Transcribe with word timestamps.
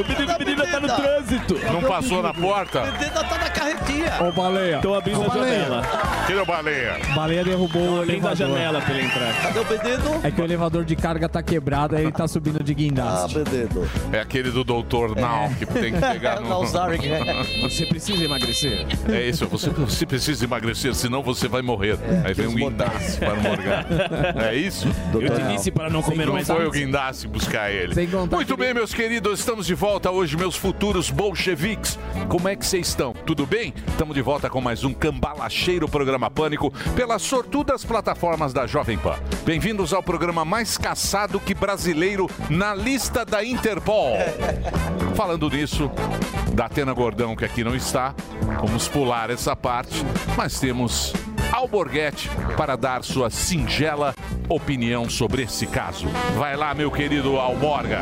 O 0.00 0.02
menina 0.02 0.38
tá 0.38 0.49
no 0.80 0.88
trânsito. 0.88 1.58
Não 1.72 1.82
passou 1.82 2.22
na 2.22 2.32
porta? 2.34 2.82
Ainda 2.82 3.24
tá 3.24 3.38
na 3.38 3.50
carretinha. 3.50 4.12
Ô, 4.20 4.32
baleia. 4.32 4.78
Tô 4.78 4.94
abrindo 4.94 5.20
Ô, 5.20 5.24
a 5.24 5.28
baleia. 5.28 5.58
janela. 5.64 5.82
É 6.30 6.42
o 6.42 6.46
baleia? 6.46 6.96
Baleia 7.14 7.44
derrubou 7.44 7.82
o 7.82 8.00
Abrindo 8.02 8.26
a 8.28 8.32
elevador. 8.32 8.36
janela 8.36 8.80
pra 8.80 8.94
ele 8.94 9.06
entrar. 9.06 9.42
Cadê 9.42 9.58
o 9.58 9.64
Benedito? 9.64 10.20
É 10.22 10.30
que 10.30 10.40
o 10.40 10.44
elevador 10.44 10.84
de 10.84 10.96
carga 10.96 11.28
tá 11.28 11.42
quebrado, 11.42 11.96
aí 11.96 12.02
ele 12.04 12.12
tá 12.12 12.26
subindo 12.28 12.62
de 12.62 12.72
Ah, 12.72 12.74
guindaste. 12.74 13.38
Benedito. 13.40 13.90
É 14.12 14.20
aquele 14.20 14.50
do 14.50 14.62
doutor 14.64 15.16
Now, 15.16 15.50
que 15.58 15.66
tem 15.66 15.92
que 15.92 16.00
pegar 16.00 16.38
no... 16.40 16.48
Nalzaric. 16.48 17.08
Você 17.62 17.86
precisa 17.86 18.24
emagrecer. 18.24 18.86
É 19.08 19.22
isso, 19.22 19.46
você, 19.46 19.70
você 19.70 20.06
precisa 20.06 20.44
emagrecer, 20.44 20.94
senão 20.94 21.22
você 21.22 21.48
vai 21.48 21.62
morrer. 21.62 21.98
Aí 22.24 22.32
vem 22.34 22.46
um 22.46 22.54
guindaste 22.54 23.18
para 23.18 23.34
morgar. 23.34 23.86
É 24.50 24.54
isso? 24.54 24.88
Eu 25.14 25.34
te 25.34 25.42
disse 25.52 25.70
para 25.70 25.90
não 25.90 26.02
comer 26.02 26.26
Não 26.26 26.34
mais 26.34 26.46
foi 26.46 26.66
o 26.66 26.70
guindaste 26.70 27.26
buscar 27.28 27.70
ele. 27.70 27.94
Muito 28.30 28.56
bem, 28.56 28.72
meus 28.72 28.92
queridos, 28.94 29.38
estamos 29.40 29.66
de 29.66 29.74
volta 29.74 30.10
hoje, 30.10 30.36
meus 30.36 30.56
futuros 30.56 30.69
bolcheviques. 31.10 31.98
Como 32.28 32.48
é 32.48 32.54
que 32.54 32.64
vocês 32.64 32.88
estão? 32.88 33.12
Tudo 33.12 33.46
bem? 33.46 33.74
Estamos 33.88 34.14
de 34.14 34.22
volta 34.22 34.48
com 34.48 34.60
mais 34.60 34.84
um 34.84 34.92
Cambalacheiro 34.92 35.88
Programa 35.88 36.30
Pânico 36.30 36.72
pelas 36.94 37.22
sortudas 37.22 37.84
plataformas 37.84 38.52
da 38.52 38.66
Jovem 38.66 38.96
Pan. 38.98 39.16
Bem-vindos 39.44 39.92
ao 39.92 40.02
programa 40.02 40.44
mais 40.44 40.78
caçado 40.78 41.40
que 41.40 41.54
brasileiro 41.54 42.28
na 42.48 42.74
lista 42.74 43.24
da 43.24 43.44
Interpol. 43.44 44.16
Falando 45.16 45.50
nisso, 45.50 45.90
da 46.52 46.66
Atena 46.66 46.92
Gordão, 46.92 47.34
que 47.34 47.44
aqui 47.44 47.64
não 47.64 47.74
está, 47.74 48.14
vamos 48.60 48.88
pular 48.88 49.30
essa 49.30 49.56
parte, 49.56 50.04
mas 50.36 50.60
temos 50.60 51.12
Alborguete 51.52 52.30
para 52.56 52.76
dar 52.76 53.02
sua 53.02 53.28
singela 53.28 54.14
opinião 54.48 55.08
sobre 55.10 55.42
esse 55.42 55.66
caso. 55.66 56.06
Vai 56.36 56.56
lá, 56.56 56.74
meu 56.74 56.90
querido 56.90 57.38
Alborga. 57.38 58.00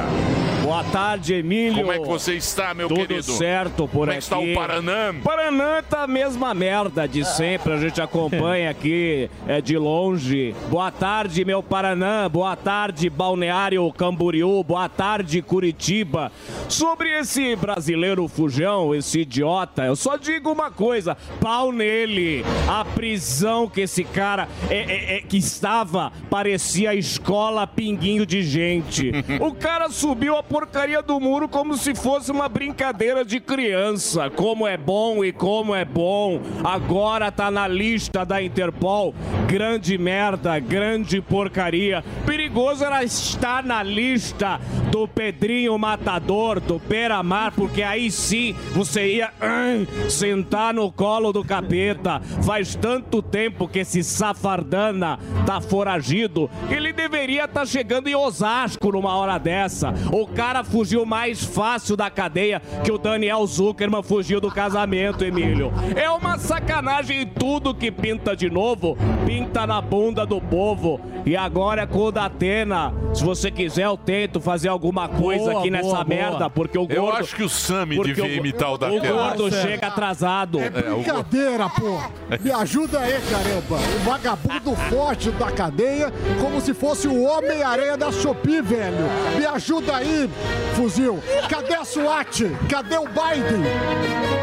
Boa 0.62 0.84
tarde, 0.84 1.32
Emílio. 1.32 1.78
Como 1.78 1.92
é 1.92 1.98
que 1.98 2.06
você 2.06 2.34
está, 2.34 2.74
meu 2.74 2.88
Tudo 2.88 3.06
querido? 3.06 3.22
certo 3.22 3.88
por 3.88 4.00
Como 4.00 4.12
é 4.12 4.16
aqui. 4.16 4.18
que 4.18 4.24
está 4.24 4.38
o 4.38 4.54
Paranã? 4.54 5.14
Paraná 5.24 5.82
tá 5.82 6.02
a 6.02 6.06
mesma 6.06 6.52
merda 6.52 7.08
de 7.08 7.24
sempre, 7.24 7.72
a 7.72 7.78
gente 7.78 8.02
acompanha 8.02 8.68
aqui 8.68 9.30
é, 9.46 9.62
de 9.62 9.78
longe. 9.78 10.54
Boa 10.68 10.90
tarde, 10.90 11.42
meu 11.42 11.62
Paranã. 11.62 12.28
Boa 12.28 12.54
tarde, 12.54 13.08
Balneário 13.08 13.90
Camboriú. 13.92 14.62
Boa 14.62 14.90
tarde, 14.90 15.40
Curitiba. 15.40 16.30
Sobre 16.68 17.18
esse 17.18 17.56
brasileiro 17.56 18.28
fujão, 18.28 18.94
esse 18.94 19.20
idiota, 19.20 19.84
eu 19.86 19.96
só 19.96 20.16
digo 20.16 20.52
uma 20.52 20.70
coisa: 20.70 21.16
pau 21.40 21.72
nele. 21.72 22.44
A 22.68 22.84
prisão 22.84 23.37
que 23.72 23.82
esse 23.82 24.04
cara 24.04 24.48
é, 24.68 24.76
é- 24.78 25.16
é- 25.16 25.20
que 25.20 25.36
estava 25.36 26.12
parecia 26.30 26.90
a 26.90 26.94
escola 26.94 27.66
pinguinho 27.66 28.26
de 28.26 28.42
gente. 28.42 29.12
O 29.40 29.54
cara 29.54 29.88
subiu 29.88 30.36
a 30.36 30.42
porcaria 30.42 31.00
do 31.02 31.18
muro 31.20 31.48
como 31.48 31.76
se 31.76 31.94
fosse 31.94 32.30
uma 32.30 32.48
brincadeira 32.48 33.24
de 33.24 33.40
criança. 33.40 34.28
Como 34.30 34.66
é 34.66 34.76
bom 34.76 35.24
e 35.24 35.32
como 35.32 35.74
é 35.74 35.84
bom. 35.84 36.40
Agora 36.64 37.30
tá 37.30 37.50
na 37.50 37.66
lista 37.68 38.24
da 38.24 38.42
Interpol. 38.42 39.14
Grande 39.46 39.96
merda, 39.96 40.58
grande 40.58 41.20
porcaria. 41.20 42.04
Perigoso 42.26 42.84
era 42.84 43.02
estar 43.04 43.62
na 43.62 43.82
lista 43.82 44.60
do 44.90 45.06
Pedrinho 45.06 45.78
Matador, 45.78 46.60
do 46.60 46.78
Beira-Mar, 46.78 47.52
porque 47.52 47.82
aí 47.82 48.10
sim 48.10 48.54
você 48.72 49.16
ia 49.16 49.30
ai, 49.40 49.86
sentar 50.10 50.74
no 50.74 50.90
colo 50.90 51.32
do 51.32 51.44
capeta. 51.44 52.20
Faz 52.44 52.74
tanto 52.74 53.22
tempo 53.30 53.68
que 53.68 53.80
esse 53.80 54.02
safardana 54.02 55.18
tá 55.46 55.60
foragido. 55.60 56.48
Ele 56.70 56.92
deveria 56.92 57.44
estar 57.44 57.66
chegando 57.66 58.08
em 58.08 58.14
Osasco 58.14 58.92
numa 58.92 59.14
hora 59.16 59.38
dessa. 59.38 59.92
O 60.12 60.26
cara 60.26 60.64
fugiu 60.64 61.04
mais 61.04 61.44
fácil 61.44 61.96
da 61.96 62.10
cadeia 62.10 62.60
que 62.84 62.90
o 62.92 62.98
Daniel 62.98 63.46
Zuckerman 63.46 64.02
fugiu 64.02 64.40
do 64.40 64.50
casamento, 64.50 65.24
Emílio. 65.24 65.72
É 65.96 66.08
uma 66.10 66.38
sacanagem 66.38 67.26
tudo 67.26 67.74
que 67.74 67.90
pinta 67.90 68.34
de 68.36 68.48
novo, 68.50 68.96
pinta 69.26 69.66
na 69.66 69.80
bunda 69.80 70.24
do 70.24 70.40
povo. 70.40 71.00
E 71.26 71.36
agora 71.36 71.82
é 71.82 71.86
com 71.86 72.04
o 72.04 72.12
da 72.12 72.24
Atena. 72.26 72.92
Se 73.12 73.22
você 73.24 73.50
quiser, 73.50 73.84
eu 73.86 73.96
tento 73.96 74.40
fazer 74.40 74.68
alguma 74.68 75.08
coisa 75.08 75.50
Boa, 75.50 75.60
aqui 75.60 75.70
boa, 75.70 75.82
nessa 75.82 75.88
boa. 75.96 76.04
merda, 76.04 76.48
porque 76.50 76.78
o 76.78 76.86
gordo... 76.86 76.94
Eu 76.94 77.12
acho 77.12 77.34
que 77.36 77.42
o 77.42 77.48
Sami 77.48 78.00
devia 78.02 78.24
o- 78.24 78.28
imitar 78.28 78.70
o 78.70 78.74
O 78.74 78.78
Datena. 78.78 79.12
gordo 79.12 79.50
certo. 79.50 79.66
chega 79.68 79.86
atrasado. 79.88 80.58
É 80.60 80.90
o- 80.92 80.96
brincadeira, 80.96 81.68
pô. 81.68 81.98
Me 82.42 82.50
ajuda 82.50 83.00
aí, 83.00 83.17
caramba. 83.20 83.76
O 83.76 83.98
vagabundo 84.04 84.76
forte 84.90 85.30
da 85.30 85.50
cadeia, 85.50 86.12
como 86.40 86.60
se 86.60 86.74
fosse 86.74 87.08
o 87.08 87.22
Homem-Aranha 87.22 87.96
da 87.96 88.12
Shopee, 88.12 88.60
velho. 88.60 89.08
Me 89.36 89.46
ajuda 89.46 89.96
aí, 89.96 90.28
fuzil. 90.74 91.22
Cadê 91.48 91.74
a 91.74 91.84
SWAT? 91.84 92.44
Cadê 92.68 92.96
o 92.96 93.06
Biden? 93.06 93.62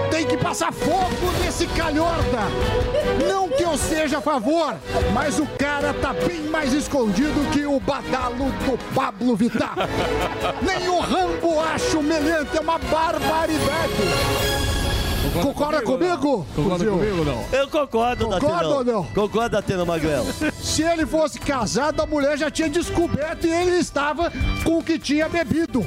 Tem 0.10 0.26
que 0.26 0.38
passar 0.38 0.72
fogo 0.72 1.32
nesse 1.44 1.68
calhorda. 1.68 2.40
Não 3.28 3.50
que 3.50 3.64
eu 3.64 3.78
seja 3.78 4.18
a 4.18 4.22
favor, 4.22 4.76
mas 5.14 5.40
o 5.40 5.46
cara 5.58 5.94
tá 5.94 6.14
bem 6.14 6.42
mais 6.42 6.74
escondido 6.74 7.50
que 7.52 7.66
o 7.66 7.80
badalo 7.80 8.52
do 8.66 8.78
Pablo 8.94 9.36
Vittar. 9.36 9.76
Nem 10.62 10.88
o 10.90 11.00
Rambo 11.00 11.60
acha 11.60 11.98
humilhante, 11.98 12.58
é 12.58 12.62
uma 12.62 12.78
barbaridade. 12.78 14.65
Concorda 15.42 15.82
comigo? 15.82 16.46
Concorda 16.56 16.86
comigo, 16.86 17.24
não? 17.24 17.46
Eu 17.52 17.68
concordo, 17.68 18.28
Concorda 18.28 18.70
ou 18.70 18.84
não? 18.84 19.04
Concordo, 19.06 19.50
Datena 19.50 19.86
Magrelo. 19.86 20.26
Se 20.54 20.84
ele 20.84 21.06
fosse 21.06 21.40
casado, 21.40 22.02
a 22.02 22.06
mulher 22.06 22.38
já 22.38 22.50
tinha 22.50 22.70
descoberto 22.70 23.46
e 23.46 23.52
ele 23.52 23.78
estava 23.78 24.32
com 24.64 24.80
o 24.80 24.84
que 24.84 24.98
tinha 24.98 25.28
bebido. 25.30 25.86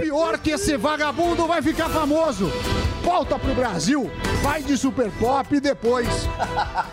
Pior 0.00 0.38
que 0.38 0.50
esse 0.50 0.76
vagabundo 0.76 1.46
vai 1.46 1.62
ficar 1.62 1.88
famoso. 1.88 2.50
Volta 3.02 3.38
pro 3.38 3.54
Brasil, 3.54 4.10
vai 4.42 4.62
de 4.62 4.76
super 4.76 5.10
pop 5.12 5.54
e 5.54 5.60
depois 5.60 6.08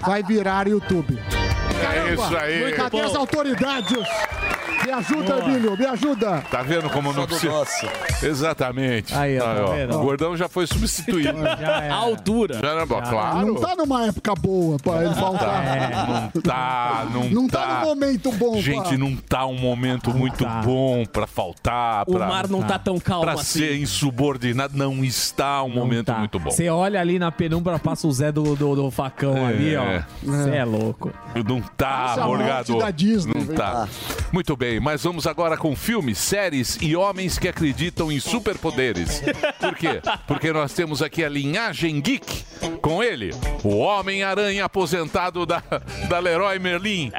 vai 0.02 0.24
virar 0.24 0.68
YouTube. 0.68 1.20
É 1.84 2.14
isso 2.14 2.38
aí. 2.38 2.72
Cadê 2.74 3.02
as 3.02 3.16
autoridades? 3.16 3.98
Me 4.86 4.92
ajuda, 4.92 5.40
Emílio, 5.40 5.76
me 5.76 5.86
ajuda. 5.88 6.44
Tá 6.52 6.62
vendo 6.62 6.88
como 6.92 7.12
não 7.12 7.26
precisa... 7.26 7.66
Exatamente. 8.22 9.16
Aí, 9.16 9.40
ó, 9.40 9.44
tá 9.44 9.96
ó. 9.96 9.98
O 9.98 10.04
gordão 10.04 10.38
já 10.38 10.48
foi 10.48 10.68
substituído. 10.68 11.36
Já 11.60 11.84
é. 11.86 11.90
A 11.90 11.96
altura. 11.96 12.60
Caramba, 12.60 13.02
Não 13.02 13.10
claro. 13.10 13.56
tá 13.56 13.76
numa 13.76 14.06
época 14.06 14.34
boa 14.36 14.78
pra 14.78 15.04
ele 15.04 15.16
faltar. 15.16 15.64
Não 16.34 16.42
tá, 16.42 17.08
não, 17.12 17.24
Não 17.30 17.48
tá 17.48 17.80
no 17.82 17.86
momento 17.88 18.32
bom 18.34 18.62
Gente, 18.62 18.90
pra... 18.90 18.98
não 18.98 19.16
tá 19.16 19.46
um 19.48 19.58
momento 19.58 20.14
muito 20.14 20.44
tá. 20.44 20.62
bom 20.62 21.04
pra 21.06 21.26
faltar, 21.26 22.04
O 22.08 22.14
pra, 22.14 22.28
mar 22.28 22.48
não 22.48 22.62
tá 22.62 22.78
tão 22.78 23.00
calmo 23.00 23.24
pra 23.24 23.34
assim. 23.34 23.60
ser 23.60 23.76
insubordinado. 23.78 24.78
Não 24.78 25.04
está 25.04 25.64
um 25.64 25.70
momento 25.70 26.06
Tá. 26.08 26.20
muito 26.20 26.38
bom. 26.40 26.52
Você 26.52 26.70
olha 26.70 27.00
ali 27.02 27.18
na 27.18 27.32
penumbra, 27.32 27.80
passa 27.80 28.06
o 28.08 28.12
Zé 28.12 28.32
do, 28.32 28.56
do, 28.56 28.76
do 28.76 28.92
facão 28.92 29.46
ali, 29.48 29.76
ó. 29.76 30.02
Você 30.24 30.50
é 30.52 30.64
louco. 30.66 31.12
Não 31.48 31.62
tá, 31.78 32.16
Morgado. 32.26 32.78
da 32.80 32.92
Disney, 32.92 33.34
Não 33.36 33.56
tá. 33.56 33.88
Muito 34.32 34.56
bem, 34.56 34.80
mas 34.80 35.04
vamos 35.04 35.26
agora 35.28 35.58
com 35.58 35.76
filmes, 35.76 36.18
séries 36.18 36.78
e 36.82 36.96
homens 36.96 37.38
que 37.40 37.48
acreditam 37.48 38.12
em 38.12 38.20
superpoderes. 38.20 39.22
Por 39.60 39.76
quê? 39.76 40.02
Porque 40.28 40.52
nós 40.52 40.74
temos 40.74 41.02
aqui 41.02 41.24
a 41.24 41.30
linhagem 41.30 42.00
geek 42.02 42.44
Com 42.82 43.02
ele, 43.04 43.32
o 43.64 43.78
Homem-Aranha 43.78 44.66
aposentado 44.66 45.46
da, 45.46 45.62
da 46.10 46.20
Leroy 46.20 46.60
Merlin, 46.60 47.12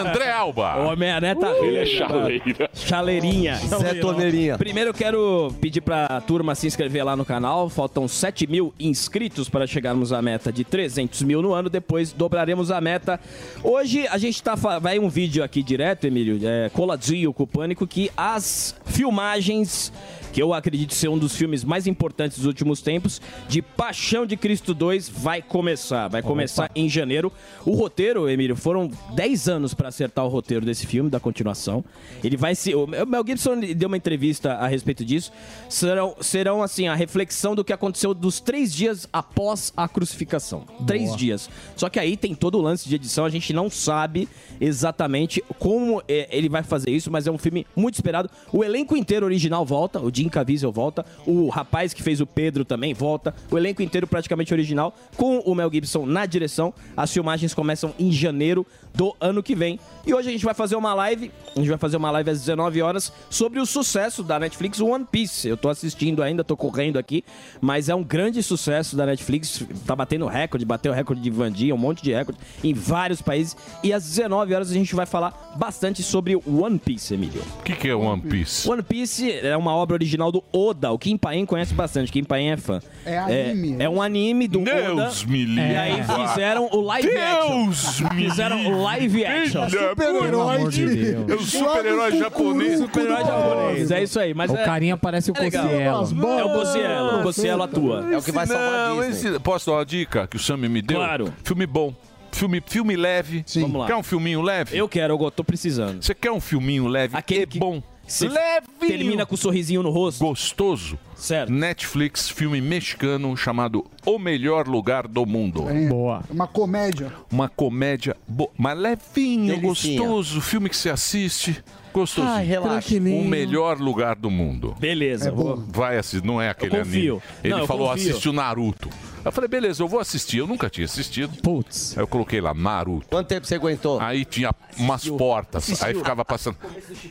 André 0.00 0.30
Alba. 0.30 0.76
O 0.78 0.92
Homem-Aranha 0.92 1.36
tá 1.36 1.50
Ele 1.50 1.76
é 1.78 1.84
rindo. 1.84 1.96
chaleira. 1.96 2.70
Chaleirinha. 2.74 3.56
Zé 3.56 3.94
Torneirinha. 3.94 4.58
Primeiro 4.58 4.90
eu 4.90 4.94
quero 4.94 5.52
pedir 5.60 5.80
pra 5.80 6.20
turma 6.20 6.54
se 6.54 6.66
inscrever 6.66 7.04
lá 7.04 7.16
no 7.16 7.24
canal. 7.24 7.68
Faltam 7.68 8.06
7 8.06 8.46
mil 8.46 8.72
inscritos 8.78 9.48
para 9.48 9.66
chegarmos 9.66 10.12
à 10.12 10.20
meta 10.20 10.52
de 10.52 10.64
300 10.64 11.22
mil 11.22 11.42
no 11.42 11.52
ano. 11.52 11.68
Depois 11.70 12.12
dobraremos 12.12 12.70
a 12.70 12.80
meta. 12.80 13.18
Hoje 13.62 13.79
a 14.10 14.18
gente 14.18 14.42
tá. 14.42 14.54
Vai 14.54 14.98
um 14.98 15.08
vídeo 15.08 15.42
aqui 15.42 15.62
direto, 15.62 16.06
Emílio, 16.06 16.38
é, 16.46 16.68
coladinho 16.68 17.32
com 17.32 17.44
o 17.44 17.46
Pânico, 17.46 17.86
que 17.86 18.10
as 18.16 18.74
filmagens. 18.84 19.92
Que 20.32 20.42
eu 20.42 20.54
acredito 20.54 20.94
ser 20.94 21.08
um 21.08 21.18
dos 21.18 21.34
filmes 21.34 21.64
mais 21.64 21.86
importantes 21.86 22.38
dos 22.38 22.46
últimos 22.46 22.80
tempos, 22.80 23.20
de 23.48 23.60
Paixão 23.60 24.24
de 24.24 24.36
Cristo 24.36 24.72
2, 24.72 25.08
vai 25.08 25.42
começar. 25.42 26.08
Vai 26.08 26.22
começar 26.22 26.70
em 26.74 26.88
janeiro. 26.88 27.32
O 27.64 27.72
roteiro, 27.72 28.28
Emílio, 28.28 28.56
foram 28.56 28.90
10 29.14 29.48
anos 29.48 29.74
para 29.74 29.88
acertar 29.88 30.24
o 30.24 30.28
roteiro 30.28 30.64
desse 30.64 30.86
filme, 30.86 31.10
da 31.10 31.20
continuação. 31.20 31.84
Ele 32.22 32.36
vai 32.36 32.54
se. 32.54 32.74
O 32.74 32.86
Mel 32.86 33.24
Gibson 33.26 33.60
deu 33.60 33.88
uma 33.88 33.96
entrevista 33.96 34.54
a 34.54 34.66
respeito 34.66 35.04
disso. 35.04 35.32
Serão, 35.68 36.14
serão 36.20 36.62
assim, 36.62 36.88
a 36.88 36.94
reflexão 36.94 37.54
do 37.54 37.64
que 37.64 37.72
aconteceu 37.72 38.14
dos 38.14 38.40
três 38.40 38.72
dias 38.72 39.08
após 39.12 39.72
a 39.76 39.88
crucificação. 39.88 40.64
Três 40.86 41.14
dias. 41.16 41.50
Só 41.76 41.88
que 41.88 41.98
aí 41.98 42.16
tem 42.16 42.34
todo 42.34 42.58
o 42.58 42.60
lance 42.60 42.88
de 42.88 42.94
edição, 42.94 43.24
a 43.24 43.30
gente 43.30 43.52
não 43.52 43.70
sabe 43.70 44.28
exatamente 44.60 45.42
como 45.58 46.02
é, 46.08 46.28
ele 46.30 46.48
vai 46.48 46.62
fazer 46.62 46.90
isso, 46.90 47.10
mas 47.10 47.26
é 47.26 47.30
um 47.30 47.38
filme 47.38 47.66
muito 47.74 47.94
esperado. 47.94 48.30
O 48.52 48.62
elenco 48.62 48.96
inteiro 48.96 49.26
original 49.26 49.64
volta, 49.64 50.00
o 50.00 50.10
Jim 50.20 50.28
Caviezel 50.28 50.70
volta, 50.70 51.04
o 51.26 51.48
rapaz 51.48 51.94
que 51.94 52.02
fez 52.02 52.20
o 52.20 52.26
Pedro 52.26 52.64
também 52.64 52.92
volta, 52.92 53.34
o 53.50 53.56
elenco 53.56 53.82
inteiro 53.82 54.06
praticamente 54.06 54.52
original, 54.52 54.94
com 55.16 55.38
o 55.38 55.54
Mel 55.54 55.70
Gibson 55.72 56.04
na 56.04 56.26
direção. 56.26 56.74
As 56.96 57.10
filmagens 57.10 57.54
começam 57.54 57.94
em 57.98 58.12
janeiro 58.12 58.66
do 58.94 59.14
ano 59.20 59.42
que 59.42 59.54
vem. 59.54 59.78
E 60.06 60.12
hoje 60.12 60.28
a 60.28 60.32
gente 60.32 60.44
vai 60.44 60.54
fazer 60.54 60.76
uma 60.76 60.92
live, 60.92 61.30
a 61.54 61.58
gente 61.58 61.68
vai 61.68 61.78
fazer 61.78 61.96
uma 61.96 62.10
live 62.10 62.30
às 62.30 62.40
19 62.40 62.82
horas 62.82 63.12
sobre 63.30 63.60
o 63.60 63.66
sucesso 63.66 64.22
da 64.22 64.38
Netflix 64.38 64.80
One 64.80 65.06
Piece. 65.10 65.48
Eu 65.48 65.56
tô 65.56 65.68
assistindo 65.68 66.22
ainda, 66.22 66.42
tô 66.44 66.56
correndo 66.56 66.98
aqui, 66.98 67.24
mas 67.60 67.88
é 67.88 67.94
um 67.94 68.02
grande 68.02 68.42
sucesso 68.42 68.96
da 68.96 69.06
Netflix, 69.06 69.64
tá 69.86 69.94
batendo 69.94 70.26
recorde, 70.26 70.64
bateu 70.64 70.92
o 70.92 70.94
recorde 70.94 71.22
de 71.22 71.30
Vandia, 71.30 71.74
um 71.74 71.78
monte 71.78 72.02
de 72.02 72.12
recorde 72.12 72.40
em 72.62 72.74
vários 72.74 73.22
países. 73.22 73.56
E 73.82 73.92
às 73.92 74.04
19 74.04 74.54
horas 74.54 74.70
a 74.70 74.74
gente 74.74 74.94
vai 74.94 75.06
falar 75.06 75.54
bastante 75.56 76.02
sobre 76.02 76.36
One 76.36 76.78
Piece, 76.78 77.14
Emílio. 77.14 77.42
O 77.60 77.62
que, 77.62 77.74
que 77.74 77.88
é 77.88 77.94
One 77.94 78.22
Piece? 78.22 78.68
One 78.68 78.82
Piece 78.82 79.30
é 79.30 79.56
uma 79.56 79.74
obra 79.74 79.94
original 79.94 80.09
do 80.32 80.42
Oda. 80.52 80.90
O 80.92 80.98
Kim 80.98 81.16
Paen 81.16 81.44
conhece 81.46 81.74
bastante. 81.74 82.10
Kim 82.12 82.24
Paen 82.24 82.52
é 82.52 82.56
fã. 82.56 82.80
É 83.04 83.18
anime. 83.18 83.76
É, 83.78 83.84
é 83.84 83.88
um 83.88 84.00
anime 84.00 84.48
do 84.48 84.60
Deus 84.60 85.22
Oda. 85.22 85.30
me 85.30 85.44
livre. 85.44 85.72
E 85.72 85.76
aí 85.76 86.02
fizeram 86.28 86.68
o 86.72 86.80
live 86.80 87.16
action. 87.16 87.64
Deus 87.64 88.00
me 88.14 88.30
Fizeram 88.30 88.66
o 88.66 88.82
live 88.82 89.24
action. 89.24 89.68
Super-herói 89.68 90.68
de. 90.68 91.14
É 91.30 91.34
o 91.34 91.40
super-herói 91.40 92.18
japonês. 92.18 92.78
Super-herói 92.78 93.24
japonês. 93.24 93.90
É 93.90 94.02
isso 94.02 94.20
aí. 94.20 94.34
Mas 94.34 94.50
O 94.50 94.56
é, 94.56 94.64
carinha 94.64 94.96
parece 94.96 95.30
o 95.30 95.34
é. 95.36 95.46
É 95.84 96.44
o 96.44 96.50
Cossielo. 96.52 97.20
O 97.20 97.22
Cossielo 97.22 97.62
atua. 97.62 98.08
É 98.12 98.18
o 98.18 98.22
que 98.22 98.32
vai 98.32 98.46
salvar 98.46 98.98
a 98.98 99.06
Disney. 99.06 99.38
posso 99.38 99.66
dar 99.70 99.76
uma 99.76 99.84
dica 99.84 100.26
que 100.26 100.36
o 100.36 100.40
Sammy 100.40 100.68
me 100.68 100.82
deu? 100.82 100.98
Claro. 100.98 101.32
Filme 101.44 101.66
bom. 101.66 101.94
Filme, 102.32 102.62
filme 102.64 102.96
leve. 102.96 103.42
Sim. 103.46 103.62
Vamos 103.62 103.80
lá. 103.80 103.86
Quer 103.86 103.96
um 103.96 104.02
filminho 104.02 104.40
leve? 104.40 104.76
Eu 104.76 104.88
quero, 104.88 105.18
eu 105.20 105.30
tô 105.30 105.42
precisando. 105.42 106.02
Você 106.02 106.14
quer 106.14 106.30
um 106.30 106.40
filminho 106.40 106.86
leve 106.86 107.16
Aquele 107.16 107.42
e 107.42 107.46
que- 107.46 107.58
bom? 107.58 107.82
Você 108.10 108.28
Levinho. 108.28 108.88
termina 108.98 109.24
com 109.24 109.34
um 109.34 109.38
sorrisinho 109.38 109.82
no 109.84 109.90
rosto. 109.90 110.24
Gostoso. 110.24 110.98
Certo. 111.14 111.52
Netflix, 111.52 112.28
filme 112.28 112.60
mexicano 112.60 113.36
chamado 113.36 113.86
O 114.04 114.18
Melhor 114.18 114.66
Lugar 114.66 115.06
do 115.06 115.24
Mundo. 115.24 115.68
É 115.68 115.88
Boa. 115.88 116.22
uma 116.28 116.46
comédia. 116.48 117.12
Uma 117.30 117.48
comédia, 117.48 118.16
bo... 118.26 118.50
mas 118.58 118.76
levinho, 118.76 119.54
Delicinha. 119.60 119.98
gostoso. 120.00 120.40
Filme 120.40 120.68
que 120.68 120.76
você 120.76 120.90
assiste. 120.90 121.62
Gostoso. 121.92 122.26
Ai, 122.26 122.44
relaxa. 122.44 122.96
o 122.96 123.24
melhor 123.24 123.78
lugar 123.78 124.16
do 124.16 124.30
mundo. 124.30 124.74
Beleza. 124.80 125.28
É 125.28 125.32
bom. 125.32 125.62
Vai 125.68 125.96
assistir, 125.98 126.24
não 126.26 126.40
é 126.42 126.48
aquele 126.50 126.74
Eu 126.76 126.84
confio. 126.84 127.12
anime. 127.14 127.22
Ele 127.44 127.52
Não, 127.54 127.60
eu 127.60 127.66
falou, 127.66 127.88
confio. 127.90 128.10
assistiu 128.10 128.32
Naruto. 128.32 128.88
Eu 129.24 129.30
falei, 129.32 129.48
beleza, 129.48 129.82
eu 129.82 129.88
vou 129.88 130.00
assistir. 130.00 130.38
Eu 130.38 130.46
nunca 130.46 130.70
tinha 130.70 130.84
assistido. 130.84 131.36
Putz. 131.42 131.96
Aí 131.96 132.02
eu 132.02 132.06
coloquei 132.08 132.40
lá, 132.40 132.54
Naruto. 132.54 133.06
Quanto 133.08 133.26
tempo 133.28 133.46
você 133.46 133.54
aguentou? 133.56 134.00
Aí 134.00 134.24
tinha 134.24 134.52
umas 134.78 135.06
portas. 135.08 135.82
Aí 135.82 135.94
ficava 135.94 136.24
passando. 136.24 136.56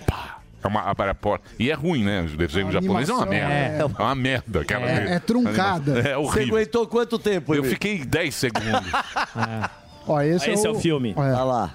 Pá, 0.07 0.38
é 0.63 0.67
uma, 0.67 0.81
a 0.81 1.15
porta. 1.15 1.45
E 1.57 1.69
é 1.69 1.73
ruim, 1.73 2.03
né? 2.03 2.21
O 2.21 2.37
desenho 2.37 2.67
A 2.67 2.71
japonês 2.71 3.09
é 3.09 3.13
uma 3.13 3.23
animação 3.23 3.29
merda. 3.29 3.53
é- 3.53 3.77
É, 3.79 3.85
uma 4.03 4.15
merda. 4.15 4.61
Aquela 4.61 4.89
É- 4.89 5.13
é 5.15 5.19
truncada. 5.19 5.99
É 5.99 6.03
Você 6.03 6.15
horrível. 6.15 6.55
aguentou 6.55 6.87
quanto 6.87 7.17
tempo, 7.19 7.53
Eu 7.53 7.59
Emílio? 7.59 7.71
fiquei 7.71 8.03
10 8.05 8.35
segundos. 8.35 8.91
Ó, 10.07 10.21
esse, 10.21 10.49
Esse 10.49 10.65
é 10.65 10.69
o 10.69 10.75
filme. 10.75 11.13
É. 11.15 11.19
Olha 11.19 11.43
lá. 11.43 11.73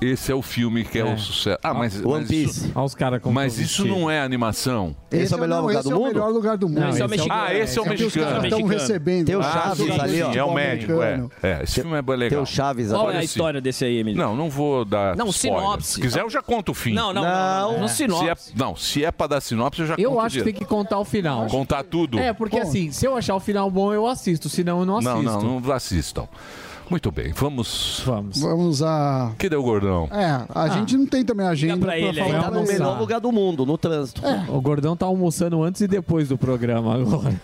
Esse 0.00 0.30
é 0.30 0.34
o 0.34 0.42
filme 0.42 0.84
que 0.84 0.98
é, 0.98 1.04
o 1.04 1.16
sucesso. 1.18 1.58
Ah, 1.62 1.72
mas, 1.72 1.96
One 1.96 2.20
mas 2.20 2.28
Piece. 2.28 2.66
isso, 2.66 2.72
Olha 2.74 2.84
os 2.84 2.94
caras 2.94 3.20
com 3.22 3.32
mas 3.32 3.58
isso 3.58 3.84
não 3.86 4.10
é 4.10 4.20
animação. 4.20 4.94
Esse 5.10 5.32
é 5.32 5.36
o 5.36 5.40
melhor 5.40 5.56
não, 5.56 5.62
lugar 5.66 5.80
esse 5.80 5.88
do 5.88 5.90
é 5.90 5.96
o 5.96 5.98
mundo? 5.98 6.08
melhor 6.12 6.28
lugar 6.30 6.56
do 6.58 6.68
mundo. 6.68 6.80
Não, 6.80 6.88
Esse 6.90 7.00
é 7.00 7.04
o 7.04 7.06
esse 7.06 7.14
é 7.14 7.16
o- 7.16 7.18
mexicano. 7.18 7.40
Ah, 7.42 7.54
esse 7.54 7.78
é 7.78 7.80
o 7.80 7.84
É 7.84 7.94
os 7.94 8.00
mexicano. 8.00 8.26
caras 8.30 8.44
estão 8.44 8.62
recebendo. 8.66 9.26
Tem 9.26 9.34
o 9.36 9.38
lá, 9.38 9.52
Chaves 9.52 9.98
ali, 10.00 10.22
ó. 10.22 10.32
É 10.34 10.44
o 10.44 10.52
médico, 10.54 10.92
é. 10.92 11.14
americano. 11.14 11.30
É, 11.42 11.62
esse 11.64 11.74
filme 11.80 11.96
é 11.96 12.02
bem 12.02 12.06
Tem 12.14 12.18
legal. 12.28 12.42
o 12.42 12.46
Chaves 12.46 12.88
Qual 12.90 13.00
agora. 13.00 13.16
é 13.16 13.20
a 13.20 13.24
história 13.24 13.60
desse 13.60 13.84
aí, 13.86 13.96
Emílio? 13.98 14.22
Não, 14.22 14.36
não 14.36 14.50
vou 14.50 14.84
dar 14.84 15.16
Não, 15.16 15.28
spoiler. 15.28 15.60
sinopse. 15.62 15.92
Se 15.94 16.00
quiser, 16.00 16.20
eu 16.20 16.30
já 16.30 16.42
conto 16.42 16.72
o 16.72 16.74
fim. 16.74 16.92
Não, 16.92 17.12
não, 17.14 17.22
não. 17.22 17.30
Não. 17.30 17.72
não, 17.72 17.80
não. 17.80 17.88
Se 17.88 18.04
é, 18.04 18.06
sinopse. 18.06 18.52
não, 18.54 18.76
se 18.76 19.04
é 19.04 19.10
pra 19.10 19.26
dar 19.26 19.40
sinopse, 19.40 19.80
eu 19.80 19.86
já 19.86 19.94
Eu 19.98 20.10
conto 20.10 20.20
acho 20.26 20.38
que 20.38 20.44
tem 20.44 20.54
que 20.54 20.64
contar 20.66 20.98
o 20.98 21.04
final. 21.04 21.46
Contar 21.46 21.82
tudo? 21.82 22.18
É, 22.18 22.32
porque 22.34 22.58
assim, 22.58 22.92
se 22.92 23.06
eu 23.06 23.16
achar 23.16 23.34
o 23.34 23.40
final 23.40 23.70
bom, 23.70 23.92
eu 23.94 24.06
assisto. 24.06 24.48
Senão, 24.50 24.80
eu 24.80 24.86
não 24.86 24.98
assisto. 24.98 25.22
Não, 25.22 25.42
não, 25.42 25.60
não 25.60 25.72
assistam. 25.72 26.28
Muito 26.88 27.10
bem, 27.10 27.32
vamos. 27.32 28.02
Vamos. 28.06 28.40
Vamos 28.40 28.82
a... 28.82 29.32
Que 29.38 29.48
deu 29.48 29.62
gordão? 29.62 30.08
É, 30.12 30.46
a 30.54 30.68
gente 30.68 30.96
não 30.96 31.06
tem 31.06 31.24
também 31.24 31.46
agenda 31.46 31.84
pra 31.84 31.98
ele 31.98 32.20
aí. 32.20 32.30
falar 32.30 32.44
Tá 32.44 32.50
no 32.50 32.64
melhor 32.64 32.98
lugar 32.98 33.20
do 33.20 33.32
mundo, 33.32 33.66
no 33.66 33.76
trânsito. 33.76 34.22
O 34.48 34.60
Gordão 34.60 34.96
tá 34.96 35.06
almoçando 35.06 35.62
antes 35.62 35.80
e 35.80 35.88
depois 35.88 36.28
do 36.28 36.38
programa 36.38 36.94
agora. 36.94 37.40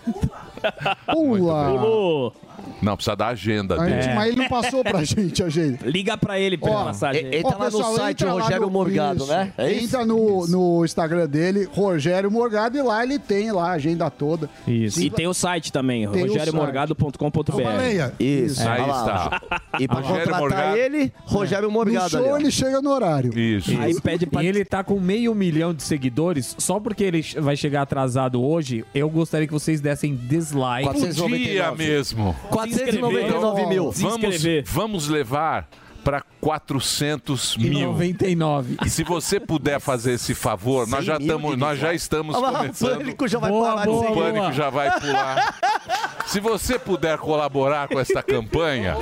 Pula. 1.11 1.71
Pulou. 1.71 2.33
Não, 2.81 2.95
precisa 2.95 3.15
da 3.15 3.27
agenda 3.27 3.77
dele. 3.77 4.01
gente- 4.01 4.15
Mas 4.15 4.27
ele 4.27 4.35
não 4.41 4.47
passou 4.49 4.83
pra 4.83 5.03
gente 5.05 5.41
a 5.43 5.45
agenda. 5.45 5.79
Liga 5.85 6.17
pra 6.17 6.39
ele 6.39 6.57
pra 6.57 6.69
Ó, 6.71 6.75
ele 6.75 6.83
passar. 6.85 7.15
Ele 7.15 7.41
Ó, 7.43 7.49
lá 7.49 7.55
no 7.57 7.65
pessoal, 7.65 7.95
site 7.95 8.21
entra 8.23 8.33
lá 8.33 8.41
Rogério 8.43 8.65
no- 8.65 8.71
Morgado, 8.71 9.23
isso. 9.23 9.31
né? 9.31 9.53
É 9.57 9.71
isso? 9.71 9.85
Entra 9.85 10.05
no, 10.05 10.47
no 10.47 10.85
Instagram 10.85 11.27
dele, 11.27 11.67
Rogério 11.71 12.29
Morgado, 12.31 12.77
e 12.77 12.81
lá 12.81 13.03
ele 13.03 13.17
tem 13.19 13.51
lá 13.51 13.69
a 13.69 13.73
agenda 13.73 14.09
toda. 14.09 14.49
Isso. 14.67 15.01
E 15.01 15.09
tem 15.09 15.27
o 15.27 15.33
site 15.33 15.71
também, 15.71 16.07
Tem 16.09 16.23
o 16.23 16.27
rogeriomorgado.com.br. 16.27 18.13
Isso. 18.19 18.61
Aí 18.67 18.81
olha 18.81 18.85
lá, 18.91 18.99
está. 18.99 19.41
ó. 19.73 19.79
E 19.79 19.87
pra 19.87 19.97
Rogério 19.99 20.19
contratar 20.33 20.39
Morgado. 20.41 20.77
ele, 20.77 21.13
Rogério 21.25 21.67
No 21.67 21.73
Morgado 21.73 22.09
show 22.09 22.19
ali, 22.19 22.29
ó. 22.29 22.37
ele 22.37 22.51
chega 22.51 22.81
no 22.81 22.89
horário. 22.91 23.37
Isso. 23.37 23.71
Aí 23.79 23.99
pede 24.01 24.25
pra 24.25 24.43
E 24.43 24.47
ele 24.47 24.65
tá 24.65 24.83
com 24.83 24.99
meio 24.99 25.33
milhão 25.33 25.73
de 25.73 25.83
seguidores. 25.83 26.55
Só 26.59 26.79
porque 26.79 27.03
ele 27.03 27.21
vai 27.37 27.55
chegar 27.55 27.81
atrasado 27.83 28.41
hoje, 28.43 28.83
eu 28.93 29.09
gostaria 29.09 29.47
que 29.47 29.53
vocês 29.53 29.79
dessem 29.81 30.15
dislike. 30.15 30.87
Podia 31.13 31.71
mesmo. 31.71 32.35
499 32.53 33.65
mil. 33.67 33.91
Se 33.93 34.03
Vamos, 34.03 34.43
vamos 34.65 35.07
levar 35.07 35.67
para 36.03 36.21
400 36.41 37.55
E 37.55 37.69
mil. 37.69 37.91
99. 37.93 38.77
E 38.85 38.89
se 38.89 39.03
você 39.03 39.39
puder 39.39 39.79
fazer 39.79 40.13
esse 40.13 40.35
favor, 40.35 40.85
nós 40.85 40.99
100 40.99 41.05
já, 41.05 41.19
mil 41.19 41.27
tamo, 41.29 41.55
nós 41.55 41.79
já 41.79 41.93
estamos 41.93 42.35
Olha 42.35 42.43
lá, 42.43 42.51
o 42.51 42.61
começando. 42.63 42.97
pânico 42.97 43.27
já 43.27 43.39
vai 43.39 43.49
Boa, 43.49 43.69
parar 43.69 43.85
boa, 43.85 44.11
O 44.11 44.13
pânico 44.15 44.51
já 44.51 44.69
vai 44.69 44.99
pular. 44.99 45.55
Se 46.33 46.39
você 46.39 46.79
puder 46.79 47.19
colaborar 47.19 47.87
com 47.87 47.99
essa 47.99 48.23
campanha, 48.23 48.95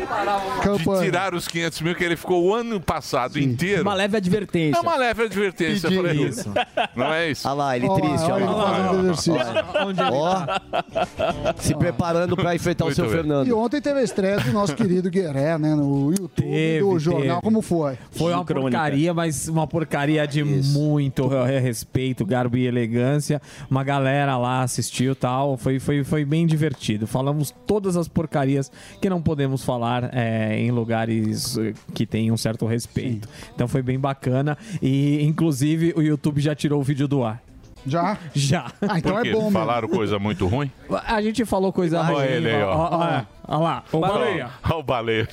de 0.77 0.99
tirar 1.01 1.33
os 1.33 1.47
500 1.47 1.79
mil 1.81 1.95
que 1.95 2.03
ele 2.03 2.17
ficou 2.17 2.43
o 2.43 2.53
ano 2.53 2.77
passado 2.81 3.39
inteiro, 3.39 3.83
Uma 3.83 3.93
leve 3.93 4.17
advertência. 4.17 4.77
é 4.77 4.81
uma 4.81 4.97
leve 4.97 5.23
advertência 5.23 5.89
para 5.89 6.09
ele. 6.09 6.25
isso. 6.27 6.51
Não 6.93 7.13
é 7.13 7.31
isso? 7.31 7.47
Olha 7.47 7.53
lá, 7.55 7.77
ele 7.77 7.87
lá, 7.87 7.95
triste, 7.95 8.31
olha 8.31 8.43
ele 8.43 8.53
lá. 8.53 8.73
fazendo 8.73 9.89
ele 9.89 9.95
tá? 9.95 10.11
Ó, 10.11 11.53
se 11.55 11.73
preparando 11.73 12.35
pra 12.35 12.53
enfrentar 12.53 12.83
o 12.83 12.87
Muito 12.87 12.95
seu 12.97 13.05
bem. 13.05 13.13
E 13.13 13.17
Fernando. 13.17 13.57
ontem 13.57 13.79
teve 13.81 13.99
a 13.99 14.03
estreia 14.03 14.37
do 14.41 14.51
nosso 14.51 14.75
querido 14.75 15.09
Gueré, 15.09 15.57
né? 15.57 15.73
No 15.73 16.11
YouTube 16.11 16.33
Teve, 16.35 16.79
do 16.81 16.99
jornal. 16.99 17.21
teve. 17.37 17.41
Como 17.43 17.61
foi? 17.61 17.97
Foi 18.11 18.33
uma 18.33 18.43
Crônica. 18.43 18.71
porcaria, 18.77 19.13
mas 19.13 19.47
uma 19.47 19.65
porcaria 19.65 20.27
de 20.27 20.43
muito 20.43 21.29
eh, 21.33 21.59
respeito, 21.59 22.25
garbo 22.25 22.57
e 22.57 22.67
elegância. 22.67 23.41
Uma 23.69 23.85
galera 23.85 24.37
lá 24.37 24.63
assistiu 24.63 25.13
e 25.13 25.15
tal. 25.15 25.55
Foi, 25.55 25.79
foi, 25.79 26.03
foi 26.03 26.25
bem 26.25 26.45
divertido. 26.45 27.07
Falamos 27.21 27.53
todas 27.67 27.95
as 27.95 28.07
porcarias 28.07 28.71
que 28.99 29.07
não 29.07 29.21
podemos 29.21 29.63
falar 29.63 30.09
eh, 30.11 30.59
em 30.59 30.71
lugares 30.71 31.55
eh, 31.55 31.75
que 31.93 32.03
têm 32.07 32.31
um 32.31 32.37
certo 32.37 32.65
respeito. 32.65 33.29
Então 33.53 33.67
foi 33.67 33.83
bem 33.83 33.99
bacana. 33.99 34.57
E, 34.81 35.23
inclusive, 35.23 35.93
o 35.95 36.01
YouTube 36.01 36.41
já 36.41 36.55
tirou 36.55 36.81
o 36.81 36.83
vídeo 36.83 37.07
do 37.07 37.23
ar. 37.23 37.39
Já? 37.85 38.17
Já. 38.33 38.71
Ah, 38.81 38.97
então 38.97 39.13
Por 39.13 39.27
é 39.27 39.31
bom. 39.31 39.51
Falaram 39.51 39.87
coisa 39.87 40.17
muito 40.17 40.47
ruim? 40.47 40.71
A 41.05 41.21
gente 41.21 41.45
falou 41.45 41.71
coisa 41.71 41.99
Olha 42.01 42.09
ruim. 42.11 42.23
ele 42.25 42.49
aí, 42.49 42.63
ó. 42.63 42.75
Ó, 42.75 42.97
ó, 42.97 43.23
Olha 43.47 43.59
lá, 43.59 43.83
o 43.91 43.99
baleia. 43.99 44.49
Olha 44.63 44.75
o 44.75 44.83
baleia. 44.83 45.27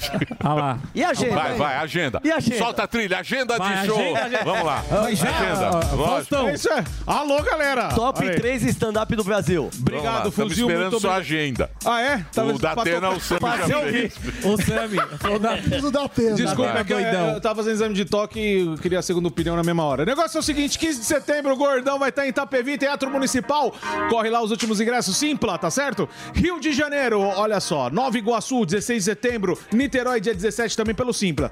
Olha 0.45 0.55
lá. 0.55 0.79
E 0.95 1.05
a 1.05 1.11
agenda? 1.11 1.35
Vai, 1.35 1.55
vai, 1.55 1.77
agenda. 1.77 2.21
E 2.25 2.31
a 2.33 2.37
agenda? 2.37 2.59
Solta 2.59 2.83
a 2.83 2.87
trilha, 2.87 3.19
agenda 3.19 3.57
Vai, 3.59 3.81
de 3.83 3.87
show. 3.87 3.99
agenda, 3.99 4.21
agenda. 4.25 4.45
Vamos 4.45 4.65
lá. 4.65 4.85
Mas 4.91 5.19
já, 5.19 5.29
agenda. 5.31 5.69
ó, 5.71 5.73
Lógico. 5.75 5.97
Faustão. 6.07 6.51
Isso 6.51 6.69
é. 6.73 6.85
Alô, 7.07 7.43
galera. 7.43 7.89
Top 7.91 8.23
aí. 8.27 8.35
3 8.37 8.63
stand-up 8.65 9.15
do 9.15 9.23
Brasil. 9.23 9.71
Obrigado, 9.79 10.29
Estamos 10.29 10.35
fuzil. 10.53 10.67
esperando 10.67 10.91
Muito 10.93 11.01
sua 11.03 11.15
agenda. 11.17 11.71
Ah, 11.85 12.01
é? 12.01 12.25
Tava- 12.33 12.53
O 12.53 12.59
da 12.59 12.73
pra 12.73 12.83
Atena, 12.83 13.01
tocar- 13.01 13.17
o 13.17 13.21
Sam 13.21 13.39
pra 13.39 13.57
já 13.69 13.81
fez. 13.81 14.15
O 14.45 14.57
Sami. 14.63 14.99
o 15.35 15.39
da- 15.39 15.57
Preciso 15.59 15.91
da 15.91 16.09
pena. 16.09 16.35
Desculpa, 16.35 16.73
Vai. 16.73 16.81
é 16.81 16.85
que 16.85 16.93
eu, 16.93 17.01
Doidão. 17.01 17.29
eu 17.35 17.41
tava 17.41 17.57
fazendo 17.57 17.75
exame 17.75 17.95
de 17.95 18.05
toque 18.05 18.41
e 18.41 18.79
queria 18.79 18.99
a 18.99 19.03
segunda 19.03 19.29
opinião 19.29 19.55
na 19.55 19.63
mesma 19.63 19.85
hora. 19.85 20.03
O 20.03 20.07
negócio 20.07 20.39
é 20.39 20.41
o 20.41 20.43
seguinte: 20.43 20.79
15 20.79 21.01
de 21.01 21.05
setembro, 21.07 21.53
o 21.53 21.57
Gordão 21.57 21.99
vai 21.99 22.09
estar 22.09 22.25
em 22.27 22.31
Itapevi, 22.31 22.79
Teatro 22.79 23.11
Municipal. 23.11 23.73
Corre 24.09 24.31
lá 24.31 24.41
os 24.43 24.51
últimos 24.51 24.81
ingressos, 24.81 25.17
Simpla, 25.17 25.59
tá 25.59 25.71
certo? 25.71 26.09
Rio 26.35 26.59
de 26.59 26.73
Janeiro, 26.73 27.21
olha 27.21 27.61
só. 27.61 27.91
Nova 27.99 28.17
Iguaçu, 28.17 28.65
16 28.65 28.99
de 28.99 29.05
setembro. 29.05 29.59
Niterói, 29.73 30.21
dia 30.21 30.33
17, 30.33 30.77
também 30.77 30.95
pelo 30.95 31.13
Simpla. 31.13 31.51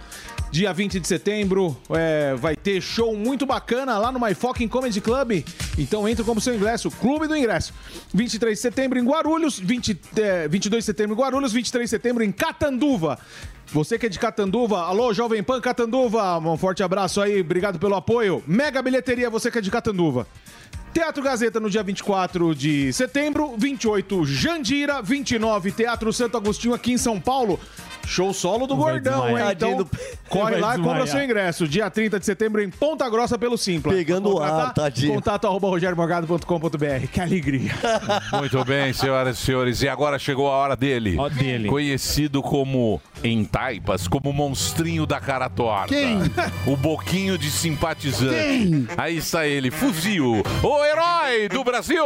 Dia 0.48 0.72
20 0.72 1.00
de 1.00 1.08
setembro, 1.08 1.76
é, 1.90 2.36
vai 2.36 2.54
ter 2.54 2.80
show 2.80 3.16
muito 3.16 3.44
bacana 3.44 3.98
lá 3.98 4.12
no 4.12 4.20
My 4.20 4.32
Fucking 4.32 4.68
Comedy 4.68 5.00
Club. 5.00 5.44
Então 5.76 6.08
entra 6.08 6.24
como 6.24 6.40
seu 6.40 6.54
ingresso, 6.54 6.88
Clube 6.88 7.26
do 7.26 7.36
Ingresso. 7.36 7.74
23 8.14 8.56
de 8.56 8.62
setembro 8.62 8.96
em 8.96 9.04
Guarulhos, 9.04 9.58
20, 9.58 9.98
é, 10.18 10.46
22 10.46 10.84
de 10.84 10.86
setembro 10.86 11.16
em 11.16 11.18
Guarulhos, 11.18 11.52
23 11.52 11.84
de 11.84 11.90
setembro 11.90 12.22
em 12.22 12.30
Catanduva. 12.30 13.18
Você 13.72 13.98
que 13.98 14.06
é 14.06 14.08
de 14.08 14.18
Catanduva, 14.18 14.82
alô, 14.82 15.12
Jovem 15.12 15.42
Pan 15.42 15.60
Catanduva, 15.60 16.38
um 16.38 16.56
forte 16.56 16.84
abraço 16.84 17.20
aí, 17.20 17.40
obrigado 17.40 17.80
pelo 17.80 17.96
apoio. 17.96 18.40
Mega 18.46 18.80
Bilheteria, 18.80 19.28
você 19.28 19.50
que 19.50 19.58
é 19.58 19.60
de 19.60 19.72
Catanduva. 19.72 20.28
Teatro 20.96 21.22
Gazeta 21.22 21.60
no 21.60 21.68
dia 21.68 21.82
24 21.82 22.54
de 22.54 22.90
setembro, 22.90 23.54
28 23.58 24.24
Jandira, 24.24 25.02
29 25.02 25.70
Teatro 25.70 26.10
Santo 26.10 26.38
Agostinho 26.38 26.72
aqui 26.72 26.92
em 26.92 26.96
São 26.96 27.20
Paulo. 27.20 27.60
Show 28.06 28.32
solo 28.32 28.66
do 28.66 28.76
Gordão, 28.76 29.28
hein? 29.28 29.34
Então, 29.50 29.68
Tadinho 29.70 29.84
do- 29.84 29.90
corre 30.28 30.56
lá 30.56 30.74
e 30.74 30.78
compra 30.78 31.02
desmaiar. 31.02 31.08
seu 31.08 31.22
ingresso. 31.24 31.68
Dia 31.68 31.90
30 31.90 32.18
de 32.18 32.26
setembro 32.26 32.62
em 32.62 32.70
Ponta 32.70 33.08
Grossa 33.10 33.38
pelo 33.38 33.58
Simpla. 33.58 33.92
Pegando 33.92 34.38
ar, 34.42 34.72
tadinho. 34.72 35.14
Contato 35.14 35.46
arroba 35.46 35.68
rogermorgado.com.br. 35.68 37.06
Que 37.12 37.20
alegria. 37.20 37.72
Muito 38.38 38.64
bem, 38.64 38.92
senhoras 38.92 39.38
e 39.38 39.42
senhores. 39.42 39.82
E 39.82 39.88
agora 39.88 40.18
chegou 40.18 40.48
a 40.48 40.52
hora 40.52 40.76
dele. 40.76 41.16
Ó 41.18 41.28
dele. 41.28 41.68
Conhecido 41.68 42.42
como, 42.42 43.00
em 43.22 43.44
taipas, 43.44 44.06
como 44.08 44.32
monstrinho 44.32 45.06
da 45.06 45.20
cara 45.20 45.48
torta. 45.50 45.88
Quem? 45.88 46.18
O 46.66 46.76
boquinho 46.76 47.36
de 47.36 47.50
simpatizante. 47.50 48.34
Quem? 48.34 48.88
Aí 48.96 49.16
está 49.18 49.46
ele, 49.46 49.70
Fuzil, 49.70 50.42
o 50.62 50.84
herói 50.84 51.48
do 51.48 51.64
Brasil. 51.64 52.04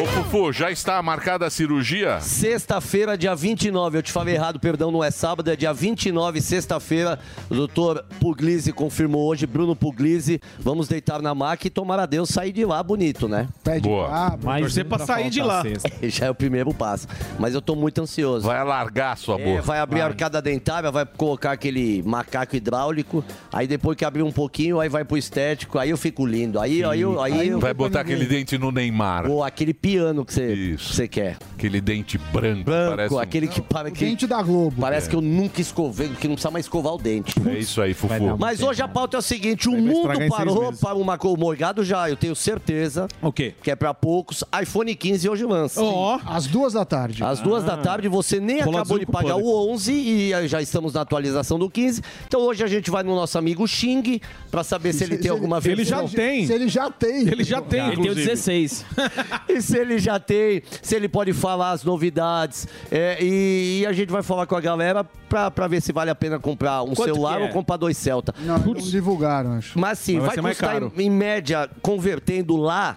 Ô, 0.00 0.06
Fufu, 0.06 0.52
já 0.52 0.70
está 0.70 1.02
marcada 1.02 1.46
a 1.46 1.50
cirurgia? 1.50 2.20
Sexta-feira, 2.20 3.16
dia 3.18 3.34
29. 3.34 3.98
Eu 3.98 4.02
te 4.02 4.12
falei 4.12 4.34
errado, 4.34 4.60
perdão, 4.60 4.90
não 4.92 5.02
é 5.02 5.10
sábado, 5.10 5.50
é 5.50 5.56
dia 5.56 5.72
29, 5.72 6.40
sexta-feira. 6.40 7.18
O 7.50 7.54
doutor 7.54 8.04
Puglisi 8.20 8.72
confirmou 8.72 9.26
hoje, 9.28 9.46
Bruno 9.46 9.74
Puglisi. 9.74 10.40
Vamos 10.58 10.86
deitar 10.86 11.20
na 11.20 11.34
maca 11.34 11.66
e 11.66 11.70
tomar 11.70 11.98
a 11.98 12.06
Deus 12.06 12.28
sair 12.28 12.52
de 12.52 12.64
lá 12.64 12.82
bonito, 12.82 13.28
né? 13.28 13.48
Pede 13.64 13.88
Boa. 13.88 14.08
ah, 14.08 14.38
Mais 14.42 14.60
Torcer 14.62 14.86
um 14.86 14.88
pra 14.88 14.98
sair 15.00 15.30
de 15.30 15.42
lá. 15.42 15.62
Já 16.04 16.26
é 16.26 16.30
o 16.30 16.34
primeiro 16.34 16.72
passo. 16.72 17.08
Mas 17.38 17.54
eu 17.54 17.60
tô 17.62 17.74
muito 17.74 18.00
ansioso. 18.00 18.46
Vai 18.46 18.58
alargar 18.58 19.12
a 19.14 19.16
sua 19.16 19.40
É, 19.40 19.44
boca. 19.44 19.62
vai 19.62 19.80
abrir 19.80 20.00
a 20.02 20.06
arcada 20.06 20.40
dentária, 20.40 20.90
vai 20.92 21.04
colocar 21.06 21.52
aquele 21.52 22.02
macaco 22.04 22.54
hidráulico. 22.54 23.24
Aí 23.52 23.66
depois 23.66 23.96
que 23.96 24.04
abrir 24.04 24.22
um 24.22 24.32
pouquinho, 24.32 24.78
aí 24.78 24.88
vai 24.88 25.04
pro 25.04 25.16
estético. 25.16 25.78
Aí 25.78 25.90
eu 25.90 25.96
fico 25.96 26.24
lindo. 26.24 26.60
Aí, 26.60 26.84
aí, 26.84 27.00
eu- 27.00 27.20
aí, 27.20 27.48
eu- 27.48 27.58
Vai 27.58 27.74
botar 27.74 28.00
aquele 28.00 28.26
dente 28.26 28.56
no 28.58 28.70
Neymar. 28.70 29.24
Pô, 29.26 29.42
aquele 29.42 29.74
piano 29.92 30.24
que 30.24 30.32
você 30.32 30.52
Isso. 30.54 30.94
você 30.94 31.08
quer. 31.08 31.36
Aquele 31.56 31.80
dente 31.80 32.18
branco. 32.32 32.64
Branco, 32.64 32.90
parece 32.90 33.14
um- 33.14 33.18
aquele 33.18 33.48
que 33.48 33.60
para 33.60 33.88
o 33.88 33.92
que 33.92 34.04
dente 34.04 34.26
da 34.26 34.42
Globo. 34.42 34.76
parece 34.80 35.08
que 35.08 35.16
eu 35.16 35.20
nunca 35.20 35.60
escovei, 35.60 36.08
que 36.10 36.28
não 36.28 36.34
precisa 36.34 36.50
mais 36.50 36.64
escovar 36.66 36.94
o 36.94 36.98
dente. 36.98 37.34
É 37.46 37.58
isso 37.58 37.80
aí, 37.80 37.94
Fufu. 37.94 38.36
Mas 38.38 38.62
hoje 38.62 38.82
a 38.82 38.88
pauta 38.88 39.16
é 39.16 39.18
o 39.18 39.22
seguinte: 39.22 39.68
o 39.68 39.72
vai 39.72 39.80
mundo 39.80 40.08
parou 40.28 40.72
para 40.72 41.28
o 41.28 41.36
Morgado 41.36 41.82
já, 41.84 42.08
eu 42.08 42.16
tenho 42.16 42.34
certeza. 42.36 43.08
O 43.22 43.32
quê? 43.32 43.54
Que 43.62 43.70
é 43.70 43.76
pra 43.76 43.92
poucos. 43.94 44.44
iPhone 44.62 44.94
15 44.94 45.28
hoje 45.28 45.44
lança. 45.44 45.82
Ó, 45.82 46.18
Às 46.26 46.46
duas 46.46 46.72
da 46.72 46.84
tarde. 46.84 47.22
Às 47.24 47.40
duas 47.40 47.64
da 47.64 47.76
tarde, 47.76 48.08
você 48.08 48.38
nem 48.40 48.60
acabou 48.60 48.98
de 48.98 49.06
pagar 49.06 49.34
pânico. 49.34 49.48
o 49.48 49.72
11 49.72 49.92
e 49.92 50.48
já 50.48 50.60
estamos 50.62 50.92
na 50.94 51.00
atualização 51.00 51.58
do 51.58 51.68
15. 51.70 52.02
Então 52.26 52.40
hoje 52.42 52.62
a 52.62 52.66
gente 52.66 52.90
vai 52.90 53.02
no 53.02 53.14
nosso 53.14 53.36
amigo 53.38 53.66
Xing 53.66 54.20
pra 54.50 54.62
saber 54.62 54.92
se 54.92 55.04
ele 55.04 55.16
Se- 55.16 55.22
tem 55.22 55.22
se 55.24 55.28
alguma 55.30 55.58
ele 55.64 55.84
já 55.84 55.98
versão. 56.00 56.14
tem. 56.16 56.46
Se 56.46 56.52
ele 56.52 56.68
já 56.68 56.90
tem. 56.90 57.28
ele 57.28 57.44
já 57.44 57.60
tem, 57.60 57.80
Ele 57.80 57.90
tem 57.90 57.98
o 57.98 58.02
inclusive. 58.02 58.26
16. 58.26 58.84
E 59.48 59.62
se 59.62 59.77
ele 59.78 59.98
já 59.98 60.18
tem, 60.20 60.62
se 60.82 60.94
ele 60.96 61.08
pode 61.08 61.32
falar 61.32 61.70
as 61.72 61.84
novidades. 61.84 62.66
É, 62.90 63.18
e, 63.22 63.80
e 63.82 63.86
a 63.86 63.92
gente 63.92 64.10
vai 64.10 64.22
falar 64.22 64.46
com 64.46 64.54
a 64.56 64.60
galera 64.60 65.04
pra, 65.28 65.50
pra 65.50 65.66
ver 65.68 65.80
se 65.80 65.92
vale 65.92 66.10
a 66.10 66.14
pena 66.14 66.38
comprar 66.38 66.82
um 66.82 66.88
Quanto 66.94 67.04
celular 67.04 67.40
é? 67.40 67.44
ou 67.44 67.48
comprar 67.50 67.76
dois 67.76 67.96
Celta. 67.96 68.34
Não, 68.40 68.58
não 68.58 68.74
divulgaram, 68.74 69.52
acho. 69.54 69.78
Mas 69.78 69.98
sim, 69.98 70.18
vai 70.20 70.36
vai, 70.36 70.52
custar 70.52 70.82
em, 70.82 70.92
em 71.02 71.10
média, 71.10 71.68
convertendo 71.82 72.56
lá, 72.56 72.96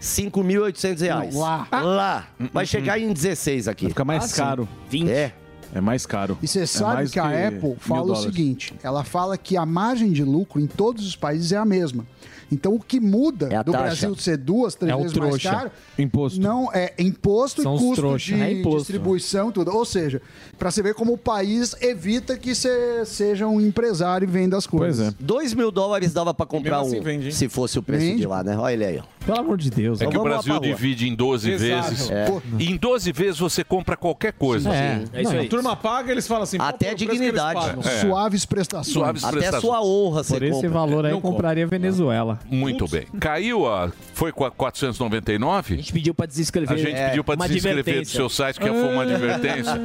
5.800 0.00 1.00
reais. 1.00 1.34
Lá. 1.34 1.66
Lá. 1.70 2.26
Vai 2.52 2.66
chegar 2.66 2.98
em 2.98 3.12
16 3.12 3.68
aqui. 3.68 3.88
Fica 3.88 4.04
mais 4.04 4.24
Ah, 4.24 4.28
sim. 4.28 4.36
caro. 4.42 4.68
20. 4.90 5.10
É. 5.10 5.32
É 5.74 5.80
mais 5.80 6.04
caro. 6.04 6.36
E 6.42 6.46
você 6.46 6.60
É 6.60 6.66
sabe 6.66 6.94
mais 6.96 7.10
que 7.10 7.18
a 7.18 7.28
que 7.28 7.34
Apple 7.56 7.76
fala 7.78 8.02
o 8.02 8.06
dólares. 8.08 8.24
seguinte: 8.24 8.74
ela 8.82 9.02
fala 9.04 9.38
que 9.38 9.56
a 9.56 9.64
margem 9.64 10.12
de 10.12 10.22
lucro 10.22 10.60
em 10.60 10.66
todos 10.66 11.06
os 11.06 11.16
países 11.16 11.50
é 11.50 11.56
a 11.56 11.64
mesma. 11.64 12.04
Então 12.52 12.74
o 12.74 12.78
que 12.80 13.00
muda 13.00 13.48
É 13.50 13.62
do 13.64 13.72
taxa. 13.72 13.84
Brasil 13.84 14.14
ser 14.16 14.36
duas, 14.36 14.74
três 14.74 14.92
É 14.92 14.94
o 14.94 15.00
vezes 15.02 15.16
mais 15.16 15.42
caro, 15.42 15.70
Imposto. 15.98 16.38
não 16.40 16.70
é 16.72 16.92
imposto 16.98 17.62
São 17.62 17.76
e 17.76 17.78
custo 17.78 17.94
trouxa. 17.96 18.34
de 18.36 18.42
É 18.42 18.52
imposto. 18.52 18.78
distribuição 18.80 19.48
e 19.48 19.52
tudo. 19.52 19.74
Ou 19.74 19.84
seja, 19.84 20.20
para 20.58 20.70
você 20.70 20.82
ver 20.82 20.94
como 20.94 21.14
o 21.14 21.18
país 21.18 21.74
evita 21.80 22.36
que 22.36 22.54
você 22.54 23.04
seja 23.06 23.46
um 23.46 23.60
empresário 23.60 24.26
e 24.28 24.30
venda 24.30 24.56
as 24.56 24.66
Pois 24.66 24.80
coisas. 24.96 25.08
é. 25.14 25.16
2 25.18 25.54
mil 25.54 25.70
dólares 25.70 26.12
dava 26.12 26.34
pra 26.34 26.44
comprar 26.44 26.80
assim 26.80 27.00
um, 27.00 27.02
vende, 27.02 27.32
se 27.32 27.48
fosse 27.48 27.78
o 27.78 27.82
preço 27.82 28.04
Vende. 28.04 28.20
de 28.20 28.26
lá, 28.26 28.44
né? 28.44 28.56
Olha 28.58 28.72
ele 28.74 28.84
aí, 28.84 28.98
ó. 28.98 29.02
Pelo 29.24 29.38
amor 29.38 29.56
de 29.56 29.70
Deus. 29.70 30.00
É 30.00 30.06
que 30.06 30.18
o 30.18 30.22
Brasil 30.22 30.58
divide 30.60 31.08
em 31.08 31.14
12 31.14 31.50
Exato. 31.52 31.88
vezes. 31.90 32.10
É. 32.10 32.26
E 32.58 32.70
em 32.70 32.76
12 32.76 33.12
vezes 33.12 33.38
você 33.38 33.62
compra 33.64 33.96
qualquer 33.96 34.32
coisa. 34.32 34.68
É, 34.74 35.04
É 35.12 35.22
isso 35.22 35.32
não, 35.32 35.40
aí. 35.40 35.46
A 35.46 35.48
turma 35.48 35.76
paga, 35.76 36.10
eles 36.10 36.26
falam 36.26 36.42
assim... 36.42 36.56
Até 36.60 36.92
dignidade. 36.94 37.78
É. 37.88 38.00
Suaves 38.00 38.44
prestações. 38.44 38.92
Suaves 38.92 39.22
Até 39.22 39.28
a 39.36 39.38
prestações. 39.38 39.62
sua 39.62 39.80
honra 39.82 40.24
você 40.24 40.34
Por 40.34 40.42
esse 40.42 40.52
compra. 40.54 40.70
valor 40.70 41.06
aí, 41.06 41.12
eu 41.12 41.20
compraria 41.20 41.66
Venezuela. 41.66 42.40
Muito 42.50 42.86
bem. 42.88 43.06
Caiu 43.20 43.66
a. 43.66 43.90
Foi 44.14 44.32
qua- 44.32 44.48
A 44.48 44.50
499? 44.50 45.76
gente 45.76 45.92
pediu 45.92 46.14
pra 46.14 46.26
desinscrever. 46.26 46.72
A 46.72 46.76
gente 46.76 46.92
É, 46.96 47.08
pediu 47.08 47.24
para 47.24 47.36
desinscrever 47.36 47.74
do 47.84 47.88
advertência. 47.90 48.16
seu 48.16 48.28
site, 48.28 48.60
que 48.60 48.66
foi 48.68 48.92
uma 48.92 49.02
advertência. 49.02 49.80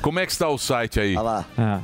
Como 0.00 0.18
é 0.20 0.26
que 0.26 0.32
está 0.32 0.48
o 0.48 0.58
site 0.58 1.00
aí? 1.00 1.12
Olha 1.16 1.22
lá. 1.22 1.44
Ah. 1.58 1.80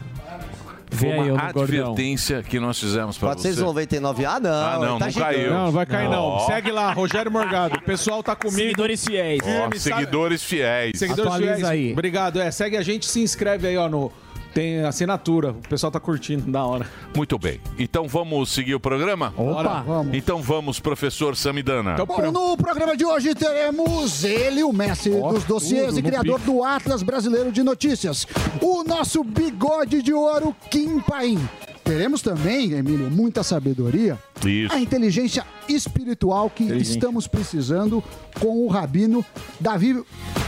Foi 0.90 1.06
Vê 1.08 1.12
aí, 1.12 1.30
uma 1.30 1.50
ô 1.50 1.52
Gordão. 1.52 1.62
advertência 1.64 2.42
que 2.42 2.58
nós 2.58 2.80
fizemos 2.80 3.18
para 3.18 3.34
você. 3.34 3.48
499. 3.52 4.24
Ah, 4.24 4.40
não. 4.40 4.50
Ah, 4.50 4.78
não, 4.78 4.98
tá 4.98 5.06
não 5.06 5.12
caiu. 5.12 5.50
Não, 5.50 5.64
não 5.66 5.72
vai 5.72 5.84
cair 5.84 6.08
não. 6.08 6.22
Ó. 6.22 6.46
Segue 6.46 6.70
lá, 6.70 6.92
Rogério 6.92 7.30
Morgado. 7.30 7.76
O 7.76 7.82
pessoal 7.82 8.22
tá 8.22 8.34
comigo. 8.34 8.56
Seguidores 8.56 9.04
fiéis. 9.04 9.40
Firme, 9.44 9.78
seguidores 9.78 10.42
fiéis. 10.42 10.98
Seguidores 10.98 11.26
Atualiza 11.26 11.54
fiéis. 11.56 11.68
aí. 11.68 11.92
Obrigado. 11.92 12.40
É, 12.40 12.50
segue 12.50 12.76
a 12.78 12.82
gente, 12.82 13.04
se 13.04 13.20
inscreve 13.20 13.68
aí, 13.68 13.76
ó, 13.76 13.86
no... 13.86 14.10
Tem 14.54 14.80
assinatura. 14.84 15.50
O 15.50 15.68
pessoal 15.68 15.90
tá 15.90 16.00
curtindo, 16.00 16.50
da 16.50 16.64
hora. 16.64 16.86
Muito 17.14 17.38
bem. 17.38 17.60
Então 17.78 18.08
vamos 18.08 18.50
seguir 18.50 18.74
o 18.74 18.80
programa? 18.80 19.32
Opa! 19.36 19.82
Vamos. 19.86 20.14
Então 20.14 20.42
vamos, 20.42 20.80
professor 20.80 21.36
Samidana. 21.36 21.92
Então, 21.92 22.06
Bom, 22.06 22.30
no 22.32 22.56
programa 22.56 22.96
de 22.96 23.04
hoje 23.04 23.34
teremos 23.34 24.24
ele, 24.24 24.62
o 24.62 24.72
mestre 24.72 25.12
Ó, 25.14 25.32
dos 25.32 25.44
dossiês 25.44 25.88
tudo 25.88 25.98
e 25.98 26.02
no 26.02 26.08
criador 26.08 26.40
do 26.40 26.64
Atlas 26.64 27.02
Brasileiro 27.02 27.52
de 27.52 27.62
Notícias, 27.62 28.26
o 28.60 28.82
nosso 28.84 29.22
bigode 29.22 30.02
de 30.02 30.12
ouro, 30.12 30.54
Kim 30.70 31.00
Paim. 31.00 31.38
Teremos 31.88 32.20
também, 32.20 32.74
Emílio, 32.74 33.10
muita 33.10 33.42
sabedoria, 33.42 34.18
Isso. 34.44 34.74
a 34.74 34.78
inteligência 34.78 35.42
espiritual 35.66 36.50
que 36.50 36.64
estamos 36.64 37.26
precisando 37.26 38.04
com 38.38 38.62
o 38.62 38.68
rabino 38.68 39.24
Davi 39.58 40.04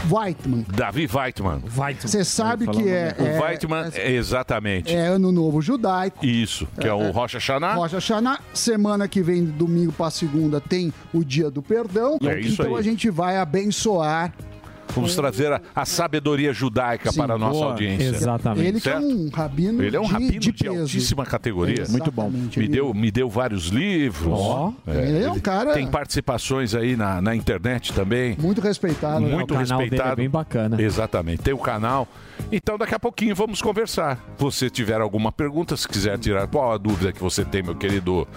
Weitman. 0.07 0.63
Davi 0.69 1.09
Weitman. 1.11 1.63
Você 1.99 2.23
sabe 2.23 2.67
que 2.67 2.87
é, 2.87 3.15
O 3.17 3.23
é, 3.25 3.39
Weitman, 3.39 3.89
é, 3.91 4.11
exatamente. 4.11 4.93
é 4.93 5.07
ano 5.07 5.31
novo 5.31 5.63
judaico. 5.63 6.23
Isso, 6.23 6.67
que 6.79 6.87
é, 6.87 6.93
o 6.93 7.09
Rocha 7.09 7.39
Xaná. 7.39 7.73
Rocha 7.73 7.95
Hashanah. 7.95 8.39
Semana 8.53 9.07
que 9.07 9.23
vem, 9.23 9.43
domingo 9.43 9.91
para 9.91 10.11
segunda, 10.11 10.61
tem 10.61 10.93
o 11.11 11.23
dia 11.23 11.49
do 11.49 11.63
perdão. 11.63 12.19
É 12.23 12.39
isso 12.39 12.61
então 12.61 12.75
aí. 12.75 12.79
a 12.79 12.83
gente 12.83 13.09
vai 13.09 13.37
abençoar 13.37 14.31
Vamos 14.93 15.15
trazer 15.15 15.51
a, 15.51 15.61
a 15.75 15.85
sabedoria 15.85 16.53
judaica 16.53 17.11
Sim, 17.11 17.17
para 17.19 17.33
a 17.35 17.37
nossa 17.37 17.53
boa. 17.53 17.65
audiência. 17.71 18.07
Exatamente. 18.09 18.67
ele 18.67 18.81
que 18.81 18.89
é 18.89 18.97
um 18.97 19.29
rabino 19.33 19.83
Ele 19.83 19.95
é 19.95 19.99
um 19.99 20.05
de, 20.05 20.11
rabino 20.11 20.39
de, 20.39 20.53
peso. 20.53 20.79
altíssima 20.81 21.25
categoria. 21.25 21.85
Muito 21.89 22.11
bom. 22.11 22.29
Me 22.29 22.67
deu, 22.67 22.93
me 22.93 23.11
deu 23.11 23.29
vários 23.29 23.67
livros. 23.67 24.33
Ó. 24.37 24.73
Ele 24.87 25.23
é 25.23 25.31
um 25.31 25.39
cara 25.39 25.73
Tem 25.73 25.87
participações 25.87 26.75
aí 26.75 26.95
na, 26.95 27.21
na 27.21 27.35
internet 27.35 27.93
também. 27.93 28.35
muito 28.39 28.61
respeitado. 28.61 29.21
né? 29.25 29.35
Muito 29.35 29.53
o 29.53 29.57
canal 29.57 29.65
dele 29.79 29.79
é 29.79 29.83
respeitado. 29.83 30.15
bem 30.17 30.29
bacana. 30.29 30.81
Exatamente, 30.81 31.41
tem 31.41 31.53
o 31.53 31.57
canal. 31.57 32.07
Então 32.51 32.77
daqui 32.77 32.95
a 32.95 32.99
pouquinho 32.99 33.35
vamos 33.35 33.61
conversar. 33.61 34.17
Se 34.37 34.43
você 34.43 34.69
tiver 34.69 34.99
alguma 35.01 35.31
pergunta, 35.31 35.75
se 35.77 35.87
quiser 35.87 36.17
tirar 36.17 36.47
qual 36.47 36.71
a 36.73 36.77
dúvida 36.77 37.11
que 37.11 37.21
você 37.21 37.45
tem, 37.45 37.61
meu 37.63 37.75
querido 37.75 38.27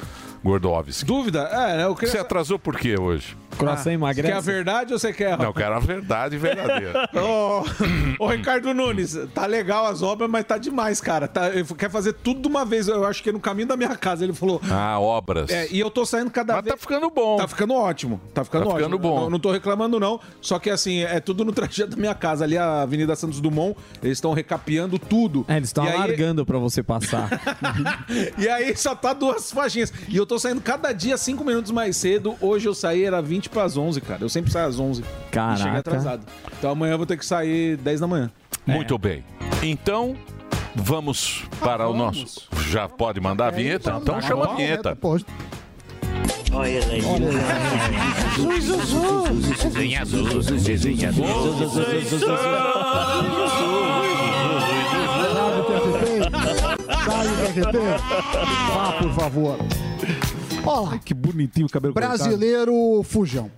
Gordovski. 0.43 1.05
Dúvida? 1.07 1.49
É, 1.51 1.85
eu 1.85 1.95
queria... 1.95 2.11
Você 2.13 2.19
atrasou 2.19 2.59
por 2.59 2.77
quê 2.79 2.99
hoje? 3.01 3.35
Coração 3.55 3.85
Você 3.85 3.91
emagrece. 3.93 4.29
quer 4.33 4.37
a 4.39 4.41
verdade 4.41 4.93
ou 4.93 4.99
você 4.99 5.13
quer... 5.13 5.37
Não, 5.39 5.47
eu 5.47 5.55
quero 5.55 5.75
a 5.75 5.79
verdade 5.79 6.37
verdadeira. 6.37 7.09
Ô, 7.15 8.25
ô, 8.25 8.29
Ricardo 8.29 8.73
Nunes, 8.75 9.17
tá 9.35 9.47
legal 9.47 9.87
as 9.87 10.03
obras, 10.03 10.29
mas 10.31 10.45
tá 10.45 10.59
demais, 10.59 11.01
cara. 11.01 11.27
Tá, 11.29 11.49
ele 11.51 11.65
quer 11.65 11.91
fazer 11.91 12.13
tudo 12.15 12.41
de 12.43 12.49
uma 12.49 12.65
vez. 12.65 12.89
Eu 12.89 13.05
acho 13.07 13.23
que 13.23 13.31
é 13.31 13.33
no 13.33 13.41
caminho 13.41 13.69
da 13.69 13.77
minha 13.77 13.95
casa. 13.97 14.25
Ele 14.25 14.33
falou. 14.33 14.61
Ah, 14.71 14.99
obras. 14.99 15.51
É, 15.51 15.69
e 15.71 15.79
eu 15.81 15.91
tô 15.91 16.05
saindo 16.05 16.31
cada 16.31 16.55
Mas 16.55 16.65
vez. 16.65 16.75
tá 16.75 16.81
ficando 16.81 17.11
bom. 17.11 17.37
Tá 17.37 17.49
ficando 17.49 17.75
ótimo. 17.75 18.21
Tá 18.33 18.45
ficando 18.45 18.63
Tá 18.65 18.71
ótimo. 18.71 18.79
ficando 18.85 18.99
bom. 18.99 19.25
Eu 19.25 19.31
não 19.31 19.39
tô 19.39 19.51
reclamando, 19.53 19.99
não. 20.01 20.21
Só 20.41 20.59
que 20.59 20.71
assim, 20.71 21.01
é 21.03 21.21
tudo 21.21 21.45
no 21.45 21.53
trajeto 21.53 21.91
da 21.91 21.97
minha 21.97 22.15
casa. 22.15 22.45
Ali 22.45 22.57
a 22.59 22.83
Avenida 22.83 23.15
Santos 23.17 23.41
Dumont, 23.41 23.77
eles 24.03 24.19
estão 24.19 24.33
recapeando 24.33 24.99
tudo. 24.99 25.45
É, 25.49 25.57
eles 25.57 25.69
estão 25.69 25.85
E 25.85 25.89
aí- 25.89 25.95
alargando 25.95 26.45
pra 26.47 26.59
você 26.59 26.83
passar. 26.83 27.29
E 28.39 28.49
aí 28.49 28.77
só 28.77 28.95
tá 28.95 29.13
duas 29.13 29.51
faixinhas. 29.51 29.93
E 30.09 30.17
eu 30.17 30.27
tô 30.27 30.39
saindo 30.39 30.61
cada 30.61 30.93
dia 30.93 31.17
cinco 31.17 31.45
minutos 31.45 31.71
mais 31.71 31.97
cedo. 31.97 32.37
Hoje 32.41 32.67
eu 32.69 32.75
saí, 32.75 33.05
era 33.05 33.21
20 33.23 33.44
pras 33.49 33.77
11, 33.77 34.01
cara. 34.01 34.23
Eu 34.23 34.29
sempre 34.29 34.51
saio 34.51 34.67
às 34.67 34.79
11. 34.79 35.05
Caraca. 35.31 35.55
E 35.55 35.63
cheguei 35.63 35.79
atrasado. 35.79 36.23
Então 36.59 36.71
amanhã 36.71 36.93
eu 36.93 36.99
vou 36.99 37.07
ter 37.07 37.17
que 37.17 37.27
sair 37.27 37.77
10 37.77 38.01
da 38.01 38.07
manhã. 38.07 38.31
Muito 38.67 38.97
bem. 38.99 39.25
Então, 39.63 40.17
vamos 40.75 41.45
para 41.61 41.89
o 41.89 41.95
nosso. 41.95 42.49
Já 42.69 42.89
pode 42.89 43.21
mandar 43.21 43.49
a 43.49 43.51
vinheta? 43.51 43.99
Então 44.01 44.21
chama 44.21 44.53
a 44.53 44.55
vinheta. 44.55 44.97
Olha 46.53 46.83
Sai 57.05 57.29
do 57.29 57.37
TRT. 57.37 57.79
Vá, 58.75 58.93
por 58.99 59.13
favor. 59.13 59.59
Olha 60.65 60.99
Que 60.99 61.15
bonitinho 61.15 61.67
o 61.67 61.71
cabelo 61.71 61.95
Brasileiro 61.95 63.03
Fujão. 63.05 63.51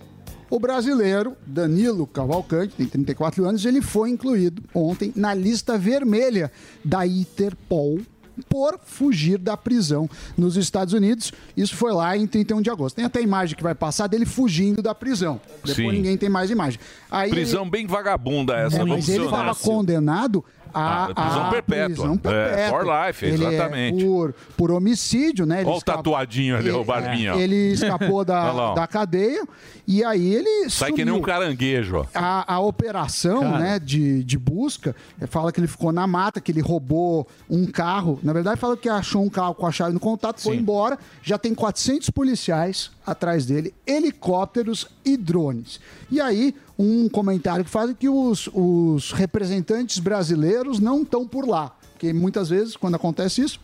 O 0.49 0.59
brasileiro 0.59 1.35
Danilo 1.45 2.07
Cavalcante, 2.07 2.75
tem 2.75 2.87
34 2.87 3.45
anos, 3.45 3.65
ele 3.65 3.81
foi 3.81 4.09
incluído 4.09 4.63
ontem 4.73 5.11
na 5.13 5.33
lista 5.33 5.77
vermelha 5.77 6.49
da 6.85 7.05
Interpol 7.05 7.99
por 8.47 8.79
fugir 8.83 9.37
da 9.37 9.57
prisão 9.57 10.09
nos 10.37 10.55
Estados 10.55 10.93
Unidos. 10.93 11.31
Isso 11.55 11.75
foi 11.75 11.91
lá 11.91 12.15
em 12.15 12.27
31 12.27 12.61
de 12.61 12.69
agosto. 12.69 12.95
Tem 12.95 13.05
até 13.05 13.21
imagem 13.21 13.57
que 13.57 13.63
vai 13.63 13.75
passar 13.75 14.07
dele 14.07 14.25
fugindo 14.25 14.81
da 14.81 14.93
prisão. 14.93 15.39
Depois 15.65 15.75
Sim. 15.75 15.91
ninguém 15.91 16.17
tem 16.17 16.29
mais 16.29 16.49
imagem. 16.49 16.79
Aí 17.09 17.29
Prisão 17.29 17.69
bem 17.69 17.87
vagabunda 17.87 18.55
essa, 18.55 18.81
é, 18.81 18.85
mas 18.85 19.09
ele 19.09 19.25
estava 19.25 19.55
condenado 19.55 20.45
a, 20.77 21.05
Ah, 21.05 21.13
prisão 21.13 21.45
a 21.45 21.49
perpétua. 21.49 21.85
prisão 21.87 22.13
É, 22.13 22.17
perpétua. 22.17 22.69
for 22.79 22.85
life, 23.07 23.25
Ele 23.25 23.45
é 23.45 23.47
exatamente. 23.53 24.05
por, 24.05 24.33
por 24.55 24.71
homicídio, 24.71 25.45
né? 25.45 25.57
Ele 25.61 25.65
Olha 25.67 25.75
o 25.75 25.77
escapa- 25.77 25.97
tatuadinho 25.97 26.57
ali, 26.57 26.71
o 26.71 26.83
barbinho. 26.83 27.33
ó. 27.33 27.37
Ele 27.37 27.71
escapou 27.73 28.23
da, 28.25 28.73
da 28.75 28.87
cadeia 28.87 29.43
e 29.87 30.03
aí 30.03 30.33
ele 30.35 30.69
Sai 30.69 30.91
que 30.91 31.03
nem 31.05 31.13
um 31.13 31.17
sumiu. 31.17 31.27
caranguejo. 31.27 32.07
A, 32.13 32.53
a 32.55 32.59
operação 32.59 33.57
né, 33.57 33.79
de, 33.79 34.23
de 34.23 34.37
busca 34.37 34.95
fala 35.27 35.51
que 35.51 35.59
ele 35.59 35.67
ficou 35.67 35.91
na 35.91 36.05
mata, 36.07 36.39
que 36.41 36.51
ele 36.51 36.61
roubou 36.61 37.27
um 37.49 37.65
carro. 37.65 38.19
Na 38.23 38.33
verdade, 38.33 38.59
fala 38.59 38.75
que 38.77 38.89
achou 38.89 39.23
um 39.23 39.29
carro 39.29 39.55
com 39.55 39.65
a 39.65 39.71
chave 39.71 39.93
no 39.93 39.99
contato, 39.99 40.41
foi 40.41 40.55
Sim. 40.55 40.61
embora. 40.61 40.97
Já 41.23 41.37
tem 41.37 41.53
400 41.55 42.09
policiais 42.09 42.91
atrás 43.07 43.45
dele, 43.45 43.73
helicópteros 43.87 44.85
e 45.05 45.15
drones. 45.15 45.79
E 46.11 46.19
aí, 46.19 46.53
um 46.77 47.07
comentário 47.07 47.63
que 47.63 47.71
faz 47.71 47.95
que 47.97 48.09
os, 48.09 48.49
os 48.53 49.13
representantes 49.13 49.97
brasileiros 49.99 50.79
não 50.79 51.03
estão 51.03 51.25
por 51.25 51.47
lá. 51.47 51.73
Porque 51.93 52.11
muitas 52.11 52.49
vezes, 52.49 52.75
quando 52.75 52.95
acontece 52.95 53.41
isso, 53.41 53.61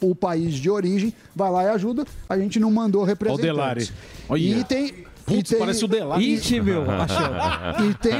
o 0.00 0.14
país 0.14 0.54
de 0.54 0.70
origem 0.70 1.14
vai 1.36 1.50
lá 1.50 1.64
e 1.64 1.68
ajuda, 1.68 2.06
a 2.26 2.38
gente 2.38 2.58
não 2.58 2.70
mandou 2.70 3.04
representantes. 3.04 3.46
Delari. 3.46 3.90
Olha. 4.28 4.40
E 4.40 4.64
tem. 4.64 5.04
Putz, 5.26 5.50
e 5.50 5.54
tem- 5.54 5.58
parece 5.58 5.84
o 5.84 5.88
Delari. 5.88 6.34
Ixi, 6.34 6.60
meu, 6.60 6.84
e 7.88 7.94
tem. 7.94 8.14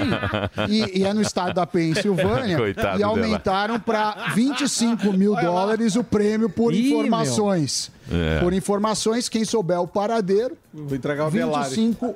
E, 0.69 1.01
e 1.01 1.05
é 1.05 1.13
no 1.13 1.21
estado 1.21 1.55
da 1.55 1.67
Pensilvânia. 1.67 2.57
Coitado 2.57 2.99
e 2.99 3.03
aumentaram 3.03 3.79
para 3.79 4.33
25 4.35 5.13
mil 5.13 5.35
dólares 5.37 5.97
o 5.97 6.03
prêmio 6.05 6.49
por 6.49 6.73
Ih, 6.73 6.89
informações. 6.93 7.91
É. 8.11 8.41
Por 8.41 8.53
informações, 8.53 9.29
quem 9.29 9.45
souber 9.45 9.81
o 9.81 9.87
paradeiro, 9.87 10.57
Vou 10.73 10.97
entregar 10.97 11.29
o 11.29 11.31
Delari. 11.31 11.75
25 11.75 12.15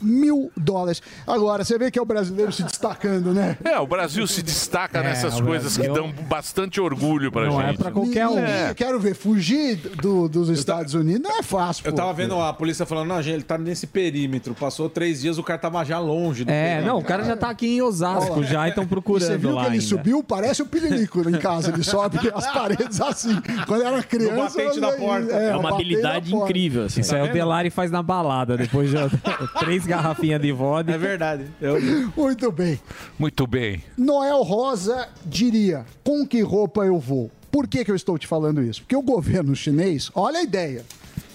mil 0.00 0.50
dólares. 0.56 1.00
Agora, 1.26 1.64
você 1.64 1.78
vê 1.78 1.90
que 1.90 1.98
é 1.98 2.02
o 2.02 2.04
brasileiro 2.04 2.52
se 2.52 2.62
destacando, 2.62 3.32
né? 3.32 3.56
É, 3.64 3.78
o 3.78 3.86
Brasil 3.86 4.26
se 4.26 4.42
destaca 4.42 5.02
nessas 5.02 5.38
o 5.40 5.42
coisas 5.44 5.76
que 5.76 5.88
Brasil- 5.88 5.94
dão 6.12 6.12
bastante 6.26 6.80
orgulho 6.80 7.30
pra 7.32 7.46
Não 7.46 7.60
é 7.60 7.68
gente. 7.68 7.78
pra 7.78 7.90
qualquer 7.90 8.26
um. 8.28 8.36
Ninguém- 8.36 8.68
Eu 8.68 8.74
quero 8.74 9.00
ver, 9.00 9.14
fugir 9.14 9.76
do- 10.00 10.28
dos 10.28 10.48
Estados 10.48 10.94
Unidos 10.94 11.22
não 11.22 11.38
é 11.38 11.42
fácil. 11.42 11.82
Eu 11.86 11.92
pô. 11.92 11.96
tava 11.96 12.12
vendo 12.12 12.38
a 12.40 12.52
polícia 12.52 12.84
falando, 12.86 13.08
não, 13.08 13.22
gente, 13.22 13.34
ele 13.34 13.42
tá 13.42 13.56
nesse 13.58 13.86
perímetro. 13.86 14.54
Passou 14.54 14.88
três 14.88 15.20
dias, 15.22 15.38
o 15.38 15.42
cara 15.42 15.58
tava 15.58 15.84
já 15.84 15.98
longe 15.98 16.44
do 16.44 16.50
É, 16.50 16.62
perímetro. 16.74 16.92
não, 16.92 16.98
o 17.00 17.04
cara 17.04 17.24
já 17.24 17.36
tá 17.36 17.50
aqui 17.50 17.66
em 17.76 17.82
Osasco 17.82 18.42
já 18.44 18.66
e 18.66 18.68
estão 18.70 18.84
E 18.84 18.86
procurando 18.86 19.26
você 19.26 19.36
viu 19.38 19.50
lá 19.54 19.62
que 19.62 19.68
ele 19.68 19.74
ainda. 19.76 19.86
subiu? 19.86 20.22
Parece 20.22 20.62
o 20.62 20.66
Pirinico 20.66 21.28
em 21.28 21.38
casa. 21.38 21.70
Ele 21.72 21.82
sobe 21.82 22.18
as 22.34 22.52
paredes 22.52 23.00
assim. 23.00 23.40
Quando 23.66 23.82
era 23.84 24.02
criança... 24.02 24.58
batente 24.58 24.80
da 24.80 24.92
porta. 24.92 25.32
É 25.32 25.52
uma 25.54 25.62
batente 25.70 25.74
habilidade 25.74 26.34
incrível, 26.34 26.84
assim. 26.84 27.00
Isso 27.00 27.14
aí 27.14 27.28
o 27.28 27.32
Delari 27.32 27.70
faz 27.70 27.90
na 27.90 28.02
balada, 28.02 28.56
depois 28.56 28.90
de 28.90 28.96
três 29.60 29.83
garrafinhas 29.84 30.40
de 30.40 30.52
vodka. 30.52 30.92
É 30.92 30.98
verdade. 30.98 31.46
Eu... 31.60 31.76
Muito 32.16 32.50
bem. 32.52 32.80
Muito 33.18 33.46
bem. 33.46 33.82
Noel 33.96 34.42
Rosa 34.42 35.08
diria: 35.24 35.84
com 36.02 36.26
que 36.26 36.40
roupa 36.42 36.84
eu 36.84 36.98
vou? 36.98 37.30
Por 37.50 37.66
que, 37.68 37.84
que 37.84 37.90
eu 37.90 37.94
estou 37.96 38.18
te 38.18 38.26
falando 38.26 38.62
isso? 38.62 38.82
Porque 38.82 38.96
o 38.96 39.02
governo 39.02 39.54
chinês, 39.54 40.10
olha 40.14 40.40
a 40.40 40.42
ideia, 40.42 40.84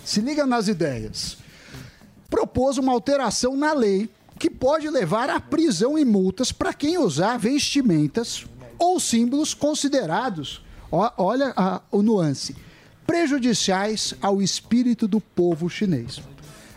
se 0.04 0.20
liga 0.20 0.46
nas 0.46 0.68
ideias, 0.68 1.38
propôs 2.30 2.78
uma 2.78 2.92
alteração 2.92 3.56
na 3.56 3.72
lei 3.74 4.10
que 4.38 4.50
pode 4.50 4.90
levar 4.90 5.30
à 5.30 5.40
prisão 5.40 5.98
e 5.98 6.04
multas 6.06 6.52
para 6.52 6.74
quem 6.74 6.98
usar 6.98 7.38
vestimentas 7.38 8.46
ou 8.78 9.00
símbolos 9.00 9.54
considerados, 9.54 10.62
ó- 10.92 11.12
olha 11.18 11.54
a- 11.56 11.82
o 11.92 12.02
nuance, 12.02 12.56
prejudiciais 13.06 14.14
ao 14.22 14.42
espírito 14.42 15.08
do 15.08 15.20
povo 15.20 15.70
chinês. 15.70 16.22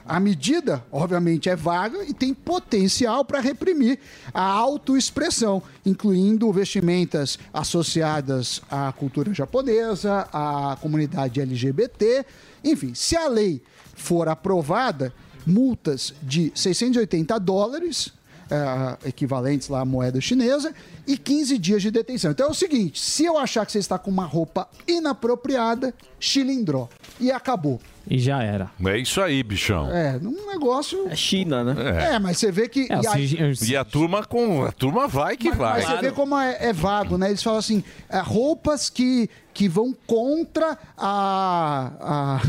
A 0.07 0.19
medida, 0.19 0.85
obviamente, 0.91 1.49
é 1.49 1.57
vaga 1.57 2.05
e 2.05 2.13
tem 2.13 2.35
potencial 2.35 3.25
para 3.25 3.41
reprimir 3.41 3.99
a 4.35 4.43
autoexpressão, 4.43 5.63
incluindo 5.87 6.53
vestimentas 6.53 7.39
associadas 7.53 8.61
à 8.71 8.93
cultura 8.93 9.33
japonesa, 9.33 10.29
à 10.33 10.77
comunidade 10.81 11.41
LGBT. 11.41 12.25
Enfim, 12.65 12.95
se 12.95 13.17
a 13.17 13.29
lei 13.29 13.63
for 13.95 14.29
aprovada, 14.29 15.13
multas 15.47 16.15
de 16.23 16.53
680 16.55 17.39
dólares, 17.39 18.13
eh, 18.51 19.09
equivalentes 19.09 19.69
lá 19.69 19.81
à 19.81 19.85
moeda 19.85 20.21
chinesa, 20.21 20.75
e 21.07 21.17
15 21.17 21.57
dias 21.59 21.81
de 21.81 21.91
detenção. 21.91 22.33
Então 22.33 22.49
é 22.49 22.51
o 22.51 22.55
seguinte: 22.55 23.01
se 23.01 23.25
eu 23.25 23.39
achar 23.39 23.65
que 23.65 23.73
você 23.73 23.79
está 23.79 23.99
com 23.99 24.11
uma 24.11 24.27
roupa 24.27 24.69
inapropriada, 24.87 25.95
chilindró. 26.21 26.89
E 27.23 27.31
acabou. 27.31 27.81
E 28.09 28.19
já 28.19 28.43
era. 28.43 28.69
É 28.85 28.99
isso 28.99 29.21
aí, 29.21 29.43
bichão. 29.45 29.89
É, 29.93 30.19
num 30.19 30.49
negócio. 30.51 31.07
É 31.09 31.15
China, 31.15 31.63
né? 31.63 31.75
É. 32.11 32.15
É, 32.15 32.19
mas 32.19 32.37
você 32.39 32.51
vê 32.51 32.69
que. 32.69 32.89
É, 32.91 33.01
e 33.01 33.07
aí- 33.07 33.51
assim, 33.51 33.71
E 33.71 33.77
a 33.77 33.85
turma 33.85 34.25
com. 34.25 34.65
A 34.65 34.73
turma 34.73 35.07
vai 35.07 35.37
que 35.37 35.51
mas, 35.51 35.59
vai. 35.59 35.83
mas 35.83 35.91
você 35.91 35.97
vê 36.01 36.11
como 36.11 36.37
é, 36.37 36.57
é 36.61 36.73
vago, 36.73 37.17
né? 37.17 37.29
Eles 37.29 37.43
falam 37.43 37.61
assim: 37.61 37.85
é, 38.09 38.19
roupas 38.19 38.91
que, 38.91 39.31
que 39.55 39.69
vão 39.69 39.95
contra 40.07 40.77
a. 40.99 41.93
a 42.01 42.43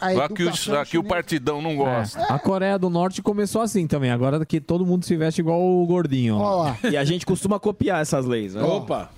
a 0.00 0.24
Aqui, 0.24 0.42
o- 0.44 0.78
aqui 0.80 0.98
o 0.98 1.04
partidão 1.04 1.62
não 1.62 1.76
gosta. 1.76 2.20
A 2.24 2.36
Coreia 2.36 2.76
do 2.76 2.90
Norte 2.90 3.22
começou 3.22 3.62
assim 3.62 3.86
também. 3.86 4.10
Agora 4.10 4.44
que 4.44 4.60
todo 4.60 4.84
mundo 4.84 5.04
se 5.06 5.16
veste 5.16 5.40
igual 5.40 5.60
o 5.62 5.86
gordinho. 5.86 6.36
ó. 6.38 6.74
E 6.90 6.96
a 6.96 7.04
gente 7.04 7.24
costuma 7.24 7.60
copiar 7.60 8.02
essas 8.02 8.26
leis, 8.26 8.52
né? 8.54 8.62
Opa! 8.64 9.10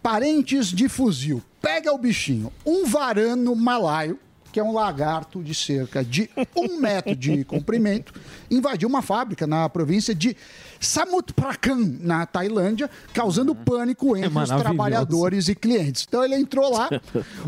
Parentes 0.00 0.68
de 0.68 0.88
fuzil. 0.88 1.42
Pega 1.60 1.92
o 1.92 1.98
bichinho. 1.98 2.52
Um 2.64 2.86
varano 2.86 3.54
malaio, 3.56 4.16
que 4.52 4.60
é 4.60 4.62
um 4.62 4.72
lagarto 4.72 5.42
de 5.42 5.54
cerca 5.54 6.04
de 6.04 6.30
um 6.56 6.78
metro 6.80 7.14
de 7.14 7.44
comprimento, 7.44 8.12
invadiu 8.50 8.88
uma 8.88 9.02
fábrica 9.02 9.46
na 9.46 9.68
província 9.68 10.14
de 10.14 10.36
Samut 10.80 11.32
Prakan, 11.32 11.96
na 12.00 12.24
Tailândia, 12.24 12.88
causando 13.12 13.54
pânico 13.54 14.16
entre 14.16 14.28
os 14.28 14.34
maravilhoso. 14.34 14.64
trabalhadores 14.64 15.48
e 15.48 15.54
clientes. 15.54 16.04
Então 16.08 16.24
ele 16.24 16.34
entrou 16.34 16.72
lá. 16.72 16.88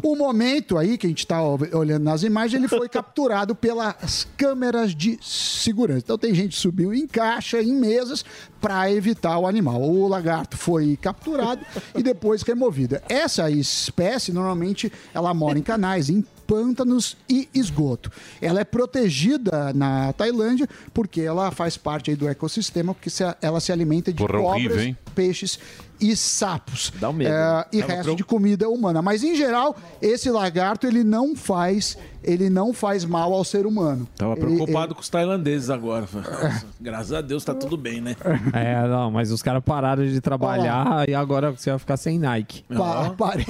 O 0.03 0.17
momento 0.17 0.79
aí 0.79 0.97
que 0.97 1.07
a 1.07 1.09
gente 1.09 1.21
está 1.21 1.43
olhando 1.43 2.03
nas 2.03 2.23
imagens, 2.23 2.55
ele 2.55 2.69
foi 2.69 2.89
capturado 2.89 3.55
pelas 3.55 4.27
câmeras 4.37 4.95
de 4.95 5.19
segurança. 5.23 6.01
Então 6.05 6.19
tem 6.19 6.35
gente 6.35 6.55
que 6.55 6.61
subiu 6.61 6.93
em 6.95 7.07
caixa, 7.07 7.63
em 7.63 7.75
mesas, 7.75 8.25
para 8.61 8.91
evitar 8.91 9.39
o 9.39 9.47
animal. 9.47 9.81
O 9.83 10.09
lagarto 10.09 10.57
foi 10.57 10.97
capturado 10.97 11.65
e 11.95 12.03
depois 12.03 12.43
removido. 12.43 12.99
Essa 13.09 13.51
espécie, 13.51 14.33
normalmente, 14.33 14.93
ela 15.15 15.33
mora 15.35 15.59
em 15.59 15.63
canais, 15.63 16.09
em 16.09 16.25
pântanos 16.51 17.17
e 17.29 17.49
esgoto. 17.55 18.11
Ela 18.43 18.61
é 18.61 18.65
protegida 18.65 19.73
na 19.73 20.13
Tailândia 20.13 20.69
porque 20.93 21.21
ela 21.21 21.53
faz 21.53 21.77
parte 21.77 22.17
do 22.17 22.29
ecossistema, 22.29 22.93
porque 22.93 23.09
ela 23.41 23.61
se 23.61 23.71
alimenta 23.71 24.13
de 24.13 24.19
Porra, 24.19 24.41
horrível, 24.41 24.71
cobras, 24.71 24.87
hein? 24.87 24.99
peixes 25.15 25.61
e 26.01 26.17
sapos. 26.17 26.93
Dá 27.01 27.11
um 27.11 27.13
medo. 27.13 27.31
É, 27.33 27.67
e 27.73 27.81
Tava 27.81 27.93
resto 27.93 28.03
preocup- 28.05 28.17
de 28.17 28.25
comida 28.25 28.69
humana. 28.69 29.03
Mas 29.03 29.23
em 29.23 29.35
geral, 29.35 29.77
esse 30.01 30.31
lagarto 30.31 30.87
ele 30.87 31.05
não 31.05 31.37
faz, 31.37 31.97
ele 32.25 32.49
não 32.49 32.73
faz 32.73 33.05
mal 33.05 33.33
ao 33.35 33.45
ser 33.45 33.67
humano. 33.67 34.09
Tava 34.17 34.33
Ele- 34.33 34.41
preocupado 34.41 34.95
com 34.95 35.01
os 35.01 35.09
tailandeses 35.09 35.69
agora. 35.71 36.09
Nossa, 36.13 36.67
Graças 36.81 37.13
a 37.13 37.21
Deus 37.21 37.45
tá 37.45 37.55
tudo 37.55 37.77
bem, 37.77 38.01
né? 38.01 38.17
É, 38.53 38.87
não, 38.89 39.11
mas 39.11 39.31
os 39.31 39.43
caras 39.43 39.63
pararam 39.63 40.07
de 40.07 40.21
trabalhar 40.21 41.09
e 41.09 41.15
agora 41.15 41.51
você 41.51 41.71
vai 41.71 41.79
ficar 41.79 41.97
sem 41.97 42.19
Nike. 42.19 42.65
Pa, 42.75 43.11
pare... 43.11 43.45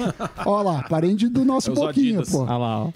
Olha 0.45 0.69
lá, 0.71 0.83
parente 0.83 1.27
do 1.29 1.45
nosso 1.45 1.71
É 1.71 1.73
pouquinho, 1.75 2.23
pô. 2.29 2.41
Olha 2.43 2.57
lá, 2.57 2.83
ó. 2.85 2.89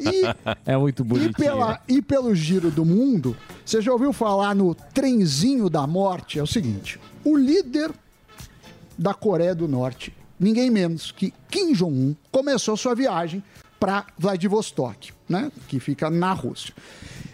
E, 0.00 0.22
É 0.64 0.76
muito 0.78 1.02
e, 1.02 1.04
bonitinho. 1.04 1.34
pela, 1.34 1.78
e 1.86 2.00
pelo 2.00 2.34
giro 2.34 2.70
do 2.70 2.84
mundo, 2.86 3.36
você 3.64 3.82
já 3.82 3.92
ouviu 3.92 4.12
falar 4.12 4.54
no 4.54 4.74
trenzinho 4.74 5.68
da 5.68 5.86
morte? 5.86 6.38
É 6.38 6.42
o 6.42 6.46
seguinte: 6.46 6.98
o 7.22 7.36
líder 7.36 7.90
da 8.98 9.14
Coreia 9.14 9.54
do 9.54 9.68
Norte, 9.68 10.12
ninguém 10.38 10.70
menos 10.70 11.12
que 11.12 11.32
Kim 11.50 11.72
Jong-un, 11.72 12.14
começou 12.30 12.76
sua 12.76 12.94
viagem 12.94 13.42
para 13.78 14.06
Vladivostok, 14.18 15.12
né? 15.28 15.50
Que 15.68 15.78
fica 15.78 16.10
na 16.10 16.32
Rússia. 16.32 16.74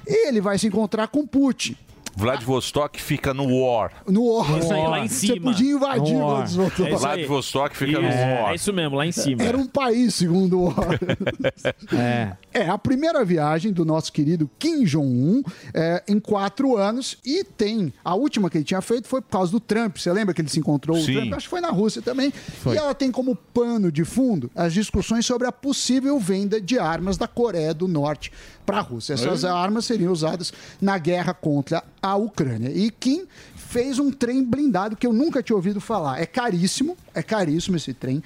Ele 0.07 0.41
vai 0.41 0.59
se 0.59 0.67
encontrar 0.67 1.09
com 1.09 1.27
Putin. 1.27 1.77
Vladivostok 2.17 3.01
fica 3.01 3.33
no 3.33 3.45
War. 3.45 3.91
No 4.07 4.27
War. 4.37 4.59
Isso 4.59 4.73
aí, 4.73 4.83
lá 4.87 4.99
em 5.01 5.09
Você 5.09 5.27
cima. 5.29 5.51
podia 5.51 5.73
invadir 5.73 6.15
No 6.15 6.27
War. 6.27 6.37
Vladivostok. 6.47 6.83
É 6.83 6.87
isso 6.87 6.95
aí. 6.95 7.01
Vladivostok 7.01 7.77
fica 7.77 8.01
no 8.01 8.09
Isso, 8.09 8.19
War. 8.19 8.51
É 8.51 8.55
isso 8.55 8.73
mesmo, 8.73 8.97
lá 8.97 9.07
em 9.07 9.13
cima. 9.13 9.43
Era 9.43 9.57
um 9.57 9.67
país, 9.67 10.15
segundo 10.15 10.59
o 10.61 10.65
War. 10.65 10.99
É. 11.93 12.37
É 12.55 12.69
a 12.69 12.77
primeira 12.77 13.25
viagem 13.25 13.73
do 13.73 13.85
nosso 13.85 14.13
querido 14.13 14.49
Kim 14.59 14.85
Jong-un 14.85 15.43
é, 15.73 16.03
em 16.07 16.21
quatro 16.21 16.77
anos 16.77 17.17
e 17.25 17.45
tem. 17.45 17.93
A 18.05 18.15
última 18.15 18.51
que 18.51 18.59
ele 18.59 18.65
tinha 18.65 18.81
feito 18.83 19.09
foi 19.09 19.21
por 19.23 19.31
causa 19.31 19.51
do 19.51 19.59
Trump. 19.61 19.97
Você 19.97 20.13
lembra 20.13 20.35
que 20.35 20.41
ele 20.43 20.49
se 20.49 20.59
encontrou 20.59 20.97
Sim. 20.99 21.17
o 21.17 21.21
Trump? 21.21 21.35
Acho 21.35 21.47
que 21.47 21.51
foi 21.51 21.61
na 21.61 21.71
Rússia 21.71 22.03
também. 22.03 22.33
E 22.67 22.77
ela 22.77 22.95
tem 22.95 23.11
como 23.11 23.35
pano 23.35 23.91
de 23.91 24.05
fundo 24.05 24.51
as 24.55 24.75
discussões 24.75 25.25
sobre 25.25 25.47
a 25.47 25.53
possível 25.53 26.19
venda 26.19 26.61
de 26.61 26.79
armas 26.79 27.17
da 27.17 27.27
Coreia 27.27 27.73
do 27.73 27.89
Norte 27.89 28.31
para 28.67 28.79
a 28.79 28.83
Rússia. 28.83 29.15
Essas 29.15 29.45
armas 29.45 29.87
seriam 29.87 30.13
usadas 30.13 30.53
na 30.81 30.99
guerra 30.99 31.33
contra 31.35 31.83
a 32.03 32.17
Ucrânia. 32.17 32.71
E 32.71 32.91
Kim 32.91 33.27
fez 33.55 33.99
um 33.99 34.11
trem 34.11 34.45
blindado 34.45 34.97
que 34.97 35.07
eu 35.07 35.13
nunca 35.13 35.43
tinha 35.43 35.57
ouvido 35.57 35.81
falar. 35.81 36.21
É 36.21 36.27
caríssimo, 36.27 36.97
é 37.15 37.23
caríssimo 37.23 37.77
esse 37.77 37.95
trem. 37.95 38.23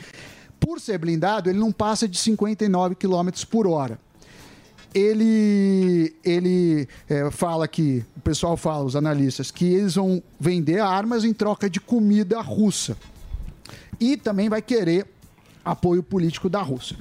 Por 0.58 0.80
ser 0.80 0.98
blindado, 0.98 1.50
ele 1.50 1.58
não 1.58 1.70
passa 1.70 2.08
de 2.08 2.18
59 2.18 2.94
km 2.94 3.28
por 3.50 3.66
hora 3.66 3.98
ele, 4.96 6.16
ele 6.24 6.88
é, 7.06 7.30
fala 7.30 7.68
que, 7.68 8.02
o 8.16 8.20
pessoal 8.20 8.56
fala, 8.56 8.82
os 8.82 8.96
analistas, 8.96 9.50
que 9.50 9.66
eles 9.66 9.96
vão 9.96 10.22
vender 10.40 10.80
armas 10.80 11.22
em 11.22 11.34
troca 11.34 11.68
de 11.68 11.78
comida 11.78 12.40
russa. 12.40 12.96
E 14.00 14.16
também 14.16 14.48
vai 14.48 14.62
querer 14.62 15.06
apoio 15.62 16.02
político 16.02 16.48
da 16.48 16.62
Rússia. 16.62 16.96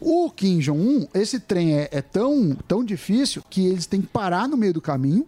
O 0.00 0.28
Kim 0.30 0.58
Jong-un, 0.58 1.06
esse 1.14 1.38
trem 1.38 1.74
é, 1.74 1.88
é 1.92 2.02
tão, 2.02 2.56
tão 2.66 2.84
difícil 2.84 3.42
que 3.48 3.64
eles 3.64 3.86
têm 3.86 4.00
que 4.00 4.08
parar 4.08 4.48
no 4.48 4.56
meio 4.56 4.74
do 4.74 4.80
caminho 4.80 5.26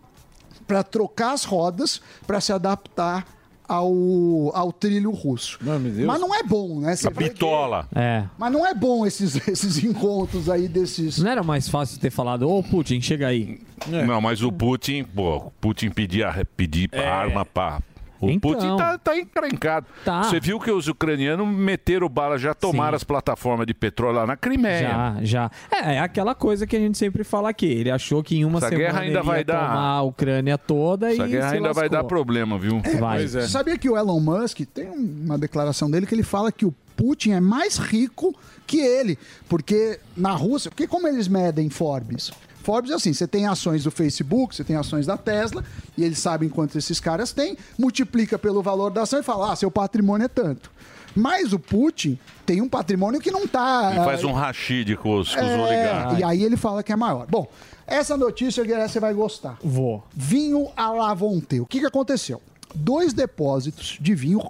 para 0.68 0.84
trocar 0.84 1.32
as 1.32 1.42
rodas 1.44 2.00
para 2.26 2.40
se 2.40 2.52
adaptar 2.52 3.26
ao, 3.66 4.50
ao 4.54 4.72
trilho 4.72 5.10
russo. 5.10 5.58
Mas 6.06 6.20
não 6.20 6.34
é 6.34 6.42
bom, 6.42 6.80
né? 6.80 6.96
Você 6.96 7.06
A 7.06 7.10
vê 7.10 7.24
que- 7.24 7.30
bitola. 7.34 7.86
É. 7.94 8.24
Mas 8.38 8.50
não 8.52 8.66
é 8.66 8.72
bom 8.74 9.04
esses, 9.06 9.36
esses 9.48 9.82
encontros 9.84 10.48
aí 10.48 10.68
desses. 10.68 11.18
Não 11.18 11.30
era 11.30 11.42
mais 11.42 11.68
fácil 11.68 11.98
ter 12.00 12.10
falado, 12.10 12.48
ô 12.48 12.62
Putin, 12.62 13.00
chega 13.00 13.26
aí. 13.28 13.60
Não, 14.06 14.20
mas 14.20 14.42
o 14.42 14.50
Putin, 14.50 15.04
pô, 15.04 15.36
o 15.36 15.50
Putin 15.60 15.90
pedia, 15.90 16.46
pedir 16.56 16.88
arma 16.94 17.44
pra. 17.44 17.80
O 18.20 18.28
Então. 18.30 18.52
Putin 18.52 18.76
tá, 18.76 18.98
tá 18.98 19.16
encrencado. 19.18 19.86
Tá. 20.04 20.24
Você 20.24 20.40
viu 20.40 20.58
que 20.58 20.70
os 20.70 20.88
ucranianos 20.88 21.46
meteram 21.46 22.08
bala, 22.08 22.36
já 22.38 22.52
tomaram 22.54 22.96
as 22.96 23.04
plataformas 23.04 23.66
de 23.66 23.74
petróleo 23.74 24.16
lá 24.16 24.26
na 24.26 24.36
Crimeia. 24.36 24.88
Já, 24.88 25.16
já. 25.22 25.50
É, 25.70 25.94
é 25.94 25.98
aquela 26.00 26.34
coisa 26.34 26.66
que 26.66 26.74
a 26.76 26.80
gente 26.80 26.98
sempre 26.98 27.22
fala 27.24 27.48
aqui. 27.50 27.66
Ele 27.66 27.90
achou 27.90 28.22
que 28.22 28.36
em 28.36 28.44
uma 28.44 28.58
Essa 28.58 28.68
semana 28.70 28.86
guerra 28.86 29.00
ainda 29.00 29.18
ele 29.20 29.26
vai 29.26 29.38
ia 29.38 29.44
dar- 29.44 29.66
tomar 29.68 29.80
a 29.96 30.02
Ucrânia 30.02 30.58
toda 30.58 31.12
Essa 31.12 31.26
e 31.26 31.28
guerra 31.30 31.48
se 31.50 31.54
ainda 31.56 31.72
vai 31.72 31.84
lascou. 31.84 32.02
dar 32.02 32.04
problema, 32.04 32.58
viu? 32.58 32.80
Vai. 32.98 33.26
Você 33.26 33.46
sabia 33.48 33.78
que 33.78 33.88
o 33.88 33.96
Elon 33.96 34.20
Musk 34.20 34.60
tem 34.74 34.88
uma 34.88 35.38
declaração 35.38 35.90
dele 35.90 36.06
que 36.06 36.14
ele 36.14 36.22
fala 36.22 36.50
que 36.50 36.66
o 36.66 36.74
Putin 36.96 37.30
é 37.32 37.40
mais 37.40 37.76
rico 37.78 38.34
que 38.66 38.80
ele, 38.80 39.16
porque 39.48 40.00
na 40.16 40.32
Rússia, 40.32 40.68
porque 40.70 40.86
como 40.88 41.06
eles 41.06 41.28
medem 41.28 41.70
Forbes? 41.70 42.32
Forbes 42.68 42.90
é 42.90 42.94
assim, 42.96 43.14
você 43.14 43.26
tem 43.26 43.46
ações 43.46 43.84
do 43.84 43.90
Facebook, 43.90 44.54
você 44.54 44.62
tem 44.62 44.76
ações 44.76 45.06
da 45.06 45.16
Tesla, 45.16 45.64
e 45.96 46.04
eles 46.04 46.18
sabem 46.18 46.50
quanto 46.50 46.76
esses 46.76 47.00
caras 47.00 47.32
têm, 47.32 47.56
multiplica 47.78 48.38
pelo 48.38 48.62
valor 48.62 48.90
da 48.90 49.04
ação 49.04 49.20
e 49.20 49.22
fala, 49.22 49.52
ah, 49.52 49.56
seu 49.56 49.70
patrimônio 49.70 50.26
é 50.26 50.28
tanto. 50.28 50.70
Mas 51.16 51.54
o 51.54 51.58
Putin 51.58 52.18
tem 52.44 52.60
um 52.60 52.68
patrimônio 52.68 53.22
que 53.22 53.30
não 53.30 53.48
tá... 53.48 53.92
E 53.94 54.04
faz 54.04 54.22
um 54.22 54.32
rachide 54.32 54.98
com 54.98 55.16
os, 55.18 55.34
com 55.34 55.40
os 55.40 55.50
É, 55.50 55.58
oligarcas. 55.58 56.18
e 56.18 56.22
aí 56.22 56.44
ele 56.44 56.58
fala 56.58 56.82
que 56.82 56.92
é 56.92 56.96
maior. 56.96 57.26
Bom, 57.26 57.46
essa 57.86 58.18
notícia, 58.18 58.62
Guilherme, 58.62 58.86
você 58.86 59.00
vai 59.00 59.14
gostar. 59.14 59.56
Vou. 59.64 60.04
Vinho 60.14 60.68
à 60.76 60.90
Lavonte. 60.90 61.60
O 61.60 61.64
que, 61.64 61.80
que 61.80 61.86
aconteceu? 61.86 62.42
Dois 62.78 63.12
depósitos 63.12 63.98
de 64.00 64.14
vinho 64.14 64.40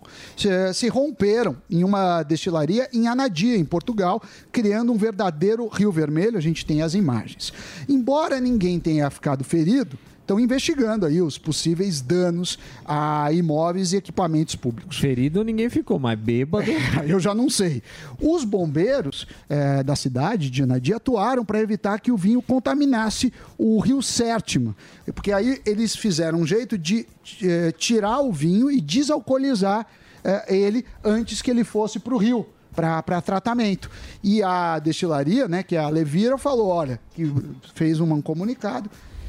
se, 0.75 0.89
romperam 0.89 1.57
em 1.71 1.83
uma 1.83 2.23
destilaria 2.23 2.89
em 2.93 3.09
Anadia, 3.09 3.57
em 3.57 3.65
Portugal, 3.65 4.23
criando 4.53 4.93
um 4.93 4.97
verdadeiro 4.97 5.67
rio 5.69 5.91
vermelho. 5.91 6.37
A 6.37 6.41
gente 6.41 6.65
tem 6.65 6.83
as 6.83 6.95
imagens. 6.95 7.53
Embora 7.89 8.41
ninguém 8.41 8.79
tenha 8.79 9.11
ficado 9.11 9.43
ferido, 9.45 9.99
estão 10.29 10.39
investigando 10.39 11.07
aí 11.07 11.23
os 11.23 11.39
possíveis 11.39 12.03
danos 12.03 12.59
a 12.85 13.33
imóveis 13.33 13.95
e 13.95 13.97
equipamentos 13.97 14.55
públicos. 14.55 14.99
Ferido 14.99 15.43
ninguém 15.43 15.71
ficou, 15.71 15.99
mas 15.99 16.19
bêbado. 16.19 16.71
Eu 17.09 17.19
já 17.19 17.35
não 17.35 17.49
sei. 17.49 17.83
Os 18.21 18.45
bombeiros 18.45 19.27
eh, 19.49 19.83
da 19.83 19.97
cidade 19.97 20.51
de 20.51 20.63
Anadia 20.63 20.97
atuaram 20.97 21.47
para 21.47 21.61
evitar 21.61 21.99
que 21.99 22.13
o 22.13 22.17
vinho 22.17 22.43
contaminasse 22.43 23.33
o 23.57 23.81
rio 23.81 24.03
Sétima. 24.03 24.77
Porque 25.15 25.33
aí 25.33 25.63
eles 25.65 25.97
fizeram 25.97 26.41
um 26.41 26.47
jeito 26.47 26.77
de 26.77 27.07
eh, 27.43 27.73
tirar 27.73 28.21
o 28.21 28.31
vinho 28.31 28.71
e 28.71 28.83
desalcoolizar 28.83 29.87
eh, 30.23 30.55
ele 30.55 30.85
antes 31.03 31.41
que 31.41 31.51
ele 31.51 31.65
fosse 31.65 31.99
para 31.99 32.15
o 32.15 32.19
rio. 32.19 32.47
Para 32.77 33.21
tratamento. 33.21 33.91
E 34.23 34.41
a 34.41 34.79
destilaria, 34.79 35.49
né, 35.49 35.65
que 35.65 35.75
é 35.75 35.81
a 35.81 35.89
Levira, 35.89 36.39
falou: 36.39 36.69
olha, 36.69 37.01
que 37.13 37.33
fez 37.75 37.99
um 37.99 38.23
comunicado 38.23 38.89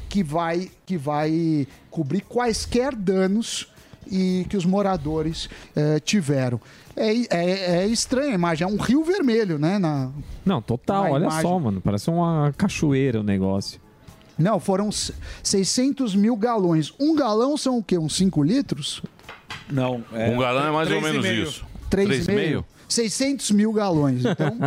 que 0.09 0.23
vai, 0.23 0.69
que 0.85 0.97
vai 0.97 1.67
cobrir 1.91 2.21
quaisquer 2.21 2.95
danos 2.95 3.71
e 4.11 4.45
que 4.49 4.57
os 4.57 4.65
moradores 4.65 5.47
eh, 5.75 5.99
tiveram. 5.99 6.59
É, 6.95 7.13
é, 7.29 7.81
é 7.83 7.87
estranha 7.87 8.31
a 8.31 8.33
imagem, 8.33 8.65
é 8.67 8.69
um 8.69 8.75
rio 8.77 9.03
vermelho, 9.03 9.59
né? 9.59 9.77
Na, 9.77 10.09
Não, 10.43 10.61
total, 10.61 11.03
na 11.05 11.09
olha 11.11 11.23
imagem. 11.25 11.41
só, 11.43 11.59
mano. 11.59 11.79
Parece 11.79 12.09
uma 12.09 12.51
cachoeira 12.57 13.19
o 13.19 13.23
negócio. 13.23 13.79
Não, 14.37 14.59
foram 14.59 14.87
s- 14.89 15.13
600 15.43 16.15
mil 16.15 16.35
galões. 16.35 16.91
Um 16.99 17.15
galão 17.15 17.55
são 17.55 17.77
o 17.77 17.83
quê? 17.83 17.97
Uns 17.97 18.15
5 18.15 18.41
litros? 18.41 19.01
Não. 19.69 20.03
Um 20.11 20.37
galão 20.39 20.67
é 20.67 20.71
mais 20.71 20.89
ou 20.91 21.01
menos 21.01 21.25
isso. 21.25 21.65
3,5? 21.91 22.63
600 22.89 23.51
mil 23.51 23.71
galões. 23.71 24.23
Então, 24.25 24.57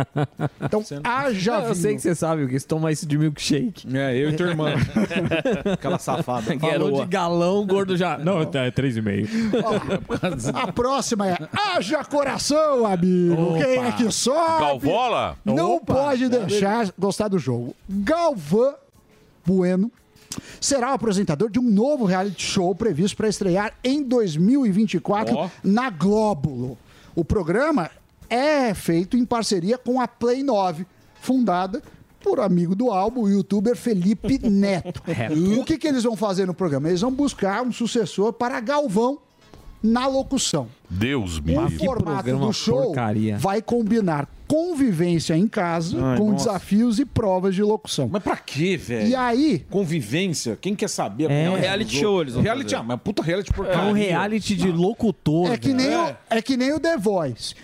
então 0.61 0.83
haja 1.03 1.59
Não, 1.59 1.67
eu 1.67 1.75
sei 1.75 1.83
vinho. 1.83 1.95
que 1.97 2.01
você 2.01 2.15
sabe 2.15 2.43
o 2.43 2.49
que 2.49 2.59
toma 2.61 2.91
isso 2.91 3.05
de 3.05 3.17
milkshake. 3.17 3.85
É, 3.95 4.17
eu 4.17 4.29
e 4.29 4.35
tua 4.35 4.47
irmã. 4.47 4.73
Aquela 5.73 5.99
safada. 5.99 6.57
Falou 6.57 7.01
de 7.01 7.07
galão, 7.07 7.67
gordo 7.67 7.97
já. 7.97 8.17
Não, 8.17 8.41
é 8.41 8.45
3,5. 8.45 10.53
A 10.55 10.71
próxima 10.71 11.29
é 11.29 11.37
Haja 11.51 12.03
coração, 12.05 12.85
amigo. 12.85 13.41
Opa. 13.41 13.63
Quem 13.63 13.77
é 13.77 13.91
que 13.91 14.11
sobe? 14.11 14.61
Galvola? 14.61 15.37
Não 15.43 15.75
Opa. 15.75 15.93
pode 15.93 16.29
deixar 16.29 16.89
gostar 16.97 17.27
do 17.27 17.37
jogo. 17.37 17.75
Galvão 17.89 18.75
Bueno 19.45 19.91
será 20.59 20.91
o 20.91 20.93
apresentador 20.93 21.49
de 21.49 21.59
um 21.59 21.63
novo 21.63 22.05
reality 22.05 22.41
show 22.41 22.73
previsto 22.73 23.17
para 23.17 23.27
estrear 23.27 23.73
em 23.83 24.03
2024 24.03 25.35
Ó. 25.35 25.49
na 25.63 25.89
Glóbulo. 25.89 26.77
O 27.15 27.23
programa 27.23 27.91
é 28.29 28.73
feito 28.73 29.17
em 29.17 29.25
parceria 29.25 29.77
com 29.77 29.99
a 30.01 30.07
Play 30.07 30.43
9, 30.43 30.85
fundada 31.21 31.81
por 32.21 32.39
amigo 32.39 32.73
do 32.75 32.89
álbum, 32.89 33.23
o 33.23 33.29
youtuber 33.29 33.75
Felipe 33.75 34.39
Neto. 34.47 35.01
o 35.59 35.63
que, 35.65 35.77
que 35.77 35.87
eles 35.87 36.03
vão 36.03 36.15
fazer 36.15 36.45
no 36.47 36.53
programa? 36.53 36.87
Eles 36.87 37.01
vão 37.01 37.11
buscar 37.11 37.61
um 37.61 37.71
sucessor 37.71 38.31
para 38.33 38.59
Galvão 38.61 39.19
na 39.81 40.07
locução. 40.07 40.67
Deus 40.89 41.39
me 41.41 41.57
O 41.57 41.65
livre. 41.67 41.85
formato 41.85 42.03
programa 42.23 42.45
do 42.47 42.53
show 42.53 42.85
porcaria. 42.85 43.37
vai 43.37 43.61
combinar 43.61 44.29
convivência 44.53 45.35
em 45.35 45.47
casa 45.47 45.97
Ai, 45.99 46.17
com 46.17 46.31
nossa. 46.31 46.45
desafios 46.45 46.99
e 46.99 47.05
provas 47.05 47.55
de 47.55 47.63
locução. 47.63 48.07
Mas 48.11 48.21
pra 48.21 48.37
quê, 48.37 48.77
velho? 48.77 49.07
E 49.07 49.15
aí? 49.15 49.65
Convivência? 49.69 50.55
Quem 50.61 50.75
quer 50.75 50.87
saber? 50.89 51.31
É. 51.31 51.45
É 51.45 51.49
um 51.49 51.55
reality 51.55 51.97
show 51.99 52.21
eles 52.21 52.35
vão 52.35 52.43
Reality, 52.43 52.65
fazer. 52.71 52.75
ah, 52.75 52.83
mas 52.83 52.99
puta 53.01 53.23
reality 53.23 53.51
por 53.51 53.65
É 53.65 53.77
um 53.77 53.93
reality 53.93 54.55
de 54.55 54.71
locutor. 54.71 55.51
É 55.51 55.57
que, 55.57 55.73
nem 55.73 55.87
velho. 55.89 56.03
O, 56.11 56.15
é 56.29 56.41
que 56.41 56.55
nem 56.55 56.71
o 56.71 56.79
The 56.79 56.97
Voice. 56.97 57.55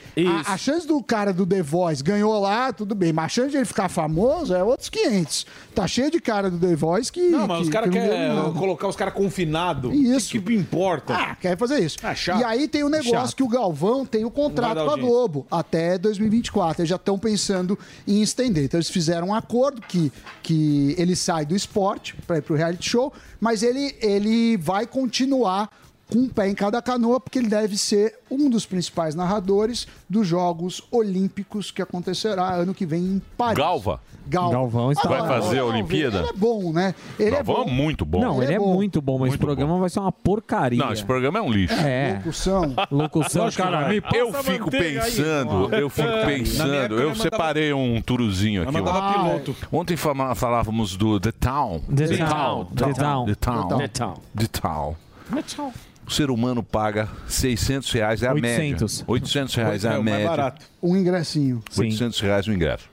A, 0.46 0.54
a 0.54 0.58
chance 0.58 0.88
do 0.88 1.02
cara 1.04 1.32
do 1.32 1.46
The 1.46 1.62
Voice 1.62 2.04
ganhou 2.04 2.40
lá, 2.40 2.74
tudo 2.74 2.96
bem. 2.96 3.14
Mas 3.14 3.26
a 3.26 3.30
chance 3.30 3.52
de 3.52 3.58
ele 3.58 3.66
ficar 3.66 3.88
famoso 3.88 4.54
é 4.56 4.64
outros 4.64 4.90
500. 4.90 5.46
Tá 5.76 5.88
cheio 5.88 6.10
de 6.10 6.20
cara 6.20 6.50
do 6.50 6.58
The 6.58 6.76
Voice 6.76 7.12
que. 7.12 7.22
Não, 7.30 7.48
mas 7.48 7.58
que- 7.60 7.64
os 7.66 7.70
caras 7.70 7.90
querem 7.92 8.52
colocar 8.58 8.88
os 8.88 8.96
caras 8.96 9.14
confinados. 9.14 9.94
Isso. 9.94 10.32
Que, 10.32 10.40
que 10.42 10.54
importa? 10.56 11.14
Ah, 11.16 11.36
quer 11.36 11.56
fazer 11.58 11.80
isso. 11.80 11.98
Ah, 12.02 12.16
chato. 12.16 12.42
E 12.42 12.44
aí 12.44 12.68
tem 12.68 12.84
o 12.84 12.90
negócio 12.90 13.12
Chato. 13.12 13.36
que 13.36 13.44
o 13.44 13.48
Galvão 13.48 14.06
tem 14.06 14.26
o 14.26 14.30
vai 14.30 14.36
contrato 14.44 14.84
com 14.86 14.92
a. 14.92 14.98
Globo 14.98 15.46
até 15.52 15.98
2024. 15.98 16.79
Já 16.86 16.96
estão 16.96 17.18
pensando 17.18 17.78
em 18.08 18.22
estender. 18.22 18.64
Então 18.64 18.78
eles 18.78 18.90
fizeram 18.90 19.30
um 19.30 19.34
acordo 19.34 19.82
que, 19.82 20.12
que 20.42 20.96
ele 20.98 21.16
sai 21.16 21.46
do 21.46 21.56
esporte 21.56 22.16
para 22.28 22.38
ir 22.38 22.42
pro 22.42 22.56
reality 22.56 22.90
show, 22.90 23.14
mas 23.40 23.64
ele, 23.64 23.96
ele 24.02 24.58
vai 24.58 24.86
continuar 24.86 25.70
com 26.10 26.18
um 26.20 26.28
pé 26.28 26.50
em 26.50 26.56
cada 26.56 26.82
canoa, 26.82 27.20
porque 27.20 27.38
ele 27.40 27.48
deve 27.48 27.78
ser 27.78 28.16
um 28.30 28.50
dos 28.50 28.66
principais 28.66 29.14
narradores 29.16 29.88
dos 30.10 30.28
Jogos 30.28 30.82
Olímpicos 30.92 31.72
que 31.72 31.82
acontecerá 31.82 32.50
ano 32.56 32.74
que 32.74 32.86
vem 32.86 33.02
em 33.04 33.22
Paris. 33.38 33.58
Galva. 33.58 34.02
Galva. 34.28 34.54
Galvão 34.54 34.92
está 34.92 35.10
Vai 35.10 35.20
fazer 35.22 35.58
a 35.58 35.62
Galvão, 35.62 35.68
Olimpíada? 35.76 36.20
Ele 36.20 36.28
é 36.28 36.34
bom, 36.34 36.72
né? 36.72 36.96
Ele 37.20 37.32
Galvão 37.32 37.58
é 37.58 37.62
é 37.62 37.64
bom. 37.66 37.72
muito 37.72 38.06
bom. 38.06 38.22
Não, 38.22 38.44
ele 38.44 38.54
é, 38.54 38.60
muito 38.60 39.02
bom, 39.02 39.18
mas 39.18 39.30
esse 39.30 39.38
programa 39.40 39.80
vai 39.80 39.90
ser 39.90 40.00
uma 40.00 40.12
porcaria. 40.12 40.78
Não, 40.78 40.94
esse 40.94 41.04
programa 41.04 41.40
é 41.40 41.42
um 41.42 41.52
lixo. 41.52 41.74
É. 41.74 42.14
Locução. 42.18 42.76
Locução, 42.92 43.44
Lógico 43.46 43.64
cara. 43.64 43.96
eu 44.14 44.34
fico 44.44 44.66
manteiga 44.66 45.04
aí. 45.04 45.12
pensando, 45.12 45.76
eu 45.76 45.90
fico 45.90 46.08
É. 46.08 46.26
Pensando, 46.26 47.00
eu 47.00 47.16
separei 47.16 47.74
um 47.74 48.00
turuzinho 48.02 48.64
aqui. 48.64 48.72
Piloto. 48.72 49.56
Ontem 49.72 49.96
falávamos 49.98 50.96
do 50.96 51.20
The 51.20 51.32
Town. 51.32 51.80
The 51.94 52.18
Town. 52.18 52.66
The 52.66 52.94
Town. 52.94 53.26
The 53.26 53.36
Town. 53.36 53.68
The 53.68 53.88
Town. 53.88 54.96
The 55.32 55.42
Town. 55.42 55.74
O 56.10 56.12
ser 56.12 56.32
humano 56.32 56.64
paga 56.64 57.08
600 57.28 57.92
reais, 57.92 58.24
é 58.24 58.28
a 58.28 58.34
800. 58.34 58.98
média. 58.98 59.06
800 59.08 59.54
reais 59.56 59.86
é 59.86 59.90
É 59.90 59.94
a 59.96 60.02
média. 60.02 60.28
barato. 60.28 60.66
Um 60.82 60.98
ingressinho. 60.98 61.62
800 61.78 62.20
reais 62.22 62.48
o 62.48 62.52
ingresso. 62.52 62.90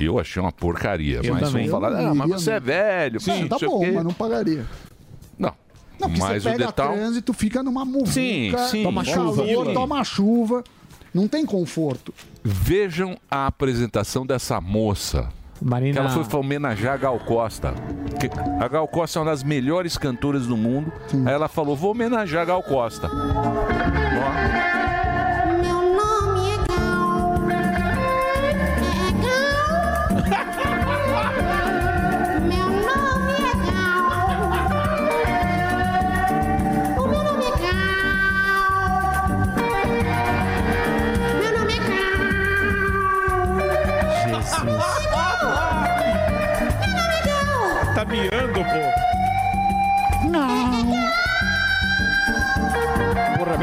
E 0.00 0.04
eu 0.06 0.18
achei 0.18 0.42
uma 0.42 0.50
porcaria. 0.50 1.20
Eu 1.22 1.34
mas 1.34 1.44
também. 1.44 1.68
vão 1.68 1.80
falar, 1.80 1.96
Eu 1.96 2.02
não 2.02 2.10
ah, 2.10 2.14
mas 2.16 2.26
iria, 2.26 2.38
você 2.40 2.50
é 2.50 2.54
não. 2.58 2.66
velho. 2.66 3.20
Sim, 3.20 3.40
não 3.42 3.48
tá 3.48 3.58
sei 3.60 3.68
o 3.68 3.70
bom, 3.70 3.80
quê." 3.80 3.90
mas 3.92 4.04
não 4.04 4.12
pagaria. 4.12 4.66
Não. 5.38 5.52
Não, 6.00 6.08
porque 6.08 6.20
mas 6.20 6.42
você 6.42 6.48
o 6.48 6.52
pega 6.52 6.72
Town... 6.72 6.92
trânsito, 6.94 7.32
fica 7.32 7.62
numa 7.62 7.84
muvuca, 7.84 8.10
Sim, 8.10 8.52
sim. 8.68 8.82
toma 8.82 9.04
Chuva. 9.04 9.44
calor, 9.46 9.66
Sim. 9.66 9.72
toma 9.72 10.04
chuva. 10.04 10.64
Não 11.14 11.28
tem 11.28 11.46
conforto. 11.46 12.12
Vejam 12.42 13.16
a 13.30 13.46
apresentação 13.46 14.26
dessa 14.26 14.60
moça. 14.60 15.28
Marina- 15.62 15.92
Que 15.92 15.98
ela 15.98 16.10
foi 16.10 16.24
pra 16.24 16.38
homenagear 16.38 16.94
a 16.94 16.96
Gal 16.96 17.18
Costa. 17.20 17.74
Que 18.20 18.30
a 18.62 18.68
Gal 18.68 18.86
Costa 18.88 19.18
é 19.18 19.22
uma 19.22 19.30
das 19.30 19.42
melhores 19.42 19.96
cantoras 19.96 20.46
do 20.46 20.56
mundo. 20.56 20.92
Aí 21.24 21.32
ela 21.32 21.48
falou: 21.48 21.74
vou 21.76 21.90
homenagear 21.92 22.42
a 22.42 22.46
Gal 22.46 22.62
Costa. 22.62 23.08
Ó. 23.08 24.75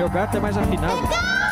meu 0.04 0.10
gato 0.10 0.36
é 0.36 0.40
mais 0.42 0.58
afinado. 0.58 1.43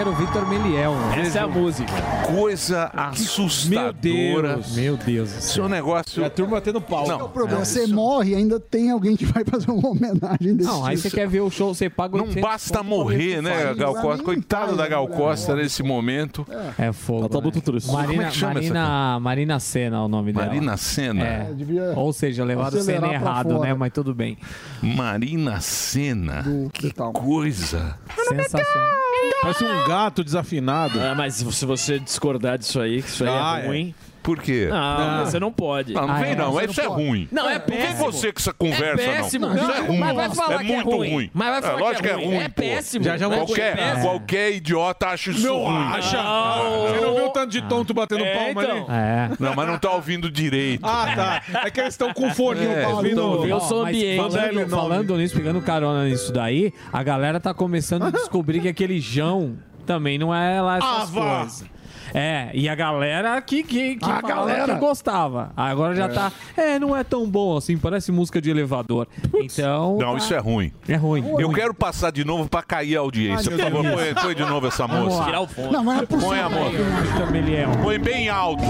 Que 0.00 0.02
era 0.02 0.10
o 0.10 0.14
Victor 0.14 0.48
Meliel. 0.48 0.94
Essa 1.14 1.40
é 1.40 1.42
a 1.42 1.46
música. 1.46 1.92
Coisa 2.26 2.90
assustadora. 2.94 4.58
Meu 4.72 4.96
Deus. 4.96 5.36
Isso 5.36 5.60
é 5.60 5.64
um 5.64 5.68
negócio. 5.68 6.22
É 6.22 6.26
a 6.26 6.30
turma 6.30 6.52
batendo 6.52 6.80
pau. 6.80 7.04
Qual 7.04 7.20
é 7.20 7.22
o 7.22 7.28
problema? 7.28 7.62
você 7.62 7.86
morre 7.86 8.30
e 8.30 8.34
ainda 8.34 8.58
tem 8.58 8.90
alguém 8.90 9.14
que 9.14 9.26
vai 9.26 9.44
fazer 9.44 9.70
uma 9.70 9.90
homenagem 9.90 10.56
desse 10.56 10.70
Não, 10.70 10.86
aí 10.86 10.96
você 10.96 11.10
quer 11.10 11.28
ver 11.28 11.40
o 11.42 11.50
show, 11.50 11.74
você 11.74 11.90
paga 11.90 12.16
Não 12.16 12.24
800 12.24 12.42
basta 12.50 12.82
morrer, 12.82 13.42
né, 13.42 13.54
Fighters. 13.54 13.76
Gal 13.76 13.94
Costa? 13.96 14.24
Coitada 14.24 14.74
da 14.74 14.88
Gal 14.88 15.06
Costa 15.06 15.54
nesse 15.54 15.82
momento. 15.82 16.46
É 16.78 16.92
fogo. 16.92 17.28
Tá 17.28 17.38
muito 17.38 17.60
triste. 17.60 17.86
Como 17.86 18.00
é 18.00 18.06
Marina, 18.06 18.24
que 18.24 18.36
chama 18.36 18.52
essa 18.52 18.72
Marina, 18.72 19.20
Marina 19.20 19.60
Senna 19.60 19.96
é 19.98 20.00
o 20.00 20.08
nome 20.08 20.32
dela. 20.32 20.46
Marina 20.46 20.76
Senna. 20.78 21.26
É. 21.26 21.52
devia 21.52 21.92
Ou 21.94 22.10
seja, 22.14 22.42
levado 22.42 22.78
o 22.78 22.82
Senna 22.82 23.12
errado, 23.12 23.58
né? 23.58 23.74
Mas 23.74 23.92
tudo 23.92 24.14
bem. 24.14 24.38
Marina 24.80 25.60
Senna. 25.60 26.42
Do- 26.42 26.70
que 26.70 26.90
coisa. 27.12 27.98
Sensacional. 28.28 29.00
Parece 29.42 29.64
um 29.64 29.86
gato 29.90 30.24
desafinado. 30.24 31.00
Ah, 31.00 31.14
mas 31.14 31.34
se 31.34 31.64
você 31.66 31.98
discordar 31.98 32.58
disso 32.58 32.80
aí, 32.80 33.02
que 33.02 33.08
isso 33.08 33.24
aí 33.24 33.30
Ah, 33.30 33.58
é 33.60 33.64
é. 33.64 33.66
ruim. 33.68 33.94
Por 34.22 34.38
quê? 34.38 34.68
Não, 34.70 35.16
Não. 35.16 35.24
você 35.24 35.40
não 35.40 35.50
pode. 35.50 35.94
Não, 35.94 36.06
não 36.06 36.14
Ah, 36.14 36.18
vem 36.18 36.32
é, 36.32 36.36
não, 36.36 36.60
isso 36.60 36.78
não 36.82 36.84
é 36.84 36.94
ruim. 36.94 37.28
Não, 37.32 37.48
é 37.48 37.54
Não 37.58 37.66
vem 37.66 37.78
péssimo. 37.78 38.12
você 38.12 38.30
com 38.30 38.38
essa 38.38 38.52
conversa, 38.52 39.02
é 39.02 39.16
péssimo. 39.16 39.46
não. 39.48 39.56
Isso 39.56 39.70
é 39.70 39.80
ruim. 39.80 39.98
Mas 39.98 40.14
vai 40.14 40.30
falar 40.34 40.54
é 40.54 40.58
que 40.58 40.72
é 40.72 40.74
muito 40.74 40.90
ruim. 40.90 41.10
ruim. 41.10 41.30
Mas 41.32 41.48
vai 41.48 41.62
falar 41.62 41.80
lógico 41.80 42.02
que 42.02 42.08
é 42.10 42.12
ruim. 42.12 42.34
É 42.36 42.48
pô. 42.50 42.54
péssimo. 42.62 43.04
Já, 43.06 43.16
já 43.16 43.28
Qualquer, 43.30 43.72
É 43.72 43.76
péssimo. 43.76 44.02
qualquer 44.02 44.52
idiota 44.52 45.06
acha 45.06 45.30
isso 45.30 45.46
Não 45.46 45.64
ruim. 45.64 45.86
acha? 45.94 46.22
Não. 46.22 46.82
Você 46.82 47.00
não 47.00 47.14
viu 47.16 47.26
o 47.26 47.30
tanto 47.30 47.50
de 47.50 47.62
tonto 47.62 47.94
batendo 47.94 48.22
É, 48.24 48.34
palma 48.34 48.62
então. 48.62 48.76
ali? 48.76 48.86
É. 48.90 49.30
Não, 49.40 49.54
mas 49.56 49.66
não 49.68 49.78
tá 49.78 49.90
ouvindo 49.90 50.30
direito. 50.30 50.84
Ah, 50.84 51.06
tá. 51.16 51.62
É 51.66 51.70
que 51.70 51.80
eles 51.80 51.94
estão 51.94 52.12
com 52.12 52.28
fone 52.34 52.62
É. 52.66 52.86
ouvindo. 52.88 53.46
Eu 53.46 53.58
sou 53.60 53.84
mas 53.84 53.96
ambiente. 53.96 54.16
Falando, 54.18 54.68
falando 54.68 55.16
nisso, 55.16 55.34
pegando 55.34 55.62
carona 55.62 56.04
nisso 56.04 56.30
daí, 56.30 56.74
a 56.92 57.02
galera 57.02 57.40
tá 57.40 57.54
começando 57.54 58.02
a 58.04 58.10
descobrir 58.10 58.60
que 58.60 58.68
aquele 58.68 59.00
Jão 59.00 59.56
também 59.90 60.18
não 60.18 60.32
é 60.32 60.60
lá 60.62 60.76
essas 60.78 60.88
Ah, 60.88 61.04
vá. 61.06 61.36
coisas. 61.38 61.64
É, 62.12 62.50
e 62.54 62.68
a 62.68 62.74
galera 62.74 63.40
que, 63.40 63.62
que, 63.62 63.94
que 63.96 64.04
A 64.04 64.20
falava 64.20 64.28
galera. 64.28 64.74
que 64.74 64.80
gostava. 64.80 65.52
Agora 65.56 65.94
já 65.94 66.08
tá. 66.08 66.32
É, 66.56 66.76
não 66.78 66.96
é 66.96 67.02
tão 67.04 67.28
bom 67.28 67.56
assim, 67.56 67.76
parece 67.78 68.10
música 68.12 68.40
de 68.40 68.50
elevador. 68.50 69.06
Então. 69.34 69.96
Não, 69.98 70.12
tá- 70.12 70.18
isso 70.18 70.34
é 70.34 70.38
ruim. 70.38 70.72
É 70.88 70.94
ruim. 70.96 71.24
Eu 71.38 71.46
ruim. 71.46 71.52
quero 71.54 71.72
passar 71.74 72.10
de 72.10 72.24
novo 72.24 72.48
pra 72.48 72.62
cair 72.62 72.96
a 72.96 73.00
audiência. 73.00 73.50
Ai, 73.52 73.58
Por 73.58 73.64
favor, 73.64 73.92
põe, 73.94 74.14
põe 74.14 74.34
de 74.34 74.44
novo 74.44 74.66
essa 74.68 74.86
lá. 74.86 75.24
Tirar 75.24 75.40
o 75.40 75.46
fone. 75.46 75.72
Não, 75.72 75.84
mas 75.84 75.96
não 75.96 76.02
é 76.02 76.06
possível. 76.06 76.28
Põe 76.50 77.22
a 77.22 77.30
Meliel. 77.30 77.70
Põe 77.82 77.98
bem 77.98 78.28
alto. 78.28 78.64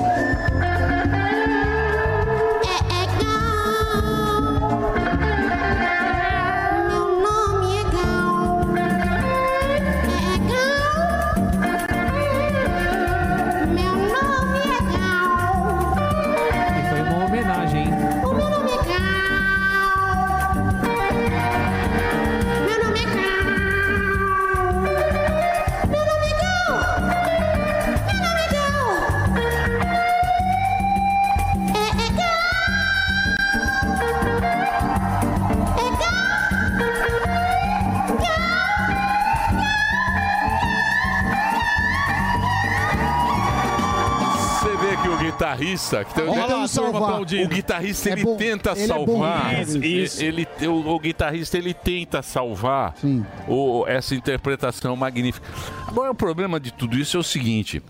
Guitarrista. 45.56 46.04
Que 46.04 46.14
tem- 46.14 46.24
lá, 46.26 46.68
salvar. 46.68 47.20
O 47.20 47.24
guitarrista 47.24 48.08
É 48.08 48.12
ele 48.12 48.24
bom. 48.24 48.36
tenta 48.36 48.70
Ele 48.72 48.82
é 48.82 48.86
bom 48.86 49.06
salvar. 49.06 49.48
demais. 49.48 49.74
Isso. 49.74 50.22
Ele, 50.22 50.48
o, 50.66 50.94
o 50.94 50.98
guitarrista 50.98 51.58
ele 51.58 51.74
tenta 51.74 52.22
salvar 52.22 52.94
Sim. 53.00 53.24
o- 53.48 53.84
essa 53.86 54.14
interpretação 54.14 54.94
magnífica. 54.96 55.46
Agora 55.86 56.10
o 56.10 56.14
problema 56.14 56.58
de 56.60 56.72
tudo 56.72 56.96
isso 56.96 57.16
é 57.16 57.20
o 57.20 57.24
seguinte. 57.24 57.82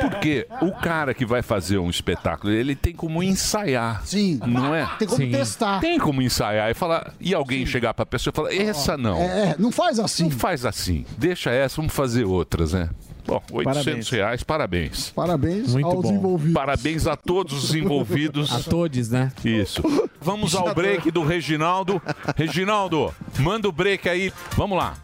Porque 0.00 0.46
o 0.62 0.70
cara 0.70 1.12
que 1.12 1.26
vai 1.26 1.42
fazer 1.42 1.76
um 1.78 1.90
espetáculo, 1.90 2.52
ele 2.52 2.76
tem 2.76 2.94
como 2.94 3.20
ensaiar. 3.20 4.06
Sim. 4.06 4.38
Não 4.46 4.72
é? 4.72 4.88
Tem 4.96 5.08
como 5.08 5.20
Sim. 5.24 5.30
testar. 5.32 5.80
Tem 5.80 5.98
como 5.98 6.22
ensaiar 6.22 6.70
e 6.70 6.74
falar. 6.74 7.12
E 7.18 7.34
alguém 7.34 7.66
chegar 7.66 7.92
pra 7.94 8.06
pessoa 8.06 8.30
e 8.32 8.36
falar, 8.36 8.54
essa 8.54 8.96
não. 8.96 9.18
É, 9.20 9.24
é, 9.50 9.56
não 9.58 9.72
faz 9.72 9.98
assim. 9.98 10.24
Não 10.24 10.30
faz 10.30 10.64
assim. 10.64 11.04
Deixa 11.16 11.50
essa, 11.50 11.74
vamos 11.76 11.92
fazer 11.92 12.22
outras, 12.24 12.74
né? 12.74 12.88
Bom, 13.28 13.42
800 13.52 13.84
Parabéns. 13.84 14.08
reais, 14.08 14.42
parabéns. 14.42 15.12
Parabéns 15.14 15.76
aos 15.76 16.06
envolvidos. 16.06 16.54
Parabéns 16.54 17.06
a 17.06 17.14
todos 17.14 17.62
os 17.62 17.74
envolvidos. 17.74 18.50
A 18.58 18.60
todos, 18.60 19.10
né? 19.10 19.30
Isso. 19.44 19.82
Vamos 20.18 20.54
ao 20.54 20.74
break 20.74 21.10
do 21.10 21.22
Reginaldo. 21.22 22.00
Reginaldo, 22.34 23.14
manda 23.38 23.68
o 23.68 23.72
break 23.72 24.08
aí. 24.08 24.32
Vamos 24.56 24.78
lá. 24.78 24.94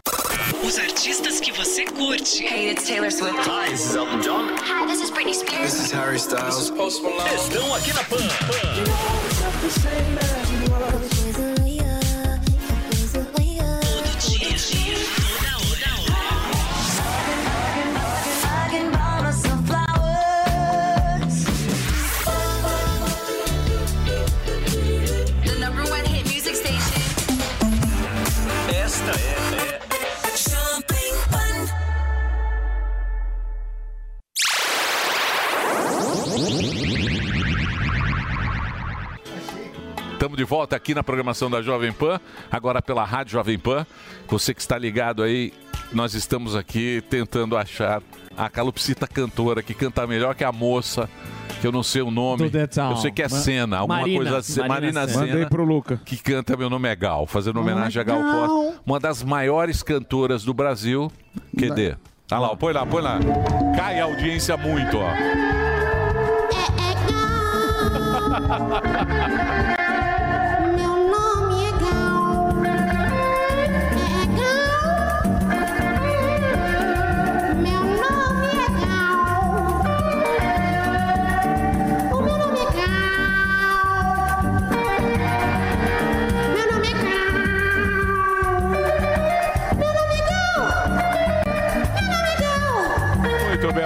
Os 0.63 0.79
artistas 0.79 1.39
que 1.39 1.51
você 1.51 1.85
curte. 1.85 2.43
Hey, 2.43 2.71
it's 2.71 2.87
Taylor 2.87 3.11
Swift. 3.11 3.37
Hi, 3.47 3.69
this 3.69 3.85
is 3.85 3.95
Elton 3.95 4.21
John. 4.21 4.55
Hi, 4.57 4.87
this 4.87 5.01
is 5.03 5.11
Britney 5.11 5.35
Spears. 5.35 5.73
This 5.73 5.85
is 5.85 5.91
Harry 5.91 6.17
Styles. 6.17 6.71
Estão 6.71 7.75
aqui 7.75 7.93
na 7.93 8.03
Pan. 8.05 8.17
The 11.35 11.64
Estamos 40.35 40.37
de 40.37 40.43
volta 40.43 40.75
aqui 40.75 40.93
na 40.93 41.01
programação 41.01 41.49
da 41.49 41.61
Jovem 41.61 41.93
Pan, 41.93 42.19
agora 42.51 42.81
pela 42.81 43.05
Rádio 43.05 43.31
Jovem 43.31 43.57
Pan. 43.57 43.85
Você 44.27 44.53
que 44.53 44.59
está 44.59 44.77
ligado 44.77 45.23
aí, 45.23 45.53
nós 45.93 46.13
estamos 46.13 46.57
aqui 46.57 47.01
tentando 47.09 47.55
achar 47.55 48.01
a 48.37 48.49
calopsita 48.49 49.07
cantora 49.07 49.63
que 49.63 49.73
canta 49.73 50.05
melhor 50.05 50.35
que 50.35 50.43
a 50.43 50.51
moça, 50.51 51.09
que 51.61 51.65
eu 51.67 51.71
não 51.71 51.81
sei 51.81 52.01
o 52.01 52.11
nome. 52.11 52.51
Eu 52.89 52.97
sei 52.97 53.11
que 53.11 53.21
é 53.21 53.29
Senna, 53.29 53.77
alguma 53.77 53.99
Marina, 53.99 54.17
coisa 54.17 54.37
assim. 54.39 54.59
Marina 54.59 54.75
Marina 54.75 55.07
Senna. 55.07 55.25
Mandei 55.25 55.45
pro 55.45 55.63
Luca. 55.63 56.01
Que 56.03 56.17
canta 56.17 56.57
Meu 56.57 56.69
Nome 56.69 56.89
é 56.89 56.95
Gal, 56.97 57.25
fazendo 57.25 57.61
homenagem 57.61 58.01
a 58.01 58.03
Gal. 58.03 58.21
Costa. 58.21 58.81
Uma 58.85 58.99
das 58.99 59.23
maiores 59.23 59.81
cantoras 59.81 60.43
do 60.43 60.53
Brasil. 60.53 61.09
QD. 61.57 61.95
Ah 62.29 62.39
lá, 62.39 62.51
ó, 62.51 62.55
põe 62.57 62.73
lá, 62.73 62.85
põe 62.85 63.01
lá. 63.01 63.19
Cai 63.77 64.01
a 64.01 64.03
audiência 64.03 64.57
muito, 64.57 64.97
ó. 64.97 65.13
Meu 69.67 69.75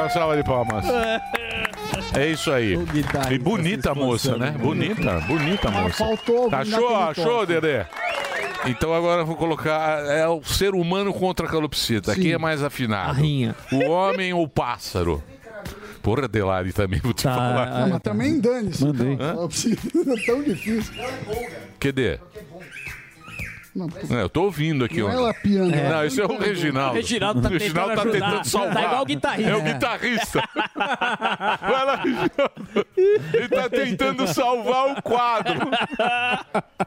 uma 0.10 0.14
salva 0.14 0.36
de 0.36 0.44
palmas. 0.44 0.86
É 2.18 2.28
isso 2.28 2.52
aí. 2.52 2.76
E 3.32 3.38
bonita 3.38 3.92
a 3.92 3.96
moça, 3.96 4.36
né? 4.38 4.52
Bonita, 4.60 5.20
bonita 5.22 5.70
moça. 5.70 5.96
faltou 5.98 6.50
Achou, 6.52 6.96
achou. 6.98 7.46
Dedê? 7.46 7.86
Então 8.66 8.94
agora 8.94 9.22
eu 9.22 9.26
vou 9.26 9.38
colocar 9.38 10.00
é 10.06 10.28
o 10.28 10.44
ser 10.44 10.74
humano 10.74 11.14
contra 11.14 11.46
a 11.46 11.50
calopsita. 11.50 12.14
Sim. 12.14 12.22
Quem 12.22 12.32
é 12.34 12.38
mais 12.38 12.62
afinado? 12.62 13.12
A 13.12 13.14
rinha. 13.14 13.56
O 13.72 13.90
homem 13.90 14.34
ou 14.34 14.44
o 14.44 14.50
pássaro? 14.50 15.24
Porra, 16.02 16.28
Delari 16.28 16.74
também, 16.74 17.00
vou 17.02 17.14
te 17.14 17.24
Tá, 17.24 17.36
falar. 17.36 17.80
Não, 17.82 17.90
mas 17.90 18.02
também 18.02 18.40
dane-se. 18.40 18.84
Mandei. 18.84 19.18
Precisa- 19.48 19.78
é 20.18 20.26
tão 20.26 20.44
difícil. 20.44 20.94
QD? 21.80 22.20
Não, 23.76 23.88
É, 24.18 24.22
eu 24.24 24.30
tô 24.30 24.44
ouvindo 24.44 24.84
aqui. 24.86 25.00
Não 25.00 25.08
ó. 25.08 25.12
é 25.12 25.16
lapiando, 25.20 25.76
é. 25.76 25.90
Não, 25.90 26.06
isso 26.06 26.22
é 26.22 26.26
o 26.26 26.38
Reginaldo. 26.38 26.92
O 26.92 26.96
Reginaldo 26.96 27.42
tá 27.42 27.48
O 27.48 27.52
Reginaldo 27.52 27.96
tá 27.96 28.02
tentando 28.02 28.12
tentando 28.14 28.26
ajudar. 28.40 28.46
salvar. 28.46 28.74
Tá 28.74 28.84
igual 28.84 29.02
o 29.02 29.06
guitarrista. 29.06 29.52
É 29.52 29.56
o 29.56 29.62
guitarrista. 29.62 30.44
Vai 31.62 31.86
lá, 31.86 31.96
Reginaldo. 31.96 32.88
Ele 33.34 33.48
tá 33.50 33.70
tentando 33.70 34.28
salvar 34.28 34.92
o 34.98 35.02
quadro. 35.02 35.60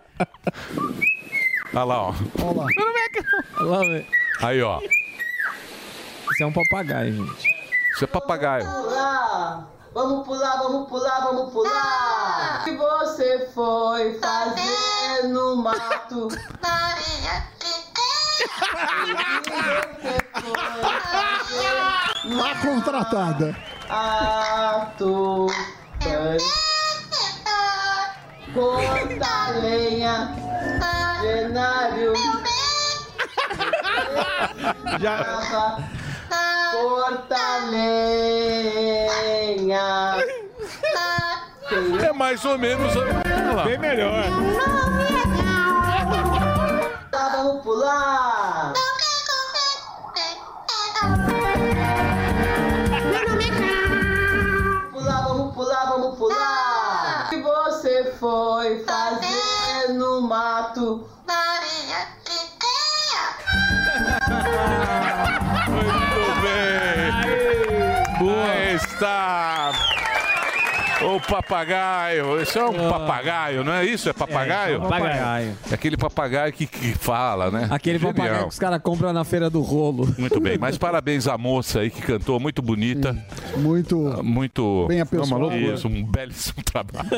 Olha 1.74 1.84
lá, 1.84 2.02
ó. 2.02 2.14
Olha 2.42 2.56
lá. 2.60 2.66
Lá, 3.60 3.78
velho. 3.78 4.06
Aí, 4.42 4.62
ó. 4.62 4.80
Isso 6.32 6.42
é 6.42 6.46
um 6.46 6.52
papagaio, 6.52 7.12
gente. 7.14 7.48
Isso 7.94 8.04
é 8.04 8.06
papagaio. 8.06 8.64
pular, 8.64 9.70
vamos 9.94 10.26
pular, 10.26 10.58
vamos 10.58 10.88
pular, 10.88 11.24
vamos 11.24 11.52
pular. 11.52 12.60
O 12.60 12.64
que 12.64 12.76
você 12.76 13.50
foi 13.54 14.14
fazer 14.20 15.28
no 15.28 15.56
mato? 15.56 16.28
Lá 22.24 22.54
contratada. 22.62 23.56
Ato, 23.88 25.46
corta 28.54 29.50
lenha, 29.60 30.34
cenário. 31.20 32.12
Já. 35.00 35.78
Corta 36.72 37.58
lenha. 37.70 38.16
É 42.06 42.12
mais 42.12 42.44
ou 42.44 42.58
menos. 42.58 42.94
Olha 42.96 43.52
lá. 43.54 43.64
Bem 43.64 43.78
melhor. 43.78 44.24
Tá, 47.10 47.28
vamos 47.36 47.62
pular. 47.62 48.72
Pular, 54.92 55.28
vamos 55.28 55.54
pular, 55.54 55.86
vamos 55.88 56.18
pular. 56.18 57.26
O 57.26 57.28
que 57.30 57.42
você 57.42 58.12
foi 58.18 58.84
fazer 58.84 59.92
no 59.94 60.22
mato? 60.22 61.08
Boa. 69.00 69.91
O 71.16 71.20
papagaio. 71.20 72.40
Esse 72.40 72.58
é 72.58 72.64
um 72.64 72.88
papagaio, 72.88 73.64
não 73.64 73.72
é 73.72 73.84
isso? 73.84 74.08
É 74.08 74.12
papagaio? 74.12 74.72
É, 74.72 74.76
é 74.76 74.78
um 74.78 74.88
papagaio. 74.88 75.56
É 75.70 75.74
aquele 75.74 75.96
papagaio 75.96 76.52
que, 76.52 76.66
que 76.66 76.92
fala, 76.94 77.50
né? 77.50 77.68
Aquele 77.70 77.98
Genial. 77.98 78.14
papagaio 78.14 78.42
que 78.44 78.48
os 78.48 78.58
caras 78.58 78.80
compram 78.82 79.12
na 79.12 79.24
feira 79.24 79.48
do 79.50 79.60
rolo. 79.60 80.08
Muito 80.18 80.40
bem, 80.40 80.58
mas 80.58 80.76
parabéns 80.78 81.26
à 81.26 81.36
moça 81.36 81.80
aí 81.80 81.90
que 81.90 82.02
cantou, 82.02 82.38
muito 82.40 82.62
bonita. 82.62 83.16
Muito. 83.56 83.96
Muito. 84.22 84.86
Bem 84.88 85.00
apessoada. 85.00 85.56
Isso, 85.56 85.88
um 85.88 86.04
belíssimo 86.04 86.62
trabalho. 86.64 87.08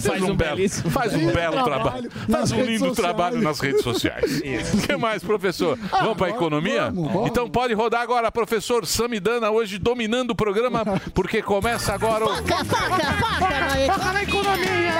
Faz 0.00 0.22
um 0.22 0.34
belo, 0.34 0.56
belíssimo 0.56 0.90
faz 0.90 1.14
um 1.14 1.26
belo 1.30 1.62
trabalho 1.64 2.10
Faz 2.30 2.52
um 2.52 2.62
lindo 2.62 2.78
sociais. 2.86 2.96
trabalho 2.96 3.40
nas 3.42 3.60
redes 3.60 3.82
sociais. 3.82 4.42
O 4.78 4.80
que 4.86 4.96
mais, 4.96 5.22
professor? 5.22 5.78
vamos 5.90 6.16
para 6.16 6.28
a 6.28 6.30
economia? 6.30 6.90
vamos, 6.90 7.12
vamos. 7.12 7.30
Então 7.30 7.48
pode 7.48 7.74
rodar 7.74 8.00
agora, 8.02 8.30
professor 8.30 8.86
Samidana, 8.86 9.50
hoje 9.50 9.78
dominando 9.78 10.30
o 10.30 10.34
programa, 10.34 10.84
porque 11.14 11.42
começa 11.42 11.92
agora 11.92 12.24
o. 12.24 12.28
Faca, 12.28 12.64
faca, 12.64 13.17
faca 13.18 14.12
na 14.12 14.22
economia. 14.22 14.94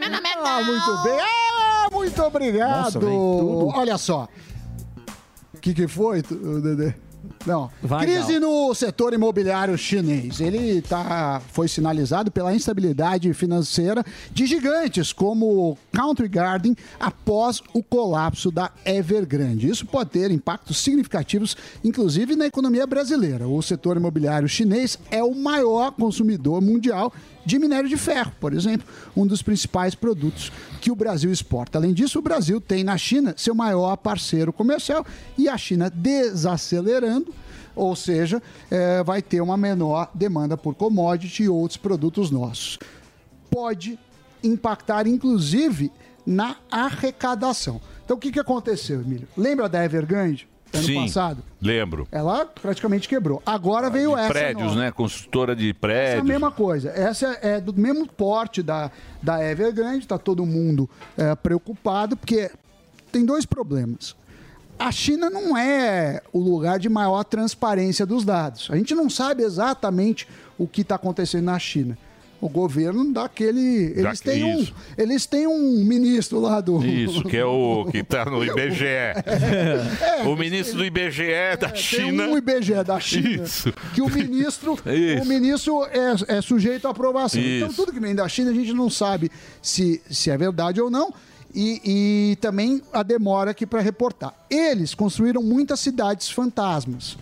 Meu 0.00 0.10
nome 0.10 0.28
é 0.28 0.32
Ah, 0.38 0.62
muito 0.64 1.02
bem. 1.02 1.18
Ah, 1.20 1.88
muito 1.92 2.22
obrigado. 2.22 2.94
Nossa. 2.94 3.78
Olha 3.78 3.98
só. 3.98 4.28
O 5.54 5.58
que, 5.58 5.74
que 5.74 5.86
foi, 5.88 6.22
Dedê? 6.22 6.94
Não. 7.46 7.70
Vai, 7.82 8.06
Crise 8.06 8.38
no 8.38 8.74
setor 8.74 9.12
imobiliário 9.12 9.76
chinês. 9.76 10.40
Ele 10.40 10.80
tá, 10.82 11.40
foi 11.52 11.68
sinalizado 11.68 12.30
pela 12.30 12.54
instabilidade 12.54 13.32
financeira 13.34 14.04
de 14.30 14.46
gigantes 14.46 15.12
como 15.12 15.76
Country 15.92 16.28
Garden 16.28 16.76
após 16.98 17.62
o 17.72 17.82
colapso 17.82 18.50
da 18.50 18.70
Evergrande. 18.84 19.68
Isso 19.68 19.86
pode 19.86 20.10
ter 20.10 20.30
impactos 20.30 20.78
significativos, 20.78 21.56
inclusive 21.84 22.36
na 22.36 22.46
economia 22.46 22.86
brasileira. 22.86 23.48
O 23.48 23.60
setor 23.62 23.96
imobiliário 23.96 24.48
chinês 24.48 24.98
é 25.10 25.22
o 25.22 25.34
maior 25.34 25.92
consumidor 25.92 26.60
mundial 26.60 27.12
de 27.44 27.58
minério 27.58 27.88
de 27.88 27.96
ferro, 27.96 28.32
por 28.40 28.52
exemplo, 28.52 28.86
um 29.16 29.26
dos 29.26 29.42
principais 29.42 29.94
produtos 29.94 30.52
que 30.80 30.90
o 30.90 30.94
Brasil 30.94 31.30
exporta. 31.30 31.78
Além 31.78 31.92
disso, 31.92 32.18
o 32.18 32.22
Brasil 32.22 32.60
tem 32.60 32.84
na 32.84 32.96
China 32.96 33.34
seu 33.36 33.54
maior 33.54 33.96
parceiro 33.96 34.52
comercial 34.52 35.04
e 35.36 35.48
a 35.48 35.56
China 35.56 35.90
desacelerando, 35.90 37.34
ou 37.74 37.96
seja, 37.96 38.42
eh, 38.70 39.02
vai 39.02 39.22
ter 39.22 39.40
uma 39.40 39.56
menor 39.56 40.10
demanda 40.14 40.56
por 40.56 40.74
commodity 40.74 41.44
e 41.44 41.48
outros 41.48 41.76
produtos 41.76 42.30
nossos. 42.30 42.78
Pode 43.50 43.98
impactar, 44.42 45.06
inclusive, 45.06 45.90
na 46.26 46.56
arrecadação. 46.70 47.80
Então, 48.04 48.16
o 48.16 48.20
que, 48.20 48.30
que 48.30 48.40
aconteceu, 48.40 49.00
Emílio? 49.00 49.28
Lembra 49.36 49.68
da 49.68 49.84
Evergrande? 49.84 50.48
Ano 50.72 50.84
Sim, 50.84 51.02
passado. 51.02 51.42
lembro. 51.60 52.06
Ela 52.10 52.46
praticamente 52.46 53.08
quebrou. 53.08 53.42
Agora 53.44 53.90
veio 53.90 54.16
essa. 54.16 54.28
Prédios, 54.28 54.68
nova. 54.68 54.80
né? 54.80 54.90
Construtora 54.90 55.54
de 55.54 55.70
Essa 55.70 55.74
é 55.74 55.76
a 55.76 55.78
prédios. 55.78 56.24
mesma 56.24 56.50
coisa. 56.50 56.90
Essa 56.90 57.38
é 57.42 57.60
do 57.60 57.74
mesmo 57.74 58.06
porte 58.06 58.62
da, 58.62 58.90
da 59.22 59.44
Evergrande, 59.44 60.06
tá 60.06 60.18
todo 60.18 60.44
mundo 60.46 60.88
é, 61.16 61.34
preocupado, 61.34 62.16
porque 62.16 62.50
tem 63.10 63.24
dois 63.24 63.44
problemas. 63.44 64.16
A 64.78 64.90
China 64.90 65.30
não 65.30 65.56
é 65.56 66.20
o 66.32 66.40
lugar 66.40 66.78
de 66.78 66.88
maior 66.88 67.22
transparência 67.24 68.04
dos 68.04 68.24
dados. 68.24 68.68
A 68.70 68.76
gente 68.76 68.94
não 68.94 69.08
sabe 69.08 69.42
exatamente 69.42 70.26
o 70.58 70.66
que 70.66 70.80
está 70.80 70.96
acontecendo 70.96 71.44
na 71.44 71.58
China. 71.58 71.96
O 72.42 72.48
governo 72.48 73.12
dá 73.12 73.26
aquele. 73.26 73.94
Eles, 73.96 74.20
que 74.20 74.28
têm 74.28 74.42
um, 74.42 74.66
eles 74.98 75.26
têm 75.26 75.46
um 75.46 75.84
ministro 75.84 76.40
lá 76.40 76.60
do. 76.60 76.84
Isso, 76.84 77.22
que 77.22 77.36
é 77.36 77.44
o 77.44 77.86
que 77.88 78.02
tá 78.02 78.24
no 78.24 78.42
IBGE. 78.44 79.14
o 80.26 80.34
ministro 80.34 80.78
do 80.78 80.84
IBGE 80.84 81.56
da 81.60 81.68
Tem 81.68 81.80
China. 81.80 82.26
um 82.26 82.36
IBGE 82.36 82.82
da 82.84 82.98
China 83.00 83.44
Isso. 83.44 83.72
que 83.94 84.02
o 84.02 84.08
ministro, 84.10 84.76
Isso. 84.84 85.22
o 85.22 85.26
ministro 85.26 85.84
é, 85.84 86.36
é 86.38 86.42
sujeito 86.42 86.88
à 86.88 86.90
aprovação. 86.90 87.40
Então 87.40 87.68
Isso. 87.68 87.76
tudo 87.76 87.92
que 87.92 88.00
vem 88.00 88.12
da 88.12 88.28
China 88.28 88.50
a 88.50 88.54
gente 88.54 88.72
não 88.72 88.90
sabe 88.90 89.30
se, 89.62 90.02
se 90.10 90.28
é 90.28 90.36
verdade 90.36 90.80
ou 90.80 90.90
não. 90.90 91.14
E, 91.54 92.32
e 92.32 92.36
também 92.40 92.82
a 92.92 93.04
demora 93.04 93.52
aqui 93.52 93.64
para 93.64 93.80
reportar. 93.80 94.34
Eles 94.50 94.94
construíram 94.94 95.44
muitas 95.44 95.78
cidades 95.78 96.28
fantasmas. 96.28 97.16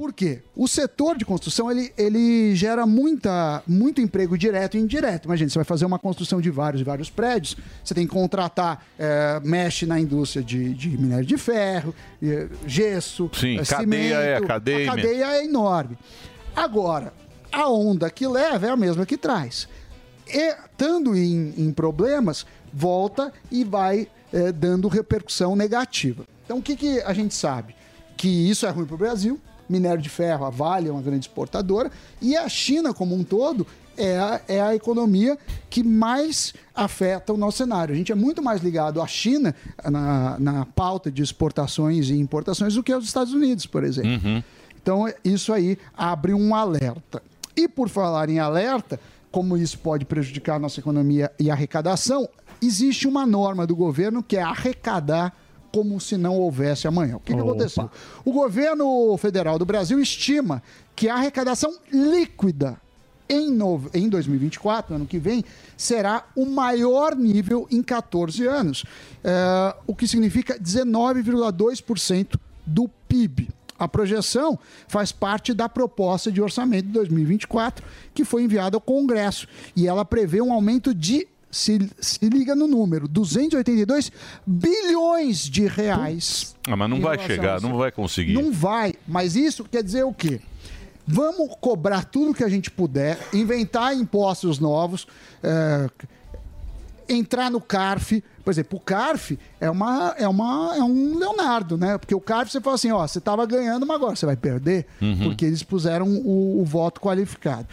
Por 0.00 0.14
quê? 0.14 0.40
O 0.56 0.66
setor 0.66 1.18
de 1.18 1.26
construção 1.26 1.70
ele, 1.70 1.92
ele 1.94 2.56
gera 2.56 2.86
muita, 2.86 3.62
muito 3.66 4.00
emprego 4.00 4.38
direto 4.38 4.78
e 4.78 4.80
indireto. 4.80 5.26
Imagina, 5.26 5.50
você 5.50 5.58
vai 5.58 5.64
fazer 5.66 5.84
uma 5.84 5.98
construção 5.98 6.40
de 6.40 6.48
vários 6.48 6.80
e 6.80 6.84
vários 6.84 7.10
prédios, 7.10 7.54
você 7.84 7.92
tem 7.92 8.06
que 8.06 8.12
contratar, 8.14 8.82
eh, 8.98 9.38
mexe 9.44 9.84
na 9.84 10.00
indústria 10.00 10.42
de, 10.42 10.72
de 10.72 10.96
minério 10.96 11.26
de 11.26 11.36
ferro, 11.36 11.94
eh, 12.22 12.48
gesso, 12.66 13.30
Sim, 13.34 13.58
eh, 13.58 13.62
cadeia 13.62 14.14
é 14.14 14.36
a 14.36 14.40
cadeia 14.40 14.90
A 14.90 14.96
cadeia 14.96 15.32
é 15.34 15.44
enorme. 15.44 15.98
Agora, 16.56 17.12
a 17.52 17.68
onda 17.68 18.08
que 18.08 18.26
leva 18.26 18.68
é 18.68 18.70
a 18.70 18.76
mesma 18.78 19.04
que 19.04 19.18
traz. 19.18 19.68
E, 20.26 20.48
estando 20.64 21.14
em, 21.14 21.52
em 21.58 21.70
problemas, 21.72 22.46
volta 22.72 23.30
e 23.50 23.64
vai 23.64 24.08
eh, 24.32 24.50
dando 24.50 24.88
repercussão 24.88 25.54
negativa. 25.54 26.24
Então, 26.46 26.56
o 26.56 26.62
que, 26.62 26.74
que 26.74 27.02
a 27.02 27.12
gente 27.12 27.34
sabe? 27.34 27.76
Que 28.16 28.48
isso 28.48 28.64
é 28.64 28.70
ruim 28.70 28.86
para 28.86 28.94
o 28.94 28.98
Brasil. 28.98 29.38
Minério 29.70 30.02
de 30.02 30.08
ferro, 30.08 30.44
a 30.44 30.50
Vale 30.50 30.88
é 30.88 30.92
uma 30.92 31.00
grande 31.00 31.26
exportadora. 31.26 31.90
E 32.20 32.36
a 32.36 32.48
China, 32.48 32.92
como 32.92 33.14
um 33.14 33.22
todo, 33.22 33.66
é 33.96 34.18
a, 34.18 34.40
é 34.48 34.60
a 34.60 34.74
economia 34.74 35.38
que 35.68 35.82
mais 35.82 36.52
afeta 36.74 37.32
o 37.32 37.36
nosso 37.36 37.58
cenário. 37.58 37.94
A 37.94 37.96
gente 37.96 38.10
é 38.10 38.14
muito 38.14 38.42
mais 38.42 38.62
ligado 38.62 39.00
à 39.00 39.06
China 39.06 39.54
na, 39.84 40.38
na 40.38 40.66
pauta 40.66 41.10
de 41.10 41.22
exportações 41.22 42.08
e 42.08 42.14
importações 42.18 42.74
do 42.74 42.82
que 42.82 42.92
aos 42.92 43.04
Estados 43.04 43.32
Unidos, 43.32 43.66
por 43.66 43.84
exemplo. 43.84 44.28
Uhum. 44.28 44.42
Então, 44.82 45.06
isso 45.22 45.52
aí 45.52 45.78
abre 45.96 46.32
um 46.32 46.54
alerta. 46.54 47.22
E 47.54 47.68
por 47.68 47.88
falar 47.88 48.30
em 48.30 48.38
alerta, 48.38 48.98
como 49.30 49.56
isso 49.56 49.78
pode 49.78 50.04
prejudicar 50.04 50.56
a 50.56 50.58
nossa 50.58 50.80
economia 50.80 51.30
e 51.38 51.50
arrecadação, 51.50 52.28
existe 52.62 53.06
uma 53.06 53.26
norma 53.26 53.66
do 53.66 53.76
governo 53.76 54.22
que 54.22 54.36
é 54.36 54.42
arrecadar 54.42 55.34
como 55.72 56.00
se 56.00 56.16
não 56.16 56.36
houvesse 56.36 56.86
amanhã. 56.88 57.16
O 57.16 57.20
que, 57.20 57.32
que 57.32 57.38
aconteceu? 57.40 57.90
O 58.24 58.32
governo 58.32 59.16
federal 59.18 59.58
do 59.58 59.64
Brasil 59.64 60.00
estima 60.00 60.62
que 60.96 61.08
a 61.08 61.14
arrecadação 61.14 61.72
líquida 61.92 62.80
em, 63.28 63.48
nove- 63.52 63.88
em 63.94 64.08
2024, 64.08 64.96
ano 64.96 65.06
que 65.06 65.18
vem, 65.18 65.44
será 65.76 66.24
o 66.34 66.44
maior 66.44 67.14
nível 67.14 67.66
em 67.70 67.82
14 67.82 68.44
anos, 68.46 68.84
É, 69.22 69.74
o 69.86 69.94
que 69.94 70.08
significa 70.08 70.58
19,2% 70.58 72.38
do 72.66 72.88
PIB. 73.08 73.48
A 73.78 73.88
projeção 73.88 74.58
faz 74.88 75.10
parte 75.12 75.54
da 75.54 75.68
proposta 75.68 76.30
de 76.30 76.42
orçamento 76.42 76.86
de 76.86 76.92
2024, 76.92 77.84
que 78.12 78.24
foi 78.24 78.42
enviada 78.42 78.76
ao 78.76 78.80
Congresso, 78.80 79.46
e 79.74 79.86
ela 79.88 80.04
prevê 80.04 80.40
um 80.42 80.52
aumento 80.52 80.92
de, 80.94 81.26
se, 81.50 81.90
se 82.00 82.28
liga 82.28 82.54
no 82.54 82.66
número, 82.66 83.08
282 83.08 84.12
bilhões 84.46 85.48
de 85.48 85.66
reais. 85.66 86.54
Ah, 86.68 86.76
mas 86.76 86.88
não 86.90 87.00
vai 87.00 87.18
chegar, 87.18 87.60
não 87.60 87.76
vai 87.76 87.90
conseguir. 87.90 88.34
Não 88.34 88.52
vai, 88.52 88.94
mas 89.06 89.34
isso 89.36 89.64
quer 89.64 89.82
dizer 89.82 90.04
o 90.04 90.12
quê? 90.12 90.40
Vamos 91.06 91.50
cobrar 91.60 92.04
tudo 92.04 92.32
que 92.34 92.44
a 92.44 92.48
gente 92.48 92.70
puder, 92.70 93.18
inventar 93.32 93.96
impostos 93.96 94.60
novos, 94.60 95.06
é, 95.42 95.88
entrar 97.08 97.50
no 97.50 97.60
CARF. 97.60 98.22
Por 98.44 98.50
exemplo, 98.50 98.78
o 98.78 98.80
CARF 98.80 99.36
é, 99.60 99.68
uma, 99.68 100.14
é, 100.16 100.28
uma, 100.28 100.76
é 100.76 100.82
um 100.82 101.18
Leonardo, 101.18 101.76
né? 101.76 101.98
Porque 101.98 102.14
o 102.14 102.20
CARF 102.20 102.52
você 102.52 102.60
fala 102.60 102.76
assim, 102.76 102.92
ó, 102.92 103.04
você 103.06 103.18
estava 103.18 103.44
ganhando, 103.44 103.84
mas 103.86 103.96
agora 103.96 104.14
você 104.14 104.24
vai 104.26 104.36
perder, 104.36 104.86
Uhum. 105.02 105.18
porque 105.24 105.44
eles 105.44 105.62
puseram 105.64 106.06
o, 106.08 106.60
o 106.60 106.64
voto 106.64 107.00
qualificado. 107.00 107.66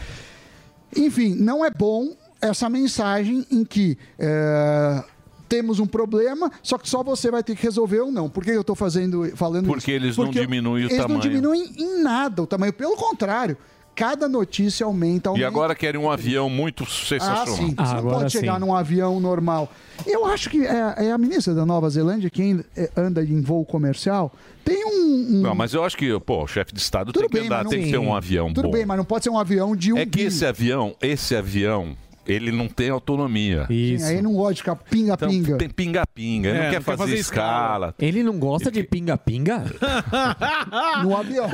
Enfim, 0.95 1.36
não 1.36 1.63
é 1.63 1.69
bom 1.69 2.15
essa 2.41 2.69
mensagem 2.69 3.45
em 3.51 3.63
que 3.65 3.97
é, 4.19 5.03
temos 5.49 5.79
um 5.79 5.85
problema, 5.88 6.51
só 6.61 6.77
que 6.77 6.89
só 6.89 7.01
você 7.03 7.31
vai 7.31 7.43
ter 7.43 7.55
que 7.55 7.63
resolver 7.63 8.01
ou 8.01 8.11
não. 8.11 8.29
Por 8.29 8.43
que 8.43 8.51
eu 8.51 8.61
estou 8.61 8.75
fazendo, 8.75 9.31
falando 9.35 9.65
isso? 9.65 9.73
Porque 9.73 9.91
eles 9.91 10.17
não 10.17 10.29
diminuem 10.29 10.83
o 10.85 10.88
eles 10.88 10.97
tamanho. 10.97 11.13
não 11.15 11.19
diminuem 11.21 11.73
em 11.77 12.01
nada 12.03 12.43
o 12.43 12.47
tamanho. 12.47 12.73
Pelo 12.73 12.95
contrário, 12.97 13.57
cada 13.95 14.27
notícia 14.27 14.85
aumenta, 14.85 15.29
E 15.29 15.31
aumenta. 15.31 15.47
agora 15.47 15.73
querem 15.73 15.99
um 15.99 16.11
avião 16.11 16.49
muito 16.49 16.83
Ah, 16.83 16.88
sensacional. 16.88 17.47
sim. 17.47 17.73
Você 17.75 17.93
não 17.95 18.01
pode 18.03 18.31
chegar 18.31 18.59
num 18.59 18.75
avião 18.75 19.19
normal. 19.19 19.71
Eu 20.05 20.25
acho 20.25 20.49
que 20.49 20.65
é, 20.65 20.93
é 21.07 21.11
a 21.11 21.17
ministra 21.17 21.53
da 21.55 21.65
Nova 21.65 21.89
Zelândia 21.89 22.29
quem 22.29 22.63
é, 22.75 22.91
anda 22.95 23.23
em 23.23 23.41
voo 23.41 23.65
comercial. 23.65 24.31
Tem 24.65 24.85
um. 24.85 25.38
um- 25.38 25.41
Não, 25.41 25.55
mas 25.55 25.73
eu 25.73 25.81
acho 25.83 25.95
que, 25.97 26.19
pô, 26.19 26.43
o 26.43 26.47
chefe 26.47 26.73
de 26.73 26.79
Estado 26.81 27.13
tem 27.13 27.23
que 27.27 27.33
bem, 27.38 27.45
andar, 27.47 27.63
mas 27.63 27.69
tem 27.73 27.83
que 27.85 27.89
ter 27.91 27.97
um 27.97 28.13
avião 28.13 28.53
Tudo 28.53 28.65
bom. 28.67 28.71
bem, 28.73 28.85
mas 28.85 28.97
não 28.97 29.05
pode 29.05 29.23
ser 29.23 29.29
um 29.29 29.39
avião 29.39 29.75
de 29.75 29.93
um. 29.93 29.97
É 29.97 30.05
que 30.05 30.21
esse 30.23 30.45
avião, 30.45 30.93
esse 31.01 31.33
avião, 31.35 31.95
ele 32.28 32.51
não 32.51 32.67
tem 32.67 32.89
autonomia. 32.89 33.65
Sim, 33.67 34.03
aí 34.03 34.21
não 34.21 34.34
gosta 34.34 34.53
de 34.55 34.61
ficar 34.61 34.75
pinga-pinga. 34.75 35.34
Então, 35.47 35.57
tem 35.57 35.69
pinga-pinga, 35.69 36.49
ele 36.49 36.57
É, 36.57 36.61
não, 36.63 36.69
quer 36.71 36.75
não 36.78 36.84
quer 36.84 36.97
fazer, 36.97 36.97
fazer 37.03 37.15
escala. 37.15 37.95
Ele 37.99 38.23
não 38.23 38.38
gosta 38.38 38.69
de 38.69 38.84
pinga-pinga? 38.84 39.63
no 41.03 41.15
avião. 41.15 41.49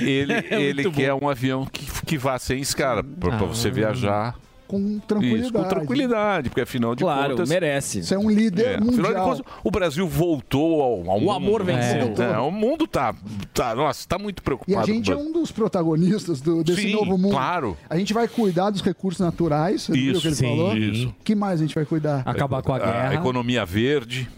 Ele, 0.00 0.32
É 0.32 0.60
ele 0.62 0.90
quer 0.90 1.12
um 1.14 1.28
avião 1.28 1.66
que, 1.66 1.84
que 2.06 2.16
vá 2.18 2.38
sem 2.38 2.60
escala, 2.60 3.02
pra, 3.02 3.36
pra 3.36 3.46
você 3.46 3.70
viajar. 3.70 4.36
Com 4.72 4.98
tranquilidade. 5.00 5.42
Isso, 5.44 5.52
com 5.52 5.64
tranquilidade, 5.64 6.48
porque 6.48 6.62
afinal 6.62 6.94
de 6.94 7.04
Claro, 7.04 7.30
contas... 7.32 7.48
merece. 7.50 8.02
Você 8.02 8.14
é 8.14 8.18
um 8.18 8.30
líder 8.30 8.62
É, 8.66 8.74
afinal 8.76 8.90
de 8.90 8.96
mundial. 9.02 9.24
contas, 9.28 9.42
o 9.62 9.70
Brasil 9.70 10.08
voltou 10.08 10.80
ao, 10.82 11.10
ao 11.10 11.16
O 11.18 11.20
mundo. 11.20 11.30
amor 11.30 11.62
venceu. 11.62 12.14
É, 12.24 12.38
o 12.38 12.50
mundo 12.50 12.86
tá, 12.86 13.14
tá, 13.52 13.74
nossa, 13.74 14.08
tá 14.08 14.18
muito 14.18 14.38
E 14.40 14.42
preocupado. 14.42 14.80
a 14.80 14.84
gente 14.86 15.12
é 15.12 15.16
um 15.16 15.30
dos 15.30 15.52
protagonistas 15.52 16.40
do- 16.40 16.64
desse 16.64 16.80
Sim, 16.82 16.92
novo 16.94 17.18
mundo. 17.18 17.32
claro. 17.32 17.76
A 17.90 17.98
gente 17.98 18.14
vai 18.14 18.26
cuidar 18.26 18.70
dos 18.70 18.80
recursos 18.80 19.20
naturais, 19.20 19.82
você 19.82 19.92
viu 19.92 20.16
o 20.16 20.20
que 20.20 20.26
ele 20.28 20.32
Isso, 20.34 20.42
falou? 20.42 20.76
isso. 20.76 21.14
que 21.22 21.34
mais 21.34 21.60
a 21.60 21.64
gente 21.64 21.74
vai 21.74 21.84
cuidar? 21.84 22.22
Acabar 22.24 22.62
com 22.62 22.72
a 22.72 22.78
guerra. 22.78 23.08
A 23.10 23.14
economia 23.14 23.66
verde. 23.66 24.28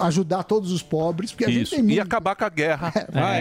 Ajudar 0.00 0.42
todos 0.42 0.72
os 0.72 0.82
pobres, 0.82 1.30
porque 1.30 1.44
a 1.44 1.48
gente 1.48 1.62
Isso. 1.62 1.70
tem 1.76 1.82
muito. 1.82 1.94
E 1.96 2.00
acabar 2.00 2.34
com 2.34 2.44
a 2.44 2.48
guerra. 2.48 2.92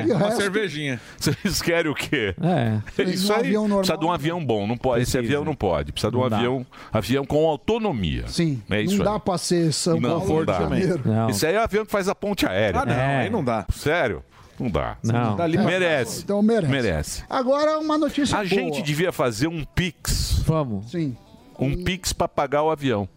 e 0.06 0.12
o 0.12 0.16
Uma 0.16 0.26
resto- 0.28 0.42
cervejinha. 0.42 1.02
Vocês 1.18 1.62
querem 1.62 1.92
o 1.92 1.96
quê? 1.96 2.36
É. 2.42 3.04
Isso 3.04 3.32
Um 3.32 3.36
aí 3.36 3.40
avião 3.42 3.62
normal, 3.64 3.78
precisa 3.80 3.98
de 3.98 4.06
um 4.06 4.12
avião 4.12 4.46
bom, 4.46 4.68
não 4.68 4.78
pode. 4.78 5.02
Esse 5.02 5.12
Precisa. 5.14 5.34
avião 5.34 5.46
não 5.46 5.56
pode. 5.56 5.92
Precisa 5.92 6.12
de 6.12 6.18
um 6.18 6.30
dá. 6.30 6.38
avião, 6.38 6.66
avião 6.92 7.26
com 7.26 7.48
autonomia. 7.48 8.28
Sim, 8.28 8.62
é 8.70 8.82
isso 8.82 8.98
não 8.98 9.06
dá 9.06 9.14
aí. 9.14 9.20
pra 9.20 9.38
ser 9.38 9.74
São 9.74 10.00
Não, 10.00 10.20
Paulo 10.20 10.28
não 10.34 10.40
de 10.42 10.46
dá. 10.46 10.60
Janeiro. 10.60 11.02
Não. 11.06 11.30
Esse 11.30 11.46
aí 11.48 11.56
é 11.56 11.60
o 11.60 11.64
avião 11.64 11.86
que 11.86 11.92
faz 11.92 12.08
a 12.08 12.14
ponte 12.16 12.46
aérea. 12.46 12.82
Ah, 12.82 12.86
não, 12.86 12.94
É. 12.94 13.18
aí 13.24 13.30
não 13.30 13.44
dá. 13.44 13.66
Sério? 13.74 14.24
Não 14.60 14.70
dá. 14.70 14.98
Não. 15.04 15.36
Dá 15.36 15.48
Merece. 15.48 16.22
Então 16.22 16.40
merece. 16.44 16.72
Merece. 16.72 17.24
Agora 17.28 17.80
uma 17.80 17.98
notícia 17.98 18.36
A 18.36 18.44
boa. 18.44 18.48
gente 18.48 18.84
devia 18.84 19.12
fazer 19.12 19.48
um 19.48 19.64
Pix. 19.66 20.44
Vamos. 20.46 20.92
Sim. 20.92 21.18
Um 21.60 21.84
Pix 21.84 22.12
pra 22.14 22.28
pagar 22.28 22.64
o 22.64 22.70
avião. 22.72 23.08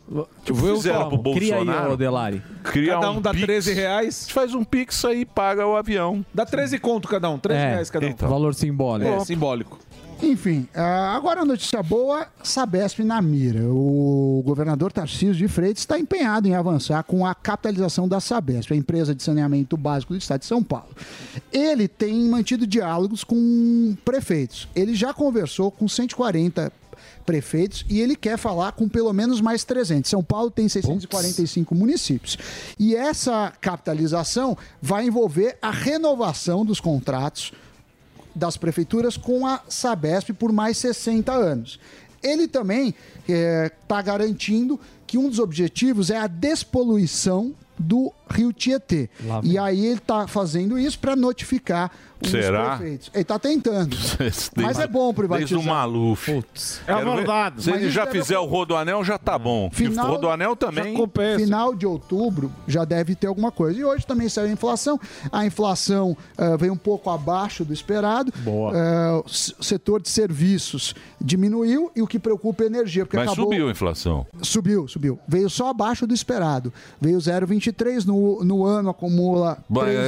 Tipo, 0.45 0.67
Eu 0.67 0.77
fizeram 0.77 1.09
pro 1.09 1.33
Cria 1.35 1.57
aí, 1.57 1.65
Bolsonaro. 1.65 1.93
ô 1.93 1.97
Delari. 1.97 2.43
Criar 2.65 2.95
Cada 2.95 3.11
um 3.11 3.21
dá 3.21 3.31
Pix. 3.33 3.45
13 3.45 3.73
reais. 3.73 4.17
A 4.19 4.21
gente 4.23 4.33
faz 4.35 4.55
um 4.55 4.63
Pix 4.65 5.05
aí 5.05 5.21
e 5.21 5.25
paga 5.25 5.67
o 5.67 5.75
avião. 5.77 6.25
Dá 6.35 6.45
13 6.45 6.79
conto 6.79 7.09
cada 7.09 7.29
um. 7.31 7.39
13 7.39 7.61
É. 7.61 7.69
reais 7.71 7.91
cada 7.91 8.07
um. 8.07 8.09
Então. 8.11 8.29
Valor 8.29 8.55
simbólico. 8.55 9.11
É, 9.11 9.25
simbólico. 9.25 9.79
Enfim, 10.23 10.67
ah, 10.75 11.15
agora 11.15 11.43
a 11.43 11.45
notícia 11.45 11.83
boa, 11.83 12.27
Sabesp 12.43 13.01
na 13.05 13.21
mira. 13.21 13.61
O 13.69 14.43
governador 14.47 14.91
Tarcísio 14.91 15.35
de 15.35 15.47
Freitas 15.47 15.81
está 15.81 15.99
empenhado 15.99 16.49
em 16.49 16.55
avançar 16.55 17.03
com 17.03 17.27
a 17.27 17.35
capitalização 17.35 18.09
da 18.09 18.19
Sabesp, 18.19 18.73
a 18.73 18.77
empresa 18.77 19.15
de 19.15 19.23
saneamento 19.23 19.77
básico 19.77 20.15
do 20.15 20.19
estado 20.19 20.41
de 20.41 20.47
São 20.47 20.63
Paulo. 20.63 20.89
Ele 21.53 21.87
tem 21.87 22.15
mantido 22.31 22.67
diálogos 22.67 23.25
com 23.25 23.95
prefeitos. 24.07 24.67
Ele 24.75 24.95
já 24.95 25.13
conversou 25.13 25.71
com 25.71 25.87
140 25.87 26.73
prefeitos 27.27 27.85
e 27.91 28.01
ele 28.01 28.15
quer 28.15 28.39
falar 28.39 28.73
com 28.73 28.89
pelo 28.89 29.13
menos 29.13 29.41
mais 29.41 29.65
300. 29.65 30.09
São 30.09 30.23
Paulo 30.23 30.51
tem 30.51 30.69
645 30.69 31.75
municípios. 31.75 32.39
E 32.79 32.95
essa 32.95 33.53
capitalização 33.61 34.57
vai 34.81 35.07
envolver 35.07 35.59
a 35.61 35.71
renovação 35.71 36.65
dos 36.65 36.81
contratos 36.81 37.53
das 38.35 38.57
prefeituras 38.57 39.17
com 39.17 39.47
a 39.47 39.61
Sabesp 39.69 40.33
por 40.33 40.53
mais 40.53 40.79
60 40.79 41.33
anos. 41.33 41.81
Ele 42.23 42.47
também 42.47 42.95
está 43.27 44.01
garantindo 44.01 44.79
que 45.07 45.19
um 45.19 45.29
dos 45.29 45.39
objetivos 45.39 46.11
é 46.11 46.19
a 46.19 46.27
despoluição 46.27 47.55
do 47.79 48.13
Rio 48.29 48.53
Tietê. 48.53 49.09
Lá 49.25 49.41
E 49.43 49.57
aí 49.59 49.87
ele 49.87 49.99
está 49.99 50.27
fazendo 50.27 50.79
isso 50.79 50.99
para 50.99 51.15
notificar 51.15 51.91
os 52.21 52.31
Será? 52.31 52.77
prefeitos. 52.77 53.11
Ele 53.13 53.23
está 53.23 53.39
tentando. 53.39 53.95
Mas 54.19 54.51
Desde- 54.57 54.83
é 54.83 54.87
bom 54.87 55.13
privatizar. 55.13 55.49
Desde 55.51 55.55
o 55.55 55.63
Maluf. 55.63 56.31
É 56.33 56.43
Quero 56.87 57.11
ver- 57.11 57.17
verdade. 57.17 57.63
Se 57.63 57.71
Mas 57.71 57.83
ele 57.83 57.91
já 57.91 58.07
fizer 58.07 58.39
o 58.39 58.47
Rodoanel, 58.47 59.05
já 59.05 59.19
tá 59.19 59.39
bom. 59.39 59.71
E 59.79 59.87
o 59.87 59.95
Rodoanel 60.03 60.57
também. 60.57 60.97
Final 61.37 61.75
de 61.75 61.87
outubro 61.87 62.51
já 62.67 62.85
deve 62.87 63.15
ter 63.15 63.27
alguma 63.27 63.53
coisa. 63.53 63.79
E 63.79 63.85
hoje 63.85 64.07
também 64.07 64.29
saiu 64.31 64.49
a 64.49 64.53
inflação. 64.53 64.99
A 65.31 65.45
inflação 65.45 66.17
eh, 66.39 66.57
veio 66.57 66.73
um 66.73 66.77
pouco 66.77 67.11
abaixo 67.11 67.65
do 67.67 67.73
esperado. 67.75 68.33
Boa. 68.39 68.73
Eh, 68.75 69.23
o 69.25 69.29
setor 69.63 70.01
de 70.01 70.09
serviços 70.09 70.95
diminuiu 71.21 71.91
e 71.95 72.01
o 72.01 72.07
que 72.07 72.19
preocupa 72.19 72.63
é 72.63 72.65
a 72.65 72.69
energia. 72.69 73.05
Porque 73.05 73.19
Mas 73.19 73.29
acabou... 73.29 73.45
subiu 73.45 73.69
a 73.69 73.71
inflação. 73.71 74.27
Subiu, 74.41 74.89
subiu. 74.89 75.19
Veio 75.29 75.51
só 75.51 75.69
abaixo 75.69 76.07
do 76.07 76.15
esperado. 76.15 76.73
Veio 76.99 77.19
0,23 77.19 78.07
no, 78.07 78.16
no 78.45 78.65
ano, 78.65 78.91
acumula 78.91 79.59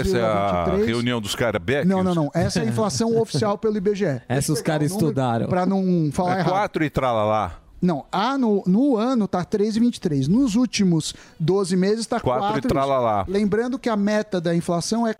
Essa 0.00 0.18
é 0.18 0.22
a 0.24 0.64
3,23. 0.68 0.84
reunião 0.86 1.20
dos 1.20 1.34
caras 1.34 1.62
Beck. 1.62 1.86
Não, 1.86 2.02
não, 2.02 2.14
não. 2.14 2.30
Essa 2.34 2.60
é 2.60 2.62
a 2.62 2.66
inflação 2.66 3.16
oficial 3.20 3.56
pelo 3.58 3.76
IBGE. 3.76 4.20
Essa 4.28 4.52
os 4.52 4.62
caras 4.62 4.90
estudaram. 4.90 5.48
Para 5.48 5.66
não 5.66 6.10
falar 6.12 6.36
É 6.36 6.40
errado. 6.40 6.50
4 6.50 6.84
e 6.84 6.90
tralalá. 6.90 7.60
Não, 7.80 8.04
ah, 8.10 8.36
no, 8.36 8.62
no 8.66 8.96
ano 8.96 9.28
tá 9.28 9.44
3,23. 9.44 10.26
Nos 10.26 10.56
últimos 10.56 11.14
12 11.38 11.76
meses 11.76 12.06
tá 12.06 12.18
Quatro 12.18 12.48
4. 12.48 12.66
e 12.66 12.68
tralalá. 12.68 13.24
Lembrando 13.28 13.78
que 13.78 13.88
a 13.88 13.96
meta 13.96 14.40
da 14.40 14.54
inflação 14.54 15.06
é 15.06 15.14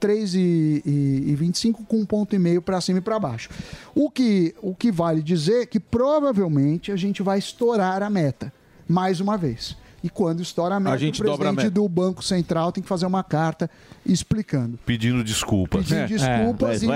3,25 0.00 1.86
com 1.86 1.98
um 1.98 2.04
ponto 2.06 2.34
e 2.34 2.38
meio 2.38 2.60
para 2.60 2.80
cima 2.80 2.98
e 2.98 3.02
para 3.02 3.18
baixo. 3.18 3.50
O 3.94 4.10
que, 4.10 4.54
o 4.60 4.74
que 4.74 4.90
vale 4.90 5.22
dizer 5.22 5.62
é 5.62 5.66
que 5.66 5.78
provavelmente 5.78 6.90
a 6.90 6.96
gente 6.96 7.22
vai 7.22 7.38
estourar 7.38 8.02
a 8.02 8.10
meta 8.10 8.52
mais 8.88 9.20
uma 9.20 9.36
vez. 9.36 9.76
E 10.02 10.10
quando 10.10 10.40
estoura 10.42 10.74
a 10.76 10.80
meta, 10.80 10.98
gente 10.98 11.20
o 11.22 11.24
dobra 11.24 11.34
a 11.48 11.52
presidente 11.52 11.64
meta. 11.64 11.70
do 11.74 11.88
Banco 11.88 12.22
Central 12.24 12.72
tem 12.72 12.82
que 12.82 12.88
fazer 12.88 13.06
uma 13.06 13.22
carta 13.22 13.70
explicando. 14.04 14.78
Pedindo 14.84 15.22
desculpas. 15.22 15.86
Pedindo 15.86 16.08
desculpas 16.08 16.82
e 16.82 16.86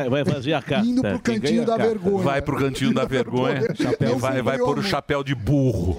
indo 0.84 1.02
pro 1.02 1.18
cantinho 1.20 1.64
da 1.64 1.76
vergonha. 1.76 2.24
Vai 2.24 2.42
pro 2.42 2.56
cantinho 2.56 2.92
da 2.92 3.04
vergonha. 3.04 3.60
Não 4.00 4.18
vai 4.18 4.42
vai 4.42 4.58
pôr 4.58 4.78
o 4.78 4.82
chapéu 4.84 5.22
de 5.22 5.34
burro. 5.34 5.96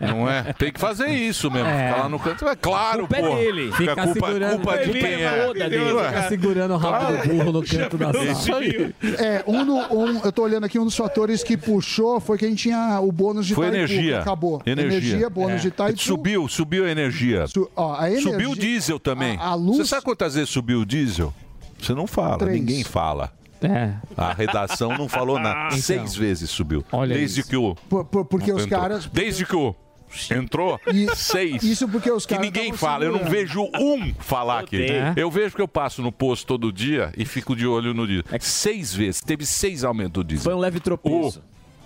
Não 0.00 0.28
é? 0.28 0.52
Tem 0.52 0.72
que 0.72 0.80
fazer 0.80 1.08
isso 1.08 1.50
mesmo. 1.50 1.68
É. 1.68 1.88
Ficar 1.88 2.02
lá 2.02 2.08
no 2.08 2.18
canto. 2.18 2.46
É 2.48 2.56
claro, 2.56 3.00
Culpa 3.00 3.16
é 3.16 3.22
pô. 3.22 3.34
dele. 3.36 3.72
Fica 3.72 3.90
Fica 3.90 3.94
culpa, 4.04 4.26
segurando- 4.26 4.56
culpa 4.56 4.76
de 4.78 4.90
Ele 4.90 5.00
quem 5.00 5.22
é. 5.22 6.06
Fica 6.08 6.28
segurando 6.28 6.74
o 6.74 6.76
rabo 6.76 7.16
do 7.16 7.28
burro 7.28 7.52
no 7.52 7.62
canto 7.64 7.96
da 7.98 8.12
sala. 8.12 8.24
Isso 8.30 8.54
aí. 8.54 8.94
É, 9.18 9.44
um, 9.46 9.64
do- 9.64 9.94
um- 9.94 10.20
eu 10.24 10.32
tô 10.32 10.42
olhando 10.42 10.64
aqui, 10.64 10.78
um 10.78 10.84
dos 10.84 10.96
fatores 10.96 11.42
que 11.42 11.56
puxou 11.56 12.20
foi 12.20 12.36
que 12.38 12.44
a 12.44 12.48
gente 12.48 12.60
tinha 12.62 13.00
o 13.00 13.10
bônus 13.10 13.46
de 13.46 13.54
Foi 13.54 13.66
energia. 13.68 14.18
Acabou. 14.20 14.60
Energia. 14.66 15.29
Bônus 15.30 15.52
É. 15.52 15.56
de 15.58 15.68
Itaipu. 15.68 15.98
Subiu, 15.98 16.48
subiu 16.48 16.84
a 16.84 16.90
energia. 16.90 17.44
ó, 17.76 17.94
a 17.94 18.10
energia- 18.10 18.32
Subiu 18.32 18.50
o 18.50 18.56
diesel 18.56 18.98
também. 19.00 19.36
a- 19.38 19.48
a 19.48 19.54
luz- 19.54 19.78
Você 19.78 19.84
sabe 19.86 20.04
quantas 20.04 20.34
vezes 20.34 20.50
subiu 20.50 20.80
o 20.80 20.86
diesel? 20.86 21.32
Você 21.80 21.94
não 21.94 22.06
fala, 22.06 22.38
Três. 22.38 22.58
ninguém 22.58 22.84
fala. 22.84 23.32
É. 23.62 23.92
A 24.16 24.32
redação 24.32 24.96
não 24.96 25.08
falou 25.08 25.38
nada. 25.38 25.68
Então. 25.74 25.78
Seis 25.78 26.14
vezes 26.14 26.48
subiu. 26.50 26.84
Olha 26.92 27.14
Desde 27.14 27.42
que 27.42 27.56
o. 27.56 27.74
Por- 27.88 28.04
por- 28.06 28.24
porque 28.24 28.52
os 28.52 28.64
entrou. 28.64 28.80
caras- 28.80 29.06
Desde 29.06 29.44
que 29.46 29.54
o. 29.56 29.74
Entrou, 30.34 30.80
seis. 31.14 31.62
Isso 31.62 31.86
porque 31.88 32.10
os 32.10 32.26
Que 32.26 32.34
caras 32.34 32.46
ninguém 32.46 32.64
tavam 32.72 32.78
fala. 32.78 33.04
Eu 33.04 33.12
não 33.12 33.24
vejo 33.30 33.62
um 33.78 34.12
falar 34.18 34.60
aqui. 34.60 34.86
Eu 35.14 35.30
vejo 35.30 35.54
que 35.54 35.62
eu 35.62 35.68
passo 35.68 36.02
no 36.02 36.10
posto 36.10 36.46
todo 36.46 36.72
dia 36.72 37.12
e 37.16 37.24
fico 37.24 37.54
de 37.54 37.66
olho 37.66 37.94
no 37.94 38.06
diesel. 38.06 38.24
Seis 38.40 38.92
vezes. 38.92 39.20
Teve 39.20 39.46
seis 39.46 39.84
aumentos 39.84 40.12
do 40.14 40.24
diesel. 40.24 40.44
Foi 40.44 40.54
um 40.54 40.58
leve 40.58 40.80
tropeço. 40.80 41.40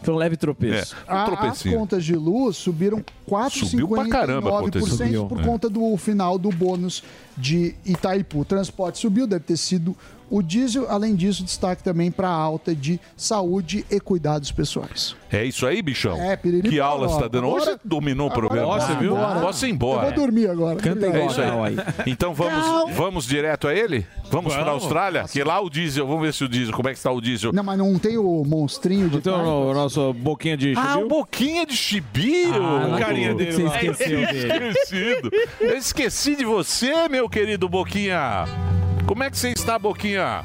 Foi 0.05 0.15
um 0.15 0.17
leve 0.17 0.37
tropeço. 0.37 0.95
É, 1.09 1.13
um 1.13 1.17
A- 1.17 1.49
as 1.51 1.63
contas 1.63 2.05
de 2.05 2.15
luz 2.15 2.57
subiram 2.57 3.03
Subiu 3.51 3.89
pra 3.89 4.09
caramba 4.09 4.59
a 4.59 4.63
conta 4.63 4.79
de 4.79 4.85
luz. 4.85 4.93
4,59% 4.93 5.05
Subiu, 5.07 5.27
por 5.27 5.41
é. 5.41 5.45
conta 5.45 5.69
do 5.71 5.97
final 5.97 6.39
do 6.39 6.51
bônus 6.51 7.03
de 7.37 7.75
Itaipu. 7.85 8.41
O 8.41 8.45
transporte 8.45 8.99
subiu, 8.99 9.27
deve 9.27 9.45
ter 9.45 9.57
sido 9.57 9.97
o 10.31 10.43
diesel. 10.43 10.87
Além 10.91 11.15
disso, 11.15 11.43
destaque 11.45 11.83
também 11.83 12.11
para 12.11 12.29
a 12.29 12.33
alta 12.35 12.75
de 12.75 12.99
saúde 13.17 13.85
e 13.91 14.01
cuidados 14.01 14.51
pessoais. 14.53 15.15
É 15.31 15.45
isso 15.45 15.67
aí, 15.67 15.83
bichão? 15.83 16.17
É, 16.17 16.37
piriri 16.37 16.69
Que 16.69 16.79
aula 16.79 17.09
você 17.09 17.21
tá 17.21 17.29
dando? 17.29 17.49
Hoje 17.49 17.63
Agora- 17.63 17.73
você 17.83 17.89
dominou 17.89 18.29
o 18.29 18.31
programa. 18.31 18.67
posso 18.69 18.93
ir 18.93 19.05
embora. 19.05 19.41
Posso 19.41 19.67
ir 19.67 19.71
embora. 19.71 20.07
Eu 20.09 20.15
vou 20.15 20.25
dormir 20.27 20.49
agora. 20.49 20.79
É 20.81 21.27
isso 21.27 21.41
aí. 21.41 21.77
Então 22.07 22.33
vamos, 22.35 22.95
vamos 22.95 23.27
direto 23.27 23.67
a 23.67 23.75
ele? 23.75 24.07
Vamos, 24.31 24.55
para 24.55 24.67
a. 24.67 24.71
Austrália? 24.71 25.25
Que 25.25 25.43
lá 25.45 25.61
o 25.61 25.69
diesel, 25.71 26.07
vamos 26.07 26.23
ver 26.23 26.33
se 26.35 26.45
o 26.45 26.49
diesel, 26.49 26.75
como 26.75 26.89
é 26.89 26.93
que 26.93 26.99
está 26.99 27.11
o 27.11 27.21
diesel. 27.21 27.53
Não, 27.53 27.63
mas 27.65 27.79
não 27.79 27.99
tem 27.99 28.17
o 28.19 28.43
monstrinho 28.47 29.09
de 29.09 29.19
Então, 29.19 29.71
o 29.71 29.75
nosso 29.75 30.13
boquinha 30.15 30.57
de 30.57 30.75
Ah, 30.77 30.91
chibiu? 30.93 31.07
o 31.07 31.09
boquinha 31.09 31.67
de 31.67 31.77
chibio. 31.77 32.55
Ah, 32.55 32.99
carinha 32.99 33.35
dele. 33.35 33.53
você 33.53 33.63
esqueceu 33.65 34.27
dele. 34.27 34.69
Esquecido. 34.69 35.31
Eu 35.61 35.77
esqueci 35.77 36.37
de 36.37 36.45
você, 36.45 37.09
meu 37.09 37.29
querido 37.29 37.69
Boquinha. 37.69 38.45
Como 39.07 39.23
é 39.23 39.31
que 39.31 39.37
você 39.39 39.51
está, 39.51 39.79
Boquinha? 39.79 40.45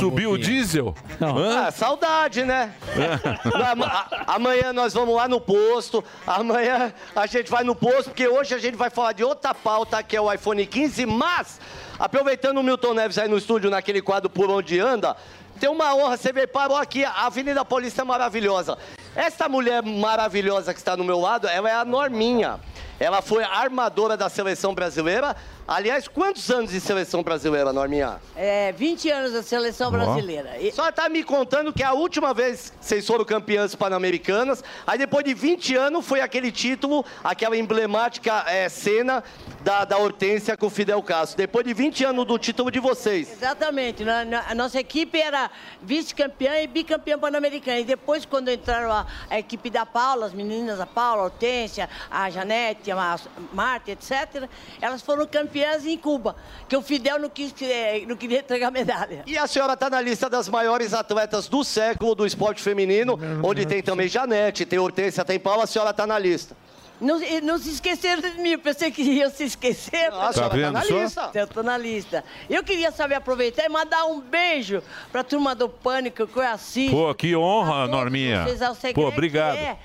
Subiu 0.00 0.10
Boquinha. 0.10 0.28
o 0.30 0.38
diesel? 0.38 0.94
Hã? 1.20 1.66
Ah, 1.66 1.70
saudade, 1.70 2.42
né? 2.44 2.74
Não, 3.44 3.66
ama- 3.72 3.86
a- 3.86 4.34
amanhã 4.34 4.72
nós 4.72 4.92
vamos 4.94 5.14
lá 5.14 5.28
no 5.28 5.40
posto. 5.40 6.02
Amanhã 6.26 6.92
a 7.14 7.26
gente 7.26 7.50
vai 7.50 7.62
no 7.62 7.74
posto, 7.76 8.04
porque 8.10 8.26
hoje 8.26 8.54
a 8.54 8.58
gente 8.58 8.76
vai 8.76 8.90
falar 8.90 9.12
de 9.12 9.22
outra 9.22 9.54
pauta, 9.54 10.02
que 10.02 10.16
é 10.16 10.20
o 10.20 10.32
iPhone 10.32 10.64
15. 10.66 11.06
Mas, 11.06 11.60
aproveitando 11.98 12.58
o 12.58 12.62
Milton 12.62 12.94
Neves 12.94 13.18
aí 13.18 13.28
no 13.28 13.38
estúdio, 13.38 13.70
naquele 13.70 14.02
quadro 14.02 14.28
Por 14.28 14.50
Onde 14.50 14.80
Anda, 14.80 15.16
tem 15.60 15.68
uma 15.70 15.94
honra, 15.94 16.16
você 16.16 16.32
veio, 16.32 16.48
parou 16.48 16.76
aqui, 16.76 17.04
a 17.04 17.26
Avenida 17.26 17.64
Paulista 17.64 18.02
é 18.02 18.04
maravilhosa. 18.04 18.76
Essa 19.14 19.48
mulher 19.48 19.82
maravilhosa 19.82 20.72
que 20.72 20.80
está 20.80 20.96
no 20.96 21.04
meu 21.04 21.20
lado, 21.20 21.46
ela 21.46 21.68
é 21.68 21.74
a 21.74 21.84
Norminha. 21.84 22.58
Ela 22.98 23.22
foi 23.22 23.42
armadora 23.44 24.14
da 24.16 24.28
seleção 24.28 24.74
brasileira. 24.74 25.34
Aliás, 25.70 26.08
quantos 26.08 26.50
anos 26.50 26.72
de 26.72 26.80
seleção 26.80 27.22
brasileira, 27.22 27.72
Norminha? 27.72 28.20
É, 28.34 28.72
20 28.72 29.08
anos 29.08 29.32
da 29.32 29.40
seleção 29.40 29.88
brasileira. 29.88 30.58
E- 30.58 30.72
Só 30.72 30.90
tá 30.90 31.08
me 31.08 31.22
contando 31.22 31.72
que 31.72 31.84
a 31.84 31.92
última 31.92 32.34
vez 32.34 32.70
que 32.70 32.84
vocês 32.84 33.06
foram 33.06 33.24
campeãs 33.24 33.72
pan-americanas, 33.76 34.64
aí 34.84 34.98
depois 34.98 35.24
de 35.24 35.32
20 35.32 35.76
anos 35.76 36.04
foi 36.04 36.20
aquele 36.22 36.50
título, 36.50 37.04
aquela 37.22 37.56
emblemática 37.56 38.42
é, 38.48 38.68
cena 38.68 39.22
da, 39.60 39.84
da 39.84 39.96
Hortência 39.96 40.56
com 40.56 40.66
o 40.66 40.70
Fidel 40.70 41.00
Castro. 41.04 41.36
Depois 41.36 41.64
de 41.64 41.72
20 41.72 42.04
anos 42.04 42.26
do 42.26 42.36
título 42.36 42.68
de 42.68 42.80
vocês. 42.80 43.30
Exatamente. 43.30 44.02
Na- 44.04 44.24
na- 44.24 44.44
a 44.48 44.54
nossa 44.56 44.80
equipe 44.80 45.20
era 45.20 45.48
vice-campeã 45.80 46.60
e 46.62 46.66
bicampeã 46.66 47.16
pan-americana. 47.16 47.78
E 47.78 47.84
depois, 47.84 48.24
quando 48.24 48.50
entraram 48.50 48.90
a, 48.90 49.06
a 49.30 49.38
equipe 49.38 49.70
da 49.70 49.86
Paula, 49.86 50.26
as 50.26 50.32
meninas, 50.34 50.80
a 50.80 50.86
Paula, 50.86 51.22
a 51.22 51.24
Hortência, 51.26 51.88
a 52.10 52.28
Janete, 52.28 52.90
a 52.90 53.16
Marta, 53.52 53.92
etc., 53.92 54.48
elas 54.80 55.00
foram 55.00 55.24
campeãs 55.28 55.59
em 55.86 55.96
Cuba, 55.98 56.36
que 56.68 56.76
o 56.76 56.82
Fidel 56.82 57.18
não, 57.18 57.28
quis, 57.28 57.54
eh, 57.62 58.02
não 58.06 58.16
queria 58.16 58.40
entregar 58.40 58.70
medalha. 58.70 59.22
E 59.26 59.36
a 59.38 59.46
senhora 59.46 59.76
tá 59.76 59.88
na 59.90 60.00
lista 60.00 60.28
das 60.28 60.48
maiores 60.48 60.92
atletas 60.94 61.48
do 61.48 61.62
século 61.64 62.14
do 62.14 62.26
esporte 62.26 62.62
feminino, 62.62 63.18
onde 63.42 63.66
tem 63.66 63.82
também 63.82 64.08
Janete, 64.08 64.64
tem 64.66 64.78
Hortência, 64.78 65.24
tem 65.24 65.38
Paula, 65.38 65.64
a 65.64 65.66
senhora 65.66 65.92
tá 65.92 66.06
na 66.06 66.18
lista. 66.18 66.56
Não, 67.00 67.22
e 67.22 67.40
não 67.40 67.56
se 67.58 67.70
esqueceram 67.70 68.20
de 68.20 68.32
mim, 68.42 68.50
eu 68.50 68.58
pensei 68.58 68.90
que 68.90 69.00
iam 69.10 69.30
se 69.30 69.44
esquecer. 69.44 70.10
Nossa, 70.10 70.42
Tá 70.42 70.48
tá 70.50 70.54
vendo 70.54 70.72
na 70.72 70.82
só? 70.82 70.94
lista. 71.02 71.30
Eu 71.34 71.46
tô 71.46 71.62
na 71.62 71.78
lista. 71.78 72.22
Eu 72.48 72.62
queria 72.62 72.92
saber, 72.92 73.14
aproveitar 73.14 73.64
e 73.64 73.70
mandar 73.70 74.04
um 74.04 74.20
beijo 74.20 74.82
pra 75.10 75.24
turma 75.24 75.54
do 75.54 75.66
Pânico, 75.66 76.26
que 76.26 76.36
eu 76.36 76.42
assisto. 76.42 76.94
Pô, 76.94 77.14
que 77.14 77.34
honra, 77.34 77.86
Norminha. 77.88 78.44
Vocês, 78.44 78.60
ao 78.60 78.76
Pô, 78.94 79.08
obrigado. 79.08 79.56
que 79.56 79.62
É, 79.64 79.78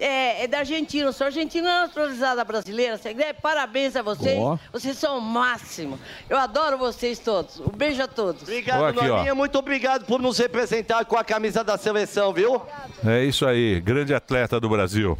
é, 0.00 0.44
é 0.44 0.46
da 0.46 0.58
Argentina, 0.58 1.06
eu 1.08 1.12
sou 1.12 1.26
argentina 1.26 1.82
naturalizada 1.82 2.42
brasileira. 2.44 2.96
Segre, 2.96 3.34
parabéns 3.42 3.94
a 3.96 4.02
vocês. 4.02 4.38
Ó. 4.38 4.58
Vocês 4.72 4.96
são 4.96 5.18
o 5.18 5.20
máximo. 5.20 5.98
Eu 6.28 6.38
adoro 6.38 6.78
vocês 6.78 7.18
todos. 7.18 7.60
Um 7.60 7.68
beijo 7.76 8.02
a 8.02 8.08
todos. 8.08 8.42
Obrigado, 8.42 8.84
aqui, 8.86 8.98
ó. 8.98 9.02
Norminha, 9.08 9.34
muito 9.34 9.58
obrigado 9.58 10.06
por 10.06 10.20
nos 10.20 10.38
representar 10.38 11.04
com 11.04 11.16
a 11.16 11.22
camisa 11.24 11.62
da 11.62 11.76
seleção, 11.76 12.32
viu? 12.32 12.60
É 13.06 13.24
isso 13.24 13.46
aí, 13.46 13.80
grande 13.80 14.14
atleta 14.14 14.58
do 14.58 14.68
Brasil. 14.68 15.18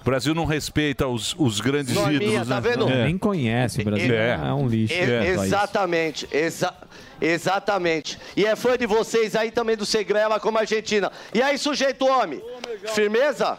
O 0.00 0.04
Brasil 0.04 0.34
não 0.34 0.44
respeita 0.44 1.06
os, 1.08 1.34
os 1.38 1.60
grandes 1.62 1.94
Norminha, 1.94 2.16
ídolos, 2.42 2.48
tá 2.48 2.60
né? 2.60 2.60
vendo? 2.60 2.88
É. 2.90 3.04
Nem 3.04 3.16
conhece 3.16 3.80
o 3.80 3.84
Brasil. 3.84 4.14
É. 4.14 4.32
É, 4.34 4.52
um 4.52 4.68
lixo. 4.68 4.92
É, 4.94 5.06
só 5.06 5.32
isso. 5.32 5.44
exatamente, 5.44 6.28
exa- 6.30 6.74
exatamente. 7.18 8.18
E 8.36 8.44
é 8.44 8.54
fã 8.54 8.76
de 8.76 8.86
vocês 8.86 9.34
aí 9.34 9.50
também 9.50 9.76
do 9.76 9.86
Segrela 9.86 10.38
como 10.38 10.58
Argentina. 10.58 11.10
E 11.32 11.40
aí, 11.40 11.56
sujeito 11.56 12.06
homem? 12.06 12.42
Firmeza? 12.94 13.58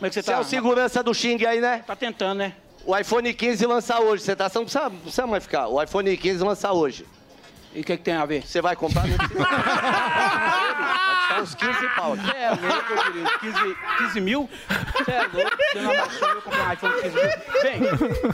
Como 0.00 0.06
é 0.06 0.08
que 0.08 0.14
você 0.14 0.22
Você 0.22 0.30
é 0.30 0.34
tá? 0.34 0.40
o 0.40 0.44
segurança 0.44 1.02
do 1.02 1.12
Xing 1.12 1.44
aí, 1.44 1.60
né? 1.60 1.84
Tá 1.86 1.94
tentando, 1.94 2.38
né? 2.38 2.54
O 2.86 2.96
iPhone 2.96 3.34
15 3.34 3.66
lança 3.66 4.00
hoje. 4.00 4.22
Você 4.22 4.34
tá, 4.34 4.50
não 4.54 4.62
precisa, 4.62 4.88
não 4.88 4.96
precisa 4.98 5.26
mais 5.26 5.44
ficar. 5.44 5.68
O 5.68 5.82
iPhone 5.82 6.16
15 6.16 6.42
lança 6.42 6.72
hoje. 6.72 7.04
E 7.74 7.80
o 7.80 7.84
que, 7.84 7.96
que 7.96 8.02
tem 8.02 8.14
a 8.14 8.26
ver? 8.26 8.42
Você 8.44 8.60
vai 8.60 8.74
comprar? 8.74 9.06
Não. 9.06 9.16
Vai 9.16 9.36
custar 11.20 11.42
uns 11.42 11.54
15 11.54 11.88
pau. 11.94 12.16
Você 12.16 12.36
é 12.36 12.48
louco, 12.50 13.04
querido. 13.12 13.30
15, 13.40 13.76
15 13.98 14.20
mil? 14.20 14.50
Você 14.96 15.10
é 15.12 15.20
louco. 15.32 15.56
Você 15.72 15.80
não 15.80 15.92
amassou 15.92 16.28
eu 16.30 16.42
comprar 16.42 16.68
um 16.68 16.72
iPhone 16.72 16.94
de 16.94 17.00
15 17.02 17.14
mil. 17.14 17.30
Bem, 17.62 17.80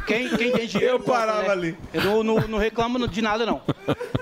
quem, 0.07 0.29
quem 0.37 0.53
tem 0.53 0.67
dinheiro. 0.67 0.95
Eu 0.95 1.01
parava 1.01 1.41
compra, 1.41 1.57
né? 1.57 1.61
ali. 1.67 1.79
Eu 1.93 2.03
não, 2.03 2.23
não, 2.23 2.49
não 2.49 2.59
reclamo 2.59 3.07
de 3.07 3.21
nada, 3.21 3.45
não. 3.45 3.61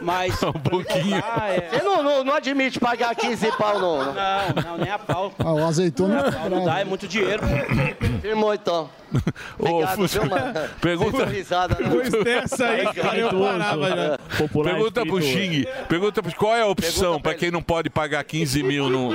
Mas. 0.01 0.43
Um 0.43 0.53
pouquinho. 0.53 1.23
Ah, 1.25 1.49
é. 1.49 1.69
Você 1.71 1.83
não, 1.83 2.03
não, 2.03 2.25
não 2.25 2.35
admite 2.35 2.81
pagar 2.81 3.15
15 3.15 3.53
pau, 3.57 3.79
não. 3.79 4.05
Não, 4.13 4.15
não, 4.65 4.79
nem 4.79 4.91
a 4.91 4.99
pau. 4.99 5.33
Ah, 5.39 5.53
o 5.53 5.65
azeitona 5.65 6.23
Não, 6.23 6.29
é 6.29 6.33
não 6.43 6.49
bravo. 6.49 6.65
dá, 6.67 6.81
é 6.81 6.85
muito 6.85 7.07
dinheiro. 7.07 7.43
Firmou 8.21 8.53
então. 8.53 8.91
Ô, 9.59 9.69
Obrigado, 9.69 10.07
viu, 10.09 10.27
mano? 10.27 10.69
Pergunta- 10.81 11.25
risada, 11.25 11.77
né? 11.79 12.25
Dessa 12.25 12.67
aí, 12.67 12.85
cara, 12.93 13.17
eu 13.17 13.31
parava 13.31 13.89
já. 13.89 14.19
Pergunta 14.65 15.04
pro 15.07 15.21
Xing. 15.23 15.65
Pergunta 15.89 16.23
pro 16.23 16.35
qual 16.37 16.55
é 16.57 16.63
a 16.63 16.67
opção 16.67 17.21
pra 17.21 17.35
quem 17.35 17.51
não 17.51 17.63
pode 17.63 17.89
pagar 17.91 18.23
15 18.25 18.63
mil 18.63 18.89
no. 18.89 19.11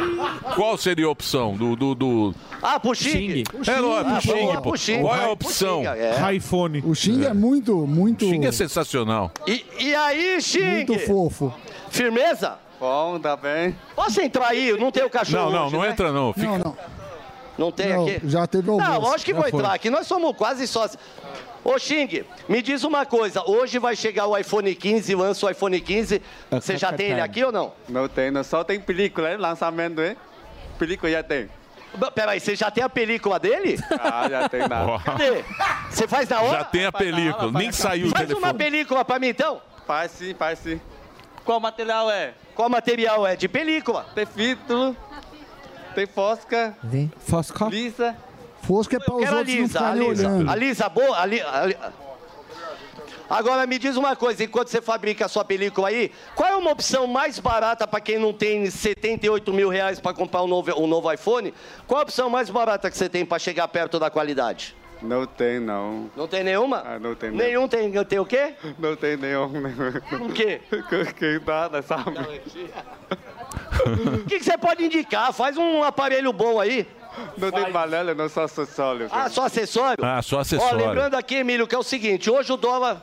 Qual 0.55 0.77
seria 0.77 1.05
a 1.05 1.09
opção 1.09 1.55
do. 1.55 1.75
do, 1.75 1.95
do... 1.95 2.35
Ah, 2.61 2.79
pro 2.79 2.93
Xing? 2.95 3.43
É, 3.67 3.79
lógico, 3.79 4.09
Ah, 4.09 4.13
pro 4.13 4.21
Xing, 4.21 4.39
boa, 4.41 4.53
pô. 4.55 4.69
pro 4.69 4.77
Xing. 4.77 5.01
Qual 5.01 5.15
é 5.15 5.25
a 5.25 5.29
opção? 5.29 5.83
É. 5.85 6.33
iPhone. 6.35 6.83
O 6.85 6.93
Xing 6.95 7.23
é 7.25 7.33
muito, 7.33 7.75
muito, 7.87 8.25
Xing 8.25 8.45
é 8.45 8.51
sensacional. 8.51 9.31
E, 9.47 9.65
e 9.79 9.95
aí, 9.95 10.41
Xing? 10.41 10.63
muito 10.63 10.99
fofo. 10.99 11.53
Firmeza? 11.89 12.57
Bom, 12.79 13.19
tá 13.19 13.35
bem. 13.35 13.75
Posso 13.95 14.21
entrar 14.21 14.47
aí? 14.47 14.71
Não 14.79 14.89
tem 14.91 15.03
o 15.03 15.09
cachorro 15.09 15.45
Não, 15.45 15.51
não, 15.51 15.65
hoje, 15.65 15.75
não 15.75 15.81
né? 15.81 15.89
entra 15.89 16.11
não. 16.13 16.31
Fica... 16.33 16.47
Não, 16.47 16.57
não. 16.59 16.77
Não 17.57 17.73
tem 17.73 17.89
Não, 17.89 18.07
aqui? 18.07 18.21
já 18.23 18.47
teve 18.47 18.69
almoço. 18.69 18.89
Não, 18.89 18.99
lógico 19.01 19.25
que 19.25 19.31
Já 19.31 19.37
vou 19.41 19.49
foi. 19.49 19.59
entrar 19.59 19.73
aqui. 19.73 19.89
Nós 19.89 20.07
somos 20.07 20.33
quase 20.37 20.65
sócios. 20.65 20.97
Ô, 21.64 21.78
Xing, 21.78 22.24
me 22.47 22.62
diz 22.62 22.84
uma 22.84 23.05
coisa. 23.05 23.43
Hoje 23.49 23.80
vai 23.80 23.95
chegar 23.95 24.28
o 24.28 24.38
iPhone 24.38 24.74
15, 24.74 25.14
lança 25.16 25.45
o 25.45 25.49
iPhone 25.49 25.80
15. 25.80 26.22
Você 26.51 26.78
já 26.78 26.91
tem 26.93 27.12
ele 27.12 27.22
aqui 27.22 27.43
ou 27.43 27.51
não? 27.51 27.74
Não 27.88 28.07
tem, 28.07 28.32
não. 28.32 28.43
só 28.43 28.64
tem 28.64 28.80
película, 28.80 29.32
hein? 29.32 29.38
Lançamento, 29.38 30.01
hein? 30.01 30.16
Película 30.78 31.12
já 31.12 31.22
tem. 31.24 31.49
Peraí, 32.14 32.39
você 32.39 32.55
já 32.55 32.70
tem 32.72 32.84
a 32.84 32.89
película 32.89 33.39
dele? 33.39 33.78
Ah, 33.99 34.28
já 34.30 34.47
tem 34.47 34.62
nada. 34.68 34.99
Cadê? 35.03 35.43
Você 35.89 36.07
faz 36.07 36.30
na 36.30 36.39
hora? 36.41 36.60
Já 36.60 36.64
tem 36.64 36.86
a 36.86 36.91
película, 36.91 37.51
nem 37.51 37.72
saiu 37.72 38.07
o 38.07 38.10
Faz 38.12 38.30
uma 38.30 38.36
telefone. 38.53 38.57
película 38.57 39.03
pra 39.03 39.20
mim, 39.20 39.28
então. 39.30 39.62
Faz 39.88 40.12
sim, 40.12 40.34
faz 40.36 40.60
sim. 40.60 40.80
Qual 41.43 41.60
material 41.60 42.10
é? 42.12 42.34
Qual 42.55 42.70
material 42.70 43.26
é? 43.26 43.36
De 43.36 43.47
película. 43.47 44.05
Tem 44.14 44.26
filtro, 44.26 44.95
tem 45.95 46.05
fosca, 46.05 46.78
Fosca. 47.20 47.66
lisa. 47.66 48.16
Fosca 48.64 48.97
é 48.97 48.99
pra 48.99 49.14
os 49.16 49.22
outros 49.32 49.34
não 49.34 49.62
Lisa, 49.62 49.80
a 49.80 49.82
ficarem 49.84 50.10
Lisa. 50.10 50.28
olhando. 50.30 50.49
A 50.51 50.55
Lisa 50.55 50.89
boa? 50.89 51.18
A 51.20 51.26
Li- 51.26 51.41
a 51.41 51.66
Li- 51.66 51.78
Agora 53.30 53.68
me 53.68 53.78
diz 53.78 53.95
uma 53.95 54.16
coisa, 54.16 54.43
enquanto 54.43 54.70
você 54.70 54.82
fabrica 54.82 55.26
a 55.26 55.28
sua 55.28 55.45
película 55.45 55.89
aí, 55.89 56.12
qual 56.36 56.49
é 56.49 56.55
uma 56.55 56.72
opção 56.72 57.05
mais 57.05 57.38
barata 57.38 57.86
para 57.88 57.99
quem 58.01 58.18
não 58.18 58.34
tem 58.34 58.68
78 58.68 59.53
mil 59.53 59.70
reais 59.70 59.99
para 59.99 60.16
comprar 60.16 60.41
um 60.41 60.47
novo, 60.47 60.72
um 60.82 60.88
novo 60.88 61.12
iPhone? 61.14 61.53
Qual 61.86 61.99
a 61.99 62.03
opção 62.03 62.28
mais 62.28 62.49
barata 62.49 62.89
que 62.89 62.97
você 62.97 63.07
tem 63.07 63.24
para 63.24 63.38
chegar 63.38 63.68
perto 63.68 63.99
da 63.99 64.10
qualidade? 64.10 64.76
Não 64.99 65.28
tem, 65.28 65.60
não. 65.60 66.10
Não 66.16 66.28
tem 66.28 66.43
nenhuma? 66.43 66.84
Ah, 66.86 66.99
não 66.99 67.14
tem 67.16 67.30
Nenhum 67.30 67.68
tem, 67.68 67.91
tem 68.03 68.20
o 68.20 68.26
quê? 68.26 68.55
Não 68.80 68.95
tem 68.97 69.16
nenhum. 69.16 69.45
O 69.45 70.34
quê? 70.34 70.60
Que 71.18 71.39
nada, 71.45 71.82
sabe? 71.84 72.12
O 73.80 74.26
que, 74.26 74.39
que 74.39 74.43
você 74.43 74.57
pode 74.57 74.84
indicar? 74.84 75.32
Faz 75.34 75.55
um 75.57 75.84
aparelho 75.84 76.34
bom 76.34 76.60
aí. 76.60 76.86
Não 77.38 77.51
tem 77.51 77.72
panela, 77.72 78.13
não 78.13 78.30
só 78.30 78.43
acessório. 78.43 79.07
Ah, 79.11 79.30
só 79.30 79.45
acessório? 79.45 80.03
Ah, 80.03 80.22
só 80.22 80.38
Ó, 80.38 80.39
acessório. 80.39 80.78
lembrando 80.78 81.15
aqui, 81.15 81.36
Emílio, 81.36 81.67
que 81.67 81.76
é 81.76 81.78
o 81.78 81.84
seguinte, 81.84 82.30
hoje 82.30 82.51
o 82.51 82.57
dólar... 82.57 83.01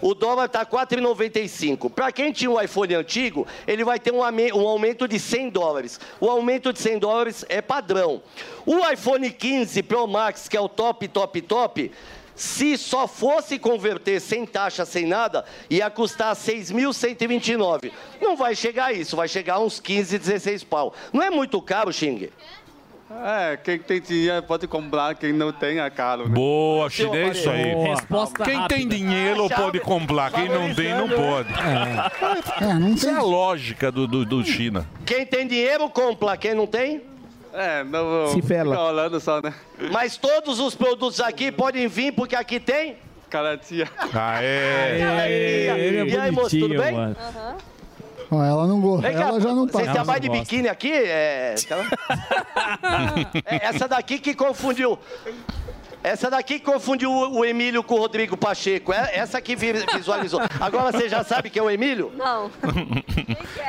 O 0.00 0.14
dólar 0.14 0.48
tá 0.48 0.64
4,95. 0.64 1.90
Para 1.90 2.12
quem 2.12 2.30
tinha 2.30 2.48
um 2.48 2.60
iPhone 2.60 2.94
antigo, 2.94 3.44
ele 3.66 3.82
vai 3.82 3.98
ter 3.98 4.12
um, 4.12 4.20
um 4.20 4.68
aumento 4.68 5.08
de 5.08 5.18
100 5.18 5.50
dólares. 5.50 5.98
O 6.20 6.30
aumento 6.30 6.72
de 6.72 6.78
100 6.78 7.00
dólares 7.00 7.44
é 7.48 7.60
padrão. 7.60 8.22
O 8.64 8.88
iPhone 8.88 9.28
15 9.28 9.82
Pro 9.82 10.06
Max, 10.06 10.46
que 10.46 10.56
é 10.56 10.60
o 10.60 10.68
top, 10.68 11.08
top, 11.08 11.42
top, 11.42 11.90
se 12.38 12.78
só 12.78 13.08
fosse 13.08 13.58
converter 13.58 14.20
sem 14.20 14.46
taxa, 14.46 14.84
sem 14.84 15.04
nada, 15.04 15.44
ia 15.68 15.90
custar 15.90 16.36
6.129. 16.36 17.90
Não 18.20 18.36
vai 18.36 18.54
chegar 18.54 18.86
a 18.86 18.92
isso, 18.92 19.16
vai 19.16 19.26
chegar 19.26 19.54
a 19.54 19.58
uns 19.58 19.80
15, 19.80 20.16
16 20.16 20.62
pau. 20.62 20.94
Não 21.12 21.20
é 21.20 21.30
muito 21.30 21.60
caro, 21.60 21.92
Xing? 21.92 22.30
É, 23.10 23.56
quem 23.56 23.78
tem 23.78 24.00
dinheiro 24.02 24.42
pode 24.42 24.66
comprar, 24.68 25.14
quem 25.14 25.32
não 25.32 25.50
tem 25.50 25.78
é 25.80 25.88
caro. 25.88 26.28
Né? 26.28 26.34
Boa, 26.34 26.90
Xing, 26.90 27.08
é 27.16 27.28
isso 27.28 27.48
aí. 27.48 27.72
Boa. 27.72 27.88
Resposta 27.94 28.44
Quem 28.44 28.52
tem 28.52 28.60
rápida. 28.60 28.94
dinheiro 28.94 29.48
pode 29.48 29.80
comprar, 29.80 30.30
quem 30.30 30.48
não 30.48 30.74
tem 30.74 30.92
não 30.94 31.08
pode. 31.08 31.48
É, 32.60 32.74
não 32.74 32.88
Isso 32.90 33.08
é 33.08 33.14
a 33.14 33.22
lógica 33.22 33.90
do, 33.90 34.06
do, 34.06 34.24
do 34.26 34.44
China. 34.44 34.86
Quem 35.06 35.24
tem 35.24 35.46
dinheiro, 35.46 35.88
compra. 35.88 36.36
Quem 36.36 36.54
não 36.54 36.66
tem... 36.66 37.00
É, 37.54 37.82
não 37.82 38.28
Se 38.28 38.42
fela. 38.42 38.72
fica 38.74 38.86
rolando 38.86 39.18
só, 39.20 39.40
né? 39.40 39.54
Mas 39.90 40.18
todos 40.18 40.60
os 40.60 40.74
produtos 40.74 41.18
aqui 41.18 41.50
podem 41.50 41.88
vir 41.88 42.12
porque 42.12 42.36
aqui 42.36 42.60
tem. 42.60 42.96
Garantia. 43.30 43.88
Aê! 44.12 45.00
Ele 45.80 45.98
é 45.98 46.06
E 46.14 46.16
aí, 46.18 46.30
moço, 46.30 46.58
tudo 46.58 46.76
bem? 46.78 46.92
mano. 46.92 47.16
Ó, 47.18 47.52
ela 48.30 48.66
não 48.66 48.80
gosta. 48.80 49.08
Vem 49.08 49.16
cá, 49.16 49.28
Ela 49.28 49.40
já 49.40 49.54
não 49.54 49.66
tá. 49.66 49.78
Vocês 49.78 49.92
trabalham 49.92 50.20
de 50.20 50.28
biquíni 50.30 50.68
aqui? 50.68 50.92
É... 50.92 51.54
É, 53.44 53.66
Essa 53.66 53.88
daqui 53.88 54.18
que 54.18 54.34
confundiu. 54.34 54.98
Essa 56.02 56.30
daqui 56.30 56.58
que 56.60 56.64
confundiu 56.64 57.10
o 57.10 57.38
o 57.40 57.44
Emílio 57.44 57.82
com 57.82 57.94
o 57.94 57.98
Rodrigo 57.98 58.36
Pacheco. 58.36 58.92
É 58.92 59.16
essa 59.16 59.40
que 59.40 59.56
vi- 59.56 59.84
visualizou. 59.94 60.40
Agora 60.60 60.92
você 60.92 61.08
já 61.08 61.24
sabe 61.24 61.50
que 61.50 61.58
é 61.58 61.62
o 61.62 61.70
Emílio? 61.70 62.12
Não. 62.16 62.50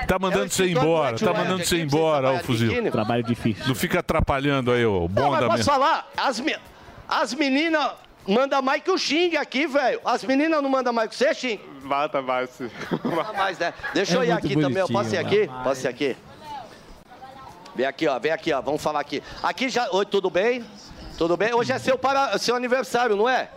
Tá 0.07 0.17
mandando 0.17 0.49
você 0.49 0.65
embora, 0.67 1.17
tá 1.19 1.31
mandando 1.33 1.63
você 1.63 1.77
embora, 1.81 2.31
ó, 2.31 2.39
fuzil. 2.39 2.91
Trabalho 2.91 3.23
difícil. 3.23 3.63
Não 3.67 3.75
fica 3.75 3.99
atrapalhando 3.99 4.71
aí 4.71 4.83
o 4.85 5.01
Não, 5.01 5.07
bom 5.07 5.29
mas 5.31 5.39
da 5.41 5.47
posso 5.47 5.63
falar? 5.63 6.07
As, 6.17 6.39
me- 6.39 6.57
as 7.07 7.33
meninas 7.35 7.91
mandam 8.29 8.61
mais 8.61 8.81
que 8.81 8.91
o 8.91 8.97
Xing 8.97 9.35
aqui, 9.35 9.67
velho. 9.67 9.99
As 10.05 10.23
meninas 10.23 10.61
não 10.61 10.69
mandam 10.69 10.93
mais 10.93 11.09
que 11.09 11.15
você, 11.15 11.33
Xing? 11.33 11.59
Mata 11.81 12.21
mais. 12.21 12.49
Manda 13.03 13.33
mais, 13.33 13.57
né? 13.57 13.73
Deixa 13.93 14.15
eu 14.15 14.21
É 14.21 14.27
ir 14.27 14.31
muito 14.31 14.45
aqui 14.45 14.55
também. 14.55 14.81
Eu 14.81 14.87
posso 14.87 15.13
ir 15.15 15.23
bonitinho, 15.23 15.43
aqui? 15.51 15.63
Posso 15.63 15.85
ir 15.85 15.89
aqui? 15.89 16.17
Vem 17.75 17.85
aqui, 17.85 18.07
ó. 18.07 18.19
Vem 18.19 18.31
aqui, 18.31 18.53
ó. 18.53 18.61
Vamos 18.61 18.81
falar 18.81 18.99
aqui. 18.99 19.23
Aqui 19.41 19.69
já... 19.69 19.89
Oi, 19.91 20.05
tudo 20.05 20.29
bem? 20.29 20.65
Tudo 21.17 21.35
bem? 21.35 21.53
Hoje 21.53 21.71
é 21.71 21.79
seu, 21.79 21.97
para... 21.97 22.37
seu 22.37 22.55
aniversário, 22.55 23.15
não 23.15 23.27
é? 23.27 23.49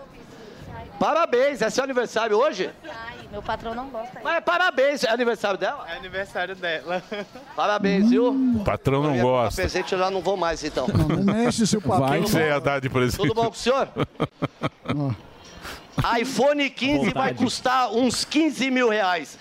Parabéns. 1.02 1.60
É 1.60 1.68
seu 1.68 1.82
aniversário 1.82 2.36
hoje? 2.38 2.70
Ai, 2.84 3.16
meu 3.32 3.42
patrão 3.42 3.74
não 3.74 3.88
gosta. 3.88 4.20
Mas 4.22 4.36
é 4.36 4.40
parabéns. 4.40 5.02
É 5.02 5.10
aniversário 5.10 5.58
dela? 5.58 5.84
É 5.90 5.96
aniversário 5.96 6.54
dela. 6.54 7.02
Parabéns, 7.56 8.08
viu? 8.08 8.28
O 8.28 8.62
patrão 8.64 9.02
não 9.02 9.18
gosta. 9.18 9.60
presente 9.60 9.92
eu 9.92 9.98
já 9.98 10.12
não 10.12 10.20
vou 10.20 10.36
mais, 10.36 10.62
então. 10.62 10.86
Não 10.86 11.24
mexe 11.34 11.66
seu 11.66 11.80
patrão. 11.80 12.06
Vai 12.06 12.22
que 12.22 12.30
você 12.30 12.46
ia 12.46 12.60
dar 12.60 12.80
de 12.80 12.88
presente. 12.88 13.16
Tudo 13.16 13.34
bom 13.34 13.46
com 13.46 13.50
o 13.50 13.54
senhor? 13.54 13.88
iPhone 16.20 16.70
15 16.70 16.98
vai 16.98 17.08
Vontade. 17.10 17.34
custar 17.34 17.92
uns 17.92 18.24
15 18.24 18.70
mil 18.70 18.88
reais. 18.88 19.36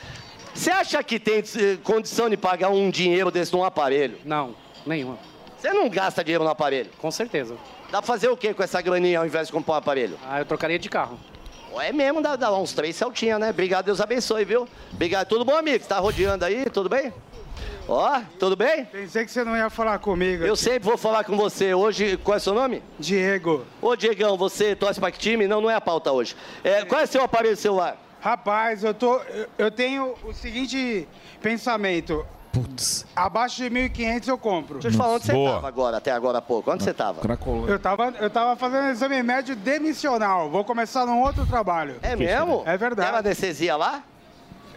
Você 0.55 0.71
acha 0.71 1.03
que 1.03 1.19
tem 1.19 1.43
eh, 1.43 1.77
condição 1.83 2.27
de 2.27 2.37
pagar 2.37 2.69
um 2.69 2.89
dinheiro 2.89 3.29
desse 3.29 3.53
num 3.53 3.63
aparelho? 3.63 4.17
Não, 4.25 4.55
nenhuma. 4.83 5.19
Você 5.59 5.71
não 5.71 5.87
gasta 5.87 6.23
dinheiro 6.23 6.43
no 6.43 6.49
aparelho? 6.49 6.89
Com 6.97 7.11
certeza. 7.11 7.55
Dá 7.91 8.01
pra 8.01 8.07
fazer 8.07 8.29
o 8.29 8.35
que 8.35 8.51
com 8.51 8.63
essa 8.63 8.81
graninha 8.81 9.19
ao 9.19 9.27
invés 9.27 9.45
de 9.47 9.53
comprar 9.53 9.75
um 9.75 9.77
aparelho? 9.77 10.17
Ah, 10.27 10.39
eu 10.39 10.45
trocaria 10.45 10.79
de 10.79 10.89
carro. 10.89 11.19
É 11.79 11.93
mesmo, 11.93 12.21
dá, 12.21 12.35
dá 12.35 12.51
uns 12.53 12.73
três 12.73 12.95
Celtinha, 12.95 13.39
né? 13.39 13.49
Obrigado, 13.49 13.85
Deus 13.85 14.01
abençoe, 14.01 14.43
viu? 14.43 14.67
Obrigado. 14.93 15.27
Tudo 15.27 15.45
bom, 15.45 15.55
amigo? 15.55 15.83
Você 15.83 15.89
tá 15.89 15.99
rodeando 15.99 16.43
aí? 16.43 16.65
Tudo 16.69 16.89
bem? 16.89 17.13
Ó, 17.87 18.21
tudo 18.39 18.55
bem? 18.55 18.85
Pensei 18.85 19.25
que 19.25 19.31
você 19.31 19.43
não 19.43 19.55
ia 19.55 19.69
falar 19.69 19.99
comigo. 19.99 20.43
Eu 20.43 20.55
sempre 20.55 20.87
vou 20.87 20.97
falar 20.97 21.23
com 21.23 21.35
você. 21.35 21.73
Hoje, 21.73 22.17
qual 22.17 22.35
é 22.35 22.37
o 22.37 22.41
seu 22.41 22.53
nome? 22.53 22.81
Diego. 22.99 23.65
Ô, 23.81 23.95
Diegão, 23.95 24.37
você 24.37 24.75
torce 24.75 24.99
pra 24.99 25.11
que 25.11 25.19
time? 25.19 25.47
Não, 25.47 25.59
não 25.59 25.69
é 25.69 25.75
a 25.75 25.81
pauta 25.81 26.11
hoje. 26.11 26.35
É, 26.63 26.85
qual 26.85 27.01
é 27.01 27.05
seu 27.05 27.23
aparelho 27.23 27.57
celular? 27.57 27.97
Rapaz, 28.21 28.83
eu 28.83 28.93
tô. 28.93 29.19
Eu 29.57 29.71
tenho 29.71 30.15
o 30.23 30.31
seguinte 30.31 31.07
pensamento. 31.41 32.25
Putz. 32.51 33.05
Abaixo 33.15 33.57
de 33.57 33.69
1.500 33.69 34.27
eu 34.27 34.37
compro. 34.37 34.73
Deixa 34.75 34.87
eu 34.89 34.91
te 34.91 34.97
falar 34.97 35.15
onde 35.15 35.25
você 35.25 35.31
tava 35.33 35.67
agora, 35.67 35.97
até 35.97 36.11
agora 36.11 36.37
há 36.39 36.41
pouco. 36.41 36.71
Onde 36.71 36.83
você 36.83 36.93
tava? 36.93 37.21
Eu 37.67 37.79
tava, 37.79 38.13
eu 38.19 38.29
tava 38.29 38.55
fazendo 38.55 38.89
exame 38.89 39.23
médio 39.23 39.55
demissional. 39.55 40.49
Vou 40.49 40.63
começar 40.63 41.05
num 41.05 41.21
outro 41.21 41.45
trabalho. 41.45 41.95
É 42.01 42.15
mesmo? 42.15 42.63
É 42.65 42.77
verdade. 42.77 43.09
Tem 43.09 43.19
anestesia 43.19 43.75
lá? 43.75 44.03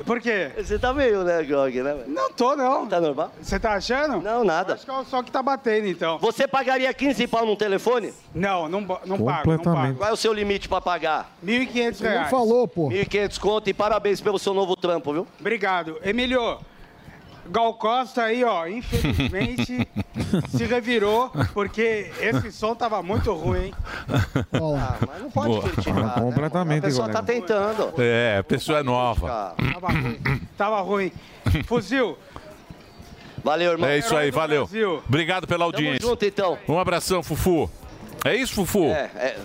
Por 0.05 0.21
quê? 0.21 0.51
Você 0.57 0.79
tá 0.79 0.93
meio, 0.93 1.23
né, 1.23 1.43
Grog, 1.45 1.77
né? 1.81 1.95
velho? 1.95 2.05
Não 2.09 2.33
tô, 2.33 2.57
não. 2.57 2.87
Tá 2.87 3.01
normal? 3.01 3.31
Você 3.41 3.61
tá 3.61 3.75
achando? 3.75 4.21
Não, 4.21 4.43
nada. 4.43 4.75
Acho 4.75 4.85
que 4.85 4.91
é 4.91 4.95
o 4.95 5.05
só 5.05 5.23
que 5.23 5.31
tá 5.31 5.43
batendo, 5.43 5.87
então. 5.87 6.19
Você 6.19 6.49
pagaria 6.49 6.93
15 6.93 7.27
pau 7.29 7.47
num 7.47 7.55
telefone? 7.55 8.13
Não, 8.35 8.69
não, 8.69 8.81
não 8.81 9.25
pago, 9.25 9.53
não 9.53 9.59
pago. 9.59 9.95
Qual 9.95 10.11
é 10.11 10.13
o 10.13 10.17
seu 10.17 10.33
limite 10.33 10.69
pra 10.69 10.81
pagar? 10.81 11.33
1.500 11.45 12.01
reais. 12.01 12.31
pô. 12.31 12.89
1.500 12.89 13.39
conto 13.39 13.71
e 13.71 13.75
parabéns 13.75 14.21
pelo 14.21 14.39
seu 14.39 14.53
novo 14.53 14.75
trampo, 14.75 15.13
viu? 15.13 15.27
Obrigado. 15.39 15.99
Emílio, 16.05 16.59
Gal 17.51 17.75
Costa 17.75 18.23
aí, 18.23 18.43
ó, 18.43 18.67
infelizmente 18.67 19.87
se 20.49 20.65
revirou, 20.65 21.31
porque 21.53 22.11
esse 22.21 22.51
som 22.51 22.75
tava 22.75 23.03
muito 23.03 23.33
ruim, 23.35 23.67
hein? 23.67 23.75
Ah, 24.53 24.97
mas 25.07 25.23
não 25.23 25.31
pode 25.31 25.49
Boa. 25.49 25.63
criticar, 25.63 25.95
né? 25.95 26.13
Completamente, 26.21 26.79
A 26.79 26.83
pessoa 26.83 27.09
tá 27.09 27.23
colega. 27.23 27.47
tentando. 27.47 27.95
É, 27.99 28.39
a 28.39 28.45
pessoa 28.45 28.79
é 28.79 28.83
nova. 28.83 29.55
Tava 29.73 29.89
ruim. 29.93 30.21
Tava 30.57 30.81
ruim. 30.81 31.13
Fuzil. 31.67 32.17
Valeu, 33.43 33.73
irmão. 33.73 33.89
É 33.91 33.99
isso 33.99 34.17
aí, 34.17 34.31
valeu. 34.31 34.67
Obrigado 35.07 35.47
pela 35.47 35.59
Tamo 35.67 35.77
audiência. 35.77 36.01
junto, 36.09 36.25
então. 36.25 36.59
Um 36.67 36.79
abração, 36.79 37.23
Fufu. 37.23 37.71
É 38.25 38.35
isso, 38.35 38.55
Fufu? 38.55 38.85
É, 38.87 39.11
é. 39.17 39.37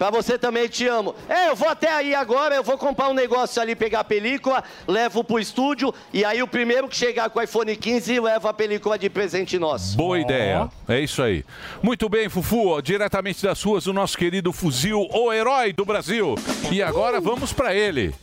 Pra 0.00 0.08
você 0.08 0.38
também, 0.38 0.66
te 0.66 0.86
amo. 0.86 1.14
É, 1.28 1.50
eu 1.50 1.54
vou 1.54 1.68
até 1.68 1.92
aí 1.92 2.14
agora, 2.14 2.54
eu 2.54 2.62
vou 2.62 2.78
comprar 2.78 3.10
um 3.10 3.12
negócio 3.12 3.60
ali, 3.60 3.76
pegar 3.76 4.00
a 4.00 4.04
película, 4.04 4.64
levo 4.88 5.22
pro 5.22 5.38
estúdio, 5.38 5.92
e 6.10 6.24
aí 6.24 6.42
o 6.42 6.48
primeiro 6.48 6.88
que 6.88 6.96
chegar 6.96 7.28
com 7.28 7.38
o 7.38 7.42
iPhone 7.42 7.76
15 7.76 8.18
leva 8.18 8.48
a 8.48 8.54
película 8.54 8.98
de 8.98 9.10
presente 9.10 9.58
nosso. 9.58 9.98
Boa 9.98 10.18
ideia. 10.18 10.70
É 10.88 10.98
isso 10.98 11.22
aí. 11.22 11.44
Muito 11.82 12.08
bem, 12.08 12.30
Fufu. 12.30 12.80
Diretamente 12.80 13.42
das 13.42 13.62
ruas, 13.62 13.86
o 13.86 13.92
nosso 13.92 14.16
querido 14.16 14.54
fuzil, 14.54 15.06
o 15.12 15.30
herói 15.30 15.70
do 15.74 15.84
Brasil. 15.84 16.34
E 16.72 16.82
agora 16.82 17.20
vamos 17.20 17.52
pra 17.52 17.74
ele. 17.74 18.14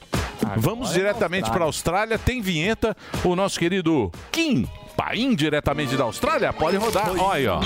Vamos 0.55 0.93
diretamente 0.93 1.51
para 1.51 1.63
a 1.63 1.67
Austrália. 1.67 2.17
Tem 2.17 2.41
vinheta. 2.41 2.97
O 3.23 3.36
nosso 3.36 3.59
querido 3.59 4.11
Kim 4.32 4.67
Paim, 4.95 5.36
diretamente 5.36 5.95
da 5.95 6.05
Austrália. 6.05 6.51
Pode 6.51 6.78
rodar. 6.78 7.11
Olha 7.11 7.34
aí, 7.34 7.47
ó. 7.47 7.59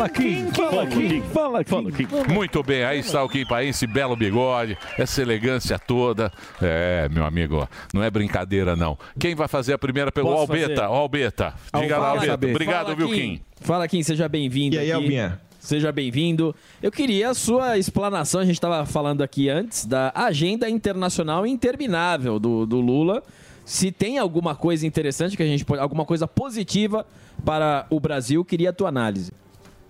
Fala, 0.00 0.08
Kim. 0.08 0.50
Fala, 0.52 0.86
Kim. 0.86 1.22
Fala, 1.64 1.64
Kim. 1.64 2.32
Muito 2.32 2.62
bem, 2.62 2.84
aí 2.84 3.00
está 3.00 3.22
o 3.22 3.28
Kim 3.28 3.44
Paim, 3.44 3.68
esse 3.68 3.86
belo 3.86 4.16
bigode, 4.16 4.78
essa 4.96 5.20
elegância 5.20 5.78
toda. 5.78 6.32
É, 6.62 7.06
meu 7.10 7.22
amigo, 7.22 7.68
não 7.92 8.02
é 8.02 8.10
brincadeira, 8.10 8.74
não. 8.74 8.96
Quem 9.18 9.34
vai 9.34 9.46
fazer 9.46 9.74
a 9.74 9.78
primeira 9.78 10.10
pelo 10.10 10.30
Posso 10.30 10.40
Albeta? 10.40 10.68
fazer? 10.68 10.82
Albeta. 10.84 11.54
Diga 11.78 11.98
lá, 11.98 12.08
Albeta. 12.12 12.46
Obrigado, 12.46 12.84
Fala, 12.84 12.96
viu, 12.96 13.08
Kim. 13.08 13.14
Kim? 13.14 13.40
Fala, 13.60 13.86
Kim, 13.86 14.02
seja 14.02 14.26
bem-vindo. 14.26 14.76
E 14.76 14.78
aí. 14.78 14.90
Albinha? 14.90 15.38
Seja 15.58 15.92
bem-vindo. 15.92 16.56
Eu 16.82 16.90
queria 16.90 17.28
a 17.28 17.34
sua 17.34 17.76
explanação, 17.76 18.40
a 18.40 18.44
gente 18.46 18.54
estava 18.54 18.86
falando 18.86 19.20
aqui 19.20 19.50
antes, 19.50 19.84
da 19.84 20.10
agenda 20.14 20.70
internacional 20.70 21.46
interminável 21.46 22.38
do, 22.38 22.64
do 22.64 22.80
Lula. 22.80 23.22
Se 23.66 23.92
tem 23.92 24.16
alguma 24.16 24.54
coisa 24.54 24.86
interessante 24.86 25.36
que 25.36 25.42
a 25.42 25.46
gente 25.46 25.62
pode. 25.62 25.82
alguma 25.82 26.06
coisa 26.06 26.26
positiva 26.26 27.06
para 27.44 27.86
o 27.90 28.00
Brasil, 28.00 28.42
queria 28.46 28.70
a 28.70 28.72
tua 28.72 28.88
análise. 28.88 29.30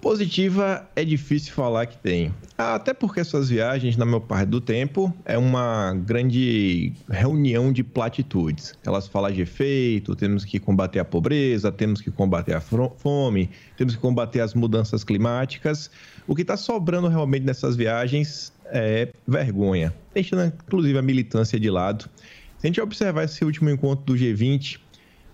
Positiva 0.00 0.88
é 0.96 1.04
difícil 1.04 1.52
falar 1.52 1.84
que 1.84 1.98
tem. 1.98 2.34
Até 2.56 2.94
porque 2.94 3.20
essas 3.20 3.50
viagens, 3.50 3.98
na 3.98 4.06
maior 4.06 4.20
parte 4.20 4.48
do 4.48 4.60
tempo, 4.60 5.14
é 5.26 5.36
uma 5.36 5.92
grande 5.94 6.94
reunião 7.08 7.70
de 7.70 7.84
platitudes. 7.84 8.74
Elas 8.84 9.06
falam 9.06 9.30
de 9.30 9.42
efeito, 9.42 10.16
temos 10.16 10.44
que 10.44 10.58
combater 10.58 11.00
a 11.00 11.04
pobreza, 11.04 11.70
temos 11.70 12.00
que 12.00 12.10
combater 12.10 12.54
a 12.54 12.60
fome, 12.60 13.50
temos 13.76 13.94
que 13.94 14.00
combater 14.00 14.40
as 14.40 14.54
mudanças 14.54 15.04
climáticas. 15.04 15.90
O 16.26 16.34
que 16.34 16.42
está 16.42 16.56
sobrando 16.56 17.08
realmente 17.08 17.44
nessas 17.44 17.76
viagens 17.76 18.52
é 18.72 19.08
vergonha, 19.28 19.94
deixando 20.14 20.44
inclusive 20.46 20.98
a 20.98 21.02
militância 21.02 21.60
de 21.60 21.68
lado. 21.68 22.08
Se 22.56 22.66
a 22.66 22.68
gente 22.68 22.80
observar 22.80 23.24
esse 23.24 23.44
último 23.44 23.68
encontro 23.68 24.04
do 24.06 24.14
G20, 24.14 24.78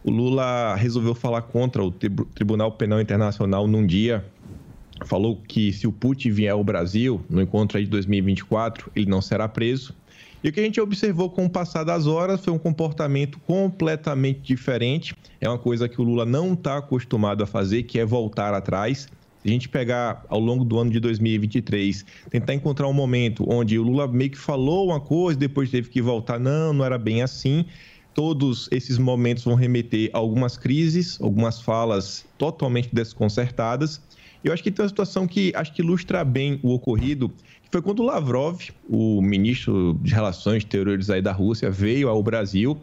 o 0.02 0.10
Lula 0.10 0.74
resolveu 0.76 1.14
falar 1.14 1.42
contra 1.42 1.82
o 1.82 1.90
Tribu- 1.90 2.24
Tribunal 2.26 2.72
Penal 2.72 3.00
Internacional 3.00 3.66
num 3.66 3.84
dia 3.84 4.24
falou 5.04 5.40
que 5.46 5.72
se 5.72 5.86
o 5.86 5.92
Putin 5.92 6.30
vier 6.30 6.52
ao 6.52 6.64
Brasil 6.64 7.20
no 7.28 7.42
encontro 7.42 7.78
de 7.78 7.86
2024, 7.86 8.90
ele 8.94 9.06
não 9.06 9.20
será 9.20 9.48
preso. 9.48 9.94
E 10.42 10.48
o 10.48 10.52
que 10.52 10.60
a 10.60 10.62
gente 10.62 10.80
observou 10.80 11.28
com 11.28 11.46
o 11.46 11.50
passar 11.50 11.82
das 11.82 12.06
horas 12.06 12.40
foi 12.40 12.52
um 12.52 12.58
comportamento 12.58 13.38
completamente 13.40 14.40
diferente. 14.42 15.14
É 15.40 15.48
uma 15.48 15.58
coisa 15.58 15.88
que 15.88 16.00
o 16.00 16.04
Lula 16.04 16.24
não 16.24 16.52
está 16.52 16.78
acostumado 16.78 17.42
a 17.42 17.46
fazer, 17.46 17.82
que 17.82 17.98
é 17.98 18.04
voltar 18.04 18.54
atrás. 18.54 19.08
Se 19.42 19.48
a 19.48 19.52
gente 19.52 19.68
pegar 19.68 20.24
ao 20.28 20.40
longo 20.40 20.64
do 20.64 20.78
ano 20.78 20.90
de 20.90 21.00
2023, 21.00 22.04
tentar 22.30 22.54
encontrar 22.54 22.86
um 22.88 22.92
momento 22.92 23.44
onde 23.48 23.78
o 23.78 23.82
Lula 23.82 24.06
meio 24.06 24.30
que 24.30 24.38
falou 24.38 24.88
uma 24.88 25.00
coisa, 25.00 25.38
depois 25.38 25.70
teve 25.70 25.88
que 25.88 26.02
voltar, 26.02 26.38
não, 26.38 26.72
não 26.72 26.84
era 26.84 26.98
bem 26.98 27.22
assim. 27.22 27.64
Todos 28.14 28.68
esses 28.70 28.98
momentos 28.98 29.44
vão 29.44 29.54
remeter 29.54 30.10
a 30.12 30.18
algumas 30.18 30.56
crises, 30.56 31.20
algumas 31.20 31.60
falas 31.60 32.24
totalmente 32.38 32.88
desconcertadas. 32.92 34.00
Eu 34.44 34.52
acho 34.52 34.62
que 34.62 34.70
tem 34.70 34.82
uma 34.82 34.88
situação 34.88 35.26
que 35.26 35.52
acho 35.54 35.72
que 35.72 35.82
ilustra 35.82 36.24
bem 36.24 36.60
o 36.62 36.72
ocorrido, 36.72 37.28
que 37.28 37.68
foi 37.70 37.82
quando 37.82 38.00
o 38.00 38.04
Lavrov, 38.04 38.60
o 38.88 39.20
ministro 39.20 39.98
de 40.02 40.14
Relações 40.14 40.58
Exteriores 40.58 41.10
aí 41.10 41.20
da 41.20 41.32
Rússia, 41.32 41.70
veio 41.70 42.08
ao 42.08 42.22
Brasil 42.22 42.78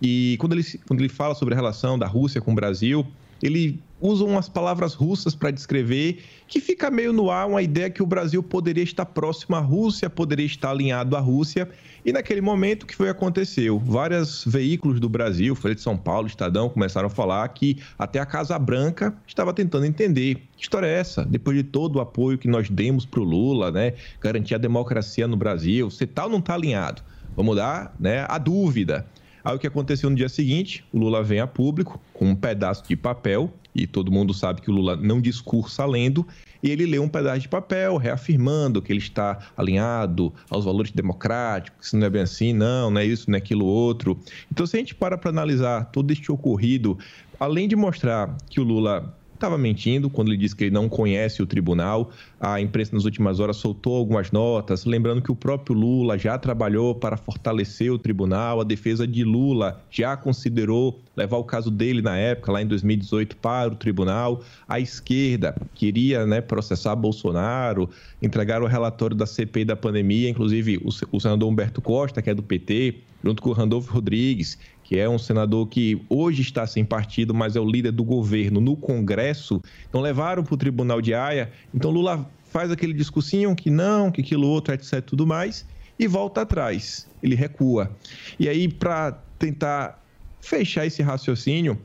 e 0.00 0.36
quando 0.38 0.52
ele, 0.52 0.64
quando 0.86 1.00
ele 1.00 1.08
fala 1.08 1.34
sobre 1.34 1.54
a 1.54 1.56
relação 1.56 1.98
da 1.98 2.06
Rússia 2.06 2.40
com 2.40 2.52
o 2.52 2.54
Brasil, 2.54 3.06
ele 3.42 3.80
usa 4.00 4.24
umas 4.24 4.48
palavras 4.48 4.94
russas 4.94 5.34
para 5.34 5.50
descrever 5.50 6.22
que 6.46 6.60
fica 6.60 6.90
meio 6.90 7.12
no 7.12 7.30
ar 7.30 7.46
uma 7.46 7.62
ideia 7.62 7.90
que 7.90 8.02
o 8.02 8.06
Brasil 8.06 8.42
poderia 8.42 8.84
estar 8.84 9.04
próximo 9.04 9.56
à 9.56 9.60
Rússia, 9.60 10.08
poderia 10.08 10.46
estar 10.46 10.70
alinhado 10.70 11.16
à 11.16 11.20
Rússia. 11.20 11.68
E 12.04 12.12
naquele 12.12 12.40
momento, 12.40 12.84
o 12.84 12.86
que 12.86 12.94
foi 12.94 13.08
aconteceu? 13.08 13.78
Vários 13.78 14.44
veículos 14.46 14.98
do 15.00 15.08
Brasil, 15.08 15.54
Folha 15.54 15.74
de 15.74 15.80
São 15.80 15.96
Paulo, 15.96 16.26
Estadão, 16.26 16.68
começaram 16.68 17.08
a 17.08 17.10
falar 17.10 17.46
que 17.48 17.78
até 17.98 18.18
a 18.18 18.26
Casa 18.26 18.58
Branca 18.58 19.14
estava 19.26 19.52
tentando 19.52 19.84
entender 19.84 20.36
que 20.56 20.62
história 20.62 20.86
é 20.86 20.98
essa? 20.98 21.24
Depois 21.24 21.56
de 21.56 21.64
todo 21.64 21.96
o 21.96 22.00
apoio 22.00 22.38
que 22.38 22.48
nós 22.48 22.70
demos 22.70 23.04
para 23.04 23.20
o 23.20 23.24
Lula, 23.24 23.70
né? 23.70 23.94
Garantir 24.20 24.54
a 24.54 24.58
democracia 24.58 25.28
no 25.28 25.36
Brasil, 25.36 25.90
você 25.90 26.06
tal 26.06 26.28
não 26.28 26.38
está 26.38 26.54
alinhado? 26.54 27.02
Vamos 27.36 27.56
dar 27.56 27.94
né, 28.00 28.24
a 28.28 28.38
dúvida. 28.38 29.06
Aí 29.44 29.54
o 29.54 29.58
que 29.58 29.66
aconteceu 29.66 30.10
no 30.10 30.16
dia 30.16 30.28
seguinte? 30.28 30.84
O 30.92 30.98
Lula 30.98 31.22
vem 31.22 31.40
a 31.40 31.46
público 31.46 32.00
com 32.12 32.26
um 32.26 32.34
pedaço 32.34 32.84
de 32.86 32.96
papel, 32.96 33.52
e 33.78 33.86
todo 33.86 34.10
mundo 34.10 34.34
sabe 34.34 34.60
que 34.60 34.70
o 34.70 34.74
Lula 34.74 34.96
não 34.96 35.20
discursa 35.20 35.86
lendo, 35.86 36.26
e 36.62 36.70
ele 36.70 36.86
lê 36.86 36.98
um 36.98 37.08
pedaço 37.08 37.40
de 37.40 37.48
papel 37.48 37.96
reafirmando 37.96 38.82
que 38.82 38.92
ele 38.92 38.98
está 38.98 39.38
alinhado 39.56 40.32
aos 40.50 40.64
valores 40.64 40.90
democráticos, 40.90 41.78
que 41.78 41.86
isso 41.86 41.96
não 41.96 42.06
é 42.06 42.10
bem 42.10 42.22
assim, 42.22 42.52
não, 42.52 42.90
não 42.90 43.00
é 43.00 43.04
isso, 43.04 43.30
não 43.30 43.36
é 43.36 43.38
aquilo 43.38 43.64
outro. 43.64 44.18
Então, 44.50 44.66
se 44.66 44.76
a 44.76 44.80
gente 44.80 44.94
para 44.94 45.16
para 45.16 45.30
analisar 45.30 45.84
todo 45.92 46.10
este 46.10 46.32
ocorrido, 46.32 46.98
além 47.38 47.68
de 47.68 47.76
mostrar 47.76 48.36
que 48.50 48.60
o 48.60 48.64
Lula 48.64 49.14
estava 49.38 49.56
mentindo 49.56 50.10
quando 50.10 50.28
ele 50.28 50.36
disse 50.36 50.54
que 50.54 50.64
ele 50.64 50.70
não 50.74 50.88
conhece 50.88 51.42
o 51.42 51.46
tribunal. 51.46 52.10
A 52.40 52.60
imprensa 52.60 52.94
nas 52.94 53.04
últimas 53.04 53.40
horas 53.40 53.56
soltou 53.56 53.96
algumas 53.96 54.30
notas, 54.30 54.84
lembrando 54.84 55.22
que 55.22 55.32
o 55.32 55.36
próprio 55.36 55.74
Lula 55.76 56.18
já 56.18 56.36
trabalhou 56.38 56.94
para 56.94 57.16
fortalecer 57.16 57.90
o 57.92 57.98
tribunal. 57.98 58.60
A 58.60 58.64
defesa 58.64 59.06
de 59.06 59.24
Lula 59.24 59.82
já 59.90 60.16
considerou 60.16 61.00
levar 61.16 61.36
o 61.38 61.44
caso 61.44 61.70
dele 61.70 62.02
na 62.02 62.16
época, 62.16 62.52
lá 62.52 62.62
em 62.62 62.66
2018, 62.66 63.36
para 63.36 63.72
o 63.72 63.76
tribunal. 63.76 64.42
A 64.68 64.78
esquerda 64.78 65.54
queria 65.74 66.26
né, 66.26 66.40
processar 66.40 66.94
Bolsonaro, 66.94 67.88
entregar 68.20 68.62
o 68.62 68.66
relatório 68.66 69.16
da 69.16 69.26
CPI 69.26 69.64
da 69.64 69.76
pandemia, 69.76 70.28
inclusive 70.28 70.80
o 70.84 70.90
se- 70.92 71.06
o 71.10 71.20
senador 71.20 71.48
Humberto 71.48 71.80
Costa, 71.80 72.20
que 72.22 72.30
é 72.30 72.34
do 72.34 72.42
PT, 72.42 73.02
junto 73.24 73.42
com 73.42 73.50
o 73.50 73.52
Randolfo 73.52 73.92
Rodrigues, 73.92 74.58
que 74.88 74.98
é 74.98 75.06
um 75.06 75.18
senador 75.18 75.68
que 75.68 76.00
hoje 76.08 76.40
está 76.40 76.66
sem 76.66 76.82
partido, 76.82 77.34
mas 77.34 77.54
é 77.54 77.60
o 77.60 77.70
líder 77.70 77.92
do 77.92 78.02
governo 78.02 78.58
no 78.58 78.74
Congresso, 78.74 79.60
então 79.86 80.00
levaram 80.00 80.42
para 80.42 80.54
o 80.54 80.56
Tribunal 80.56 81.02
de 81.02 81.12
Haia. 81.12 81.52
Então 81.74 81.90
Lula 81.90 82.26
faz 82.50 82.70
aquele 82.70 82.94
discursinho 82.94 83.54
que 83.54 83.68
não, 83.68 84.10
que 84.10 84.22
aquilo 84.22 84.48
outro, 84.48 84.72
etc, 84.72 85.02
tudo 85.02 85.26
mais, 85.26 85.66
e 85.98 86.06
volta 86.06 86.40
atrás. 86.40 87.06
Ele 87.22 87.34
recua. 87.34 87.94
E 88.40 88.48
aí, 88.48 88.66
para 88.66 89.12
tentar 89.38 90.02
fechar 90.40 90.86
esse 90.86 91.02
raciocínio, 91.02 91.78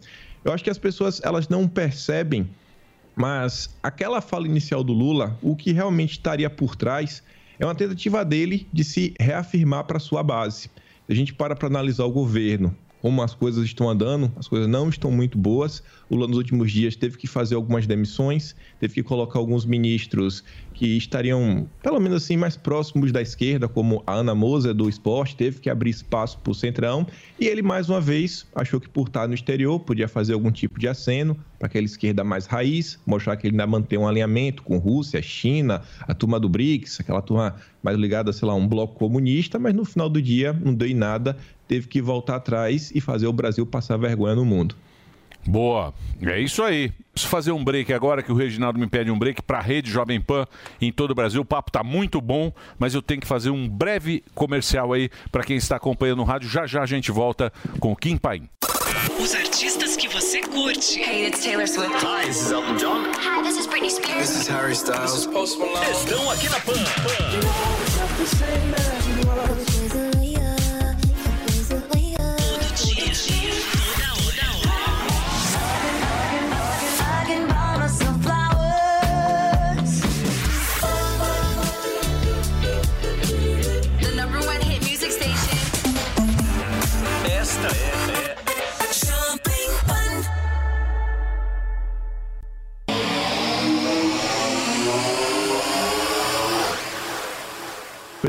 eu 0.45 0.54
acho 0.54 0.64
que 0.64 0.70
as 0.70 0.78
pessoas 0.78 1.20
elas 1.26 1.49
não 1.49 1.68
percebem, 1.68 2.47
mas 3.18 3.70
aquela 3.84 4.22
fala 4.22 4.47
inicial 4.47 4.82
do 4.82 4.93
Lula, 4.93 5.38
o 5.41 5.58
que 5.58 5.74
realmente 5.74 6.12
estaria 6.12 6.49
por 6.49 6.78
trás 6.78 7.22
é 7.60 7.66
uma 7.66 7.76
tentativa 7.76 8.24
dele 8.24 8.66
de 8.72 8.86
se 8.86 9.14
reafirmar 9.20 9.84
para 9.84 9.99
sua 9.99 10.24
base. 10.24 10.70
Se 11.06 11.12
a 11.12 11.14
gente 11.14 11.34
para 11.34 11.54
para 11.54 11.68
analisar 11.68 12.06
o 12.06 12.12
governo, 12.12 12.74
como 13.04 13.22
as 13.22 13.36
coisas 13.36 13.66
estão 13.66 13.89
andando, 13.89 14.32
as 14.38 14.47
coisas 14.47 14.66
não 14.66 14.88
estão 14.88 15.12
muito 15.12 15.38
boas. 15.38 15.84
O 16.10 16.16
Lula, 16.16 16.26
nos 16.26 16.38
últimos 16.38 16.72
dias, 16.72 16.95
teve 16.95 17.18
que 17.18 17.28
fazer 17.28 17.54
algumas 17.54 17.86
demissões, 17.86 18.56
teve 18.80 18.93
que 18.93 19.04
colocar 19.04 19.39
alguns 19.39 19.66
ministros 19.66 20.41
que 20.74 20.97
estariam, 20.97 21.68
pelo 21.82 21.99
menos 21.99 22.24
assim, 22.24 22.38
mais 22.38 22.56
próximos 22.56 23.12
da 23.12 23.22
esquerda, 23.22 23.68
como 23.68 24.01
a 24.08 24.14
Ana 24.14 24.34
Moser, 24.34 24.74
do 24.74 24.88
esporte, 24.88 25.36
teve 25.36 25.60
que 25.60 25.70
abrir 25.70 25.89
espaço 25.89 26.39
para 26.39 26.51
o 26.51 26.56
Centrão. 26.56 27.06
E 27.38 27.45
ele, 27.45 27.62
mais 27.62 27.89
uma 27.89 27.99
vez, 27.99 28.47
achou 28.56 28.80
que 28.80 28.88
por 28.88 29.08
estar 29.08 29.28
no 29.28 29.34
exterior, 29.34 29.82
podia 29.82 30.08
fazer 30.08 30.34
algum 30.34 30.49
tipo 30.49 30.80
de 30.80 30.88
aceno 30.88 31.38
para 31.60 31.68
aquela 31.68 31.86
esquerda 31.86 32.24
mais 32.24 32.45
raiz, 32.45 32.99
mostrar 33.06 33.38
que 33.38 33.47
ele 33.47 33.54
ainda 33.54 33.68
mantém 33.68 33.99
um 33.99 34.08
alinhamento 34.08 34.64
com 34.64 34.78
Rússia, 34.78 35.22
China, 35.22 35.82
a 36.01 36.14
turma 36.14 36.39
do 36.39 36.49
BRICS, 36.49 36.99
aquela 36.99 37.22
turma 37.22 37.56
mais 37.82 37.97
ligada, 37.97 38.34
sei 38.34 38.47
lá, 38.47 38.54
a 38.54 38.58
um 38.58 38.68
bloco 38.68 38.95
comunista, 38.95 39.60
mas 39.60 39.74
no 39.74 39.86
final 39.86 40.10
do 40.10 40.22
dia 40.22 40.54
não 40.54 40.74
deu 40.74 40.88
em 40.88 40.93
nada, 40.93 41.38
teve 41.68 41.88
que 41.88 42.01
voltar 42.01 42.36
atrás 42.36 42.91
e 42.93 43.01
fazer 43.01 43.28
o 43.28 43.34
Brasil 43.34 43.66
passar 43.66 43.97
vergonha 43.97 44.36
no 44.36 44.45
mundo. 44.45 44.76
Boa, 45.45 45.93
é 46.22 46.39
isso 46.39 46.64
aí. 46.64 46.91
Preciso 47.11 47.30
fazer 47.30 47.51
um 47.51 47.64
break 47.64 47.93
agora, 47.93 48.24
que 48.24 48.32
o 48.32 48.36
Reginaldo 48.36 48.80
me 48.80 48.88
pede 48.88 49.11
um 49.11 49.20
break 49.20 49.41
para 49.43 49.59
a 49.59 49.61
rede 49.61 49.91
Jovem 49.91 50.20
Pan 50.20 50.45
em 50.82 50.91
todo 50.91 51.11
o 51.11 51.16
Brasil. 51.16 51.41
O 51.41 51.45
papo 51.45 51.72
tá 51.72 51.84
muito 51.84 52.22
bom, 52.22 52.51
mas 52.80 52.95
eu 52.95 53.01
tenho 53.01 53.22
que 53.22 53.28
fazer 53.28 53.49
um 53.49 53.68
breve 53.68 54.24
comercial 54.34 54.93
aí 54.93 55.09
para 55.32 55.43
quem 55.43 55.57
está 55.57 55.76
acompanhando 55.76 56.20
no 56.20 56.24
rádio. 56.24 56.49
Já 56.49 56.66
já 56.66 56.82
a 56.82 56.86
gente 56.86 57.11
volta 57.11 57.51
com 57.80 57.91
o 57.91 57.95
Kim 57.95 58.18
Paim. 58.18 58.49
Os 59.22 59.36
artistas 59.36 59.95
que 59.97 60.07
você 60.07 60.41
curte. 60.41 60.99
Hey, 60.99 61.28
it's 61.28 61.43
Taylor 61.43 61.68
Swift. 61.68 61.93
Hi, 62.03 62.26
this 62.26 62.41
is 62.41 62.51
Elton 62.51 62.78
John. 62.78 63.11
Hi, 63.14 63.43
this 63.43 63.57
is 63.57 63.68
Britney 63.68 63.89
Spears. 63.89 64.30
This 64.30 64.41
is 64.41 64.47
Harry 64.47 64.74
Styles. 64.74 65.11
This 65.11 65.26
is 65.26 65.28
Post 65.28 65.59
Malone. 65.59 65.91
Estão 65.91 66.32
aqui 66.32 66.49
na 66.49 66.59
Pan. 66.61 66.74
prioridade, 68.24 69.03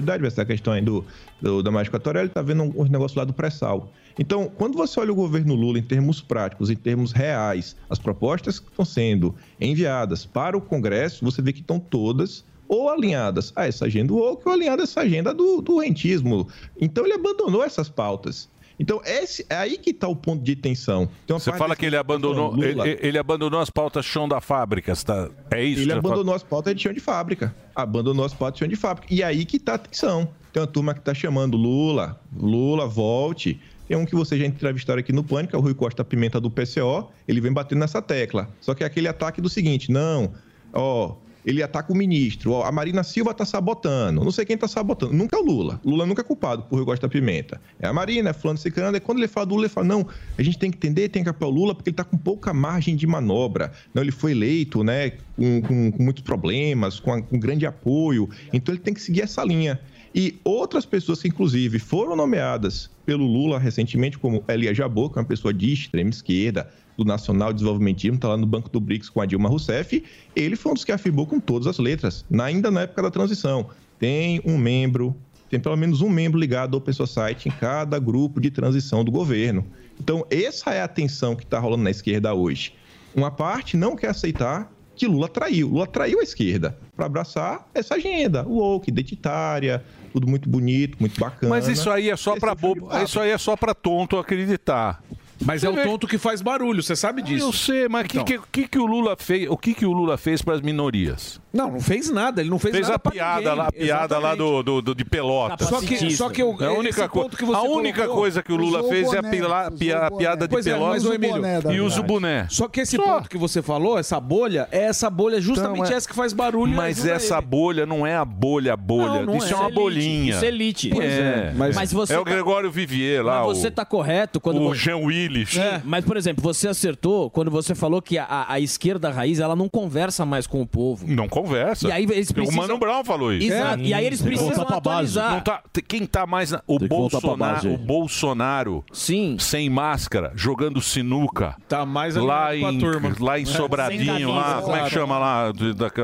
vai 0.03 0.30
ser 0.30 0.40
a 0.40 0.45
questão 0.45 0.72
aí 0.72 0.80
do, 0.80 1.05
do, 1.40 1.62
da 1.62 1.70
mágica 1.70 1.97
equatorial, 1.97 2.22
ele 2.22 2.30
está 2.30 2.42
vendo 2.42 2.72
os 2.76 2.90
negócios 2.90 3.16
lá 3.16 3.24
do 3.24 3.32
pré-sal. 3.32 3.90
Então, 4.18 4.51
quando 4.57 4.76
você 4.76 5.01
olha 5.01 5.12
o 5.12 5.14
governo 5.14 5.55
Lula 5.55 5.78
em 5.78 5.82
termos 5.82 6.20
práticos, 6.20 6.70
em 6.70 6.76
termos 6.76 7.12
reais, 7.12 7.76
as 7.90 7.99
propostas 7.99 8.59
que 8.59 8.70
estão 8.70 8.84
sendo 8.84 9.34
enviadas 9.61 10.24
para 10.24 10.57
o 10.57 10.61
Congresso, 10.61 11.24
você 11.24 11.42
vê 11.42 11.53
que 11.53 11.61
estão 11.61 11.78
todas 11.78 12.45
ou 12.68 12.88
alinhadas 12.88 13.53
a 13.55 13.66
essa 13.66 13.84
agenda 13.84 14.12
ou 14.12 14.40
alinhadas 14.47 14.88
a 14.88 14.90
essa 14.90 15.01
agenda 15.03 15.34
do, 15.34 15.61
do 15.61 15.78
rentismo. 15.78 16.49
Então, 16.80 17.05
ele 17.05 17.14
abandonou 17.14 17.62
essas 17.62 17.88
pautas. 17.88 18.49
Então, 18.79 19.01
esse, 19.05 19.47
é 19.49 19.55
aí 19.57 19.79
que 19.79 19.91
está 19.91 20.09
o 20.09 20.16
ponto 20.16 20.43
de 20.43 20.57
tensão. 20.57 21.09
Você 21.29 21.53
fala 21.53 21.68
desse- 21.68 21.81
que 21.81 21.87
ele 21.87 21.97
abandonou, 21.97 22.51
Lula. 22.51 22.89
ele, 22.89 22.99
ele 23.01 23.18
abandonou 23.18 23.61
as 23.61 23.70
pautas 23.70 24.05
chão 24.05 24.29
da 24.29 24.41
fábrica, 24.41 24.95
tá? 24.97 25.29
É 25.51 25.62
isso? 25.62 25.83
Ele 25.83 25.93
abandonou 25.93 26.35
as 26.35 26.43
pautas 26.43 26.75
de 26.75 26.83
chão 26.83 26.93
de 26.93 27.01
fábrica. 27.01 27.55
Abandonou 27.75 28.25
as 28.25 28.35
pautas 28.35 28.55
de 28.55 28.59
chão 28.61 28.68
de 28.68 28.77
fábrica. 28.77 29.12
E 29.14 29.22
aí 29.22 29.45
que 29.45 29.59
tá 29.59 29.75
a 29.75 29.79
tensão. 29.79 30.29
Tem 30.53 30.61
uma 30.61 30.66
turma 30.66 30.95
que 30.95 31.01
tá 31.01 31.12
chamando 31.14 31.57
Lula, 31.57 32.20
Lula, 32.37 32.87
volte. 32.87 33.61
Tem 33.87 33.97
um 33.97 34.07
que 34.07 34.14
vocês 34.14 34.41
já 34.41 34.47
entrevistaram 34.47 35.01
aqui 35.01 35.12
no 35.12 35.22
Pânico, 35.22 35.55
é 35.55 35.59
o 35.59 35.62
Rui 35.62 35.75
Costa 35.75 36.03
Pimenta 36.05 36.41
do 36.41 36.51
PCO. 36.51 37.11
Ele 37.29 37.41
vem 37.41 37.53
batendo 37.53 37.81
nessa 37.81 38.01
tecla. 38.01 38.49
Só 38.61 38.75
que 38.75 38.83
é 38.83 38.87
aquele 38.87 39.07
ataque 39.09 39.41
do 39.41 39.49
seguinte: 39.49 39.93
não, 39.93 40.33
ó. 40.72 41.16
Ele 41.45 41.62
ataca 41.62 41.92
o 41.92 41.97
ministro, 41.97 42.62
a 42.62 42.72
Marina 42.72 43.03
Silva 43.03 43.34
tá 43.34 43.45
sabotando, 43.45 44.24
não 44.24 44.30
sei 44.30 44.45
quem 44.45 44.57
tá 44.57 44.66
sabotando. 44.66 45.12
Nunca 45.12 45.36
é 45.36 45.40
o 45.40 45.45
Lula. 45.45 45.80
Lula 45.84 46.07
nunca 46.07 46.22
é 46.22 46.24
culpado 46.24 46.62
por 46.62 46.76
Rui 46.76 46.84
Costa 46.86 47.09
Pimenta. 47.09 47.61
É 47.78 47.86
a 47.86 47.92
Marina, 47.92 48.30
é 48.30 48.32
fulano, 48.32 48.59
ciclano. 48.59 48.97
E 48.97 49.01
quando 49.01 49.18
ele 49.18 49.28
fala 49.28 49.45
do 49.47 49.55
Lula, 49.55 49.66
ele 49.66 49.72
fala, 49.72 49.86
não, 49.86 50.07
a 50.38 50.42
gente 50.42 50.59
tem 50.59 50.70
que 50.70 50.76
entender, 50.78 51.09
tem 51.11 51.22
que 51.22 51.28
apoiar 51.28 51.51
o 51.51 51.55
Lula 51.55 51.74
porque 51.74 51.90
ele 51.90 51.97
tá 51.97 52.05
com 52.05 52.16
pouca 52.16 52.55
margem 52.55 52.97
de 52.97 53.07
manobra. 53.07 53.72
Não, 53.92 54.03
ele 54.03 54.11
foi 54.12 54.32
eleito, 54.32 54.82
né, 54.82 55.11
com, 55.36 55.61
com- 55.62 55.92
com 55.92 56.03
muitos 56.03 56.22
problemas, 56.22 56.99
com, 56.99 57.12
a- 57.12 57.20
com 57.22 57.38
grande 57.38 57.66
apoio. 57.66 58.28
Então 58.53 58.74
ele 58.74 58.80
tem 58.82 58.95
que 58.95 59.01
seguir 59.03 59.20
essa 59.22 59.45
linha. 59.45 59.78
E 60.14 60.38
outras 60.45 60.86
pessoas 60.86 61.20
que, 61.20 61.26
inclusive, 61.28 61.78
foram 61.80 62.14
nomeadas 62.14 62.88
pelo 63.05 63.26
Lula 63.26 63.59
recentemente, 63.59 64.16
como 64.16 64.45
Elia 64.49 64.72
Jabot, 64.72 65.12
que 65.12 65.18
é 65.18 65.22
uma 65.22 65.26
pessoa 65.28 65.53
de 65.53 65.72
extrema 65.72 66.09
esquerda, 66.09 66.70
do 66.97 67.05
Nacional 67.05 67.53
Desenvolvimentismo, 67.53 68.16
está 68.16 68.28
lá 68.28 68.36
no 68.36 68.47
Banco 68.47 68.68
do 68.68 68.80
BRICS 68.80 69.09
com 69.09 69.20
a 69.20 69.26
Dilma 69.26 69.49
Rousseff, 69.49 70.03
ele 70.34 70.57
foi 70.57 70.72
um 70.72 70.74
dos 70.74 70.84
que 70.84 70.92
afirmou 70.92 71.26
com 71.26 71.40
todas 71.40 71.66
as 71.66 71.78
letras, 71.78 72.24
ainda 72.38 72.70
na 72.70 72.82
época 72.82 73.03
da 73.03 73.11
transição. 73.11 73.68
Tem 73.99 74.40
um 74.45 74.57
membro, 74.57 75.14
tem 75.49 75.59
pelo 75.61 75.76
menos 75.76 76.01
um 76.01 76.09
membro 76.09 76.38
ligado 76.38 76.76
ao 76.76 76.80
Pessoa 76.80 77.07
Site 77.07 77.49
em 77.49 77.53
cada 77.53 77.99
grupo 77.99 78.40
de 78.40 78.51
transição 78.51 79.05
do 79.05 79.11
governo. 79.11 79.64
Então, 79.99 80.26
essa 80.30 80.70
é 80.70 80.82
a 80.82 80.88
tensão 80.88 81.36
que 81.36 81.45
está 81.45 81.59
rolando 81.59 81.84
na 81.84 81.90
esquerda 81.90 82.34
hoje. 82.34 82.74
Uma 83.14 83.30
parte 83.30 83.76
não 83.76 83.95
quer 83.95 84.09
aceitar 84.09 84.72
que 84.97 85.07
Lula 85.07 85.28
traiu. 85.28 85.68
Lula 85.68 85.86
traiu 85.86 86.20
a 86.20 86.22
esquerda 86.22 86.78
para 86.97 87.07
abraçar 87.07 87.68
essa 87.74 87.95
agenda, 87.95 88.47
o 88.47 88.59
woke, 88.59 88.90
identitária, 88.90 89.84
tudo 90.12 90.26
muito 90.26 90.49
bonito, 90.49 90.97
muito 91.01 91.18
bacana. 91.18 91.51
Mas 91.51 91.66
isso 91.66 91.90
aí 91.90 92.11
é 92.11 92.16
só 92.16 92.36
pra 92.36 92.55
bobo, 92.55 92.88
isso 93.03 93.18
aí 93.18 93.30
é 93.30 93.38
só 93.38 93.57
pra 93.57 93.74
tonto 93.74 94.16
acreditar. 94.16 95.03
Mas 95.43 95.61
Você 95.62 95.66
é 95.66 95.70
o 95.70 95.74
vê- 95.74 95.85
tonto 95.85 96.07
que 96.07 96.16
faz 96.18 96.41
barulho, 96.43 96.82
você 96.82 96.95
sabe 96.95 97.22
disso. 97.22 97.45
Eu 97.47 97.53
sei, 97.53 97.89
mas 97.89 98.03
o 98.05 98.07
Então. 98.07 98.24
que, 98.24 98.39
que, 98.53 98.68
que 98.68 98.78
o 98.78 98.87
Lula 98.87 99.16
fez? 99.18 99.49
O 99.49 99.57
que, 99.57 99.74
que 99.74 99.85
o 99.87 99.93
Lula 99.93 100.16
fez 100.16 100.43
para 100.43 100.55
as 100.55 100.61
minorias? 100.61 101.41
Não, 101.55 101.70
não 101.70 101.80
fez 101.80 102.11
nada. 102.11 102.40
Ele 102.40 102.50
não 102.50 102.59
fez, 102.59 102.74
Fez 102.74 102.82
nada 102.88 102.96
a 102.96 102.98
pra 102.98 103.12
piada 103.12 103.38
ninguém. 103.40 103.55
lá, 103.57 103.66
a 103.68 103.72
piada 103.72 104.18
lá 104.18 104.34
do, 104.34 104.62
do, 104.62 104.82
do- 104.82 104.94
de 104.94 105.05
Pelotas. 105.05 105.68
Só 105.68 105.80
que, 105.80 106.11
só 106.16 106.28
que 106.28 106.42
eu, 106.42 106.57
É 106.61 106.66
a 106.66 106.72
única, 106.72 107.09
co- 107.09 107.22
ponto 107.22 107.36
que 107.36 107.44
você 107.44 107.57
a 107.57 107.62
única 107.62 108.00
colocou- 108.02 108.16
coisa 108.20 108.42
que 108.42 108.52
o 108.52 108.57
Lula 108.57 108.82
fez 108.84 109.12
é 109.12 109.18
a, 109.18 109.22
boné, 109.22 109.30
pila- 109.30 109.70
pia- 109.70 109.98
a 110.07 110.11
piada 110.11 110.48
de 110.48 110.68
é, 110.70 110.76
ô, 110.76 111.12
Emílio, 111.14 111.42
e 111.72 111.80
usa 111.80 112.00
o 112.00 112.02
boné. 112.02 112.46
Só 112.50 112.66
que 112.68 112.80
esse 112.80 112.96
ponto 112.98 113.28
que 113.28 113.38
você 113.38 113.62
falou, 113.62 113.98
essa 113.98 114.18
bolha, 114.18 114.68
é 114.72 114.84
essa 114.84 115.09
bolha 115.09 115.40
justamente 115.40 115.80
Então, 115.82 115.92
é- 115.92 115.96
essa 115.96 116.09
que 116.09 116.14
faz 116.14 116.32
barulho. 116.32 116.74
Mas 116.74 117.05
essa 117.07 117.38
ele. 117.38 117.46
bolha 117.46 117.86
não 117.86 118.07
é 118.07 118.16
a 118.16 118.24
bolha, 118.24 118.72
a 118.72 118.76
bolha. 118.76 119.20
Não, 119.20 119.26
não 119.26 119.36
isso 119.36 119.48
é. 119.48 119.52
é, 119.52 119.55
uma 119.57 119.64
é 119.64 119.66
elite. 119.68 119.80
bolinha. 119.80 120.34
Isso 120.34 120.44
é 120.44 120.48
elite. 120.48 120.90
É, 120.90 120.94
Pois 120.94 121.12
é. 121.12 121.52
Mas, 121.57 121.76
Mas 121.76 121.92
você 121.92 122.14
é 122.14 122.18
o 122.18 122.24
tá- 122.24 122.30
Gregório 122.30 122.70
Vivier 122.70 123.24
lá. 123.24 123.44
Mas 123.44 123.59
você 123.59 123.68
o, 123.68 123.70
tá 123.70 123.84
correto 123.84 124.40
quando 124.40 124.61
o 124.62 124.74
Jean 124.74 124.96
Willis. 124.96 125.57
Mas, 125.84 126.05
por 126.05 126.16
exemplo, 126.16 126.42
você 126.42 126.66
acertou 126.68 127.30
quando 127.30 127.50
você 127.50 127.74
falou 127.74 128.02
que 128.02 128.18
a, 128.18 128.24
a- 128.24 128.52
a 128.55 128.61
esquerda 128.61 129.11
raiz 129.11 129.38
ela 129.38 129.55
não 129.55 129.68
conversa 129.68 130.24
mais 130.26 130.46
com 130.46 130.61
o 130.61 130.66
povo. 130.66 131.07
Não 131.07 131.28
conversa. 131.28 131.43
E 131.88 131.92
aí 131.92 132.05
eles 132.05 132.30
O 132.30 132.34
precisam... 132.34 132.61
Mano 132.62 132.78
Brown 132.78 133.05
falou 133.05 133.32
isso. 133.32 133.47
Exato. 133.53 133.82
E 133.82 133.92
aí 133.95 134.05
eles 134.07 134.18
Tem 134.20 134.28
que 134.30 134.34
precisam 134.36 134.55
voltar 134.64 134.80
pra 134.80 134.92
base. 134.92 135.18
atualizar. 135.18 135.30
Não 135.32 135.40
tá- 135.40 135.62
quem 135.86 136.07
tá 136.07 136.26
mais 136.26 136.51
na, 136.51 136.62
o 136.66 136.78
Tem 136.78 136.88
que 136.88 136.95
voltar 136.95 137.20
pra 137.20 137.36
base 137.36 137.68
Bolsonaro, 137.68 137.74
o 137.74 137.86
Bolsonaro 137.86 138.84
Sim. 138.92 139.36
sem 139.38 139.68
máscara, 139.70 140.32
jogando 140.34 140.80
sinuca. 140.80 141.57
Tá 141.68 141.84
mais 141.86 142.14
lá 142.16 142.55
em, 142.57 142.61
com 142.61 142.66
a 142.66 142.72
turma. 142.78 143.16
lá 143.20 143.38
em 143.38 143.42
É. 143.42 143.47
Sobradinho, 143.47 144.30
lá, 144.34 144.61
como 144.62 144.76
é 144.76 144.84
que 144.84 144.90
chama 144.90 145.18
lá, 145.18 145.53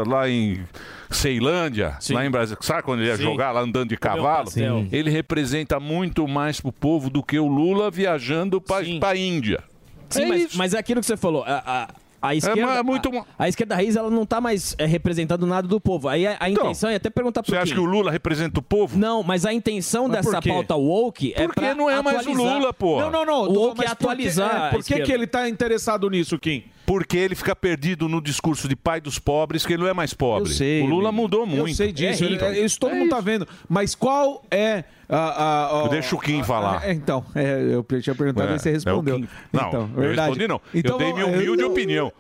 lá 0.07 0.29
em 0.29 0.65
Ceilândia, 1.11 1.97
lá 2.11 2.25
em 2.25 2.31
Brasil. 2.31 2.57
Sabe 2.61 2.83
quando 2.83 3.01
ele 3.01 3.09
ia 3.09 3.17
Sim. 3.17 3.23
jogar 3.25 3.51
lá 3.53 3.61
andando 3.61 3.89
de 3.89 3.97
cavalo? 3.97 4.49
Ele 4.93 5.11
representa 5.11 5.81
muito 5.81 6.27
mais 6.29 6.61
pro 6.61 6.73
povo 6.73 7.11
do 7.11 7.23
que 7.23 7.39
o 7.39 7.47
Lula 7.49 7.91
viajando 7.91 8.61
pra, 8.61 8.77
pra 9.01 9.17
Índia. 9.17 9.63
Sim, 10.09 10.23
É 10.23 10.27
mas, 10.27 10.55
mas 10.57 10.75
é 10.75 10.79
aquilo 10.79 11.01
que 11.01 11.07
você 11.07 11.17
falou. 11.17 11.45
A, 11.47 11.89
a, 12.21 12.29
a 12.29 12.35
esquerda, 12.35 12.61
é 12.75 12.83
muito- 12.83 13.09
a, 13.17 13.25
a 13.39 13.49
esquerda 13.49 13.75
raiz 13.75 13.97
ela 13.97 14.11
não 14.11 14.27
tá 14.27 14.41
mais 14.41 14.75
é, 14.79 14.87
representando 14.87 15.47
nada 15.47 15.67
do 15.67 15.81
povo. 15.81 16.09
Aí 16.09 16.27
a, 16.27 16.37
a 16.41 16.51
intenção 16.51 16.91
é 16.91 16.97
até 16.97 17.09
perguntar 17.11 17.41
Então, 17.41 17.55
Você 17.55 17.57
acha 17.59 17.67
Kim. 17.75 17.75
que 17.75 17.81
o 17.81 17.85
Lula 17.91 18.11
representa 18.11 18.61
o 18.61 18.63
povo? 18.63 18.99
Não, 18.99 19.23
mas 19.23 19.45
a 19.47 19.53
intenção 19.53 20.09
Mas 20.09 20.19
por 20.21 20.31
dessa 20.33 20.43
quê? 20.43 20.49
pauta 20.51 20.75
woke 20.77 21.33
é 21.37 21.47
Porque 21.47 21.75
não 21.75 21.89
é 21.89 22.03
mais 22.03 22.19
o 22.27 22.31
atualizar. 22.31 22.55
Lula, 22.59 22.73
pô. 22.73 23.01
Não, 23.01 23.11
não, 23.11 23.25
não. 23.25 23.43
O 23.49 23.53
woke 23.53 23.81
é 23.83 23.85
mas 23.85 23.95
por 23.95 23.97
que- 23.99 24.05
atualizar 24.05 24.67
é, 24.67 24.71
Por 24.71 24.85
que, 24.85 25.01
que 25.01 25.13
ele 25.13 25.27
tá 25.27 25.49
interessado 25.49 26.09
nisso, 26.11 26.39
Kim? 26.39 26.65
Porque 26.91 27.17
ele 27.17 27.37
fica 27.37 27.55
perdido 27.55 28.09
no 28.09 28.21
discurso 28.21 28.67
de 28.67 28.75
pai 28.75 29.01
dos 29.01 29.17
pobres, 29.17 29.65
que 29.65 29.75
ele 29.75 29.83
não 29.85 29.89
é 29.89 29.95
mais 29.95 30.13
pobre. 30.13 30.51
Eu 30.51 30.55
sei. 30.57 30.83
o 30.83 30.87
Lula 30.87 31.13
mudou 31.13 31.47
muito. 31.47 31.69
Eu 31.69 31.75
sei 31.75 31.93
disso. 31.93 32.25
É 32.25 32.27
ele- 32.27 32.35
rico. 32.35 32.45
é, 32.47 32.59
isso 32.59 32.81
todo 32.81 32.97
mundo 32.97 33.11
tá 33.11 33.21
vendo. 33.21 33.47
Mas 33.69 33.95
qual 33.95 34.43
é 34.51 34.83
a. 35.09 35.17
a, 35.17 35.85
a 35.85 35.89
Deixa 35.89 36.17
o 36.17 36.19
Kim 36.19 36.41
a- 36.41 36.45
falar. 36.45 36.83
a- 36.83 36.93
então, 36.93 37.25
é, 37.33 37.61
eu 37.75 37.85
tinha 38.03 38.13
perguntado 38.17 38.51
É, 38.53 38.57
e 38.57 38.59
você 38.59 38.71
é 38.71 38.73
respondeu. 38.73 39.21
Kim. 39.21 39.29
Não, 39.53 39.69
então, 39.69 39.81
eu 39.95 40.01
verdade. 40.01 40.31
respondi 40.31 40.49
não. 40.49 40.61
Então, 40.75 40.93
eu 40.93 40.99
dei 40.99 41.13
minha 41.13 41.27
humilde 41.29 41.63
eu- 41.63 41.71
opinião. 41.71 42.13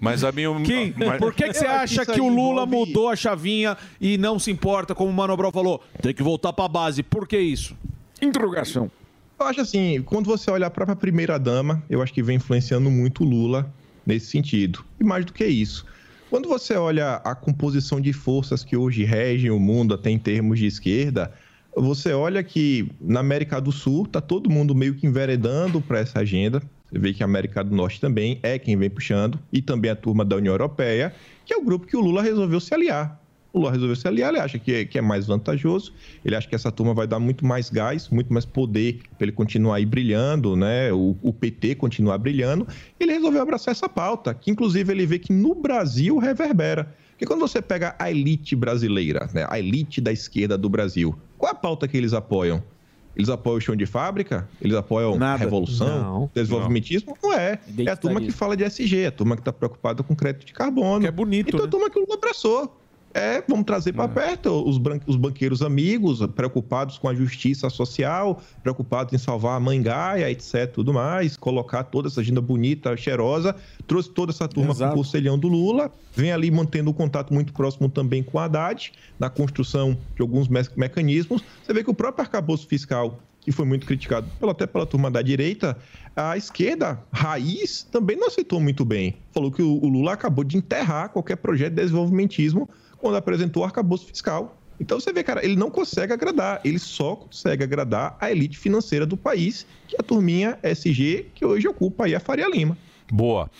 Mas 0.00 0.24
a 0.24 0.32
minha... 0.32 0.48
Kim, 0.62 0.94
mas- 0.96 1.18
por 1.18 1.34
que, 1.34 1.48
que 1.48 1.52
você 1.52 1.66
acha 1.66 2.06
que 2.06 2.18
o 2.18 2.28
Lula 2.30 2.62
envolve- 2.64 2.86
mudou 2.86 3.10
a 3.10 3.16
chavinha 3.16 3.76
e 4.00 4.16
não 4.16 4.38
se 4.38 4.50
importa, 4.50 4.94
como 4.94 5.10
o 5.10 5.12
Mano 5.12 5.36
Brown 5.36 5.52
falou? 5.52 5.82
Tem 6.00 6.14
que 6.14 6.22
voltar 6.22 6.54
pra 6.54 6.66
base. 6.66 7.02
Por 7.02 7.28
que 7.28 7.38
isso? 7.38 7.76
Interrogação. 8.22 8.90
Eu 9.38 9.44
acho 9.46 9.60
assim, 9.60 10.00
quando 10.06 10.24
você 10.24 10.50
olha 10.50 10.68
a 10.68 10.70
própria 10.70 10.96
primeira-dama, 10.96 11.82
eu 11.90 12.00
acho 12.00 12.14
que 12.14 12.22
vem 12.22 12.36
influenciando 12.36 12.90
muito 12.90 13.22
o 13.22 13.26
Lula 13.26 13.70
nesse 14.06 14.26
sentido. 14.26 14.84
E 15.00 15.04
mais 15.04 15.24
do 15.24 15.32
que 15.32 15.44
isso. 15.44 15.84
Quando 16.30 16.48
você 16.48 16.74
olha 16.74 17.16
a 17.16 17.34
composição 17.34 18.00
de 18.00 18.12
forças 18.12 18.64
que 18.64 18.76
hoje 18.76 19.04
regem 19.04 19.50
o 19.50 19.60
mundo, 19.60 19.94
até 19.94 20.10
em 20.10 20.18
termos 20.18 20.58
de 20.58 20.66
esquerda, 20.66 21.32
você 21.74 22.12
olha 22.12 22.42
que 22.42 22.90
na 23.00 23.20
América 23.20 23.60
do 23.60 23.70
Sul 23.70 24.04
está 24.04 24.20
todo 24.20 24.50
mundo 24.50 24.74
meio 24.74 24.94
que 24.94 25.06
enveredando 25.06 25.80
para 25.80 25.98
essa 25.98 26.20
agenda. 26.20 26.62
Você 26.88 26.98
vê 26.98 27.12
que 27.12 27.22
a 27.22 27.26
América 27.26 27.62
do 27.62 27.74
Norte 27.74 28.00
também 28.00 28.38
é 28.42 28.58
quem 28.58 28.76
vem 28.76 28.88
puxando, 28.88 29.38
e 29.52 29.60
também 29.60 29.90
a 29.90 29.96
turma 29.96 30.24
da 30.24 30.36
União 30.36 30.54
Europeia, 30.54 31.14
que 31.44 31.52
é 31.52 31.56
o 31.56 31.64
grupo 31.64 31.86
que 31.86 31.96
o 31.96 32.00
Lula 32.00 32.22
resolveu 32.22 32.60
se 32.60 32.72
aliar. 32.72 33.20
O 33.56 33.58
Lula 33.58 33.72
resolveu 33.72 33.96
se 33.96 34.06
aliar, 34.06 34.34
ele 34.34 34.42
acha 34.42 34.58
que 34.58 34.70
é, 34.70 34.84
que 34.84 34.98
é 34.98 35.00
mais 35.00 35.26
vantajoso, 35.26 35.94
ele 36.22 36.36
acha 36.36 36.46
que 36.46 36.54
essa 36.54 36.70
turma 36.70 36.92
vai 36.92 37.06
dar 37.06 37.18
muito 37.18 37.46
mais 37.46 37.70
gás, 37.70 38.10
muito 38.10 38.30
mais 38.30 38.44
poder 38.44 39.00
para 39.16 39.24
ele 39.24 39.32
continuar 39.32 39.76
aí 39.76 39.86
brilhando, 39.86 40.54
né? 40.54 40.92
O, 40.92 41.16
o 41.22 41.32
PT 41.32 41.76
continuar 41.76 42.18
brilhando. 42.18 42.68
Ele 43.00 43.14
resolveu 43.14 43.40
abraçar 43.40 43.72
essa 43.72 43.88
pauta, 43.88 44.34
que 44.34 44.50
inclusive 44.50 44.92
ele 44.92 45.06
vê 45.06 45.18
que 45.18 45.32
no 45.32 45.54
Brasil 45.54 46.18
reverbera. 46.18 46.94
Porque 47.12 47.24
quando 47.24 47.40
você 47.40 47.62
pega 47.62 47.96
a 47.98 48.10
elite 48.10 48.54
brasileira, 48.54 49.26
né? 49.32 49.46
a 49.48 49.58
elite 49.58 50.02
da 50.02 50.12
esquerda 50.12 50.58
do 50.58 50.68
Brasil, 50.68 51.18
qual 51.38 51.50
é 51.50 51.52
a 51.52 51.58
pauta 51.58 51.88
que 51.88 51.96
eles 51.96 52.12
apoiam? 52.12 52.62
Eles 53.16 53.30
apoiam 53.30 53.56
o 53.56 53.60
chão 53.62 53.74
de 53.74 53.86
fábrica? 53.86 54.46
Eles 54.60 54.76
apoiam 54.76 55.16
a 55.18 55.36
revolução? 55.36 56.02
Não. 56.02 56.30
desenvolvimentismo? 56.34 57.16
Não, 57.22 57.32
é. 57.32 57.58
É 57.78 57.90
a 57.90 57.96
turma 57.96 58.20
que 58.20 58.30
fala 58.30 58.54
de 58.54 58.64
SG, 58.64 59.06
a 59.06 59.10
turma 59.10 59.34
que 59.34 59.40
está 59.40 59.50
preocupada 59.50 60.02
com 60.02 60.14
crédito 60.14 60.44
de 60.44 60.52
carbono. 60.52 61.00
Que 61.00 61.06
é 61.06 61.10
bonito. 61.10 61.48
Então 61.48 61.64
a 61.64 61.68
turma 61.68 61.88
que 61.88 61.98
o 61.98 62.02
Lula 62.02 62.16
abraçou. 62.16 62.70
É, 63.16 63.42
vamos 63.48 63.64
trazer 63.64 63.94
para 63.94 64.06
perto 64.08 64.50
os, 64.68 64.78
os 65.06 65.16
banqueiros 65.16 65.62
amigos, 65.62 66.18
preocupados 66.34 66.98
com 66.98 67.08
a 67.08 67.14
justiça 67.14 67.70
social, 67.70 68.42
preocupados 68.62 69.14
em 69.14 69.18
salvar 69.18 69.56
a 69.56 69.60
mãe 69.60 69.80
Gaia, 69.80 70.30
etc, 70.30 70.70
tudo 70.70 70.92
mais, 70.92 71.34
colocar 71.34 71.84
toda 71.84 72.08
essa 72.08 72.20
agenda 72.20 72.42
bonita, 72.42 72.94
cheirosa, 72.94 73.56
trouxe 73.86 74.10
toda 74.10 74.32
essa 74.32 74.46
turma 74.46 74.74
para 74.74 74.90
o 74.92 74.94
conselhão 74.94 75.38
do 75.38 75.48
Lula, 75.48 75.90
vem 76.14 76.30
ali 76.30 76.50
mantendo 76.50 76.90
um 76.90 76.92
contato 76.92 77.32
muito 77.32 77.54
próximo 77.54 77.88
também 77.88 78.22
com 78.22 78.38
a 78.38 78.44
Haddad, 78.44 78.92
na 79.18 79.30
construção 79.30 79.96
de 80.14 80.20
alguns 80.20 80.46
me- 80.46 80.68
mecanismos. 80.76 81.42
Você 81.64 81.72
vê 81.72 81.82
que 81.82 81.90
o 81.90 81.94
próprio 81.94 82.22
arcabouço 82.22 82.66
fiscal 82.66 83.18
que 83.40 83.52
foi 83.52 83.64
muito 83.64 83.86
criticado 83.86 84.26
pela- 84.40 84.50
até 84.50 84.66
pela 84.66 84.84
turma 84.84 85.08
da 85.08 85.22
direita, 85.22 85.78
a 86.16 86.36
esquerda, 86.36 87.00
raiz, 87.12 87.84
também 87.92 88.16
não 88.16 88.26
aceitou 88.26 88.60
muito 88.60 88.84
bem. 88.84 89.14
Falou 89.32 89.52
que 89.52 89.62
o, 89.62 89.78
o 89.82 89.88
Lula 89.88 90.14
acabou 90.14 90.42
de 90.44 90.56
enterrar 90.56 91.10
qualquer 91.10 91.36
projeto 91.36 91.70
de 91.74 91.80
desenvolvimentismo 91.80 92.68
quando 92.98 93.16
apresentou 93.16 93.62
o 93.62 93.66
arcabouço 93.66 94.06
fiscal. 94.06 94.56
Então 94.78 95.00
você 95.00 95.12
vê, 95.12 95.22
cara, 95.22 95.44
ele 95.44 95.56
não 95.56 95.70
consegue 95.70 96.12
agradar, 96.12 96.60
ele 96.64 96.78
só 96.78 97.16
consegue 97.16 97.64
agradar 97.64 98.16
a 98.20 98.30
elite 98.30 98.58
financeira 98.58 99.06
do 99.06 99.16
país, 99.16 99.66
que 99.88 99.96
é 99.96 99.98
a 100.00 100.02
turminha 100.02 100.58
SG, 100.62 101.30
que 101.34 101.44
hoje 101.44 101.66
ocupa 101.66 102.04
aí 102.04 102.14
a 102.14 102.20
Faria 102.20 102.48
Lima. 102.48 102.76
Boa. 103.10 103.50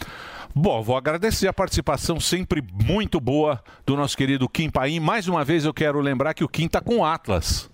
Bom, 0.55 0.83
vou 0.83 0.97
agradecer 0.97 1.47
a 1.49 1.53
participação 1.53 2.19
sempre 2.19 2.63
muito 2.87 3.21
boa 3.21 3.63
do 3.85 3.97
nosso 3.97 4.17
querido 4.17 4.49
Kim 4.49 4.71
Paim. 4.71 5.01
Mais 5.01 5.29
uma 5.29 5.45
vez 5.45 5.65
eu 5.65 5.75
quero 5.75 6.01
lembrar 6.01 6.35
que 6.35 6.45
o 6.45 6.49
Kim 6.49 6.67
tá 6.67 6.81
com 6.81 7.05
Atlas. 7.05 7.71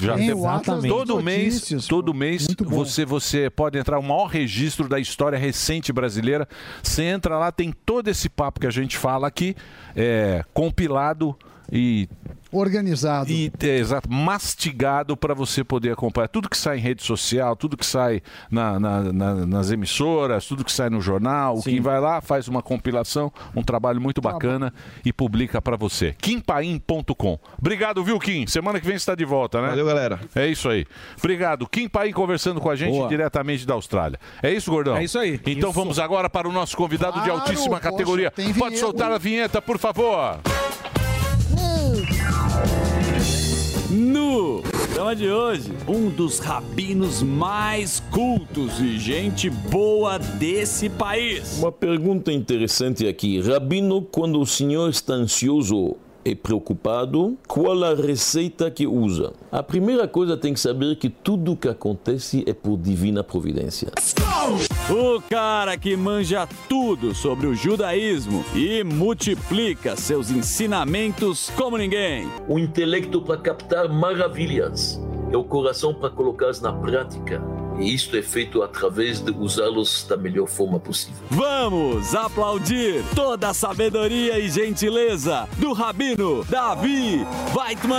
Já. 0.00 0.14
Tem 0.16 0.28
das 0.28 0.84
todo 0.84 1.22
mês, 1.22 1.54
notícias, 1.54 1.86
todo 1.86 2.14
mês 2.14 2.46
você 2.64 3.04
você 3.04 3.50
pode 3.50 3.78
entrar 3.78 3.98
o 3.98 4.02
maior 4.02 4.26
registro 4.26 4.88
da 4.88 4.98
história 4.98 5.38
recente 5.38 5.92
brasileira. 5.92 6.48
Você 6.82 7.02
entra 7.04 7.38
lá, 7.38 7.52
tem 7.52 7.72
todo 7.84 8.08
esse 8.08 8.28
papo 8.28 8.60
que 8.60 8.66
a 8.66 8.70
gente 8.70 8.96
fala 8.96 9.26
aqui, 9.26 9.54
é, 9.94 10.44
compilado 10.52 11.36
e 11.72 12.08
Organizado. 12.52 13.30
e, 13.30 13.50
é, 13.62 13.78
exato, 13.78 14.10
mastigado 14.12 15.16
para 15.16 15.34
você 15.34 15.64
poder 15.64 15.90
acompanhar 15.92 16.28
tudo 16.28 16.48
que 16.48 16.56
sai 16.56 16.78
em 16.78 16.80
rede 16.80 17.02
social, 17.02 17.56
tudo 17.56 17.76
que 17.76 17.84
sai 17.84 18.22
na- 18.50 18.78
na- 18.78 19.12
na- 19.12 19.34
nas 19.46 19.70
emissoras, 19.72 20.46
tudo 20.46 20.64
que 20.64 20.70
sai 20.70 20.88
no 20.88 21.00
jornal. 21.00 21.60
Quem 21.62 21.80
vai 21.80 21.98
lá 22.00 22.20
faz 22.20 22.46
uma 22.46 22.62
compilação, 22.62 23.32
um 23.56 23.62
trabalho 23.62 24.00
muito 24.00 24.20
bacana 24.20 24.72
e 25.04 25.12
publica 25.12 25.60
para 25.60 25.76
você. 25.76 26.14
Kimpaim.com. 26.20 27.38
Obrigado, 27.58 28.04
viu, 28.04 28.18
Kim? 28.20 28.46
Semana 28.46 28.78
que 28.78 28.86
vem 28.86 28.94
você 28.96 29.02
está 29.02 29.14
de 29.14 29.24
volta, 29.24 29.60
né? 29.60 29.68
Valeu, 29.70 29.86
galera. 29.86 30.20
É 30.34 30.46
isso 30.46 30.68
aí. 30.68 30.86
Obrigado. 31.18 31.66
Kim 31.68 31.88
Paim 31.88 32.12
conversando 32.12 32.60
com 32.60 32.70
a 32.70 32.76
gente 32.76 32.92
Boa. 32.92 33.08
diretamente 33.08 33.66
da 33.66 33.74
Austrália. 33.74 34.18
É 34.42 34.52
isso, 34.52 34.70
Gordão? 34.70 34.96
É 34.96 35.02
isso 35.04 35.18
aí. 35.18 35.40
Então 35.46 35.72
vamos 35.72 35.98
agora 35.98 36.30
para 36.30 36.48
o 36.48 36.52
nosso 36.52 36.76
convidado 36.76 37.14
de 37.20 37.24
Claro, 37.26 37.40
altíssima 37.40 37.78
poxa, 37.80 37.90
categoria. 37.90 38.32
Pode 38.58 38.78
soltar 38.78 39.10
a 39.10 39.18
vinheta, 39.18 39.60
por 39.60 39.78
favor. 39.78 40.38
No 43.94 44.60
programa 44.60 45.14
de 45.14 45.30
hoje, 45.30 45.72
um 45.86 46.10
dos 46.10 46.40
rabinos 46.40 47.22
mais 47.22 48.02
cultos 48.10 48.80
e 48.80 48.98
gente 48.98 49.48
boa 49.48 50.18
desse 50.18 50.90
país. 50.90 51.58
Uma 51.58 51.70
pergunta 51.70 52.32
interessante 52.32 53.06
aqui. 53.06 53.40
Rabino, 53.40 54.02
quando 54.02 54.40
o 54.40 54.46
senhor 54.46 54.90
está 54.90 55.14
ansioso 55.14 55.94
e 56.24 56.34
preocupado, 56.34 57.36
qual 57.46 57.84
a 57.84 57.94
receita 57.94 58.70
que 58.70 58.86
usa? 58.86 59.32
A 59.52 59.62
primeira 59.62 60.08
coisa 60.08 60.36
tem 60.36 60.54
que 60.54 60.60
saber 60.60 60.96
que 60.96 61.08
tudo 61.08 61.56
que 61.56 61.68
acontece 61.68 62.42
é 62.46 62.54
por 62.54 62.78
divina 62.78 63.22
providência. 63.22 63.92
O 64.90 65.20
cara 65.28 65.76
que 65.76 65.96
manja 65.96 66.48
tudo 66.68 67.14
sobre 67.14 67.46
o 67.46 67.54
judaísmo 67.54 68.44
e 68.54 68.82
multiplica 68.82 69.96
seus 69.96 70.30
ensinamentos 70.30 71.50
como 71.56 71.76
ninguém. 71.76 72.28
O 72.48 72.58
intelecto 72.58 73.20
para 73.20 73.40
captar 73.40 73.88
maravilhas 73.88 75.00
é 75.30 75.36
o 75.36 75.44
coração 75.44 75.92
para 75.92 76.10
colocá-las 76.10 76.60
na 76.60 76.72
prática. 76.72 77.42
E 77.78 77.92
isto 77.92 78.16
é 78.16 78.22
feito 78.22 78.62
através 78.62 79.20
de 79.20 79.32
usá-los 79.32 80.06
da 80.08 80.16
melhor 80.16 80.46
forma 80.46 80.78
possível. 80.78 81.20
Vamos 81.28 82.14
aplaudir 82.14 83.02
toda 83.16 83.48
a 83.48 83.54
sabedoria 83.54 84.38
e 84.38 84.48
gentileza 84.48 85.48
do 85.58 85.72
rabino 85.72 86.13
Davi 86.48 87.26
Weitman. 87.56 87.96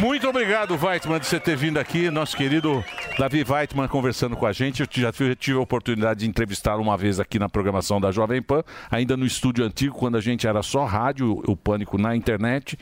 Muito 0.00 0.28
obrigado, 0.28 0.76
Weitman, 0.76 1.20
de 1.20 1.26
você 1.26 1.38
ter 1.38 1.56
vindo 1.56 1.78
aqui. 1.78 2.10
Nosso 2.10 2.36
querido 2.36 2.84
Davi 3.16 3.44
Weitman 3.48 3.86
conversando 3.86 4.36
com 4.36 4.44
a 4.46 4.52
gente. 4.52 4.82
Eu 4.82 4.88
já 4.90 5.12
tive 5.12 5.58
a 5.58 5.60
oportunidade 5.60 6.20
de 6.20 6.28
entrevistá-lo 6.28 6.82
uma 6.82 6.96
vez 6.96 7.20
aqui 7.20 7.38
na 7.38 7.48
programação 7.48 8.00
da 8.00 8.10
Jovem 8.10 8.42
Pan, 8.42 8.64
ainda 8.90 9.16
no 9.16 9.24
estúdio 9.24 9.64
antigo, 9.64 9.94
quando 9.96 10.16
a 10.16 10.20
gente 10.20 10.44
era 10.46 10.60
só 10.60 10.84
rádio, 10.84 11.40
o 11.46 11.56
Pânico 11.56 11.96
na 11.96 12.16
internet. 12.16 12.76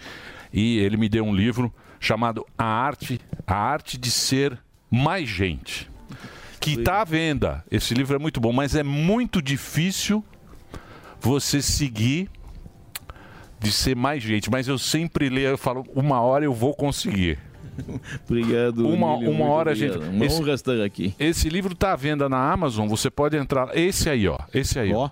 E 0.51 0.79
ele 0.79 0.97
me 0.97 1.11
deu 1.11 1.25
um 1.25 1.35
livro 1.35 1.73
chamado 2.01 2.47
A 2.57 2.65
Arte, 2.65 3.21
a 3.47 3.55
Arte 3.55 3.99
de 3.99 4.11
Ser 4.11 4.59
Mais 4.91 5.29
Gente. 5.29 5.91
Que 6.59 6.73
está 6.73 7.03
à 7.03 7.05
venda. 7.05 7.63
Esse 7.71 7.93
livro 7.93 8.17
é 8.17 8.19
muito 8.19 8.41
bom, 8.41 8.53
mas 8.53 8.75
é 8.75 8.83
muito 8.83 9.43
difícil 9.43 10.25
você 11.23 11.63
seguir 11.63 12.29
de 13.61 13.71
ser 13.71 13.95
mais 13.95 14.23
gente, 14.23 14.51
mas 14.51 14.67
eu 14.67 14.77
sempre 14.77 15.29
leio, 15.29 15.49
eu 15.51 15.59
falo, 15.59 15.87
uma 15.95 16.21
hora 16.21 16.45
eu 16.45 16.53
vou 16.53 16.75
conseguir. 16.75 17.39
Obrigado. 18.29 18.87
Uma, 18.87 19.15
Emílio, 19.15 19.31
uma 19.31 19.47
hora, 19.47 19.71
obrigado. 19.71 20.03
gente. 20.03 20.15
Uma 20.17 20.27
esse- 20.27 20.41
honra 20.43 20.53
estar 20.53 20.81
aqui. 20.83 21.15
Esse 21.19 21.49
livro 21.49 21.75
tá 21.75 21.93
à 21.93 21.97
venda 21.97 22.29
na 22.29 22.53
Amazon, 22.53 22.89
você 22.89 23.09
pode 23.11 23.37
entrar. 23.37 23.69
Esse 23.77 24.11
aí, 24.11 24.27
ó. 24.29 24.37
Esse 24.53 24.79
aí, 24.79 24.93
ó. 24.93 25.09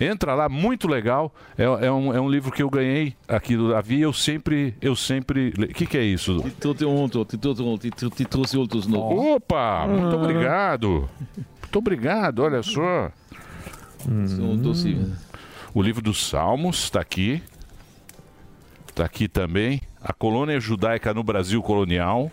Entra 0.00 0.34
lá, 0.34 0.48
muito 0.48 0.88
legal. 0.88 1.32
É, 1.56 1.64
é 1.64 1.92
um, 1.92 2.12
é 2.14 2.20
um 2.20 2.28
livro 2.28 2.50
que 2.50 2.62
eu 2.62 2.70
ganhei 2.70 3.14
aqui 3.28 3.56
do 3.56 3.70
Davi. 3.70 4.00
Eu 4.00 4.12
sempre. 4.12 4.74
Eu 4.80 4.96
sempre. 4.96 5.50
O 5.56 5.66
que, 5.68 5.86
que 5.86 5.96
é 5.98 6.02
isso? 6.02 6.42
Trouxe 6.58 6.84
te 8.10 8.24
trouxe 8.24 8.56
outros 8.56 8.86
novos. 8.86 9.36
Opa! 9.36 9.86
Muito 9.86 10.16
Ah. 10.16 10.18
obrigado. 10.18 11.08
Muito 11.60 11.78
obrigado, 11.78 12.40
olha 12.40 12.62
só. 12.62 13.10
Doce. 14.56 14.96
O 15.74 15.82
livro 15.82 16.02
dos 16.02 16.28
Salmos 16.28 16.84
está 16.84 17.00
aqui. 17.00 17.42
Está 18.88 19.04
aqui 19.04 19.28
também. 19.28 19.80
A 20.02 20.12
colônia 20.12 20.60
judaica 20.60 21.14
no 21.14 21.22
Brasil 21.22 21.62
colonial. 21.62 22.30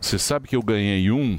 Você 0.00 0.18
sabe 0.18 0.48
que 0.48 0.56
eu 0.56 0.62
ganhei 0.62 1.10
um 1.10 1.38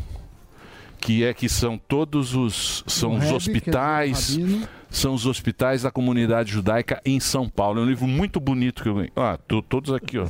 que 0.99 1.23
é 1.23 1.33
que 1.33 1.49
são 1.49 1.79
todos 1.79 2.35
os 2.35 2.83
são 2.85 3.17
os 3.17 3.31
hospitais 3.31 4.37
é 4.37 4.67
são 4.91 5.13
os 5.13 5.25
hospitais 5.25 5.81
da 5.83 5.89
comunidade 5.89 6.51
judaica 6.51 7.01
em 7.05 7.19
São 7.19 7.49
Paulo. 7.49 7.79
É 7.79 7.83
um 7.83 7.85
livro 7.85 8.05
muito 8.05 8.39
bonito 8.41 8.83
que 8.83 8.89
eu 8.89 8.95
ganhei. 8.95 9.11
Ah, 9.15 9.39
tô, 9.47 9.61
todos 9.61 9.93
aqui, 9.93 10.19
ó. 10.19 10.27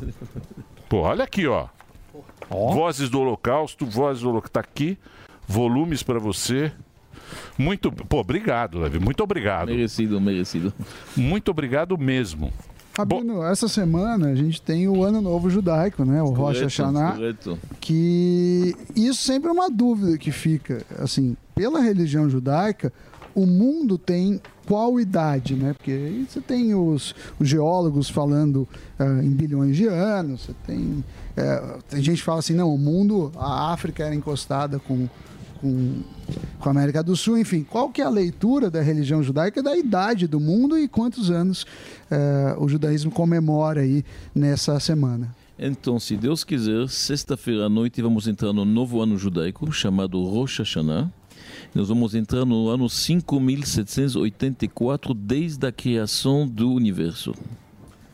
Pô, 0.87 0.99
olha 0.99 1.23
aqui, 1.23 1.47
ó. 1.47 1.67
Vozes 2.47 3.09
do 3.09 3.19
Holocausto, 3.19 3.87
Vozes 3.87 4.21
do 4.21 4.29
Holocausto. 4.29 4.53
Tá 4.53 4.59
aqui. 4.59 4.99
Volumes 5.47 6.03
para 6.03 6.19
você. 6.19 6.71
Muito. 7.57 7.91
Pô, 7.91 8.19
obrigado, 8.19 8.81
Davi. 8.81 8.99
Muito 8.99 9.23
obrigado. 9.23 9.67
Merecido, 9.67 10.19
merecido. 10.19 10.73
Muito 11.15 11.51
obrigado 11.51 11.97
mesmo. 11.97 12.51
Rabino, 12.97 13.41
essa 13.43 13.67
semana 13.67 14.27
a 14.27 14.35
gente 14.35 14.61
tem 14.61 14.87
o 14.87 15.03
Ano 15.03 15.21
Novo 15.21 15.49
Judaico, 15.49 16.03
né? 16.03 16.21
O 16.21 16.27
Rosh 16.27 16.57
Correto, 16.57 16.63
Hashanah. 16.63 17.11
correto. 17.13 17.59
que 17.79 18.75
isso 18.95 19.23
sempre 19.23 19.49
é 19.49 19.53
uma 19.53 19.69
dúvida 19.69 20.17
que 20.17 20.31
fica, 20.31 20.83
assim, 20.99 21.37
pela 21.55 21.79
religião 21.79 22.29
judaica, 22.29 22.91
o 23.33 23.45
mundo 23.45 23.97
tem 23.97 24.41
qual 24.67 24.99
idade, 24.99 25.55
né? 25.55 25.73
Porque 25.73 25.91
aí 25.91 26.25
você 26.29 26.41
tem 26.41 26.75
os, 26.75 27.15
os 27.39 27.47
geólogos 27.47 28.09
falando 28.09 28.67
ah, 28.99 29.21
em 29.23 29.29
bilhões 29.29 29.75
de 29.75 29.87
anos, 29.87 30.41
você 30.41 30.53
tem, 30.65 31.03
eh, 31.37 31.77
tem 31.89 32.03
gente 32.03 32.17
que 32.19 32.23
fala 32.23 32.39
assim, 32.39 32.53
não, 32.53 32.73
o 32.73 32.77
mundo, 32.77 33.31
a 33.37 33.71
África 33.71 34.03
era 34.03 34.13
encostada 34.13 34.79
com, 34.79 35.07
com, 35.61 36.01
com 36.59 36.69
a 36.69 36.71
América 36.71 37.03
do 37.03 37.15
Sul, 37.15 37.37
enfim, 37.37 37.63
qual 37.63 37.89
que 37.89 38.01
é 38.01 38.05
a 38.05 38.09
leitura 38.09 38.69
da 38.69 38.81
religião 38.81 39.21
judaica 39.21 39.61
da 39.61 39.77
idade 39.77 40.27
do 40.27 40.39
mundo 40.39 40.77
e 40.77 40.87
quantos 40.87 41.29
anos 41.29 41.65
eh, 42.09 42.55
o 42.57 42.67
judaísmo 42.67 43.11
comemora 43.11 43.81
aí 43.81 44.03
nessa 44.33 44.79
semana? 44.79 45.35
Então, 45.57 45.99
se 45.99 46.15
Deus 46.17 46.43
quiser, 46.43 46.89
sexta-feira 46.89 47.67
à 47.67 47.69
noite 47.69 48.01
vamos 48.01 48.27
entrar 48.27 48.51
no 48.51 48.65
novo 48.65 48.99
ano 48.99 49.17
judaico 49.17 49.71
chamado 49.71 50.21
Rosh 50.23 50.59
Hashanah. 50.59 51.09
Nós 51.73 51.87
vamos 51.87 52.13
entrar 52.15 52.43
no 52.45 52.67
ano 52.67 52.89
5784 52.89 55.13
desde 55.13 55.65
a 55.67 55.71
criação 55.71 56.45
do 56.47 56.71
universo. 56.71 57.35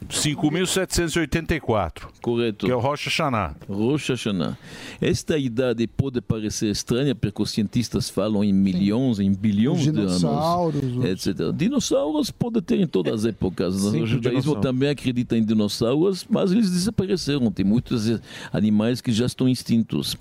5.784. 0.10 2.08
Correto. 2.22 2.66
Que 2.66 2.72
é 2.72 2.76
o 2.76 2.80
Rosh 2.80 3.06
Hashanah. 3.06 3.56
Rosh 3.70 4.10
Hashanah. 4.10 4.58
Esta 5.02 5.38
idade 5.38 5.86
pode 5.88 6.22
parecer 6.22 6.70
estranha, 6.70 7.14
porque 7.14 7.42
os 7.42 7.52
cientistas 7.52 8.10
falam 8.10 8.44
em 8.44 8.54
milhões, 8.54 9.20
em 9.20 9.32
bilhões 9.34 9.82
de 9.82 9.92
dinossauros, 9.92 10.84
anos. 10.84 11.06
Etc. 11.06 11.36
Dinossauros 11.54 12.32
pode 12.32 12.62
ter 12.62 12.80
em 12.80 12.88
todas 12.88 13.14
as 13.14 13.26
épocas. 13.26 13.76
Sempre 13.76 14.02
o 14.02 14.08
judaísmo 14.08 14.42
dinossauro. 14.42 14.62
também 14.62 14.90
acredita 14.90 15.38
em 15.38 15.44
dinossauros, 15.44 16.26
mas 16.30 16.52
eles 16.52 16.72
desapareceram. 16.72 17.52
Tem 17.52 17.66
muitos 17.66 18.08
animais 18.52 19.02
que 19.02 19.12
já 19.12 19.26
estão 19.26 19.48
extintos. 19.48 20.16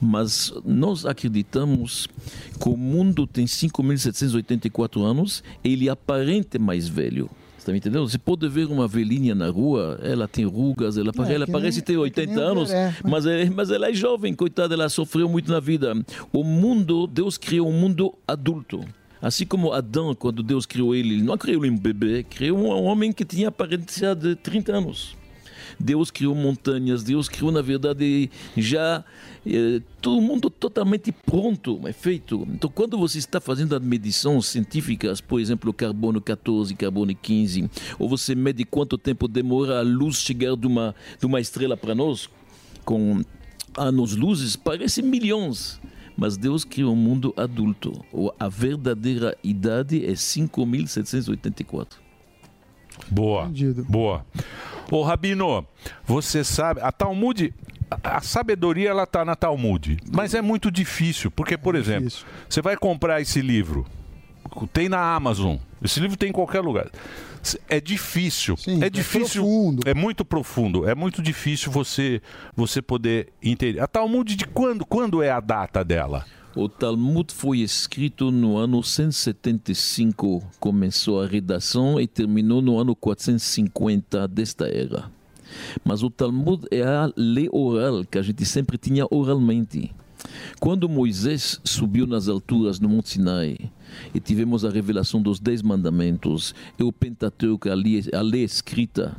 Mas 0.00 0.52
nós 0.64 1.06
acreditamos 1.06 2.08
que 2.60 2.68
o 2.68 2.76
mundo 2.76 3.26
tem 3.26 3.46
5.784 3.46 5.02
anos, 5.02 5.42
ele 5.62 5.88
aparenta 5.88 6.58
mais 6.58 6.88
velho. 6.88 7.30
Você 7.68 7.72
me 7.72 7.78
entendendo? 7.78 8.08
Você 8.08 8.16
pode 8.18 8.48
ver 8.48 8.66
uma 8.66 8.88
velhinha 8.88 9.34
na 9.34 9.50
rua, 9.50 9.98
ela 10.02 10.26
tem 10.26 10.46
rugas, 10.46 10.96
ela, 10.96 11.12
É, 11.28 11.34
ela 11.34 11.46
parece 11.46 11.78
nem- 11.78 11.84
ter 11.84 11.92
é 11.92 11.96
que 11.96 12.00
80 12.00 12.34
nem 12.34 12.42
o 12.42 12.48
anos, 12.48 12.68
Pelé. 12.70 12.94
mas, 13.04 13.26
é, 13.26 13.50
mas 13.50 13.70
ela 13.70 13.90
é 13.90 13.92
jovem, 13.92 14.32
coitada, 14.34 14.72
ela 14.74 14.88
sofreu 14.88 15.28
muito 15.28 15.52
na 15.52 15.60
vida. 15.60 15.92
O 16.32 16.42
mundo, 16.42 17.06
Deus 17.06 17.36
criou 17.36 17.68
um 17.68 17.72
mundo 17.78 18.14
adulto. 18.26 18.80
Assim 19.20 19.44
como 19.44 19.72
Adão, 19.72 20.14
quando 20.14 20.42
Deus 20.42 20.64
criou 20.64 20.94
ele, 20.94 21.14
ele 21.16 21.22
não 21.22 21.36
criou 21.36 21.62
um 21.62 21.76
bebê, 21.76 22.22
criou 22.22 22.56
um 22.58 22.84
homem 22.84 23.12
que 23.12 23.24
tinha 23.24 23.48
aparência 23.48 24.14
de 24.14 24.34
30 24.34 24.72
anos. 24.74 25.14
Deus 25.78 26.10
criou 26.10 26.34
montanhas, 26.34 27.04
Deus 27.04 27.28
criou, 27.28 27.52
na 27.52 27.62
verdade, 27.62 28.30
já 28.56 29.04
eh, 29.46 29.80
todo 30.00 30.20
mundo 30.20 30.50
totalmente 30.50 31.12
pronto, 31.12 31.80
é 31.86 31.92
feito. 31.92 32.46
Então, 32.50 32.68
quando 32.68 32.98
você 32.98 33.18
está 33.18 33.40
fazendo 33.40 33.76
as 33.76 33.82
medições 33.82 34.46
científicas, 34.46 35.20
por 35.20 35.40
exemplo, 35.40 35.72
carbono 35.72 36.20
14, 36.20 36.74
carbono 36.74 37.14
15, 37.14 37.70
ou 37.98 38.08
você 38.08 38.34
mede 38.34 38.64
quanto 38.64 38.98
tempo 38.98 39.28
demora 39.28 39.78
a 39.78 39.82
luz 39.82 40.16
chegar 40.16 40.56
de 40.56 40.66
uma, 40.66 40.94
de 41.18 41.26
uma 41.26 41.40
estrela 41.40 41.76
para 41.76 41.94
nós, 41.94 42.28
com 42.84 43.22
anos 43.76 44.16
luzes, 44.16 44.56
parece 44.56 45.00
milhões. 45.02 45.80
Mas 46.16 46.36
Deus 46.36 46.64
criou 46.64 46.94
um 46.94 46.96
mundo 46.96 47.32
adulto. 47.36 48.04
A 48.40 48.48
verdadeira 48.48 49.38
idade 49.44 50.04
é 50.04 50.14
5.784. 50.14 52.07
Boa. 53.10 53.50
Boa. 53.88 54.24
Ô, 54.90 55.02
Rabino, 55.02 55.66
você 56.04 56.42
sabe, 56.42 56.80
a 56.82 56.90
Talmud, 56.90 57.52
a 58.02 58.20
sabedoria 58.20 58.90
ela 58.90 59.06
tá 59.06 59.24
na 59.24 59.36
Talmud, 59.36 59.98
mas 60.10 60.34
é 60.34 60.40
muito 60.40 60.70
difícil, 60.70 61.30
porque, 61.30 61.56
por 61.58 61.74
exemplo, 61.74 62.10
você 62.48 62.62
vai 62.62 62.76
comprar 62.76 63.20
esse 63.20 63.40
livro, 63.42 63.86
tem 64.72 64.88
na 64.88 65.14
Amazon, 65.14 65.56
esse 65.82 66.00
livro 66.00 66.16
tem 66.16 66.30
em 66.30 66.32
qualquer 66.32 66.60
lugar. 66.60 66.90
É 67.68 67.80
difícil, 67.80 68.56
é 68.82 68.90
difícil, 68.90 69.44
é 69.86 69.94
muito 69.94 70.24
profundo, 70.24 70.88
é 70.88 70.94
muito 70.94 71.22
difícil 71.22 71.70
você 71.70 72.20
você 72.54 72.82
poder 72.82 73.28
entender. 73.42 73.80
A 73.80 73.86
Talmud 73.86 74.34
de 74.34 74.44
quando 74.44 74.84
quando 74.84 75.22
é 75.22 75.30
a 75.30 75.38
data 75.40 75.84
dela? 75.84 76.26
O 76.60 76.68
Talmud 76.68 77.32
foi 77.32 77.60
escrito 77.60 78.32
no 78.32 78.56
ano 78.56 78.82
175, 78.82 80.42
começou 80.58 81.22
a 81.22 81.26
redação 81.28 82.00
e 82.00 82.06
terminou 82.08 82.60
no 82.60 82.80
ano 82.80 82.96
450 82.96 84.26
desta 84.26 84.66
era. 84.66 85.08
Mas 85.84 86.02
o 86.02 86.10
Talmud 86.10 86.66
é 86.72 86.82
a 86.82 87.12
lei 87.16 87.48
oral 87.52 88.04
que 88.04 88.18
a 88.18 88.22
gente 88.22 88.44
sempre 88.44 88.76
tinha 88.76 89.06
oralmente. 89.08 89.94
Quando 90.58 90.88
Moisés 90.88 91.60
subiu 91.62 92.08
nas 92.08 92.26
alturas 92.26 92.80
no 92.80 92.88
Monte 92.88 93.10
Sinai 93.10 93.56
e 94.12 94.18
tivemos 94.18 94.64
a 94.64 94.70
revelação 94.70 95.22
dos 95.22 95.38
Dez 95.38 95.62
Mandamentos 95.62 96.56
e 96.76 96.82
o 96.82 96.90
Pentateuco, 96.90 97.70
a 97.70 97.74
lei, 97.74 98.02
a 98.12 98.20
lei 98.20 98.42
escrita, 98.42 99.16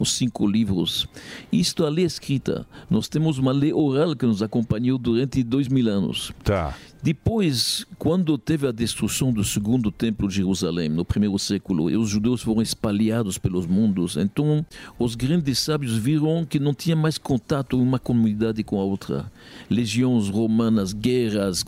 os 0.00 0.14
cinco 0.14 0.46
livros, 0.46 1.06
isto 1.52 1.84
a 1.84 1.90
lei 1.90 2.06
escrita, 2.06 2.66
nós 2.88 3.06
temos 3.06 3.38
uma 3.38 3.52
lei 3.52 3.72
oral 3.72 4.16
que 4.16 4.24
nos 4.24 4.42
acompanhou 4.42 4.96
durante 4.96 5.42
dois 5.42 5.68
mil 5.68 5.88
anos. 5.88 6.32
Tá. 6.42 6.74
Depois, 7.02 7.86
quando 7.98 8.36
teve 8.36 8.66
a 8.66 8.72
destruição 8.72 9.32
do 9.32 9.42
segundo 9.42 9.90
templo 9.90 10.28
de 10.28 10.34
Jerusalém, 10.34 10.88
no 10.90 11.02
primeiro 11.02 11.38
século, 11.38 11.90
e 11.90 11.96
os 11.96 12.10
judeus 12.10 12.42
foram 12.42 12.60
espalhados 12.60 13.38
pelos 13.38 13.66
mundos, 13.66 14.16
então 14.16 14.64
os 14.98 15.14
grandes 15.14 15.58
sábios 15.58 15.96
viram 15.96 16.44
que 16.44 16.58
não 16.58 16.74
tinha 16.74 16.96
mais 16.96 17.16
contato 17.16 17.80
uma 17.80 17.98
comunidade 17.98 18.62
com 18.62 18.78
a 18.78 18.84
outra. 18.84 19.32
Legiões 19.70 20.28
romanas, 20.28 20.92
guerras, 20.92 21.64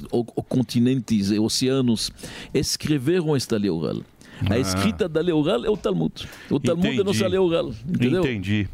continentes 0.49 1.31
e 1.31 1.39
oceanos 1.39 2.11
escreveram 2.53 3.35
esta 3.35 3.57
lei 3.57 3.71
oral. 3.71 4.03
A 4.49 4.55
Ah. 4.55 4.59
escrita 4.59 5.09
da 5.09 5.21
lei 5.21 5.33
oral 5.33 5.65
é 5.65 5.71
o 5.71 5.77
Talmud. 5.77 6.29
O 6.51 6.59
Talmud 6.59 7.01
é 7.01 7.05
nossa 7.05 7.27
lei 7.27 7.39
oral. 7.39 7.73
Entendeu? 7.89 8.21
Entendi. 8.23 8.69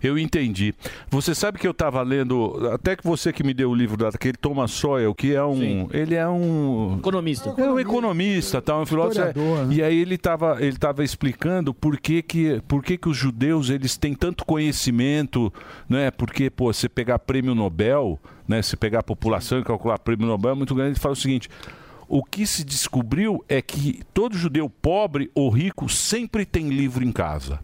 Eu 0.00 0.16
entendi. 0.16 0.72
Você 1.10 1.34
sabe 1.34 1.58
que 1.58 1.66
eu 1.66 1.72
estava 1.72 2.00
lendo, 2.02 2.68
até 2.72 2.94
que 2.94 3.02
você 3.02 3.32
que 3.32 3.42
me 3.42 3.52
deu 3.52 3.68
o 3.70 3.74
livro 3.74 3.96
daquele 3.96 4.36
Thomas 4.36 4.70
Sowell, 4.70 5.12
que 5.12 5.34
é 5.34 5.42
um, 5.44 5.88
ele 5.92 6.14
é 6.14 6.28
um 6.28 6.98
economista, 7.00 7.52
é 7.58 7.68
um 7.68 7.80
economista, 7.80 8.62
tal, 8.62 8.82
um 8.82 8.86
filósofo. 8.86 9.26
Historiador, 9.26 9.66
né? 9.66 9.74
E 9.74 9.82
aí 9.82 10.00
ele 10.00 10.14
estava 10.14 10.64
ele 10.64 10.76
tava 10.76 11.02
explicando 11.02 11.74
por 11.74 11.98
que 11.98 12.22
que 12.22 12.62
por 12.68 12.80
que 12.80 12.96
que 12.96 13.08
os 13.08 13.16
judeus 13.16 13.70
eles 13.70 13.96
têm 13.96 14.14
tanto 14.14 14.44
conhecimento, 14.44 15.52
né? 15.88 16.12
Porque 16.12 16.48
pô, 16.48 16.72
você 16.72 16.88
pegar 16.88 17.18
prêmio 17.18 17.52
Nobel, 17.52 18.20
né? 18.46 18.62
Se 18.62 18.76
pegar 18.76 19.00
a 19.00 19.02
população 19.02 19.58
e 19.58 19.64
calcular 19.64 19.98
prêmio 19.98 20.28
Nobel 20.28 20.52
é 20.52 20.54
muito 20.54 20.76
grande. 20.76 20.90
Ele 20.92 21.00
fala 21.00 21.14
o 21.14 21.16
seguinte: 21.16 21.48
o 22.08 22.24
que 22.24 22.46
se 22.46 22.64
descobriu 22.64 23.44
é 23.48 23.60
que 23.60 24.02
todo 24.14 24.36
judeu 24.36 24.68
pobre 24.70 25.30
ou 25.34 25.50
rico 25.50 25.88
sempre 25.88 26.46
tem 26.46 26.70
livro 26.70 27.04
em 27.04 27.12
casa. 27.12 27.60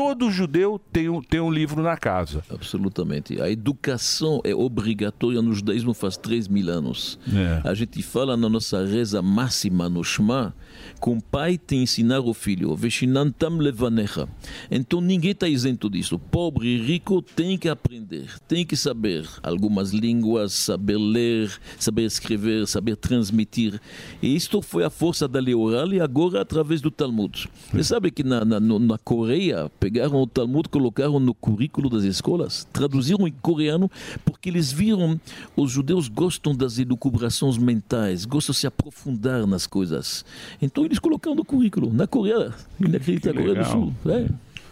Todo 0.00 0.30
judeu 0.30 0.80
tem 0.90 1.10
um, 1.10 1.20
tem 1.20 1.40
um 1.40 1.50
livro 1.50 1.82
na 1.82 1.94
casa. 1.94 2.42
Absolutamente. 2.48 3.38
A 3.38 3.50
educação 3.50 4.40
é 4.42 4.54
obrigatória 4.54 5.42
no 5.42 5.52
judaísmo 5.52 5.92
faz 5.92 6.16
3 6.16 6.48
mil 6.48 6.70
anos. 6.70 7.18
É. 7.30 7.68
A 7.68 7.74
gente 7.74 8.02
fala 8.02 8.34
na 8.34 8.48
nossa 8.48 8.82
reza 8.82 9.20
máxima 9.20 9.90
no 9.90 10.02
Shema 10.02 10.54
que 11.00 11.10
um 11.10 11.20
pai 11.20 11.58
tem 11.58 11.80
que 11.80 11.84
ensinar 11.84 12.20
o 12.20 12.32
filho, 12.32 12.74
Veshinantam 12.74 13.58
levanecha. 13.58 14.28
Então 14.70 15.00
ninguém 15.00 15.32
está 15.32 15.46
isento 15.46 15.88
disso. 15.88 16.18
Pobre 16.18 16.68
e 16.68 16.80
rico 16.80 17.22
tem 17.22 17.58
que 17.58 17.68
aprender, 17.68 18.26
tem 18.48 18.64
que 18.64 18.76
saber 18.76 19.28
algumas 19.42 19.90
línguas, 19.90 20.52
saber 20.52 20.98
ler, 20.98 21.50
saber 21.78 22.04
escrever, 22.04 22.66
saber 22.66 22.96
transmitir. 22.96 23.80
E 24.22 24.34
isto 24.34 24.62
foi 24.62 24.84
a 24.84 24.90
força 24.90 25.28
da 25.28 25.40
lei 25.40 25.54
oral 25.54 25.92
e 25.92 26.00
agora 26.00 26.40
através 26.40 26.80
do 26.80 26.90
Talmud. 26.90 27.48
Você 27.70 27.84
sabe 27.84 28.10
que 28.10 28.22
na, 28.22 28.44
na, 28.44 28.60
na 28.60 28.98
Coreia 28.98 29.70
pegaram 29.90 30.22
o 30.22 30.26
Talmud, 30.26 30.68
colocaram 30.68 31.18
no 31.18 31.34
currículo 31.34 31.90
das 31.90 32.04
escolas, 32.04 32.66
traduziram 32.72 33.26
em 33.26 33.32
coreano 33.42 33.90
porque 34.24 34.48
eles 34.48 34.70
viram 34.70 35.20
os 35.56 35.70
judeus 35.72 36.06
gostam 36.08 36.54
das 36.54 36.78
elucubrações 36.78 37.58
mentais, 37.58 38.24
gostam 38.24 38.52
de 38.52 38.58
se 38.58 38.66
aprofundar 38.66 39.46
nas 39.46 39.66
coisas. 39.66 40.24
Então 40.62 40.84
eles 40.84 40.98
colocaram 40.98 41.34
no 41.34 41.44
currículo, 41.44 41.92
na 41.92 42.06
Coreia, 42.06 42.52
inacreditável, 42.80 43.42
Coreia 43.42 43.64
do. 43.64 43.68
Sul. 43.70 43.92
É. 44.06 44.26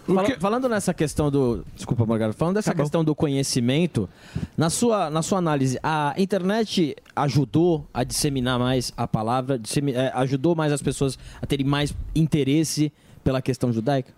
Fala- 0.06 0.40
falando 0.40 0.68
nessa 0.70 0.94
questão 0.94 1.30
do. 1.30 1.62
Desculpa, 1.76 2.06
Morgado. 2.06 2.32
Falando 2.32 2.54
dessa 2.54 2.74
questão 2.74 3.04
do 3.04 3.14
conhecimento, 3.14 4.08
na 4.56 4.70
sua, 4.70 5.10
na 5.10 5.20
sua 5.20 5.36
análise, 5.36 5.78
a 5.82 6.14
internet 6.16 6.96
ajudou 7.14 7.86
a 7.92 8.04
disseminar 8.04 8.58
mais 8.58 8.90
a 8.96 9.06
palavra, 9.06 9.58
dissemi- 9.58 9.92
eh, 9.92 10.10
ajudou 10.14 10.54
mais 10.54 10.72
as 10.72 10.80
pessoas 10.80 11.18
a 11.42 11.46
terem 11.46 11.66
mais 11.66 11.94
interesse 12.14 12.90
pela 13.22 13.42
questão 13.42 13.70
judaica? 13.70 14.14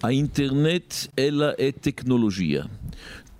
A 0.00 0.12
internet, 0.12 1.10
ela 1.16 1.56
é 1.58 1.72
tecnologia. 1.72 2.70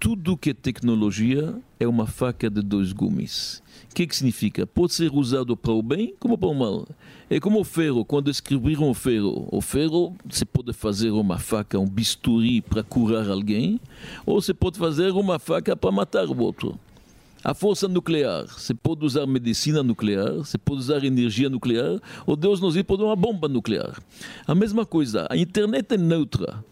Tudo 0.00 0.36
que 0.36 0.50
é 0.50 0.54
tecnologia 0.54 1.54
é 1.78 1.86
uma 1.86 2.04
faca 2.04 2.50
de 2.50 2.61
dois 2.62 2.92
gumes. 2.92 3.62
O 3.88 3.94
que, 3.94 4.04
que 4.04 4.16
significa? 4.16 4.66
Pode 4.66 4.92
ser 4.92 5.12
usado 5.14 5.56
para 5.56 5.70
o 5.70 5.80
bem 5.80 6.14
como 6.18 6.36
para 6.36 6.48
o 6.48 6.54
mal. 6.54 6.84
É 7.30 7.38
como 7.38 7.61
o 7.61 7.64
ferro, 7.64 8.04
quando 8.04 8.24
descobriram 8.24 8.90
o 8.90 8.94
ferro. 8.94 9.48
O 9.52 9.61
ferro, 9.61 10.16
você 10.28 10.44
pode 10.44 10.72
fazer 10.72 11.12
uma 11.12 11.38
faca, 11.38 11.78
um 11.78 11.88
bisturi 11.88 12.61
para 12.61 12.82
curar 12.82 13.30
alguém, 13.30 13.80
ou 14.26 14.42
você 14.42 14.52
pode 14.52 14.80
fazer 14.80 15.12
uma 15.12 15.38
faca 15.38 15.76
para 15.76 15.92
matar 15.92 16.26
o 16.26 16.40
outro. 16.40 16.76
A 17.49 17.55
força 17.55 17.88
nuclear, 17.88 18.44
você 18.46 18.74
pode 18.74 19.07
usar 19.07 19.26
medicina 19.26 19.82
nuclear, 19.82 20.34
você 20.34 20.59
pode 20.59 20.80
usar 20.80 21.03
energia 21.03 21.49
nuclear, 21.49 21.99
ou 22.26 22.36
Deus 22.36 22.61
nos 22.61 22.74
diz 22.74 22.82
pode 22.82 23.03
uma 23.03 23.16
bomba 23.16 23.49
nuclear. 23.49 23.99
A 24.46 24.55
mesma 24.55 24.84
coisa, 24.84 25.26
a 25.30 25.34
internet 25.34 25.94
é 25.94 25.96
neutra. 25.96 26.62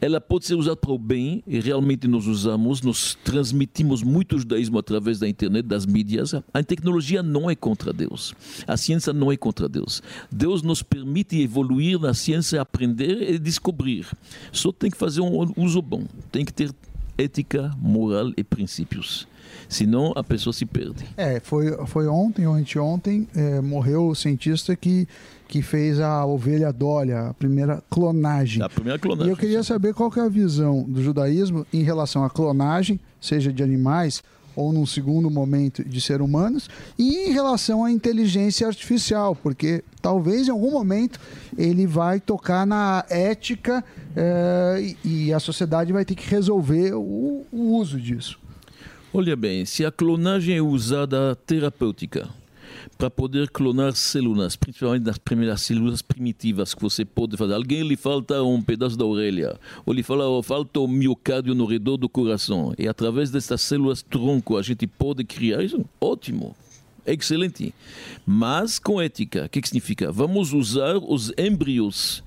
Ela 0.00 0.20
pode 0.20 0.44
ser 0.44 0.56
usada 0.56 0.74
para 0.74 0.90
o 0.90 0.98
bem, 0.98 1.40
e 1.46 1.60
realmente 1.60 2.08
nós 2.08 2.26
usamos, 2.26 2.82
nós 2.82 3.16
transmitimos 3.22 4.02
muito 4.02 4.36
judaísmo 4.36 4.76
através 4.76 5.20
da 5.20 5.28
internet, 5.28 5.64
das 5.66 5.86
mídias. 5.86 6.34
A 6.52 6.62
tecnologia 6.64 7.22
não 7.22 7.48
é 7.48 7.54
contra 7.54 7.92
Deus. 7.92 8.34
A 8.66 8.76
ciência 8.76 9.12
não 9.12 9.30
é 9.30 9.36
contra 9.36 9.68
Deus. 9.68 10.02
Deus 10.32 10.62
nos 10.62 10.82
permite 10.82 11.40
evoluir 11.40 12.00
na 12.00 12.12
ciência, 12.12 12.60
aprender 12.60 13.34
e 13.34 13.38
descobrir. 13.38 14.04
Só 14.50 14.72
tem 14.72 14.90
que 14.90 14.96
fazer 14.98 15.20
um 15.20 15.52
uso 15.56 15.80
bom. 15.80 16.02
Tem 16.32 16.44
que 16.44 16.52
ter 16.52 16.74
ética, 17.16 17.70
moral 17.78 18.32
e 18.36 18.42
princípios. 18.42 19.28
Senão 19.68 20.12
a 20.14 20.22
pessoa 20.24 20.52
se 20.52 20.64
perde. 20.66 21.04
É, 21.16 21.40
foi, 21.40 21.70
foi 21.86 22.06
ontem 22.06 22.46
ou 22.46 22.54
anteontem, 22.54 23.26
é, 23.34 23.60
morreu 23.60 24.08
o 24.08 24.14
cientista 24.14 24.74
que, 24.76 25.06
que 25.48 25.62
fez 25.62 26.00
a 26.00 26.24
ovelha 26.24 26.72
Dolly, 26.72 27.12
a 27.12 27.34
primeira 27.34 27.82
clonagem. 27.90 28.62
A 28.62 28.68
primeira 28.68 28.98
clonagem. 28.98 29.28
E 29.28 29.32
eu 29.32 29.36
queria 29.36 29.62
saber 29.62 29.94
qual 29.94 30.10
que 30.10 30.20
é 30.20 30.22
a 30.22 30.28
visão 30.28 30.82
do 30.84 31.02
judaísmo 31.02 31.66
em 31.72 31.82
relação 31.82 32.24
à 32.24 32.30
clonagem, 32.30 33.00
seja 33.20 33.52
de 33.52 33.62
animais 33.62 34.22
ou 34.56 34.72
num 34.72 34.86
segundo 34.86 35.28
momento 35.28 35.82
de 35.82 36.00
ser 36.00 36.22
humanos, 36.22 36.70
e 36.96 37.28
em 37.28 37.32
relação 37.32 37.84
à 37.84 37.90
inteligência 37.90 38.68
artificial, 38.68 39.34
porque 39.34 39.82
talvez 40.00 40.46
em 40.46 40.52
algum 40.52 40.70
momento 40.70 41.18
ele 41.58 41.88
vai 41.88 42.20
tocar 42.20 42.64
na 42.64 43.04
ética 43.10 43.82
é, 44.14 44.94
e, 45.04 45.26
e 45.26 45.32
a 45.32 45.40
sociedade 45.40 45.92
vai 45.92 46.04
ter 46.04 46.14
que 46.14 46.30
resolver 46.30 46.92
o- 46.94 47.44
o 47.50 47.76
uso 47.76 48.00
disso. 48.00 48.38
Olha 49.16 49.36
bem, 49.36 49.64
se 49.64 49.86
a 49.86 49.92
clonagem 49.92 50.56
é 50.56 50.60
usada 50.60 51.36
terapêutica 51.46 52.28
para 52.98 53.08
poder 53.08 53.48
clonar 53.48 53.94
células, 53.94 54.56
principalmente 54.56 55.04
das 55.04 55.18
primeiras 55.18 55.62
células 55.62 56.02
primitivas 56.02 56.74
que 56.74 56.82
você 56.82 57.04
pode 57.04 57.36
fazer. 57.36 57.54
Alguém 57.54 57.86
lhe 57.86 57.96
falta 57.96 58.42
um 58.42 58.60
pedaço 58.60 58.98
da 58.98 59.04
orelha, 59.04 59.56
ou 59.86 59.94
lhe 59.94 60.02
fala, 60.02 60.28
oh, 60.28 60.42
falta 60.42 60.80
o 60.80 60.88
miocárdio 60.88 61.54
no 61.54 61.64
redor 61.64 61.96
do 61.96 62.08
coração. 62.08 62.74
E 62.76 62.88
através 62.88 63.30
dessas 63.30 63.60
células 63.60 64.02
tronco 64.02 64.56
a 64.56 64.62
gente 64.62 64.84
pode 64.84 65.22
criar 65.22 65.62
isso? 65.62 65.84
Ótimo. 66.00 66.56
Excelente. 67.06 67.72
Mas 68.26 68.80
com 68.80 69.00
ética. 69.00 69.44
O 69.44 69.48
que 69.48 69.64
significa? 69.64 70.10
Vamos 70.10 70.52
usar 70.52 70.96
os 70.96 71.32
embriões 71.38 72.20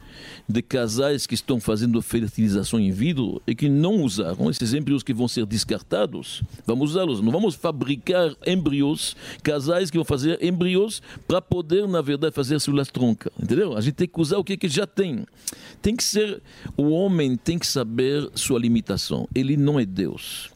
de 0.48 0.62
casais 0.62 1.26
que 1.26 1.34
estão 1.34 1.60
fazendo 1.60 2.02
fertilização 2.02 2.80
in 2.80 2.92
vitro 2.92 3.42
e 3.46 3.56
que 3.56 3.70
não 3.70 4.02
usaram 4.02 4.50
esses 4.50 4.74
embriões 4.74 5.04
que 5.04 5.14
vão 5.14 5.28
ser 5.28 5.46
descartados. 5.46 6.42
Vamos 6.66 6.92
usá-los. 6.92 7.22
Não 7.22 7.32
vamos 7.32 7.56
fabricar 7.56 8.36
embriões, 8.46 9.16
casais 9.44 9.90
que 9.90 9.98
vão 9.98 10.06
fazer 10.06 10.44
embriões 10.44 11.02
para 11.28 11.42
poder, 11.42 11.88
na 11.88 12.02
verdade, 12.02 12.34
fazer 12.34 12.60
células 12.60 12.90
tronca. 12.90 13.32
Entendeu? 13.42 13.76
A 13.78 13.82
gente 13.82 13.96
tem 13.96 14.08
que 14.08 14.20
usar 14.20 14.38
o 14.38 14.44
que, 14.44 14.58
que 14.58 14.68
já 14.68 14.88
tem. 14.88 15.26
Tem 15.82 15.96
que 15.96 16.04
ser. 16.04 16.42
O 16.76 16.90
homem 16.90 17.36
tem 17.36 17.58
que 17.58 17.68
saber 17.68 18.30
sua 18.36 18.60
limitação. 18.60 19.28
Ele 19.34 19.58
não 19.58 19.80
é 19.80 19.86
Deus. 19.86 20.50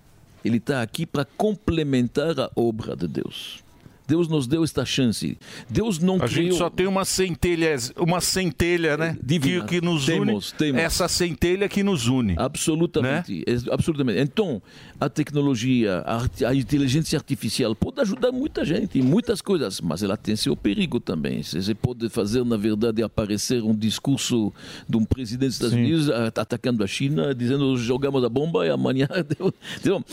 Ele 0.43 0.57
está 0.57 0.81
aqui 0.81 1.05
para 1.05 1.23
complementar 1.23 2.39
a 2.39 2.49
obra 2.55 2.95
de 2.95 3.07
Deus. 3.07 3.63
Deus 4.07 4.27
nos 4.27 4.47
deu 4.47 4.63
esta 4.63 4.85
chance. 4.85 5.37
Deus 5.69 5.99
não 5.99 6.15
A 6.15 6.27
criou... 6.27 6.29
gente 6.29 6.57
só 6.57 6.69
tem 6.69 6.87
uma 6.87 7.05
centelha, 7.05 7.75
uma 7.97 8.19
centelha, 8.21 8.97
né? 8.97 9.17
Divina. 9.23 9.63
Que, 9.65 9.79
que 9.79 9.85
nos 9.85 10.05
Temos, 10.05 10.51
une. 10.51 10.57
temos. 10.57 10.81
Essa 10.81 11.07
centelha 11.07 11.69
que 11.69 11.83
nos 11.83 12.07
une. 12.07 12.35
Absolutamente, 12.37 13.43
é- 13.47 13.73
absolutamente. 13.73 14.19
Então, 14.19 14.61
a 14.99 15.09
tecnologia, 15.09 16.03
a, 16.05 16.27
a 16.47 16.55
inteligência 16.55 17.17
artificial 17.17 17.73
pode 17.75 17.99
ajudar 18.01 18.31
muita 18.31 18.63
gente 18.65 18.99
em 18.99 19.01
muitas 19.01 19.41
coisas, 19.41 19.81
mas 19.81 20.03
ela 20.03 20.17
tem 20.17 20.35
seu 20.35 20.55
perigo 20.55 20.99
também. 20.99 21.41
Você 21.43 21.73
pode 21.73 22.07
fazer, 22.09 22.43
na 22.45 22.57
verdade, 22.57 23.01
aparecer 23.01 23.63
um 23.63 23.75
discurso 23.75 24.53
de 24.87 24.97
um 24.97 25.05
presidente 25.05 25.47
dos 25.49 25.55
Estados 25.55 25.73
Sim. 25.75 25.81
Unidos 25.83 26.09
atacando 26.35 26.83
a 26.83 26.87
China, 26.87 27.33
dizendo 27.33 27.75
jogamos 27.77 28.23
a 28.23 28.29
bomba 28.29 28.65
e 28.65 28.69
amanhã. 28.69 29.07
Então, 29.79 30.03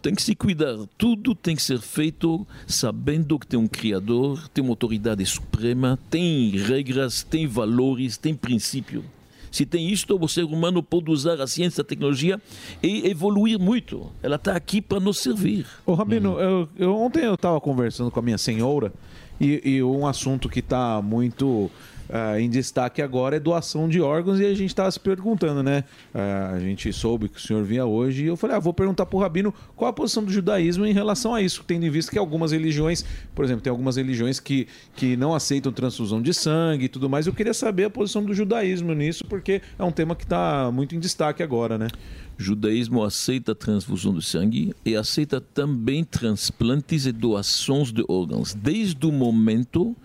tem 0.00 0.14
que 0.14 0.22
se 0.22 0.34
cuidar. 0.34 0.76
Tudo 0.98 1.34
tem 1.34 1.54
que 1.54 1.62
ser 1.62 1.78
feito 1.80 2.46
sabendo 2.66 3.23
que 3.38 3.46
tem 3.46 3.58
um 3.58 3.66
Criador, 3.66 4.48
tem 4.48 4.62
uma 4.62 4.72
autoridade 4.72 5.24
suprema, 5.26 5.98
tem 6.10 6.50
regras, 6.50 7.22
tem 7.22 7.46
valores, 7.46 8.16
tem 8.16 8.34
princípio. 8.34 9.04
Se 9.50 9.64
tem 9.64 9.88
isto, 9.88 10.18
o 10.20 10.28
ser 10.28 10.42
humano 10.44 10.82
pode 10.82 11.10
usar 11.12 11.40
a 11.40 11.46
ciência 11.46 11.80
e 11.80 11.82
a 11.82 11.84
tecnologia 11.84 12.40
e 12.82 13.06
evoluir 13.08 13.58
muito. 13.58 14.10
Ela 14.22 14.34
está 14.36 14.56
aqui 14.56 14.80
para 14.80 14.98
nos 14.98 15.18
servir. 15.18 15.64
Ô, 15.86 15.94
Rabino, 15.94 16.38
eu, 16.40 16.68
eu- 16.76 16.96
ontem 16.96 17.24
eu 17.24 17.34
estava 17.34 17.60
conversando 17.60 18.10
com 18.10 18.18
a 18.18 18.22
minha 18.22 18.36
senhora 18.38 18.92
e, 19.40 19.60
e 19.76 19.82
um 19.82 20.06
assunto 20.08 20.48
que 20.48 20.58
está 20.58 21.00
muito 21.00 21.70
ah, 22.08 22.40
em 22.40 22.48
destaque 22.48 23.02
agora 23.02 23.36
é 23.36 23.40
doação 23.40 23.88
de 23.88 24.00
órgãos 24.00 24.40
e 24.40 24.44
a 24.44 24.54
gente 24.54 24.70
estava 24.70 24.90
se 24.90 25.00
perguntando, 25.00 25.62
né? 25.62 25.84
Ah, 26.14 26.52
a 26.54 26.60
gente 26.60 26.92
soube 26.92 27.28
que 27.28 27.38
o 27.38 27.40
senhor 27.40 27.64
vinha 27.64 27.84
hoje 27.84 28.24
e 28.24 28.26
eu 28.26 28.36
falei, 28.36 28.56
ah, 28.56 28.60
vou 28.60 28.72
perguntar 28.72 29.06
para 29.06 29.16
o 29.16 29.20
Rabino 29.20 29.54
qual 29.76 29.88
a 29.88 29.92
posição 29.92 30.24
do 30.24 30.32
judaísmo 30.32 30.86
em 30.86 30.92
relação 30.92 31.34
a 31.34 31.40
isso, 31.40 31.64
tendo 31.66 31.86
em 31.86 31.90
vista 31.90 32.12
que 32.12 32.18
algumas 32.18 32.52
religiões, 32.52 33.04
por 33.34 33.44
exemplo, 33.44 33.62
tem 33.62 33.70
algumas 33.70 33.96
religiões 33.96 34.40
que, 34.40 34.66
que 34.94 35.16
não 35.16 35.34
aceitam 35.34 35.72
transfusão 35.72 36.20
de 36.20 36.32
sangue 36.34 36.86
e 36.86 36.88
tudo 36.88 37.08
mais. 37.08 37.26
Eu 37.26 37.32
queria 37.32 37.54
saber 37.54 37.84
a 37.84 37.90
posição 37.90 38.22
do 38.22 38.34
judaísmo 38.34 38.92
nisso, 38.94 39.24
porque 39.24 39.62
é 39.78 39.84
um 39.84 39.92
tema 39.92 40.14
que 40.14 40.24
está 40.24 40.70
muito 40.72 40.94
em 40.94 40.98
destaque 40.98 41.42
agora, 41.42 41.78
né? 41.78 41.88
Judaísmo 42.36 43.02
aceita 43.02 43.52
a 43.52 43.54
transfusão 43.54 44.14
de 44.14 44.24
sangue 44.24 44.74
e 44.84 44.96
aceita 44.96 45.40
também 45.40 46.04
transplantes 46.04 47.06
e 47.06 47.12
doações 47.12 47.92
de 47.92 48.04
órgãos, 48.08 48.54
desde 48.54 49.06
o 49.06 49.12
momento 49.12 49.96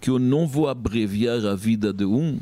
que 0.00 0.10
eu 0.10 0.18
não 0.18 0.46
vou 0.46 0.68
abreviar 0.68 1.44
a 1.44 1.54
vida 1.54 1.92
de 1.92 2.04
um 2.04 2.38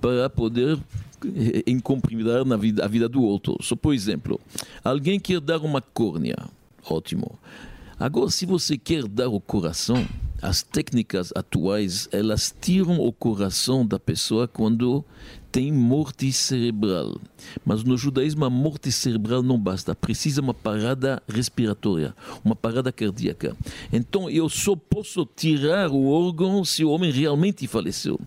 para 0.00 0.30
poder 0.30 0.78
eh, 1.24 1.62
incomprimir 1.66 2.44
na 2.44 2.56
vida, 2.56 2.84
a 2.84 2.88
vida 2.88 3.08
do 3.08 3.22
outro. 3.22 3.56
Só 3.60 3.74
por 3.74 3.94
exemplo, 3.94 4.40
alguém 4.84 5.18
quer 5.18 5.40
dar 5.40 5.58
uma 5.58 5.80
córnea, 5.80 6.36
ótimo. 6.88 7.38
Agora, 7.98 8.30
se 8.30 8.44
você 8.44 8.76
quer 8.76 9.08
dar 9.08 9.28
o 9.28 9.40
coração, 9.40 10.06
as 10.42 10.62
técnicas 10.62 11.32
atuais, 11.34 12.08
elas 12.12 12.54
tiram 12.60 13.00
o 13.00 13.10
coração 13.10 13.86
da 13.86 13.98
pessoa 13.98 14.46
quando 14.46 15.02
tem 15.56 15.72
morte 15.72 16.30
cerebral. 16.34 17.18
Mas 17.64 17.82
no 17.82 17.96
judaísmo, 17.96 18.44
a 18.44 18.50
morte 18.50 18.92
cerebral 18.92 19.42
não 19.42 19.58
basta. 19.58 19.94
Precisa 19.94 20.42
uma 20.42 20.52
parada 20.52 21.22
respiratória, 21.26 22.14
uma 22.44 22.54
parada 22.54 22.92
cardíaca. 22.92 23.56
Então, 23.90 24.28
eu 24.28 24.50
só 24.50 24.76
posso 24.76 25.24
tirar 25.24 25.90
o 25.90 26.08
órgão 26.10 26.62
se 26.62 26.84
o 26.84 26.90
homem 26.90 27.10
realmente 27.10 27.66
faleceu. 27.66 28.20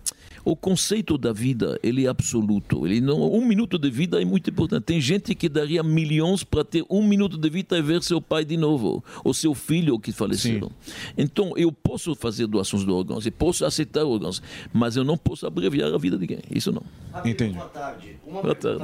O 0.44 0.56
conceito 0.56 1.18
da 1.18 1.32
vida, 1.32 1.78
ele 1.82 2.06
é 2.06 2.08
absoluto. 2.08 2.86
Ele 2.86 3.00
não, 3.00 3.32
um 3.32 3.44
minuto 3.44 3.78
de 3.78 3.90
vida 3.90 4.20
é 4.20 4.24
muito 4.24 4.48
importante. 4.50 4.84
Tem 4.84 5.00
gente 5.00 5.34
que 5.34 5.48
daria 5.48 5.82
milhões 5.82 6.42
para 6.44 6.64
ter 6.64 6.84
um 6.88 7.02
minuto 7.06 7.36
de 7.36 7.50
vida 7.50 7.76
e 7.76 7.82
ver 7.82 8.02
seu 8.02 8.20
pai 8.20 8.44
de 8.44 8.56
novo, 8.56 9.04
ou 9.24 9.34
seu 9.34 9.54
filho 9.54 9.98
que 9.98 10.12
faleceram. 10.12 10.70
Então, 11.16 11.52
eu 11.56 11.70
posso 11.70 12.14
fazer 12.14 12.46
doações 12.46 12.84
de 12.84 12.90
órgãos, 12.90 13.26
eu 13.26 13.32
posso 13.32 13.64
aceitar 13.64 14.04
órgãos, 14.04 14.42
mas 14.72 14.96
eu 14.96 15.04
não 15.04 15.16
posso 15.18 15.46
abreviar 15.46 15.92
a 15.92 15.98
vida 15.98 16.16
de 16.16 16.22
ninguém. 16.22 16.40
Isso 16.50 16.72
não. 16.72 16.82
Entendi. 17.24 17.54
Boa 17.54 17.68
tarde. 17.68 18.16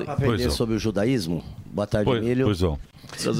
Para 0.04 0.12
aprender 0.12 0.50
sobre 0.50 0.74
o 0.74 0.78
judaísmo. 0.78 1.42
Boa 1.72 1.86
tarde, 1.86 2.04
Pois- 2.10 2.22
Emílio. 2.22 2.46
pois 2.46 2.60
não. 2.60 2.78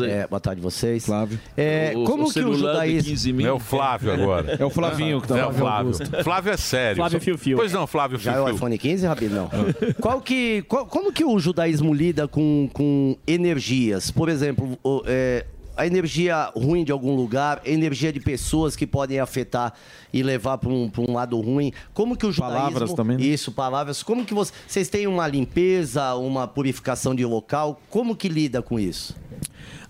É, 0.08 0.26
boa 0.26 0.40
tarde 0.40 0.60
vocês. 0.60 1.04
Flávio. 1.06 1.38
É, 1.56 1.92
O- 1.96 2.04
como 2.04 2.28
o 2.28 2.32
que 2.32 2.40
o 2.40 2.54
judaísmo... 2.54 3.10
15 3.10 3.32
mil. 3.32 3.46
É 3.46 3.52
o 3.52 3.58
Flávio 3.58 4.12
agora. 4.12 4.56
É 4.58 4.64
o 4.64 4.70
Flavinho 4.70 5.20
que 5.20 5.28
tá 5.28 5.38
É 5.38 5.46
o 5.46 5.52
Flávio 5.52 5.58
Flávio. 5.58 5.86
Augusto. 5.92 6.24
Flávio 6.24 6.52
é 6.52 6.56
sério. 6.56 6.96
Flávio 6.96 7.20
Fio 7.20 7.38
Fio. 7.38 7.56
Pois 7.56 7.72
não, 7.72 7.86
Flávio 7.86 8.18
Já 8.18 8.32
Fio 8.32 8.40
é 8.48 8.50
o 8.52 8.54
iPhone 8.54 8.78
15, 8.78 9.06
Rabinão? 9.06 9.50
Qual 10.00 10.20
que, 10.20 10.62
qual- 10.62 10.86
como 10.86 11.12
que 11.12 11.24
o 11.24 11.38
judaísmo 11.38 11.92
lida 11.92 12.26
com, 12.28 12.68
com 12.72 13.16
energias? 13.26 14.10
Por 14.10 14.28
exemplo, 14.28 14.78
o- 14.84 15.02
é, 15.06 15.44
a 15.76 15.86
energia 15.86 16.50
ruim 16.56 16.84
de 16.84 16.90
algum 16.90 17.14
lugar, 17.14 17.60
energia 17.64 18.12
de 18.12 18.20
pessoas 18.20 18.74
que 18.74 18.86
podem 18.86 19.20
afetar 19.20 19.74
e 20.12 20.22
levar 20.22 20.58
para 20.58 20.70
um, 20.70 20.88
pra 20.88 21.02
um 21.02 21.12
lado 21.12 21.38
ruim. 21.40 21.72
Como 21.92 22.16
que 22.16 22.26
o 22.26 22.32
judaísmo... 22.32 22.56
Palavras 22.56 22.94
também, 22.94 23.16
né? 23.18 23.22
Isso, 23.22 23.52
palavras. 23.52 24.02
Como 24.02 24.24
que 24.24 24.32
você... 24.32 24.52
Vocês 24.66 24.88
têm 24.88 25.06
uma 25.06 25.28
limpeza, 25.28 26.14
uma 26.14 26.48
purificação 26.48 27.14
de 27.14 27.24
local? 27.24 27.80
Como 27.90 28.16
que 28.16 28.28
lida 28.28 28.62
com 28.62 28.80
isso? 28.80 29.14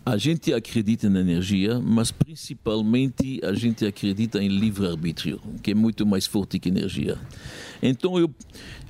A 0.04 0.16
gente 0.16 0.54
acredita 0.54 1.10
na 1.10 1.20
energia, 1.20 1.80
mas 1.80 2.12
principalmente 2.12 3.40
a 3.42 3.52
gente 3.52 3.84
acredita 3.84 4.40
em 4.40 4.46
livre-arbítrio, 4.46 5.40
que 5.60 5.72
é 5.72 5.74
muito 5.74 6.06
mais 6.06 6.26
forte 6.26 6.60
que 6.60 6.68
energia. 6.68 7.18
Então, 7.82 8.16
eu, 8.16 8.32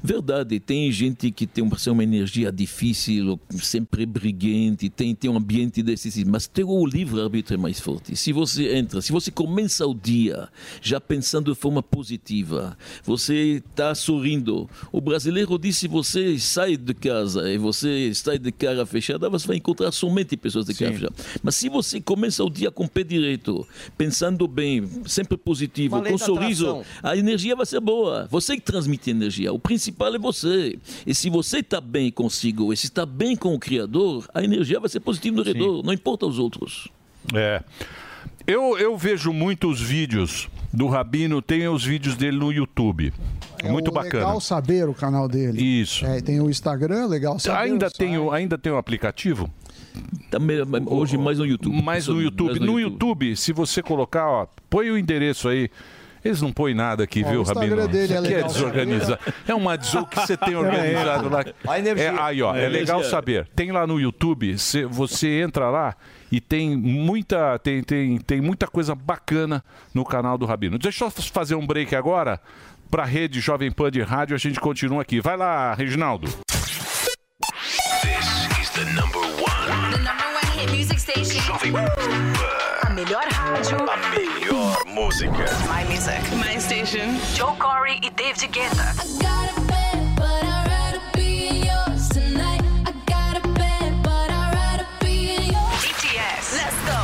verdade, 0.06 0.60
tem 0.60 0.90
gente 0.92 1.30
que 1.30 1.46
tem 1.46 1.64
uma, 1.64 1.76
uma 1.88 2.04
energia 2.04 2.52
difícil, 2.52 3.38
sempre 3.50 4.06
briguente, 4.06 4.88
tem, 4.88 5.14
tem 5.14 5.28
um 5.28 5.36
ambiente 5.36 5.82
desse, 5.82 6.24
mas 6.24 6.46
tem 6.46 6.64
o 6.64 6.86
livre-arbítrio 6.86 7.56
é 7.56 7.58
mais 7.58 7.80
forte. 7.80 8.14
Se 8.14 8.32
você 8.32 8.76
entra, 8.76 9.02
se 9.02 9.10
você 9.10 9.30
começa 9.30 9.86
o 9.86 9.94
dia 9.94 10.48
já 10.80 11.00
pensando 11.00 11.52
de 11.52 11.58
forma 11.58 11.82
positiva, 11.82 12.78
você 13.02 13.62
está 13.68 13.94
sorrindo. 13.94 14.70
O 14.92 15.00
brasileiro 15.00 15.58
diz: 15.58 15.76
se 15.76 15.88
você 15.88 16.38
sai 16.38 16.76
de 16.76 16.94
casa 16.94 17.50
e 17.50 17.58
você 17.58 18.12
sai 18.14 18.38
de 18.38 18.52
cara 18.52 18.86
fechada, 18.86 19.28
você 19.28 19.46
vai 19.46 19.56
encontrar 19.56 19.90
somente 19.90 20.36
pessoas 20.36 20.66
de 20.66 20.74
cara 20.74 20.92
fechada. 20.92 21.14
Mas 21.42 21.56
se 21.56 21.68
você 21.68 22.00
começa 22.00 22.44
o 22.44 22.50
dia 22.50 22.70
com 22.70 22.84
o 22.84 22.88
pé 22.88 23.02
direito, 23.02 23.66
pensando 23.98 24.46
bem, 24.46 24.88
sempre 25.06 25.36
positivo, 25.36 25.96
com 25.96 26.02
da 26.02 26.18
sorriso, 26.18 26.68
atração. 26.68 26.84
a 27.02 27.16
energia 27.16 27.56
vai 27.56 27.66
ser 27.66 27.80
boa. 27.80 28.28
Você 28.30 28.54
que 28.54 28.62
transmite 28.62 29.10
energia. 29.10 29.52
O 29.52 29.58
principal 29.58 29.95
é 29.98 30.18
você. 30.18 30.78
E 31.06 31.14
se 31.14 31.31
você 31.31 31.59
está 31.59 31.81
bem 31.81 32.10
consigo, 32.10 32.73
e 32.73 32.77
se 32.77 32.86
está 32.86 33.06
bem 33.06 33.36
com 33.36 33.55
o 33.55 33.59
Criador, 33.59 34.28
a 34.35 34.43
energia 34.43 34.78
vai 34.81 34.89
ser 34.89 35.01
positiva 35.01 35.36
no 35.36 35.43
redor, 35.43 35.82
não 35.82 35.93
importa 35.93 36.27
os 36.27 36.39
outros. 36.39 36.89
É. 37.35 37.62
Eu, 38.47 38.78
eu 38.78 38.97
vejo 38.97 39.32
muitos 39.32 39.81
vídeos 39.81 40.48
do 40.73 40.86
Rabino, 40.86 41.43
tem 41.43 41.66
os 41.66 41.85
vídeos 41.85 42.16
dele 42.16 42.36
no 42.36 42.52
YouTube. 42.52 43.12
É 43.62 43.73
Muito 43.73 43.89
o 43.89 43.93
bacana. 43.93 44.24
Legal 44.24 44.40
Saber, 44.40 44.89
o 44.89 44.94
canal 44.94 45.28
dele. 45.28 45.60
Isso. 45.60 46.05
É, 46.05 46.20
tem 46.20 46.40
o 46.40 46.48
Instagram, 46.48 47.06
Legal 47.06 47.39
Saber. 47.39 47.59
Ainda 47.59 47.86
o 47.86 47.90
tem, 47.90 48.18
o, 48.18 48.31
ainda 48.31 48.56
tem 48.59 48.73
o 48.73 48.77
aplicativo? 48.77 49.51
Também, 50.31 50.59
hoje 50.86 51.16
mais 51.16 51.39
no 51.39 51.47
YouTube. 51.47 51.82
Mais 51.82 52.06
no 52.06 52.20
YouTube. 52.20 52.47
Mais 52.48 52.60
no 52.60 52.66
No 52.66 52.81
YouTube, 52.81 53.35
se 53.36 53.52
você 53.52 53.82
colocar, 53.82 54.28
ó, 54.28 54.47
põe 54.68 54.90
o 54.90 54.98
endereço 54.98 55.48
aí. 55.48 55.70
Eles 56.27 56.43
não 56.43 56.53
põem 56.53 56.74
nada 56.74 57.05
aqui, 57.05 57.23
Ó, 57.24 57.31
viu, 57.31 57.39
o 57.40 57.43
Instagram 57.43 57.77
Rabino? 57.82 57.89
dele 57.89 58.12
é 58.12 58.16
é 58.16 58.20
legal 58.20 58.48
desorganizado. 58.48 59.19
É 59.47 59.55
uma 59.55 59.77
des... 59.77 59.94
o 59.94 60.05
que 60.07 60.20
você 60.20 60.36
tem 60.36 60.55
É, 60.55 60.59
organizado 60.59 61.27
é. 61.28 61.31
lá. 61.31 61.44
A 61.73 61.78
energia. 61.78 62.05
É, 62.05 62.20
aí, 62.20 62.43
ó, 62.43 62.53
A 62.53 62.59
é 62.59 62.69
legal 62.69 63.03
saber. 63.05 63.48
Tem 63.55 63.70
lá 63.73 63.86
no 63.86 64.01
YouTube, 64.01 64.59
cê- 64.59 64.85
você 64.86 65.40
entra 65.40 65.70
lá 65.70 65.94
e 66.31 66.40
tem 66.40 66.77
muita, 66.77 67.59
tem, 67.59 67.82
tem, 67.82 68.19
tem 68.19 68.40
muita 68.40 68.66
coisa 68.66 68.94
bacana 68.94 69.62
no 69.94 70.05
canal 70.05 70.36
do 70.36 70.44
Rabino. 70.47 70.78
Deixa 70.78 71.05
eu 71.05 71.11
fazer 71.11 71.55
um 71.55 71.66
break 71.66 71.94
agora 71.94 72.40
para 72.90 73.03
a 73.03 73.07
rede 73.07 73.40
Jovem 73.40 73.70
Pan 73.70 73.90
de 73.90 74.03
Rádio. 74.03 74.35
A 74.35 74.39
gente 74.39 74.59
continua 74.61 75.03
aqui. 75.03 75.20
Vai 75.20 75.36
lá, 75.36 75.74
Reginaldo. 75.74 76.27
This 78.03 78.59
is 78.61 78.70
the 78.70 78.85
number 78.93 79.20
one. 79.20 79.93
The 79.93 79.98
number 79.98 80.27
one 80.27 80.59
hit 80.59 80.70
music 80.70 81.01
station. 81.01 81.40
A 81.55 82.65
melhor 82.97 83.24
rádio. 83.28 83.77
A 83.90 83.97
melhor 84.16 84.86
música. 84.86 85.44
My 85.68 85.85
music. 85.85 86.23
My 86.35 86.59
station. 86.59 87.20
Joe 87.35 87.55
Corey 87.59 88.01
e 88.02 88.10
David 88.10 88.51
Guetta. 88.51 88.94
BTS. 95.82 96.56
Let's 96.56 96.78
go. 96.89 96.98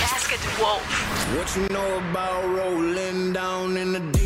Basket 0.00 0.42
Wolf. 0.58 0.82
What 1.36 1.54
you 1.54 1.68
know 1.68 1.98
about 2.10 2.44
rolling 2.48 3.32
down 3.32 3.76
in 3.76 3.92
the 3.92 4.00
deep? 4.00 4.23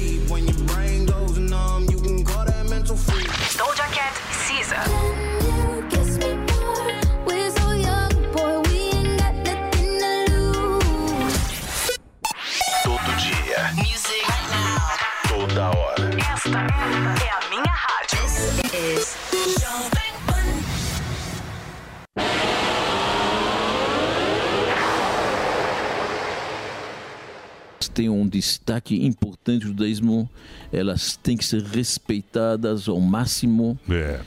Um 28.28 28.30
destaque 28.30 29.04
importante 29.04 29.64
no 29.64 29.70
judaísmo, 29.72 30.28
elas 30.70 31.16
têm 31.16 31.36
que 31.36 31.44
ser 31.44 31.62
respeitadas 31.62 32.88
ao 32.88 33.00
máximo. 33.00 33.78
É. 33.88 34.20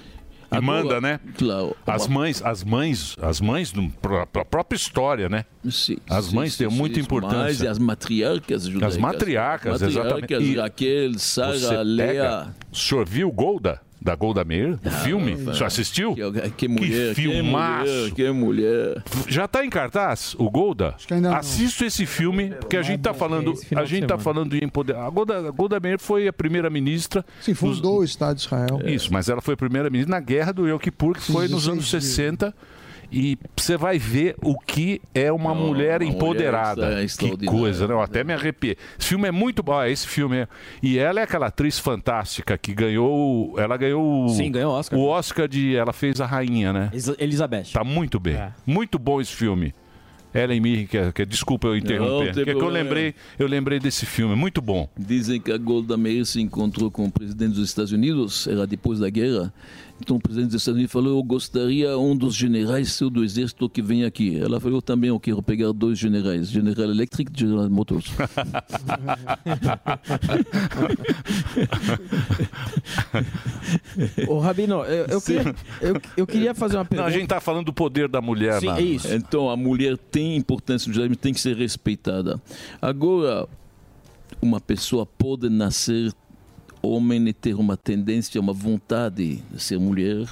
E 0.54 0.58
Agora, 0.58 0.62
manda, 0.84 1.00
né? 1.00 1.20
Claro. 1.38 1.78
As 1.88 2.08
mães, 2.08 2.42
as 2.44 2.62
mães, 2.62 3.16
as 3.22 3.40
mães 3.40 3.72
do, 3.72 3.88
pra, 4.02 4.26
pra 4.26 4.44
própria 4.44 4.76
história, 4.76 5.30
né? 5.30 5.46
as 5.66 5.76
sim, 6.26 6.36
mães 6.36 6.54
sim, 6.54 6.64
têm 6.66 6.70
sim, 6.72 6.78
muita 6.78 6.96
sim, 6.96 7.02
mas 7.02 7.08
importância. 7.08 7.72
as 7.72 7.80
matriarcas 7.80 8.64
judaicas. 8.64 8.96
As 8.96 9.02
matriarcas, 9.02 9.82
exatamente. 9.82 10.22
Matriarcas, 10.34 10.48
E 10.50 10.56
Raquel, 10.58 11.20
Sara, 11.20 11.82
Lea. 11.84 12.06
pega- 12.06 12.56
O 12.70 12.76
senhor 12.76 13.08
viu 13.08 13.32
Golda? 13.32 13.80
Da 14.04 14.16
Golda 14.16 14.44
Meir? 14.44 14.80
O 14.84 14.90
filme? 14.90 15.36
não, 15.36 15.52
O 15.52 15.56
senhor 15.56 15.68
assistiu? 15.68 16.16
Que, 16.16 16.50
que 16.52 16.68
mulher, 16.68 17.14
que 17.14 17.22
filmaço! 17.22 17.86
mulher, 17.92 18.12
que 18.14 18.32
mulher. 18.32 19.04
Já 19.28 19.48
tá 19.48 19.64
em 19.64 19.70
cartaz 19.70 20.36
o 20.40 20.50
Golda? 20.50 20.96
Assista 21.38 21.86
esse 21.86 22.08
filme, 22.08 22.50
porque 22.50 22.78
a 22.78 22.82
gente 22.82 23.02
tá 23.02 23.14
falando, 23.14 23.54
a 23.76 23.84
de 23.84 23.90
gente 23.90 24.08
tá 24.08 24.18
falando 24.18 24.58
de 24.58 24.66
empoderar. 24.66 25.06
A 25.06 25.10
Golda, 25.10 25.48
a 25.48 25.52
Golda 25.52 25.80
Meir 25.80 26.00
foi 26.00 26.28
a 26.28 26.34
primeira 26.34 26.70
ministra. 26.70 27.24
Sim, 27.42 27.54
fundou 27.54 28.00
o 28.00 28.04
Estado 28.04 28.38
de 28.38 28.42
Israel. 28.42 28.82
Isso, 28.86 29.14
mas 29.14 29.30
ela 29.30 29.42
foi 29.42 29.54
a 29.54 29.58
primeira 29.58 29.90
ministra 29.90 30.16
na 30.16 30.20
guerra 30.20 30.52
do 30.52 30.68
Yom 30.68 30.80
Kippur, 30.80 31.14
que 31.14 31.32
foi 31.32 31.48
nos 31.48 31.66
16 31.66 31.68
anos 31.68 31.86
dias. 31.88 32.04
60. 32.04 32.56
E 33.12 33.38
você 33.58 33.76
vai 33.76 34.00
ver 34.00 34.36
o 34.42 34.58
que 34.58 35.02
é 35.14 35.32
uma 35.32 35.54
mulher 35.54 35.62
uma 35.62 35.68
mulher 35.68 36.02
empoderada. 36.02 36.72
extra- 36.82 36.96
que 36.98 37.04
extraordinária. 37.06 37.60
coisa, 37.60 37.88
né? 37.88 37.94
Eu 37.94 38.02
até 38.02 38.24
me 38.24 38.34
arrepiei. 38.34 38.78
Esse 38.98 39.10
filme 39.10 39.28
é 39.28 39.32
muito 39.32 39.62
bom. 39.62 39.74
ah, 39.78 39.90
Esse 39.90 40.08
filme 40.08 40.38
é... 40.38 40.48
E 40.82 40.98
ela 40.98 41.20
é 41.20 41.24
aquela 41.24 41.48
atriz 41.48 41.78
fantástica 41.78 42.58
que 42.58 42.74
ganhou. 42.74 43.54
Ela 43.60 43.76
ganhou. 43.76 44.26
o- 44.26 44.30
Sim, 44.30 44.52
ganhou 44.52 44.72
o 44.74 44.76
Oscar. 44.78 44.98
O 45.00 45.08
Oscar 45.08 45.48
de. 45.48 45.76
Ela 45.76 45.92
fez 45.92 46.22
a 46.22 46.26
rainha, 46.26 46.72
né? 46.72 46.90
Elizabeth. 47.20 47.66
Tá 47.74 47.84
muito 47.84 48.20
bem. 48.20 48.36
É. 48.36 48.52
Muito 48.66 48.98
bom 48.98 49.20
esse 49.20 49.34
filme. 49.34 49.74
Ellen 50.34 50.62
Mirren, 50.62 50.88
que, 50.88 51.12
que, 51.12 51.26
desculpa 51.26 51.68
eu 51.68 51.72
Não, 51.72 51.78
interromper. 51.78 52.34
tem 52.34 52.46
que, 52.46 52.56
que 52.56 52.62
eu 52.64 52.70
lembrei, 52.70 53.14
eu 53.38 53.48
lembrei 53.48 53.80
desse 53.82 54.06
filme, 54.06 54.34
muito 54.34 54.62
bom. 54.62 54.88
Dizem 54.98 55.42
que 55.42 55.52
a 55.52 55.58
Golda 55.58 55.98
Meir 55.98 56.26
se 56.26 56.40
encontrou 56.40 56.90
com 56.90 57.04
o 57.06 57.12
presidente 57.12 57.56
dos 57.56 57.68
Estados 57.68 57.92
Unidos, 57.92 58.48
era 58.48 58.66
depois 58.66 58.98
da 59.00 59.10
guerra. 59.10 59.54
Então 60.02 60.18
o 60.18 60.20
presidente 60.20 60.52
dos 60.52 60.62
Estados 60.62 60.76
Unidos 60.78 60.92
falou: 60.92 61.18
Eu 61.18 61.24
gostaria 61.24 61.98
um 61.98 62.16
dos 62.16 62.36
generais 62.36 62.92
seu 62.92 63.10
do 63.10 63.24
exército 63.24 63.70
que 63.70 63.82
vem 63.82 64.04
aqui. 64.04 64.38
Ela 64.40 64.60
falou: 64.60 64.78
Eu 64.78 64.82
também, 64.82 65.10
eu 65.10 65.20
quero 65.20 65.42
pegar 65.42 65.72
dois 65.72 65.98
generais, 66.00 66.50
General 66.50 66.90
Electric 66.90 67.32
e 67.34 67.40
General 67.40 67.70
Motors. 67.70 68.06
Ô, 74.28 74.40
Rabino, 74.40 74.84
eu, 74.86 75.06
eu, 75.06 75.22
queria, 75.22 75.56
eu, 75.82 76.02
eu 76.18 76.28
queria 76.28 76.54
fazer 76.56 76.76
uma 76.78 76.84
Não, 76.84 76.88
pergunta. 76.90 77.10
a 77.10 77.12
gente 77.12 77.28
tá 77.28 77.40
falando 77.40 77.66
do 77.66 77.74
poder 77.74 78.08
da 78.08 78.22
mulher. 78.22 78.62
na- 78.62 78.82
Então 78.82 79.50
a 79.50 79.58
mulher 79.58 79.98
tem 79.98 80.36
importância 80.36 80.88
no 80.88 80.94
judaísmo, 80.94 81.16
tem 81.16 81.34
que 81.34 81.40
ser 81.40 81.56
respeitada. 81.56 82.42
Agora, 82.82 83.48
uma 84.42 84.60
pessoa 84.60 85.06
pode 85.06 85.50
nascer 85.50 86.12
homem 86.82 87.28
e 87.28 87.34
ter 87.34 87.56
uma 87.56 87.78
tendência, 87.78 88.40
uma 88.40 88.54
vontade 88.54 89.44
de 89.52 89.62
ser 89.62 89.80
mulher. 89.80 90.28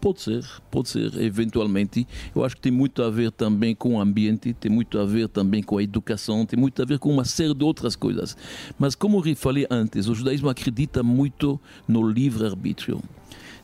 Pode 0.00 0.20
ser, 0.20 0.44
pode 0.68 0.88
ser, 0.88 1.14
eventualmente. 1.22 2.08
Eu 2.34 2.44
acho 2.44 2.56
que 2.56 2.62
tem 2.62 2.72
muito 2.72 3.04
a 3.04 3.10
ver 3.10 3.30
também 3.30 3.72
com 3.72 3.94
o 3.94 4.00
ambiente, 4.00 4.52
tem 4.52 4.68
muito 4.70 4.98
a 4.98 5.04
ver 5.04 5.28
também 5.28 5.62
com 5.62 5.78
a 5.78 5.82
educação, 5.82 6.44
tem 6.44 6.58
muito 6.58 6.82
a 6.82 6.84
ver 6.84 6.98
com 6.98 7.08
uma 7.08 7.24
série 7.24 7.54
de 7.54 7.62
outras 7.62 7.94
coisas. 7.94 8.36
Mas 8.76 8.96
como 8.96 9.22
eu 9.24 9.36
falei 9.36 9.64
antes, 9.70 10.08
o 10.08 10.14
judaísmo 10.14 10.48
acredita 10.48 11.04
muito 11.04 11.60
no 11.86 12.06
livre-arbítrio. 12.08 13.00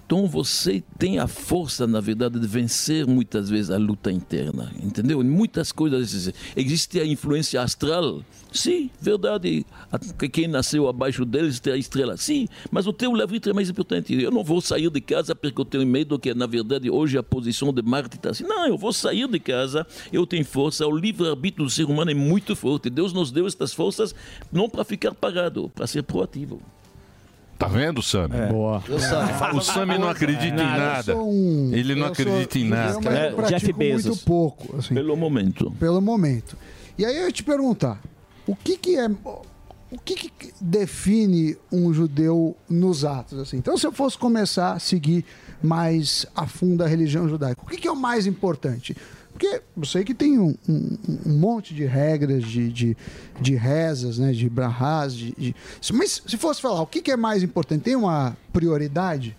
Então 0.08 0.26
você 0.26 0.82
tem 0.98 1.18
a 1.18 1.26
força, 1.26 1.86
na 1.86 2.00
verdade, 2.00 2.40
de 2.40 2.46
vencer 2.46 3.06
muitas 3.06 3.50
vezes 3.50 3.70
a 3.70 3.76
luta 3.76 4.10
interna, 4.10 4.72
entendeu? 4.82 5.22
Em 5.22 5.28
muitas 5.28 5.70
coisas 5.70 6.32
existe 6.56 6.98
a 6.98 7.04
influência 7.04 7.60
astral. 7.60 8.22
Sim, 8.50 8.88
verdade. 8.98 9.66
Quem 10.32 10.48
nasceu 10.48 10.88
abaixo 10.88 11.26
deles 11.26 11.60
tem 11.60 11.74
a 11.74 11.76
estrela. 11.76 12.16
Sim, 12.16 12.48
mas 12.70 12.86
o 12.86 12.92
teu 12.94 13.14
livre 13.14 13.38
é 13.50 13.52
mais 13.52 13.68
importante. 13.68 14.14
Eu 14.14 14.30
não 14.30 14.42
vou 14.42 14.62
sair 14.62 14.88
de 14.88 15.00
casa 15.02 15.34
porque 15.34 15.60
eu 15.60 15.64
tenho 15.66 15.86
medo 15.86 16.18
que, 16.18 16.32
na 16.32 16.46
verdade, 16.46 16.88
hoje 16.88 17.18
a 17.18 17.22
posição 17.22 17.70
de 17.70 17.82
Marte 17.82 18.16
está 18.16 18.30
assim. 18.30 18.44
Não, 18.44 18.66
eu 18.66 18.78
vou 18.78 18.94
sair 18.94 19.28
de 19.28 19.38
casa, 19.38 19.86
eu 20.10 20.26
tenho 20.26 20.42
força. 20.42 20.86
O 20.86 20.96
livre-arbítrio 20.96 21.66
do 21.66 21.70
ser 21.70 21.84
humano 21.84 22.10
é 22.10 22.14
muito 22.14 22.56
forte. 22.56 22.88
Deus 22.88 23.12
nos 23.12 23.30
deu 23.30 23.46
estas 23.46 23.74
forças 23.74 24.14
não 24.50 24.70
para 24.70 24.84
ficar 24.84 25.12
parado, 25.12 25.68
para 25.74 25.86
ser 25.86 26.02
proativo. 26.02 26.62
Tá 27.58 27.66
vendo, 27.66 28.00
Sam? 28.00 28.28
Boa. 28.50 28.82
O 28.88 29.00
Sam, 29.00 29.54
o 29.54 29.60
Sam 29.60 29.86
não 29.98 30.08
acredita 30.08 30.46
em 30.46 30.52
nada. 30.52 31.12
Ele 31.72 31.94
não 31.96 32.02
sou 32.04 32.12
acredita 32.12 32.58
em 32.58 32.68
nada. 32.68 33.28
eu 33.28 33.36
pratico 33.36 33.78
muito 33.78 34.16
pouco. 34.18 34.76
assim. 34.76 34.94
Pelo 34.94 35.16
momento. 35.16 35.70
Pelo 35.72 36.00
momento. 36.00 36.56
E 36.96 37.04
aí 37.04 37.16
eu 37.16 37.26
ia 37.26 37.32
te 37.32 37.42
perguntar, 37.42 38.00
o 38.46 38.54
que 38.54 38.76
que 38.76 38.96
é... 38.96 39.08
O 39.90 39.98
que, 39.98 40.14
que 40.16 40.52
define 40.60 41.56
um 41.72 41.94
judeu 41.94 42.54
nos 42.68 43.06
atos? 43.06 43.38
Assim? 43.38 43.56
Então, 43.56 43.74
se 43.78 43.86
eu 43.86 43.92
fosse 43.92 44.18
começar 44.18 44.74
a 44.74 44.78
seguir 44.78 45.24
mais 45.62 46.26
a 46.36 46.46
fundo 46.46 46.84
a 46.84 46.86
religião 46.86 47.26
judaica, 47.26 47.62
o 47.62 47.66
que, 47.66 47.78
que 47.78 47.88
é 47.88 47.90
o 47.90 47.96
mais 47.96 48.26
importante? 48.26 48.94
Porque 49.38 49.62
eu 49.76 49.84
sei 49.84 50.02
que 50.02 50.12
tem 50.14 50.36
um, 50.36 50.52
um- 50.68 50.98
um 51.26 51.38
monte 51.38 51.72
de 51.72 51.84
regras, 51.84 52.42
de, 52.44 52.68
de, 52.72 52.96
de 53.40 53.54
rezas, 53.54 54.18
né? 54.18 54.32
de 54.32 54.48
brahás, 54.48 55.14
de, 55.14 55.32
de- 55.38 55.54
mas 55.92 56.20
se 56.26 56.36
fosse 56.36 56.60
falar, 56.60 56.82
o 56.82 56.86
que, 56.86 57.00
que 57.00 57.12
é 57.12 57.16
mais 57.16 57.44
importante? 57.44 57.82
Tem 57.82 57.94
uma 57.94 58.36
prioridade? 58.52 59.36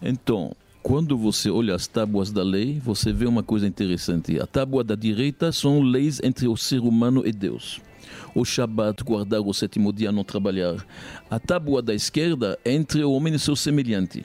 Então, 0.00 0.56
quando 0.82 1.18
você 1.18 1.50
olha 1.50 1.74
as 1.74 1.86
tábuas 1.86 2.32
da 2.32 2.42
lei, 2.42 2.80
você 2.82 3.12
vê 3.12 3.26
uma 3.26 3.42
coisa 3.42 3.66
interessante. 3.66 4.40
A 4.40 4.46
tábua 4.46 4.82
da 4.82 4.94
direita 4.94 5.52
são 5.52 5.82
leis 5.82 6.18
entre 6.24 6.48
o 6.48 6.56
ser 6.56 6.80
humano 6.80 7.22
e 7.26 7.30
Deus. 7.30 7.78
O 8.34 8.46
Shabat, 8.46 9.04
guardar 9.04 9.42
o 9.42 9.52
sétimo 9.52 9.92
dia, 9.92 10.10
não 10.10 10.24
trabalhar. 10.24 10.82
A 11.30 11.38
tábua 11.38 11.82
da 11.82 11.94
esquerda 11.94 12.58
é 12.64 12.72
entre 12.72 13.04
o 13.04 13.12
homem 13.12 13.34
e 13.34 13.38
seu 13.38 13.54
semelhante. 13.54 14.24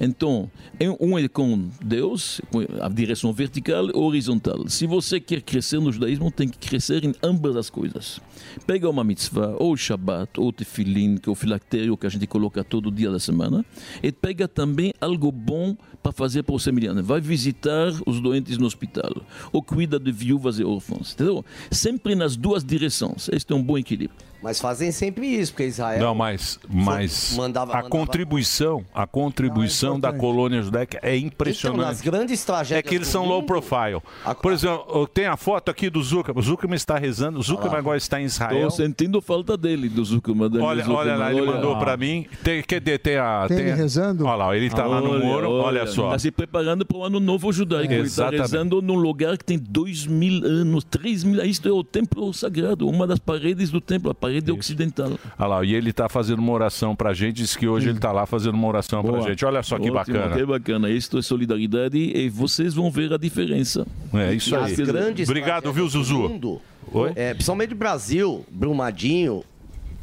Então, 0.00 0.50
em- 0.78 0.96
um 1.00 1.18
é 1.18 1.28
com 1.28 1.68
Deus, 1.80 2.40
a 2.80 2.88
direção 2.88 3.32
vertical 3.32 3.88
ou 3.94 4.04
horizontal. 4.04 4.68
Se 4.68 4.86
você 4.86 5.20
quer 5.20 5.40
crescer 5.42 5.80
no 5.80 5.92
judaísmo, 5.92 6.30
tem 6.30 6.48
que 6.48 6.58
crescer 6.58 7.04
em 7.04 7.14
ambas 7.22 7.56
as 7.56 7.70
coisas. 7.70 8.20
Pega 8.66 8.88
uma 8.88 9.04
mitzvah, 9.04 9.56
ou 9.58 9.72
o 9.72 9.76
Shabbat, 9.76 10.38
ou 10.38 10.48
o 10.48 10.52
tefilim, 10.52 11.16
que 11.16 11.28
é 11.28 11.32
o 11.32 11.34
filactério 11.34 11.96
que 11.96 12.06
a 12.06 12.10
gente 12.10 12.26
coloca 12.26 12.62
todo 12.62 12.90
dia 12.90 13.10
da 13.10 13.18
semana, 13.18 13.64
e 14.02 14.12
pega 14.12 14.46
também 14.46 14.92
algo 15.00 15.30
bom 15.32 15.76
para 16.02 16.12
fazer 16.12 16.42
para 16.42 16.54
o 16.54 16.58
semelhante. 16.58 17.02
Vai 17.02 17.20
visitar 17.20 17.92
os 18.06 18.20
doentes 18.20 18.58
no 18.58 18.66
hospital, 18.66 19.12
ou 19.52 19.62
cuida 19.62 19.98
de 19.98 20.12
viúvas 20.12 20.58
e 20.58 20.64
órfãos, 20.64 21.12
entendeu? 21.12 21.44
Sempre 21.70 22.14
nas 22.14 22.36
duas 22.36 22.64
direções. 22.64 23.28
Este 23.32 23.52
é 23.52 23.56
um 23.56 23.62
bom 23.62 23.78
equilíbrio. 23.78 24.18
Mas 24.44 24.60
fazem 24.60 24.92
sempre 24.92 25.26
isso, 25.26 25.52
porque 25.52 25.64
Israel. 25.64 25.98
Não, 26.00 26.14
mas, 26.14 26.60
mas 26.68 27.34
mandava- 27.34 27.72
a 27.72 27.76
mandava- 27.76 27.88
contribuição, 27.88 28.84
a 28.94 29.06
contribuição 29.06 29.98
da 29.98 30.12
colônia 30.12 30.60
judaica 30.62 30.98
é 31.02 31.16
impressionante. 31.16 31.78
Então, 31.78 31.88
nas 31.88 32.00
grandes 32.02 32.44
tragédias 32.44 32.78
É 32.78 32.82
que 32.82 32.94
eles 32.94 33.08
são 33.08 33.24
low 33.24 33.40
mundo- 33.40 33.46
profile. 33.46 34.02
Por 34.42 34.52
exemplo, 34.52 35.06
tem 35.08 35.24
a 35.26 35.36
foto 35.38 35.70
aqui 35.70 35.88
do 35.88 36.02
Zuckerman. 36.02 36.38
O 36.40 36.44
Zuckerman 36.44 36.76
está 36.76 36.98
rezando. 36.98 37.38
O 37.38 37.42
Zuckerman 37.42 37.78
agora 37.78 37.96
está 37.96 38.20
em 38.20 38.24
Israel. 38.26 38.68
Estou 38.68 38.70
sentindo 38.84 39.22
falta 39.22 39.56
dele, 39.56 39.88
do 39.88 40.04
Zuckerman. 40.04 40.50
Olha, 40.60 40.82
Zuckerman. 40.84 40.94
olha 40.96 41.16
lá, 41.16 41.32
ele 41.32 41.40
Olha. 41.40 41.52
mandou 41.52 41.78
para 41.78 41.96
mim. 41.96 42.26
Tem, 42.42 42.62
cadê? 42.62 42.98
Tem 42.98 43.16
a. 43.16 43.46
Tem 43.48 43.60
ele 43.60 43.72
rezando? 43.72 44.26
Olha 44.26 44.34
lá, 44.36 44.54
ele 44.56 44.66
está 44.66 44.84
lá 44.84 45.00
no 45.00 45.18
muro. 45.18 45.50
Olha, 45.52 45.86
só. 45.86 46.08
Está 46.08 46.18
se 46.18 46.30
preparando 46.30 46.84
para 46.84 46.98
o 46.98 47.02
ano 47.04 47.18
novo 47.18 47.50
judaico. 47.50 47.90
Ele 47.90 48.02
está 48.02 48.24
Exatamente. 48.24 48.42
rezando 48.42 48.82
num 48.82 48.96
lugar 48.96 49.38
que 49.38 49.44
tem 49.44 49.58
dois 49.58 50.06
mil 50.06 50.44
anos, 50.44 50.84
três 50.84 51.24
mil. 51.24 51.42
Isto 51.44 51.66
é 51.66 51.72
o 51.72 51.82
templo 51.82 52.30
sagrado, 52.34 52.86
uma 52.86 53.06
das 53.06 53.18
paredes 53.18 53.70
do 53.70 53.80
templo, 53.80 54.10
a 54.10 54.14
parede 54.14 54.33
ocidental. 54.52 55.12
Olha 55.38 55.46
lá, 55.48 55.64
e 55.64 55.74
ele 55.74 55.90
está 55.90 56.08
fazendo 56.08 56.38
uma 56.38 56.52
oração 56.52 56.94
pra 56.94 57.12
gente. 57.12 57.36
Diz 57.36 57.56
que 57.56 57.66
hoje 57.68 57.88
ele 57.88 57.98
está 57.98 58.12
lá 58.12 58.26
fazendo 58.26 58.54
uma 58.54 58.66
oração 58.68 59.02
pra 59.02 59.12
Boa. 59.12 59.28
gente. 59.28 59.44
Olha 59.44 59.62
só 59.62 59.76
que 59.76 59.90
Ótimo, 59.90 59.94
bacana. 60.18 60.36
Que 60.36 60.46
bacana. 60.46 60.90
Isto 60.90 61.18
é 61.18 61.22
solidariedade 61.22 61.98
e 61.98 62.28
vocês 62.28 62.74
vão 62.74 62.90
ver 62.90 63.12
a 63.12 63.16
diferença. 63.16 63.86
É 64.12 64.32
isso 64.34 64.54
E 64.54 64.56
aí. 64.56 64.72
as 64.72 64.76
grandes 64.80 65.28
Obrigado, 65.28 65.72
viu, 65.72 65.88
Zuzu? 65.88 66.28
mundo, 66.28 66.60
Oi? 66.92 67.12
É, 67.16 67.32
principalmente 67.34 67.74
Brasil, 67.74 68.44
Brumadinho, 68.50 69.42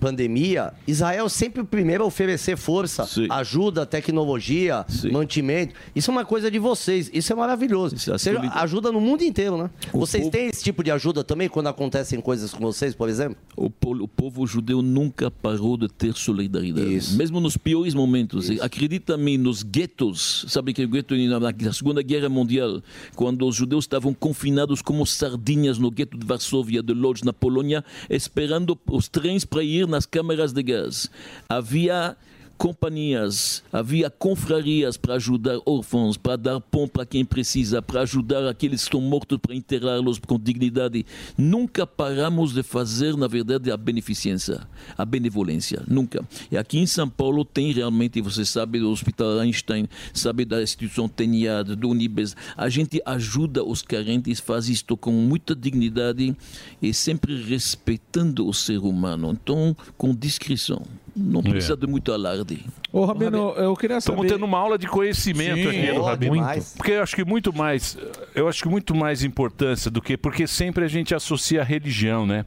pandemia, 0.02 0.74
Israel 0.88 1.30
sempre 1.30 1.62
o 1.62 1.66
primeiro 1.66 2.04
a 2.04 2.08
oferecer 2.08 2.58
força, 2.58 3.06
ajuda, 3.30 3.86
tecnologia, 3.86 4.84
mantimento. 5.12 5.76
Isso 5.96 6.10
é 6.10 6.14
uma 6.14 6.26
coisa 6.26 6.50
de 6.50 6.58
vocês. 6.58 7.10
Isso 7.14 7.32
é 7.32 7.36
maravilhoso. 7.36 7.96
Você 7.98 8.18
solida- 8.18 8.52
ajuda 8.56 8.92
no 8.92 9.00
mundo 9.00 9.24
inteiro, 9.24 9.58
né? 9.58 9.70
O 9.94 10.00
vocês 10.00 10.24
povo- 10.24 10.32
têm 10.32 10.48
esse 10.48 10.64
tipo 10.64 10.84
de 10.84 10.90
ajuda 10.92 11.24
também 11.24 11.48
quando 11.48 11.68
acontecem 11.68 12.20
coisas 12.20 12.52
com 12.52 12.60
vocês, 12.66 12.96
por 12.96 13.08
exemplo? 13.08 13.38
O, 13.56 13.70
po- 13.70 13.94
o 13.96 14.08
povo 14.08 14.46
judeu 14.48 14.82
nunca 14.82 15.30
parou 15.30 15.78
de 15.78 15.88
ter 15.88 16.14
solidariedade. 16.16 17.16
Mesmo 17.16 17.40
nos 17.40 17.56
piores 17.56 17.94
momentos. 17.94 18.50
Acredita-me, 18.60 19.38
nos 19.38 19.62
guetos, 19.62 20.46
sabe 20.50 20.74
que 20.74 20.84
o 20.84 20.88
gueto 20.90 21.14
na 21.16 21.74
Segunda 21.74 22.02
Guerra 22.02 22.28
Mundial, 22.28 22.82
quando 23.16 23.48
os 23.48 23.56
judeus 23.56 23.84
estavam 23.84 24.14
confinados 24.14 24.82
como 24.82 25.06
sardinhas 25.06 25.78
no 25.78 25.92
gueto 25.92 26.18
de 26.18 26.26
Varsóvia, 26.26 26.82
de 26.82 26.94
Lodz, 26.94 27.22
na 27.22 27.32
Polônia, 27.34 27.84
esperando 28.10 28.78
os 28.90 29.08
trens 29.08 29.46
para 29.46 29.64
ir 29.64 29.88
nas 29.92 30.06
câmaras 30.08 30.54
de 30.54 30.64
gás. 30.64 31.10
Havia 31.48 32.18
companhias, 32.62 33.64
havia 33.74 34.08
confrarias 34.08 34.96
para 34.96 35.16
ajudar 35.16 35.58
órfãos, 35.66 36.16
para 36.16 36.36
dar 36.36 36.62
pão 36.62 36.88
para 36.88 37.08
quem 37.08 37.26
precisa, 37.26 37.82
para 37.82 38.02
ajudar 38.02 38.48
aqueles 38.48 38.82
que 38.82 38.86
estão 38.86 39.02
mortos, 39.02 39.40
para 39.40 39.56
enterrá-los 39.56 40.20
com 40.20 40.38
dignidade. 40.38 41.04
Nunca 41.36 41.88
paramos 41.88 42.54
de 42.54 42.62
fazer, 42.62 43.18
na 43.18 43.28
verdade, 43.28 43.72
a 43.72 43.76
beneficência, 43.76 44.62
a 44.96 45.04
benevolência. 45.04 45.82
Nunca. 45.88 46.24
E 46.52 46.58
aqui 46.58 46.78
em 46.78 46.86
São 46.86 47.10
Paulo 47.10 47.44
tem 47.44 47.72
realmente, 47.72 48.22
você 48.22 48.46
sabe 48.46 48.80
do 48.80 48.92
Hospital 48.92 49.40
Einstein, 49.40 49.90
sabe 50.14 50.46
da 50.46 50.62
instituição 50.62 51.10
TENIAD, 51.10 51.76
do 51.76 51.90
Unibes. 51.90 52.36
A 52.56 52.70
gente 52.70 53.02
ajuda 53.08 53.64
os 53.64 53.82
carentes, 53.82 54.40
faz 54.40 54.70
isto 54.70 54.96
com 54.96 55.12
muita 55.12 55.56
dignidade 55.56 56.38
e 56.80 56.94
sempre 56.94 57.42
respeitando 57.42 58.48
o 58.48 58.54
ser 58.54 58.78
humano. 58.78 59.32
Então, 59.32 59.76
com 59.98 60.14
discrição. 60.14 60.86
Não 61.16 61.42
precisa 61.44 61.74
É. 61.74 61.76
de 61.76 61.88
muito 61.88 62.12
alarde. 62.14 62.66
Ô, 62.92 63.04
Rabino, 63.06 63.50
eu 63.58 63.76
queria 63.76 64.00
saber... 64.00 64.16
Estamos 64.16 64.32
tendo 64.32 64.46
uma 64.46 64.58
aula 64.58 64.78
de 64.78 64.88
conhecimento 64.88 65.70
Sim, 65.72 65.88
aqui 65.88 65.92
ó, 65.98 66.04
Rabino. 66.04 66.34
demais. 66.34 66.74
Porque 66.78 66.92
eu 66.92 67.04
acho 67.04 67.16
que 67.16 67.26
muito 67.26 67.52
mais, 67.54 67.98
eu 68.34 68.48
acho 68.48 68.64
que 68.64 68.70
muito 68.70 68.96
mais 68.96 69.24
importância 69.24 69.92
do 69.92 70.02
que 70.02 70.16
porque 70.16 70.48
sempre 70.48 70.86
a 70.86 70.88
gente 70.88 71.14
associa 71.14 71.62
a 71.62 71.64
religião, 71.64 72.26
né? 72.26 72.46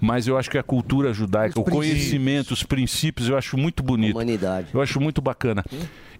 Mas 0.00 0.26
eu 0.28 0.38
acho 0.38 0.48
que 0.50 0.56
a 0.56 0.62
cultura 0.62 1.12
judaica, 1.12 1.58
o 1.60 1.64
conhecimento, 1.64 2.52
os 2.52 2.62
princípios, 2.62 3.28
eu 3.28 3.36
acho 3.36 3.58
muito 3.58 3.82
bonito. 3.82 4.14
Humanidade. 4.14 4.68
Eu 4.72 4.80
acho 4.80 5.00
muito 5.00 5.20
bacana. 5.20 5.64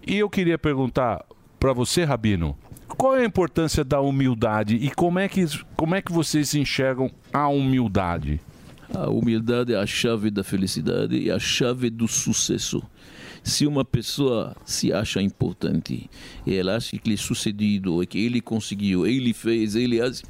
E 0.05 0.17
eu 0.17 0.29
queria 0.29 0.57
perguntar 0.57 1.23
para 1.59 1.71
você, 1.73 2.03
Rabino, 2.03 2.57
qual 2.87 3.15
é 3.15 3.21
a 3.21 3.25
importância 3.25 3.83
da 3.83 4.01
humildade 4.01 4.75
e 4.75 4.89
como 4.91 5.17
é 5.19 5.27
que 5.29 5.45
como 5.75 5.95
é 5.95 6.01
que 6.01 6.11
vocês 6.11 6.53
enxergam 6.55 7.09
a 7.31 7.47
humildade? 7.47 8.41
A 8.93 9.09
humildade 9.09 9.73
é 9.73 9.77
a 9.77 9.85
chave 9.85 10.31
da 10.31 10.43
felicidade 10.43 11.17
e 11.17 11.29
a 11.29 11.37
chave 11.37 11.89
do 11.89 12.07
sucesso. 12.07 12.81
Se 13.43 13.65
uma 13.65 13.85
pessoa 13.85 14.55
se 14.65 14.91
acha 14.91 15.21
importante 15.21 16.09
e 16.45 16.55
ela 16.55 16.75
acha 16.75 16.97
que 16.97 17.07
ele 17.07 17.13
é 17.13 17.17
sucedido, 17.17 18.05
que 18.07 18.17
ele 18.17 18.41
conseguiu, 18.41 19.05
ele 19.05 19.33
fez, 19.33 19.75
ele 19.75 19.99
faz, 19.99 20.23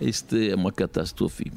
esta 0.00 0.36
é 0.36 0.54
uma 0.54 0.72
catástrofe. 0.72 1.52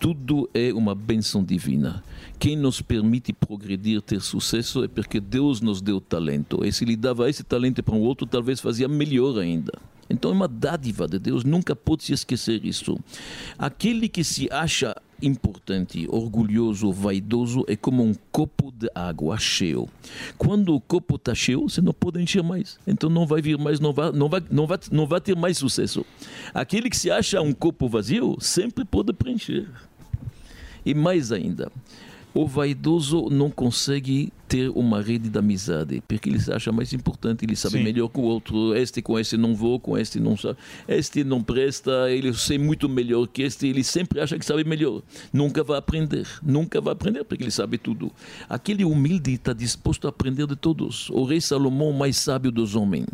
Tudo 0.00 0.48
é 0.54 0.72
uma 0.72 0.94
benção 0.94 1.44
divina. 1.44 2.02
Quem 2.38 2.56
nos 2.56 2.80
permite 2.80 3.32
progredir, 3.32 4.00
ter 4.00 4.20
sucesso, 4.20 4.82
é 4.82 4.88
porque 4.88 5.20
Deus 5.20 5.60
nos 5.60 5.82
deu 5.82 6.00
talento. 6.00 6.64
E 6.64 6.72
se 6.72 6.84
ele 6.84 6.96
dava 6.96 7.28
esse 7.28 7.44
talento 7.44 7.82
para 7.82 7.94
um 7.94 8.00
outro, 8.00 8.26
talvez 8.26 8.60
fazia 8.60 8.88
melhor 8.88 9.38
ainda. 9.38 9.72
Então 10.08 10.30
é 10.30 10.34
uma 10.34 10.48
dádiva 10.48 11.06
de 11.06 11.18
Deus, 11.18 11.44
nunca 11.44 11.74
pode 11.74 12.04
se 12.04 12.12
esquecer 12.12 12.64
isso. 12.64 12.98
Aquele 13.58 14.08
que 14.08 14.22
se 14.22 14.48
acha 14.50 14.94
importante, 15.22 16.06
orgulhoso, 16.10 16.92
vaidoso, 16.92 17.64
é 17.68 17.76
como 17.76 18.02
um 18.02 18.12
copo 18.30 18.72
de 18.72 18.90
água 18.94 19.38
cheio. 19.38 19.88
Quando 20.36 20.74
o 20.74 20.80
copo 20.80 21.14
está 21.14 21.34
cheio, 21.34 21.62
você 21.62 21.80
não 21.80 21.92
pode 21.92 22.20
encher 22.20 22.42
mais. 22.42 22.78
Então 22.86 23.08
não 23.08 23.26
vai 23.26 23.40
vir 23.40 23.56
mais, 23.56 23.78
não 23.78 23.92
vai, 23.92 24.10
não 24.10 24.28
vai, 24.28 24.42
não 24.50 24.66
vai, 24.66 24.78
não 24.90 25.06
vai 25.06 25.20
ter 25.20 25.36
mais 25.36 25.58
sucesso. 25.58 26.04
Aquele 26.52 26.90
que 26.90 26.96
se 26.96 27.10
acha 27.10 27.40
um 27.40 27.52
copo 27.52 27.88
vazio, 27.88 28.36
sempre 28.40 28.84
pode 28.84 29.12
preencher. 29.12 29.68
E 30.84 30.94
mais 30.94 31.30
ainda, 31.30 31.70
o 32.34 32.46
vaidoso 32.46 33.28
não 33.30 33.50
consegue 33.50 34.32
ter 34.48 34.68
uma 34.70 35.00
rede 35.00 35.30
de 35.30 35.38
amizade, 35.38 36.02
porque 36.06 36.28
ele 36.28 36.38
se 36.38 36.52
acha 36.52 36.70
mais 36.70 36.92
importante, 36.92 37.42
ele 37.42 37.56
sabe 37.56 37.78
Sim. 37.78 37.84
melhor 37.84 38.08
que 38.08 38.20
o 38.20 38.22
outro. 38.22 38.74
Este 38.76 39.00
com 39.00 39.18
este 39.18 39.36
não 39.36 39.54
vou, 39.54 39.80
com 39.80 39.96
este 39.96 40.20
não 40.20 40.36
sabe. 40.36 40.58
Este 40.86 41.24
não 41.24 41.42
presta, 41.42 42.10
ele 42.10 42.34
sei 42.34 42.58
muito 42.58 42.86
melhor 42.88 43.26
que 43.26 43.42
este, 43.42 43.66
ele 43.66 43.82
sempre 43.82 44.20
acha 44.20 44.38
que 44.38 44.44
sabe 44.44 44.62
melhor. 44.64 45.02
Nunca 45.32 45.64
vai 45.64 45.78
aprender, 45.78 46.26
nunca 46.42 46.80
vai 46.82 46.92
aprender, 46.92 47.24
porque 47.24 47.42
ele 47.42 47.50
sabe 47.50 47.78
tudo. 47.78 48.12
Aquele 48.48 48.84
humilde 48.84 49.32
está 49.32 49.54
disposto 49.54 50.06
a 50.06 50.10
aprender 50.10 50.46
de 50.46 50.56
todos. 50.56 51.08
O 51.10 51.24
rei 51.24 51.40
Salomão, 51.40 51.88
o 51.88 51.98
mais 51.98 52.18
sábio 52.18 52.50
dos 52.50 52.74
homens, 52.74 53.06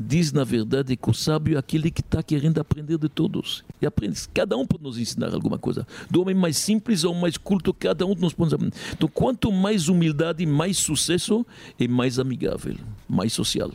diz 0.00 0.32
na 0.32 0.44
verdade 0.44 0.96
que 0.96 1.10
o 1.10 1.14
sábio 1.14 1.56
é 1.56 1.58
aquele 1.58 1.90
que 1.90 2.00
está 2.00 2.22
querendo 2.22 2.58
aprender 2.58 2.96
de 2.96 3.08
todos. 3.08 3.62
E 3.80 3.86
aprende. 3.86 4.20
Cada 4.32 4.56
um 4.56 4.66
pode 4.66 4.82
nos 4.82 4.98
ensinar 4.98 5.34
alguma 5.34 5.58
coisa. 5.58 5.86
Do 6.10 6.22
homem 6.22 6.34
mais 6.34 6.56
simples 6.56 7.04
ao 7.04 7.14
mais 7.14 7.36
culto, 7.36 7.74
cada 7.74 8.06
um 8.06 8.14
nos 8.14 8.32
pode. 8.32 8.54
Então, 8.92 9.08
quanto 9.12 9.52
mais 9.52 9.88
humildade, 9.88 10.46
mais 10.46 10.78
sucesso 10.78 11.46
e 11.78 11.86
mais 11.86 12.18
amigável, 12.18 12.76
mais 13.08 13.32
social. 13.32 13.70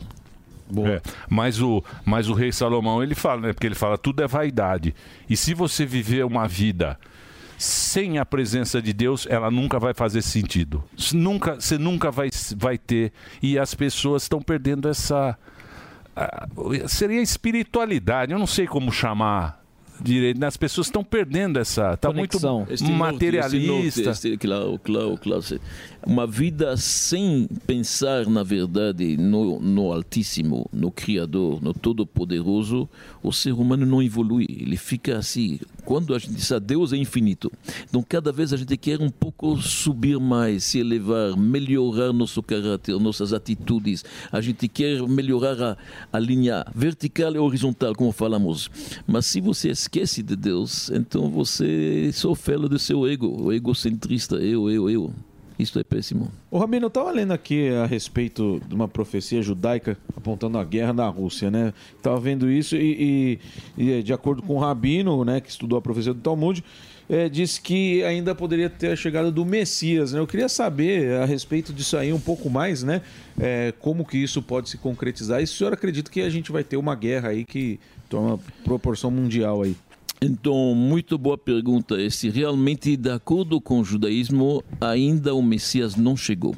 É, 0.84 1.00
mas 1.30 1.60
o, 1.62 1.82
mas 2.04 2.28
o 2.28 2.34
rei 2.34 2.50
Salomão 2.50 3.00
ele 3.00 3.14
fala, 3.14 3.40
né? 3.40 3.52
Porque 3.52 3.66
ele 3.66 3.76
fala 3.76 3.96
tudo 3.96 4.22
é 4.22 4.26
vaidade. 4.26 4.94
E 5.30 5.36
se 5.36 5.54
você 5.54 5.86
viver 5.86 6.24
uma 6.24 6.48
vida 6.48 6.98
sem 7.56 8.18
a 8.18 8.26
presença 8.26 8.82
de 8.82 8.92
Deus, 8.92 9.26
ela 9.30 9.50
nunca 9.50 9.78
vai 9.78 9.94
fazer 9.94 10.22
sentido. 10.22 10.82
Nunca, 11.12 11.54
você 11.54 11.78
nunca 11.78 12.10
vai, 12.10 12.30
vai 12.56 12.76
ter. 12.76 13.12
E 13.40 13.58
as 13.58 13.74
pessoas 13.74 14.24
estão 14.24 14.42
perdendo 14.42 14.88
essa. 14.88 15.38
Seria 16.88 17.20
espiritualidade, 17.20 18.32
eu 18.32 18.38
não 18.38 18.46
sei 18.46 18.66
como 18.66 18.90
chamar 18.92 19.64
direito. 20.00 20.38
né? 20.38 20.46
As 20.46 20.56
pessoas 20.56 20.86
estão 20.88 21.02
perdendo 21.02 21.58
essa. 21.58 21.94
Está 21.94 22.12
muito 22.12 22.38
Este 22.70 22.90
materialista. 22.90 24.00
este 24.10 24.28
este- 24.28 24.36
claro, 24.36 24.78
claro, 24.78 25.18
claro. 25.18 25.42
Uma 26.06 26.26
vida 26.26 26.76
sem 26.76 27.48
pensar, 27.66 28.26
na 28.26 28.42
verdade, 28.42 29.16
no, 29.16 29.58
no 29.60 29.92
Altíssimo, 29.92 30.68
no 30.72 30.90
Criador, 30.90 31.62
no 31.62 31.72
Todo-Poderoso, 31.74 32.88
o 33.22 33.32
ser 33.32 33.52
humano 33.52 33.84
não 33.86 34.02
evolui. 34.02 34.46
Ele 34.48 34.76
fica 34.76 35.16
assim. 35.18 35.58
Quando 35.86 36.16
a 36.16 36.18
gente 36.18 36.34
diz 36.34 36.50
a 36.50 36.58
Deus 36.58 36.92
é 36.92 36.96
infinito, 36.96 37.50
então 37.88 38.02
cada 38.02 38.32
vez 38.32 38.52
a 38.52 38.56
gente 38.56 38.76
quer 38.76 39.00
um 39.00 39.08
pouco 39.08 39.56
subir 39.56 40.18
mais, 40.18 40.64
se 40.64 40.80
elevar, 40.80 41.36
melhorar 41.36 42.12
nosso 42.12 42.42
caráter, 42.42 42.98
nossas 42.98 43.32
atitudes. 43.32 44.04
A 44.32 44.40
gente 44.40 44.66
quer 44.66 45.00
melhorar 45.08 45.62
a, 45.62 45.76
a 46.12 46.18
linha 46.18 46.66
vertical 46.74 47.32
e 47.36 47.38
horizontal, 47.38 47.94
como 47.94 48.10
falamos. 48.10 48.68
Mas 49.06 49.26
se 49.26 49.40
você 49.40 49.70
esquece 49.70 50.24
de 50.24 50.34
Deus, 50.34 50.90
então 50.90 51.30
você 51.30 52.10
sofre 52.12 52.56
do 52.68 52.80
seu 52.80 53.06
ego, 53.06 53.44
o 53.44 53.52
egocentrista, 53.52 54.36
eu, 54.36 54.68
eu, 54.68 54.90
eu. 54.90 55.14
Isso 55.58 55.78
é 55.78 55.84
péssimo. 55.84 56.30
Ô 56.50 56.58
Rabino, 56.58 56.86
eu 56.86 56.90
tava 56.90 57.10
lendo 57.10 57.32
aqui 57.32 57.70
a 57.70 57.86
respeito 57.86 58.60
de 58.68 58.74
uma 58.74 58.86
profecia 58.86 59.40
judaica 59.40 59.96
apontando 60.14 60.58
a 60.58 60.64
guerra 60.64 60.92
na 60.92 61.08
Rússia, 61.08 61.50
né? 61.50 61.72
Tava 62.02 62.20
vendo 62.20 62.50
isso 62.50 62.76
e, 62.76 63.38
e- 63.78 63.90
e, 63.98 64.02
de 64.02 64.12
acordo 64.12 64.42
com 64.42 64.54
o 64.56 64.58
Rabino, 64.58 65.24
né, 65.24 65.40
que 65.40 65.48
estudou 65.48 65.78
a 65.78 65.82
profecia 65.82 66.12
do 66.12 66.20
Talmud, 66.20 66.62
eh, 67.08 67.28
disse 67.30 67.58
que 67.60 68.02
ainda 68.04 68.34
poderia 68.34 68.68
ter 68.68 68.88
a 68.88 68.96
chegada 68.96 69.30
do 69.30 69.46
Messias, 69.46 70.12
né? 70.12 70.18
Eu 70.20 70.26
queria 70.26 70.48
saber 70.48 71.12
a 71.22 71.24
respeito 71.24 71.72
disso 71.72 71.96
aí 71.96 72.12
um 72.12 72.20
pouco 72.20 72.50
mais, 72.50 72.82
né? 72.82 73.00
Eh, 73.40 73.72
como 73.80 74.04
que 74.04 74.18
isso 74.18 74.42
pode 74.42 74.68
se 74.68 74.76
concretizar 74.76 75.40
e 75.40 75.44
o 75.44 75.48
senhor 75.48 75.72
acredita 75.72 76.10
que 76.10 76.20
a 76.20 76.28
gente 76.28 76.52
vai 76.52 76.64
ter 76.64 76.76
uma 76.76 76.94
guerra 76.94 77.30
aí 77.30 77.46
que 77.46 77.80
toma 78.10 78.38
proporção 78.62 79.10
mundial 79.10 79.62
aí? 79.62 79.74
Então, 80.20 80.74
muito 80.74 81.18
boa 81.18 81.36
pergunta. 81.36 82.00
E 82.00 82.10
se 82.10 82.30
realmente, 82.30 82.96
de 82.96 83.10
acordo 83.10 83.60
com 83.60 83.80
o 83.80 83.84
judaísmo, 83.84 84.64
ainda 84.80 85.34
o 85.34 85.42
Messias 85.42 85.94
não 85.94 86.16
chegou. 86.16 86.54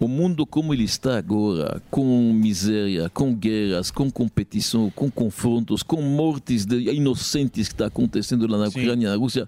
O 0.00 0.08
mundo 0.08 0.46
como 0.46 0.72
ele 0.72 0.84
está 0.84 1.18
agora, 1.18 1.80
com 1.90 2.32
miséria, 2.32 3.10
com 3.10 3.34
guerras, 3.34 3.90
com 3.90 4.10
competição, 4.10 4.90
com 4.90 5.10
confrontos, 5.10 5.82
com 5.82 6.00
mortes 6.00 6.64
de 6.64 6.90
inocentes 6.90 7.68
que 7.68 7.74
está 7.74 7.86
acontecendo 7.86 8.46
lá 8.46 8.56
na 8.56 8.68
Ucrânia, 8.68 9.10
na 9.10 9.16
Rússia, 9.16 9.46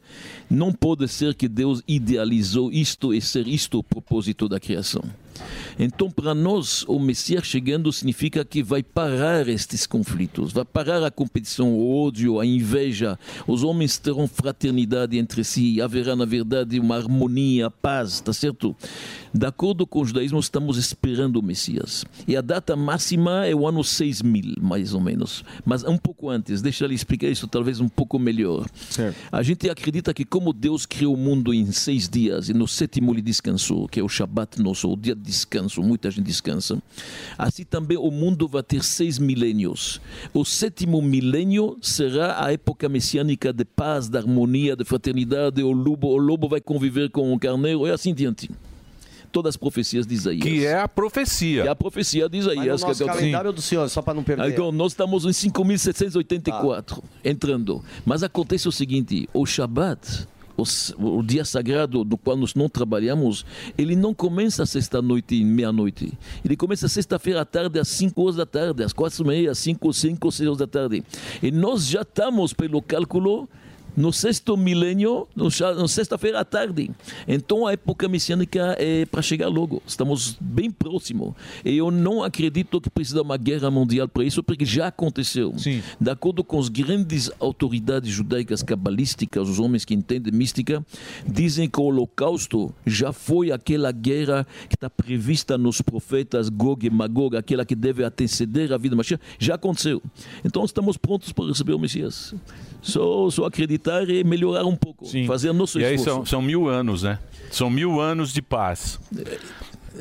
não 0.51 0.71
pode 0.71 1.09
ser 1.09 1.35
que 1.35 1.49
Deus 1.49 1.83
idealizou 1.89 2.71
isto 2.71 3.15
e 3.15 3.21
ser 3.23 3.49
isto 3.49 3.79
o 3.79 3.83
propósito 3.83 4.47
da 4.47 4.61
criação. 4.61 5.03
Então, 5.79 6.11
para 6.11 6.35
nós, 6.35 6.85
o 6.87 6.99
Messias 6.99 7.47
chegando 7.47 7.93
significa 7.93 8.45
que 8.45 8.63
vai 8.63 8.83
parar 8.83 9.49
estes 9.49 9.87
conflitos, 9.87 10.53
vai 10.53 10.65
parar 10.65 11.05
a 11.05 11.11
competição, 11.11 11.73
o 11.73 12.05
ódio, 12.05 12.41
a 12.41 12.47
inveja. 12.47 13.19
Os 13.47 13.63
homens 13.63 13.99
terão 13.99 14.27
fraternidade 14.27 15.19
entre 15.19 15.45
si, 15.45 15.81
haverá, 15.81 16.15
na 16.15 16.25
verdade, 16.25 16.79
uma 16.79 16.97
harmonia, 16.97 17.71
paz, 17.71 18.21
tá 18.21 18.33
certo? 18.33 18.77
De 19.33 19.47
acordo 19.47 19.87
com 19.87 20.01
o 20.01 20.05
judaísmo, 20.05 20.39
estamos 20.39 20.77
esperando 20.77 21.37
o 21.37 21.43
Messias. 21.43 22.05
E 22.27 22.37
a 22.37 22.41
data 22.41 22.77
máxima 22.77 23.47
é 23.47 23.55
o 23.55 23.67
ano 23.67 23.83
6000, 23.83 24.57
mais 24.61 24.93
ou 24.95 25.01
menos. 25.01 25.45
Mas 25.65 25.85
um 25.85 25.97
pouco 25.97 26.29
antes, 26.29 26.61
deixa 26.61 26.85
eu 26.85 26.93
explicar 26.93 27.29
isso 27.29 27.47
talvez 27.47 27.81
um 27.81 27.89
pouco 27.89 28.19
melhor. 28.19 28.67
A 29.31 29.43
gente 29.43 29.69
acredita 29.71 30.13
que 30.13 30.25
como 30.25 30.53
Deus 30.53 30.85
criou 30.87 31.15
o 31.15 31.17
mundo 31.17 31.55
em 31.55 31.71
seis 31.73 32.09
dias 32.09 32.49
e 32.49 32.55
no 32.55 32.69
sétimo 32.69 33.13
ele 33.13 33.23
descansou, 33.23 33.89
que 33.89 34.01
é 34.01 34.03
o 34.03 34.09
Shabat 34.09 34.61
nosso, 34.61 34.91
o 34.93 34.97
dia 34.97 35.15
de 35.15 35.23
descanso, 35.23 35.62
muita 35.79 36.11
gente 36.11 36.27
descansa. 36.27 36.81
Assim 37.39 37.65
também 37.65 37.97
o 37.97 38.11
mundo 38.11 38.47
vai 38.49 38.63
ter 38.63 38.83
seis 38.83 39.19
milênios. 39.19 40.01
O 40.35 40.45
sétimo 40.45 41.01
milênio 41.03 41.77
será 41.83 42.45
a 42.45 42.53
época 42.53 42.89
messiânica 42.89 43.53
de 43.53 43.65
paz, 43.65 44.09
de 44.09 44.17
harmonia, 44.19 44.75
de 44.77 44.85
fraternidade. 44.85 45.63
O 45.63 45.73
lobo, 45.73 46.09
o 46.09 46.17
lobo 46.17 46.49
vai 46.49 46.61
conviver 46.61 47.11
com 47.11 47.33
o 47.33 47.39
carneiro 47.39 47.87
e 47.87 47.91
assim 47.91 48.13
diante. 48.15 48.51
Todas 49.31 49.51
as 49.51 49.57
profecias 49.57 50.07
de 50.07 50.15
Isaías. 50.15 50.43
Que 50.43 50.67
é 50.67 50.79
a 50.79 50.87
profecia. 50.87 51.65
É 51.65 51.69
a 51.69 51.75
profecia 51.75 52.29
de 52.29 52.37
Mas 52.37 52.47
no 52.47 52.53
Isaías. 52.53 52.83
nosso 52.83 52.97
que 52.97 53.03
é 53.03 53.07
o- 53.07 53.17
calendário 53.17 53.51
do 53.53 53.63
senhor, 53.63 53.89
só 53.89 54.03
para 54.03 54.13
não 54.13 54.23
perder. 54.23 54.43
Agora, 54.43 54.71
nós 54.73 54.93
estamos 54.93 55.25
em 55.25 55.33
5.784 55.33 57.03
entrando. 57.25 57.83
Mas 58.05 58.23
acontece 58.23 58.69
o 58.69 58.73
seguinte: 58.73 59.29
o 59.33 59.47
Shabat 59.47 60.27
o 60.57 61.23
dia 61.23 61.45
sagrado 61.45 62.05
do 62.05 62.17
qual 62.17 62.37
nós 62.37 62.55
não 62.55 62.69
trabalhamos, 62.69 63.45
ele 63.77 63.97
não 63.97 64.13
começa 64.13 64.65
sexta-noite 64.67 65.43
meia-noite. 65.45 66.13
Ele 66.45 66.57
começa 66.57 66.89
sexta-feira 66.89 67.41
à 67.41 67.45
tarde, 67.45 67.79
às 67.79 67.89
5 67.89 68.23
horas 68.23 68.37
da 68.37 68.47
tarde, 68.47 68.83
às 68.83 68.93
quatro 68.93 69.25
e 69.25 69.27
meia, 69.27 69.51
às 69.51 69.59
5, 69.59 69.93
5, 69.93 70.33
6 70.33 70.47
horas 70.49 70.59
da 70.59 70.67
tarde. 70.67 71.03
E 71.43 71.51
nós 71.51 71.87
já 71.87 72.03
estamos, 72.03 72.53
pelo 72.53 72.83
cálculo, 72.83 73.49
no 73.97 74.13
sexto 74.13 74.57
milênio, 74.57 75.29
na 75.35 75.89
sexta-feira 75.89 76.41
à 76.41 76.45
tarde. 76.45 76.91
Então 77.27 77.67
a 77.67 77.73
época 77.73 78.09
messiânica 78.09 78.77
é 78.79 79.05
para 79.07 79.23
chegar 79.23 79.49
logo. 79.49 79.83
Estamos 79.87 80.37
bem 80.41 80.71
próximo. 80.71 81.37
E 81.65 81.77
eu 81.77 81.91
não 81.91 82.23
acredito 82.23 82.81
que 82.81 82.91
precisa 82.91 83.17
de 83.17 83.23
uma 83.23 83.37
guerra 83.37 83.71
mundial 83.71 84.09
para 84.09 84.25
isso, 84.25 84.43
porque 84.43 84.65
já 84.65 84.89
aconteceu. 84.89 85.55
De 86.01 86.11
acordo 86.11 86.43
com 86.43 86.59
as 86.59 86.69
grandes 86.69 87.31
autoridades 87.39 88.11
judaicas 88.11 88.63
cabalísticas, 88.63 89.49
os 89.49 89.59
homens 89.59 89.85
que 89.85 89.95
entendem 89.95 90.33
mística, 90.33 90.85
dizem 91.27 91.69
que 91.69 91.81
o 91.81 91.85
Holocausto 91.85 92.75
já 92.87 93.13
foi 93.13 93.53
aquela 93.53 93.93
guerra 93.93 94.47
que 94.69 94.75
está 94.75 94.89
prevista 94.89 95.59
nos 95.59 95.81
profetas 95.81 96.49
Gog 96.49 96.87
e 96.87 96.91
Magog, 96.91 97.37
aquela 97.37 97.65
que 97.65 97.75
deve 97.75 98.05
anteceder 98.05 98.73
a 98.73 98.79
vida 98.79 98.97
Mashiach, 98.97 99.23
já 99.39 99.55
aconteceu. 99.55 100.03
Então 100.45 100.65
estamos 100.65 100.97
prontos 100.97 101.33
para 101.33 101.47
receber 101.47 101.75
o 101.75 101.79
Messias. 101.79 102.35
Só, 102.83 103.31
só 103.31 103.45
acreditar 103.47 104.11
e 104.11 104.25
melhorar 104.25 104.65
um 104.65 104.75
pouco, 104.77 105.07
fazer 105.27 105.53
nosso 105.53 105.79
E 105.81 105.85
aí 105.85 105.95
esforço. 105.95 106.17
são, 106.17 106.27
são 106.27 106.43
mil 106.43 106.69
anos, 106.69 107.05
né? 107.05 107.19
São 107.51 107.71
mil 107.71 108.01
anos 108.01 108.33
de 108.33 108.43
paz. 108.43 108.99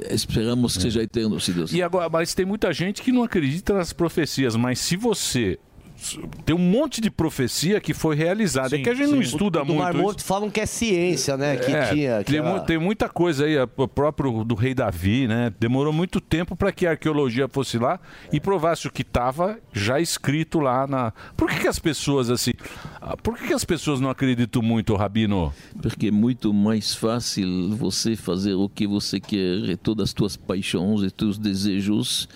Esperamos 0.10 0.76
que 0.76 0.84
seja 0.84 1.04
eterno, 1.04 1.40
se 1.40 1.52
Deus 1.52 1.72
E 1.74 1.82
agora, 1.84 2.10
mas 2.10 2.34
tem 2.34 2.46
muita 2.46 2.72
gente 2.74 3.02
que 3.02 3.12
não 3.12 3.24
acredita 3.24 3.74
nas 3.74 3.92
profecias, 3.94 4.56
mas 4.56 4.80
se 4.80 4.96
você 4.96 5.60
tem 6.46 6.56
um 6.56 6.60
monte 6.60 7.00
de 7.00 7.10
profecia 7.12 7.80
que 7.80 7.94
foi 7.94 8.16
realizada, 8.16 8.76
é 8.76 8.80
que 8.82 8.90
a 8.90 8.94
gente 8.94 9.12
não 9.12 9.22
estuda 9.22 9.62
O 9.62 9.66
muito 9.66 9.80
Mar 9.80 9.94
isso. 9.94 10.02
Morto 10.04 10.24
falam 10.24 10.50
que 10.50 10.60
é 10.60 10.66
ciência, 10.66 11.38
né? 11.38 11.58
Que 11.58 11.72
É, 11.72 11.94
tinha. 11.94 12.24
que 12.24 12.32
tem, 12.32 12.40
era- 12.40 12.60
tem 12.62 12.78
muita 12.78 13.08
coisa 13.08 13.46
aí, 13.46 13.56
o 13.58 13.88
próprio 13.88 14.44
do 14.44 14.56
rei 14.56 14.74
Davi, 14.74 15.28
né? 15.28 15.54
Demorou 15.60 15.94
muito 15.94 16.20
tempo 16.20 16.56
para 16.56 16.72
que 16.72 16.86
a 16.88 16.92
arqueologia 16.92 17.48
fosse 17.48 17.78
lá 17.78 18.00
e 18.32 18.40
provasse 18.40 18.88
o 18.88 18.92
que 18.92 19.02
estava 19.04 19.60
já 19.72 20.00
escrito 20.00 20.60
lá 20.60 20.88
na. 20.88 21.14
Por 21.38 21.50
que, 21.50 21.60
que 21.60 21.68
as 21.68 21.80
pessoas 21.80 22.30
assim? 22.30 22.52
ah, 23.02 23.16
Por 23.18 23.38
que, 23.38 23.48
que 23.48 23.54
as 23.54 23.64
pessoas 23.66 24.00
não 24.00 24.10
acreditam 24.10 24.62
muito, 24.62 24.96
Rabino? 24.96 25.54
Porque 25.82 26.08
é 26.08 26.12
muito 26.12 26.54
mais 26.54 26.96
fácil 26.96 27.76
você 27.76 28.16
fazer 28.16 28.54
o 28.54 28.68
que 28.68 28.88
você 28.88 29.20
quer 29.20 29.70
e 29.70 29.78
todas 29.78 30.10
as 30.10 30.14
tuas 30.14 30.36
paixões 30.36 31.04
e 31.04 31.12
teus 31.12 31.38
desejos. 31.38 32.28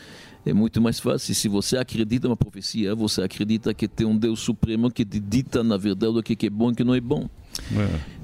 É 0.46 0.54
muito 0.54 0.80
mais 0.80 1.00
fácil. 1.00 1.34
Se 1.34 1.48
você 1.48 1.78
acredita 1.78 2.28
numa 2.28 2.38
profecia, 2.38 2.94
você 2.94 3.24
acredita 3.24 3.74
que 3.74 3.88
tem 3.88 4.06
um 4.06 4.16
Deus 4.16 4.40
Supremo 4.40 4.92
que 4.92 5.04
te 5.04 5.20
dita, 5.20 5.64
na 5.64 5.76
verdade, 5.76 6.20
o 6.20 6.22
que 6.22 6.46
é 6.46 6.50
bom 6.50 6.70
e 6.70 6.74
o 6.74 6.76
que 6.76 6.84
não 6.84 6.94
é 6.94 7.02
bom. 7.02 7.28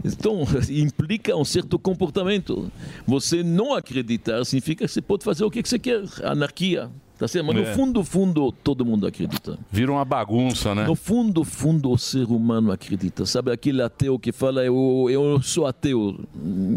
Então, 0.06 0.44
implica 0.70 1.36
um 1.36 1.46
certo 1.46 1.80
comportamento. 1.80 2.72
Você 3.08 3.42
não 3.42 3.74
acreditar 3.74 4.46
significa 4.46 4.86
que 4.86 4.92
você 4.92 5.02
pode 5.02 5.24
fazer 5.24 5.44
o 5.44 5.50
que 5.50 5.64
você 5.64 5.80
quer. 5.80 6.04
Anarquia. 6.24 6.92
Tá 7.22 7.28
certo? 7.28 7.46
Mas 7.46 7.56
É. 7.58 7.70
no 7.70 7.76
fundo, 7.76 8.04
fundo, 8.04 8.52
todo 8.52 8.84
mundo 8.84 9.06
acredita. 9.06 9.56
Vira 9.72 9.92
uma 9.92 10.04
bagunça, 10.04 10.74
né? 10.74 10.88
No 10.88 10.96
fundo, 10.96 11.44
fundo, 11.44 11.92
o 11.92 11.96
ser 11.98 12.26
humano 12.26 12.72
acredita. 12.72 13.28
Sabe 13.28 13.52
aquele 13.52 13.80
ateu 13.84 14.18
que 14.18 14.32
fala, 14.32 14.64
eu, 14.66 15.06
eu 15.08 15.40
sou 15.40 15.68
ateu, 15.68 16.20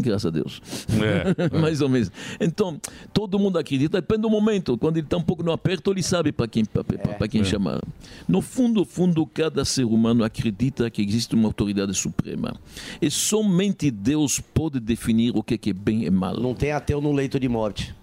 graças 0.03 0.27
a 0.27 0.31
Deus. 0.31 0.61
É, 1.01 1.49
é. 1.57 1.59
Mais 1.59 1.81
ou 1.81 1.89
menos. 1.89 2.13
Então, 2.39 2.79
todo 3.11 3.39
mundo 3.39 3.59
acredita, 3.59 4.03
depende 4.03 4.21
do 4.21 4.29
momento. 4.29 4.77
Quando 4.77 4.99
ele 4.99 5.07
está 5.07 5.17
um 5.17 5.23
pouco 5.23 5.43
no 5.43 5.51
aperto, 5.51 5.91
ele 5.91 6.03
sabe 6.03 6.31
para 6.31 6.47
quem, 6.47 6.63
pra, 6.63 6.85
pra- 6.85 6.99
pra 7.15 7.27
quem 7.27 7.41
É. 7.41 7.45
chamar. 7.45 7.81
No 8.29 8.43
fundo, 8.43 8.85
fundo, 8.85 9.25
cada 9.25 9.65
ser 9.65 9.85
humano 9.85 10.25
acredita 10.25 10.91
que 10.91 11.01
existe 11.01 11.35
uma 11.35 11.49
autoridade 11.49 11.95
suprema. 11.95 12.55
E 13.01 13.11
somente 13.11 13.91
Deus 13.91 14.41
pode 14.41 14.79
definir 14.79 15.33
o 15.35 15.43
que 15.43 15.57
que 15.57 15.71
é 15.71 15.73
bem 15.73 16.05
e 16.05 16.11
mal. 16.11 16.39
Não 16.39 16.53
tem 16.55 16.71
ateu 16.71 17.01
no 17.01 17.13
leito 17.13 17.41
de 17.41 17.49
morte. 17.49 17.95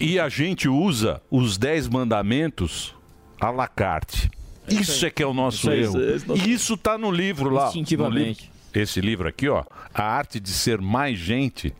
E 0.00 0.18
a 0.18 0.28
gente 0.28 0.68
usa 0.68 1.20
os 1.30 1.58
dez 1.58 1.88
mandamentos 1.88 2.94
à 3.40 3.50
la 3.50 3.66
carte. 3.66 4.30
Isso 4.68 5.04
é 5.06 5.10
que 5.10 5.22
é 5.22 5.26
o 5.26 5.34
nosso 5.34 5.70
erro. 5.70 5.98
E 6.34 6.52
isso 6.52 6.74
está 6.74 6.98
no 6.98 7.10
livro 7.10 7.50
lá. 7.50 7.68
Instintivamente. 7.68 8.18
no 8.18 8.26
livro. 8.26 8.58
Esse 8.74 9.00
livro 9.00 9.28
aqui, 9.28 9.48
ó, 9.48 9.64
A 9.94 10.02
Arte 10.02 10.38
de 10.38 10.50
Ser 10.50 10.80
Mais 10.80 11.18
Gente. 11.18 11.74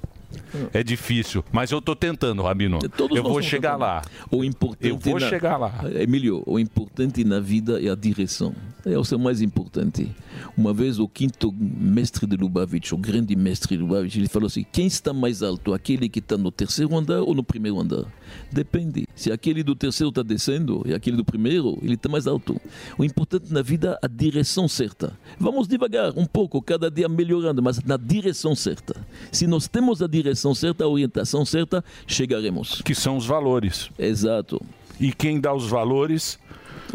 É 0.72 0.82
difícil, 0.82 1.44
mas 1.52 1.70
eu 1.70 1.80
tô 1.80 1.94
tentando, 1.96 2.42
Rabino. 2.42 2.78
Todos 2.96 3.16
eu 3.16 3.22
vou 3.22 3.42
chegar 3.42 3.72
tentando. 3.72 3.80
lá. 3.80 4.02
O 4.30 4.44
importante 4.44 4.88
Eu 4.88 4.98
vou 4.98 5.18
na- 5.20 5.28
chegar 5.28 5.56
lá. 5.56 5.84
Emílio, 5.94 6.42
o 6.46 6.58
importante 6.58 7.24
na 7.24 7.40
vida 7.40 7.82
é 7.82 7.90
a 7.90 7.94
direção. 7.94 8.54
É 8.86 8.96
o 8.96 9.04
seu 9.04 9.18
mais 9.18 9.42
importante. 9.42 10.10
Uma 10.56 10.72
vez 10.72 10.98
o 10.98 11.08
quinto 11.08 11.52
mestre 11.52 12.26
de 12.26 12.36
Lubavitch, 12.36 12.92
o 12.92 12.96
grande 12.96 13.34
mestre 13.36 13.76
de 13.76 13.82
Lubavitch, 13.82 14.16
ele 14.16 14.28
falou 14.28 14.46
assim: 14.46 14.64
quem 14.72 14.86
está 14.86 15.12
mais 15.12 15.42
alto, 15.42 15.74
aquele 15.74 16.08
que 16.08 16.20
está 16.20 16.36
no 16.38 16.50
terceiro 16.50 16.96
andar 16.96 17.20
ou 17.22 17.34
no 17.34 17.42
primeiro 17.42 17.78
andar? 17.80 18.04
Depende. 18.50 19.06
Se 19.14 19.30
aquele 19.32 19.62
do 19.62 19.74
terceiro 19.74 20.08
está 20.10 20.22
descendo 20.22 20.82
e 20.86 20.94
aquele 20.94 21.16
do 21.16 21.24
primeiro, 21.24 21.78
ele 21.82 21.94
está 21.94 22.08
mais 22.08 22.26
alto. 22.26 22.58
O 22.96 23.04
importante 23.04 23.52
na 23.52 23.62
vida 23.62 23.98
é 24.02 24.06
a 24.06 24.08
direção 24.08 24.68
certa. 24.68 25.12
Vamos 25.38 25.66
devagar, 25.68 26.12
um 26.16 26.24
pouco, 26.24 26.62
cada 26.62 26.90
dia 26.90 27.08
melhorando, 27.08 27.62
mas 27.62 27.82
na 27.84 27.96
direção 27.96 28.54
certa. 28.54 28.94
Se 29.32 29.46
nós 29.46 29.66
temos 29.68 30.00
a 30.02 30.06
direção 30.06 30.17
certa, 30.54 30.84
a 30.84 30.88
orientação 30.88 31.44
certa, 31.44 31.84
chegaremos. 32.06 32.82
Que 32.82 32.94
são 32.94 33.16
os 33.16 33.26
valores. 33.26 33.90
Exato. 33.98 34.60
E 35.00 35.12
quem 35.12 35.40
dá 35.40 35.54
os 35.54 35.68
valores 35.68 36.38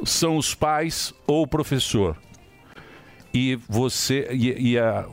são 0.05 0.37
os 0.37 0.53
pais 0.53 1.13
ou 1.27 1.43
o 1.43 1.47
professor. 1.47 2.17
E 3.33 3.57
você. 3.67 4.27
E, 4.31 4.71
e 4.71 4.77
a, 4.77 5.05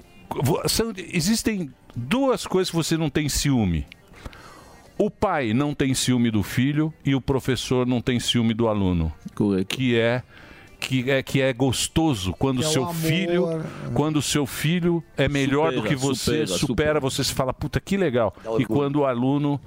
são- 0.67 0.93
existem 0.97 1.71
duas 1.95 2.47
coisas 2.47 2.71
que 2.71 2.77
você 2.77 2.97
não 2.97 3.09
tem 3.11 3.29
ciúme. 3.29 3.87
O 4.99 5.11
pai 5.11 5.55
não 5.55 5.75
tem 5.75 5.95
ciúme 5.95 6.31
do 6.31 6.43
filho 6.43 6.93
e 7.05 7.15
o 7.15 7.21
professor 7.21 7.87
não 7.87 8.03
tem 8.03 8.21
ciúme 8.21 8.53
do 8.53 8.69
aluno. 8.69 9.11
Que 9.69 9.97
é 9.99 10.23
que 10.81 11.11
é 11.11 11.23
que 11.23 11.41
é 11.41 11.53
gostoso 11.53 12.35
quando 12.39 12.59
Que 12.61 12.65
é 12.65 12.69
o 12.69 12.73
seu 12.73 12.83
amor, 12.85 12.95
filho, 12.97 13.47
né? 13.59 13.65
quando 13.95 14.17
o 14.17 14.23
seu 14.23 14.47
filho 14.47 15.03
é 15.17 15.29
melhor 15.29 15.71
do 15.71 15.77
Supera, 15.77 15.89
que 15.89 16.01
você, 16.01 16.47
supera, 16.47 16.47
supera, 16.59 17.01
você 17.01 17.23
se 17.23 17.33
fala, 17.35 17.53
puta 17.53 17.79
que 17.81 17.97
legal. 17.97 18.35
E 18.59 18.65
quando 18.65 18.97
o 19.01 19.05
aluno 19.07 19.61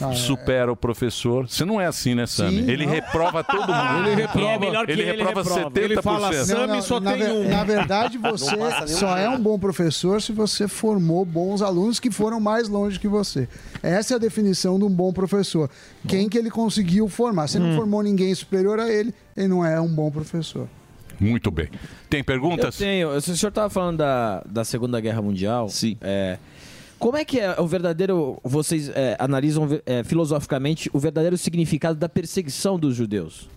Ah, 0.00 0.10
é. 0.10 0.14
supera 0.16 0.72
o 0.72 0.76
professor, 0.76 1.48
você 1.48 1.64
não 1.64 1.80
é 1.80 1.86
assim, 1.86 2.16
né, 2.16 2.26
Sami? 2.26 2.68
Ele 2.68 2.84
não. 2.84 2.92
reprova 2.92 3.44
todo 3.44 3.60
mundo. 3.72 4.08
Ele 4.08 4.22
reprova- 4.22 4.48
ele 4.64 4.64
reprova, 4.64 4.90
ele 4.90 5.04
reprova. 5.04 5.44
70%. 5.70 5.76
Ele 5.76 6.02
fala, 6.02 6.30
Não, 6.32 6.66
não, 6.66 7.00
na, 7.00 7.14
ver- 7.14 7.48
na 7.48 7.62
verdade, 7.64 8.18
você 8.18 8.56
só 8.88 9.16
é 9.16 9.28
um 9.28 9.38
bom 9.40 9.56
professor 9.56 10.20
se 10.20 10.32
você 10.32 10.66
formou 10.66 11.24
bons 11.24 11.62
alunos 11.62 12.00
que 12.00 12.10
foram 12.10 12.40
mais 12.40 12.68
longe 12.68 12.98
que 12.98 13.06
você. 13.06 13.48
Essa 13.84 14.14
é 14.14 14.16
a 14.16 14.18
definição 14.18 14.80
de 14.80 14.84
um 14.84 14.90
bom 14.90 15.12
professor. 15.12 15.70
Quem 16.08 16.28
que 16.28 16.36
ele 16.36 16.50
conseguiu 16.50 17.08
formar? 17.08 17.46
Se 17.46 17.60
não 17.60 17.76
formou 17.76 18.02
ninguém 18.02 18.34
superior 18.34 18.80
a 18.80 18.90
ele, 18.92 19.14
ele 19.36 19.48
não 19.48 19.64
é 19.64 19.80
um 19.80 19.88
bom 19.88 20.10
professor. 20.10 20.68
Muito 21.18 21.50
bem. 21.50 21.68
Tem 22.10 22.22
perguntas? 22.22 22.80
Eu 22.80 22.86
tenho. 22.86 23.08
O 23.10 23.20
senhor 23.20 23.48
estava 23.48 23.70
falando 23.70 23.98
da, 23.98 24.42
da 24.46 24.64
Segunda 24.64 25.00
Guerra 25.00 25.22
Mundial. 25.22 25.68
Sim. 25.68 25.96
É, 26.00 26.38
como 26.98 27.16
é 27.16 27.24
que 27.24 27.38
é 27.38 27.60
o 27.60 27.66
verdadeiro. 27.66 28.38
Vocês 28.42 28.88
é, 28.88 29.16
analisam 29.18 29.68
é, 29.86 30.02
filosoficamente 30.02 30.90
o 30.92 30.98
verdadeiro 30.98 31.36
significado 31.36 31.98
da 31.98 32.08
perseguição 32.08 32.78
dos 32.78 32.96
judeus? 32.96 33.48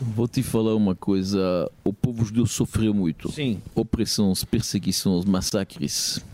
Vou 0.00 0.26
te 0.26 0.42
falar 0.42 0.74
uma 0.74 0.94
coisa: 0.94 1.70
o 1.84 1.92
povo 1.92 2.24
judeu 2.24 2.46
sofreu 2.46 2.94
muito. 2.94 3.30
Sim. 3.30 3.60
Opressões, 3.74 4.42
perseguições, 4.44 5.24
massacres. 5.24 6.24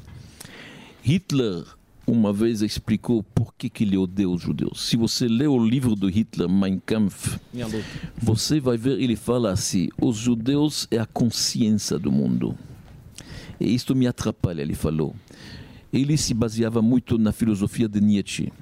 Hitler 1.02 1.64
uma 2.06 2.32
vez 2.32 2.62
explicou 2.62 3.22
por 3.22 3.54
que, 3.54 3.68
que 3.68 3.84
ele 3.84 3.96
odeia 3.96 4.28
os 4.28 4.40
judeus. 4.40 4.86
Se 4.86 4.96
você 4.96 5.26
lê 5.26 5.46
o 5.46 5.58
livro 5.58 5.96
do 5.96 6.08
Hitler, 6.08 6.48
Mein 6.48 6.80
Kampf, 6.84 7.38
você 8.16 8.60
vai 8.60 8.76
ver, 8.76 9.00
ele 9.00 9.16
fala 9.16 9.50
assim: 9.50 9.88
os 10.00 10.16
judeus 10.16 10.86
é 10.90 10.98
a 10.98 11.06
consciência 11.06 11.98
do 11.98 12.12
mundo. 12.12 12.56
E 13.58 13.74
isto 13.74 13.94
me 13.94 14.06
atrapalha, 14.06 14.62
ele 14.62 14.74
falou. 14.74 15.14
Ele 15.92 16.16
se 16.16 16.34
baseava 16.34 16.82
muito 16.82 17.18
na 17.18 17.32
filosofia 17.32 17.88
de 17.88 18.00
Nietzsche. 18.00 18.52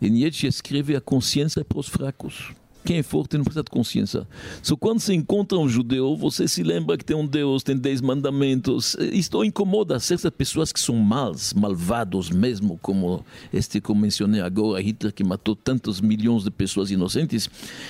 E 0.00 0.10
Nietzsche 0.10 0.46
escreve 0.46 0.94
a 0.94 1.00
consciência 1.00 1.60
é 1.60 1.64
para 1.64 1.78
os 1.78 1.88
fracos. 1.88 2.52
Quem 2.84 2.98
é 2.98 3.02
forte 3.02 3.38
não 3.38 3.44
precisa 3.44 3.62
de 3.62 3.70
consciência. 3.70 4.28
Só 4.62 4.76
quando 4.76 5.00
se 5.00 5.14
encontra 5.14 5.56
um 5.56 5.66
judeu, 5.66 6.14
você 6.16 6.46
se 6.46 6.62
lembra 6.62 6.98
que 6.98 7.04
tem 7.04 7.16
um 7.16 7.26
Deus, 7.26 7.62
tem 7.62 7.76
dez 7.76 8.02
mandamentos. 8.02 8.94
Isto 9.10 9.42
incomoda 9.42 9.98
certas 9.98 10.30
pessoas 10.30 10.70
que 10.70 10.78
são 10.78 10.94
maus, 10.96 11.54
malvados 11.54 12.28
mesmo, 12.28 12.78
como 12.82 13.24
este 13.50 13.80
que 13.80 13.90
eu 13.90 13.94
mencionei 13.94 14.42
agora, 14.42 14.82
Hitler, 14.82 15.14
que 15.14 15.24
matou 15.24 15.56
tantos 15.56 15.98
milhões 16.00 16.44
de 16.44 16.50
pessoas 16.50 16.90
inocentes. 16.90 17.48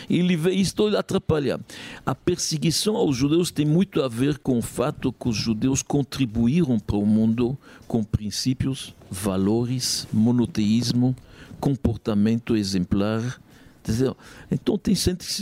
Ele 0.09 0.37
vê 0.37 0.53
isto 0.53 0.89
e 0.89 0.97
atrapalha. 0.97 1.59
A 2.07 2.15
perseguição 2.15 2.95
aos 2.95 3.17
judeus 3.17 3.51
tem 3.51 3.67
muito 3.67 4.01
a 4.01 4.07
ver 4.07 4.39
com 4.39 4.59
o 4.59 4.63
fato 4.63 5.13
que 5.13 5.29
os 5.29 5.37
judeus 5.37 5.83
contribuíram 5.83 6.79
para 6.79 6.97
o 6.97 7.05
mundo 7.05 7.59
com 7.89 8.05
princípios, 8.05 8.95
valores, 9.11 10.07
monoteísmo, 10.13 11.17
comportamento 11.59 12.57
exemplar, 12.57 13.41
Entendeu? 13.87 14.17
Então 14.51 14.79
tem 14.79 14.95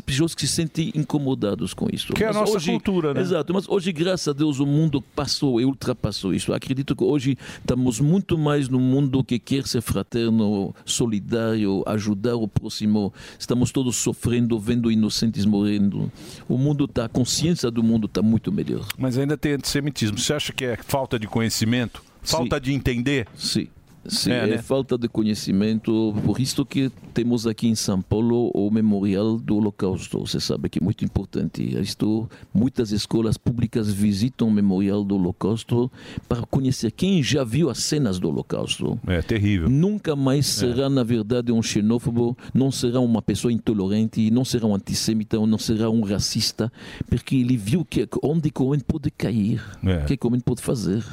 pessoas 0.05 0.35
que 0.35 0.49
se 0.49 0.53
sentem 0.53 0.91
incomodados 0.97 1.73
com 1.73 1.87
isso. 1.93 2.13
Que 2.13 2.25
é 2.25 2.29
a 2.29 2.33
nossa 2.33 2.61
cultura, 2.61 3.15
né? 3.15 3.21
Exato, 3.21 3.55
mas 3.55 3.69
hoje, 3.69 3.93
graças 3.93 4.27
a 4.27 4.33
Deus, 4.33 4.59
o 4.59 4.67
mundo 4.67 5.01
passou 5.01 5.61
e 5.61 5.65
ultrapassou 5.65 6.35
isso. 6.35 6.53
Acredito 6.53 6.97
que 6.97 7.05
hoje 7.05 7.39
estamos 7.61 8.01
muito 8.01 8.37
mais 8.37 8.69
no 8.69 8.81
mundo 8.81 9.23
que 9.23 9.39
quer 9.39 9.65
ser 9.69 9.81
fraterno, 9.81 10.75
solidário, 10.85 11.85
ajudar 11.87 12.35
o 12.35 12.49
próximo. 12.49 13.15
Estamos 13.39 13.71
todos 13.71 13.95
sofrendo, 13.95 14.59
vendo 14.59 14.91
inocentes 14.91 15.47
morrendo. 15.47 16.11
O 16.49 16.59
mundo 16.59 16.87
está, 16.87 17.05
a 17.05 17.09
consciência 17.09 17.71
do 17.71 17.83
mundo 17.83 18.07
está 18.07 18.23
muito 18.23 18.51
melhor. 18.51 18.85
Mas 18.99 19.17
ainda 19.17 19.39
tem 19.39 19.53
antissemitismo. 19.53 20.19
Você 20.19 20.33
acha 20.33 20.53
que 20.53 20.65
é 20.65 20.77
falta 20.77 21.17
de 21.17 21.29
conhecimento? 21.29 22.03
Falta 22.23 22.61
de 22.61 22.73
entender? 22.73 23.29
Sim. 23.37 23.69
Sim, 24.07 24.33
É, 24.33 24.39
é, 24.45 24.47
né? 24.47 24.59
falta 24.59 24.99
de 24.99 25.09
conhecimento. 25.09 26.15
Por 26.25 26.41
isso 26.41 26.65
que 26.67 26.91
temos 27.15 27.47
aqui 27.47 27.69
em 27.69 27.75
São 27.75 28.03
Paulo 28.03 28.51
o 28.55 28.71
Memorial 28.71 29.39
do 29.39 29.57
Holocausto. 29.57 30.19
Você 30.21 30.41
sabe 30.41 30.69
que 30.69 30.79
é 30.81 30.83
muito 30.83 31.05
importante. 31.05 31.63
Isto, 31.81 32.29
muitas 32.53 32.91
escolas 32.91 33.37
públicas 33.37 33.93
visitam 33.93 34.49
o 34.49 34.51
Memorial 34.51 35.05
do 35.05 35.15
Holocausto 35.15 35.91
para 36.29 36.43
conhecer 36.43 36.91
quem 36.91 37.23
já 37.23 37.45
viu 37.45 37.71
as 37.71 37.79
cenas 37.79 38.19
do 38.19 38.29
Holocausto. 38.29 38.99
É 39.07 39.23
terrível. 39.23 39.69
Nunca 39.69 40.17
mais 40.17 40.47
será, 40.47 40.89
na 40.91 41.05
verdade, 41.05 41.53
um 41.53 41.63
xenófobo, 41.63 42.37
não 42.53 42.71
será 42.73 42.99
uma 43.01 43.23
pessoa 43.23 43.53
intolerante, 43.53 44.31
não 44.31 44.45
será 44.45 44.67
um 44.67 44.75
antissêmita, 44.75 45.37
não 45.47 45.59
será 45.59 45.89
um 45.91 46.03
racista, 46.03 46.73
porque 47.09 47.37
ele 47.37 47.57
viu 47.57 47.85
que 47.85 48.09
onde 48.23 48.51
homem 48.59 48.81
pode 48.81 49.11
cair, 49.11 49.63
É. 49.85 49.99
o 50.03 50.07
que 50.07 50.17
que 50.17 50.27
o 50.27 50.29
homem 50.29 50.41
pode 50.41 50.63
fazer. 50.63 51.05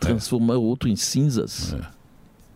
Transformar 0.00 0.56
o 0.56 0.62
outro 0.62 0.88
em 0.88 0.96
cinzas. 0.96 1.76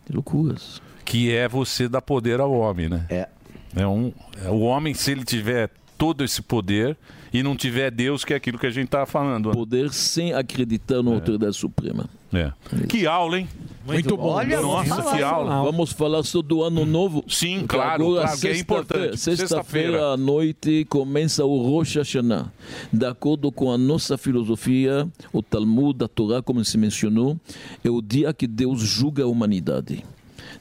Que 0.07 0.13
loucuras. 0.13 0.81
Que 1.03 1.35
é 1.35 1.49
você 1.49 1.89
dar 1.89 2.01
poder 2.01 2.39
ao 2.39 2.53
homem, 2.53 2.87
né? 2.87 3.05
É. 3.09 3.27
É 3.75 3.85
um, 3.85 4.13
é 4.41 4.49
o 4.49 4.61
homem, 4.61 4.93
se 4.93 5.11
ele 5.11 5.25
tiver 5.25 5.69
todo 5.97 6.23
esse 6.23 6.41
poder 6.41 6.95
e 7.37 7.43
não 7.43 7.55
tiver 7.55 7.91
Deus, 7.91 8.25
que 8.25 8.33
é 8.33 8.35
aquilo 8.35 8.57
que 8.57 8.65
a 8.65 8.71
gente 8.71 8.85
estava 8.85 9.05
falando. 9.05 9.51
Poder 9.51 9.93
sem 9.93 10.33
acreditar 10.33 11.03
na 11.03 11.11
autoridade 11.11 11.55
suprema. 11.55 12.05
É. 12.33 12.51
Que 12.89 13.05
aula, 13.05 13.39
hein? 13.39 13.47
Muito 13.85 14.17
bom. 14.17 14.29
Olha, 14.29 14.59
Nossa, 14.59 15.15
que 15.15 15.21
aula. 15.21 15.63
Vamos 15.63 15.91
falar 15.91 16.23
só 16.23 16.41
do 16.41 16.63
ano 16.63 16.83
novo? 16.85 17.23
Sim, 17.27 17.65
claro, 17.67 18.03
Agora, 18.05 18.21
claro, 18.23 18.39
que 18.41 18.47
é 18.47 18.57
importante. 18.57 19.17
Sexta-feira 19.17 19.37
Sexta-feira. 19.47 20.13
à 20.13 20.17
noite 20.17 20.85
começa 20.89 21.45
o 21.45 21.61
Rosh 21.61 21.95
Hashanah. 21.97 22.51
De 22.91 23.05
acordo 23.05 23.51
com 23.51 23.71
a 23.71 23.77
nossa 23.77 24.17
filosofia, 24.17 25.07
o 25.31 25.41
Talmud, 25.43 26.03
a 26.03 26.07
Torá, 26.07 26.41
como 26.41 26.65
se 26.65 26.77
mencionou, 26.77 27.37
é 27.83 27.89
o 27.89 28.01
dia 28.01 28.33
que 28.33 28.47
Deus 28.47 28.81
julga 28.81 29.23
a 29.23 29.27
humanidade. 29.27 30.03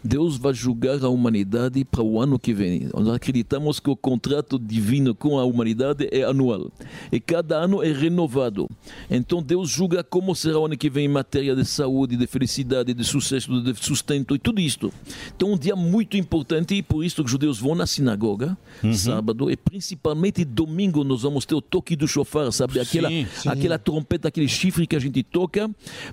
Deus 0.06 0.36
vai 0.36 0.54
julgar 0.54 1.02
a 1.04 1.08
humanidade 1.08 1.84
para 1.84 2.02
o 2.02 2.20
ano 2.20 2.38
que 2.38 2.54
vem. 2.54 2.88
Nós 2.94 3.08
acreditamos 3.08 3.80
que 3.80 3.90
o 3.90 3.96
contrato 3.96 4.58
divino 4.58 5.14
com 5.14 5.38
a 5.38 5.44
humanidade 5.44 6.08
é 6.12 6.22
anual. 6.22 6.70
E 7.10 7.18
cada 7.18 7.56
ano 7.56 7.82
é 7.82 7.92
renovado. 7.92 8.68
Então 9.10 9.42
Deus 9.42 9.68
julga 9.68 10.04
como 10.04 10.34
será 10.34 10.58
o 10.58 10.66
ano 10.66 10.76
que 10.76 10.88
vem 10.88 11.06
em 11.06 11.08
matéria 11.08 11.56
de 11.56 11.64
saúde, 11.64 12.16
de 12.16 12.26
felicidade, 12.26 12.94
de 12.94 13.04
sucesso, 13.04 13.60
de 13.60 13.74
sustento 13.74 14.34
e 14.34 14.38
tudo 14.38 14.60
isto. 14.60 14.92
Então 15.34 15.52
um 15.52 15.58
dia 15.58 15.74
muito 15.74 16.16
importante 16.16 16.74
e 16.74 16.82
por 16.82 17.04
isso 17.04 17.16
que 17.16 17.22
os 17.22 17.30
judeus 17.30 17.58
vão 17.58 17.74
na 17.74 17.86
sinagoga 17.86 18.56
sábado 18.94 19.50
e 19.50 19.56
principalmente 19.56 20.44
domingo 20.44 21.02
nós 21.02 21.22
vamos 21.22 21.44
ter 21.44 21.54
o 21.54 21.60
toque 21.60 21.96
do 21.96 22.06
chofar, 22.06 22.52
sabe? 22.52 22.78
Aquela, 22.78 23.08
Sim, 23.08 23.26
sim. 23.34 23.48
aquela 23.48 23.78
trompeta, 23.78 24.28
aquele 24.28 24.48
chifre 24.48 24.86
que 24.86 24.94
a 24.94 24.98
gente 24.98 25.22
toca 25.22 25.70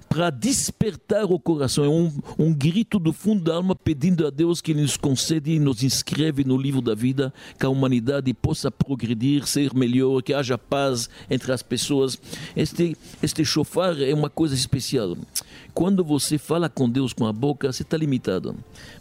para 0.09 0.29
despertar 0.29 1.25
o 1.25 1.39
coração. 1.39 1.83
É 1.83 1.89
um, 1.89 2.11
um 2.39 2.53
grito 2.53 2.97
do 2.99 3.13
fundo 3.13 3.43
da 3.43 3.55
alma 3.55 3.75
pedindo 3.83 4.25
a 4.25 4.29
Deus 4.29 4.61
que 4.61 4.71
Ele 4.71 4.81
nos 4.81 4.97
concede 4.97 5.51
e 5.51 5.59
nos 5.59 5.83
inscreve 5.83 6.43
no 6.43 6.57
livro 6.57 6.81
da 6.81 6.95
vida, 6.95 7.33
que 7.59 7.65
a 7.65 7.69
humanidade 7.69 8.33
possa 8.33 8.71
progredir, 8.71 9.45
ser 9.47 9.73
melhor, 9.73 10.21
que 10.21 10.33
haja 10.33 10.57
paz 10.57 11.09
entre 11.29 11.51
as 11.51 11.61
pessoas. 11.61 12.19
Este, 12.55 12.95
este 13.21 13.43
chofar 13.43 14.01
é 14.01 14.13
uma 14.13 14.29
coisa 14.29 14.55
especial. 14.55 15.17
Quando 15.73 16.03
você 16.03 16.37
fala 16.37 16.69
com 16.69 16.89
Deus 16.89 17.13
com 17.13 17.25
a 17.25 17.33
boca, 17.33 17.71
você 17.71 17.83
está 17.83 17.97
limitado. 17.97 18.55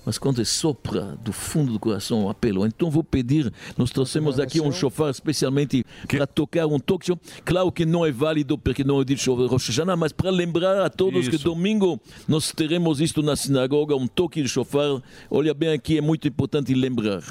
Mas 0.05 0.19
quando 0.19 0.37
você 0.37 0.45
sopra 0.45 1.19
do 1.23 1.33
fundo 1.33 1.73
do 1.73 1.79
coração 1.79 2.24
o 2.24 2.29
apelo, 2.29 2.66
então 2.66 2.91
vou 2.91 3.05
pedir, 3.05 3.53
nós 3.77 3.91
trouxemos 3.91 4.41
aqui 4.41 4.61
um 4.61 4.73
chofar 4.73 5.11
especialmente 5.11 5.85
para 6.09 6.27
tocar 6.27 6.66
um 6.66 6.79
toque. 6.79 7.12
Claro 7.45 7.70
que 7.70 7.85
não 7.85 8.07
é 8.07 8.11
válido 8.11 8.57
porque 8.57 8.85
não 8.85 9.01
é 9.01 9.05
de 9.05 9.15
Rosh 9.15 9.69
Hashanah, 9.69 9.97
mas 9.97 10.12
para 10.12 10.31
lembrar 10.31 10.83
a 10.83 10.91
todos 10.91 11.29
que 11.29 11.37
Isso. 11.37 11.45
domingo 11.45 12.01
nós 12.27 12.53
teremos 12.53 13.01
isto 13.01 13.23
na 13.23 13.37
sinagoga, 13.37 13.95
um 13.97 14.07
toque 14.07 14.43
de 14.43 14.49
chofar. 14.49 15.03
Olha 15.31 15.55
bem 15.55 15.70
aqui, 15.70 15.99
é 15.99 16.01
muito 16.01 16.27
importante 16.27 16.74
lembrar. 16.74 17.23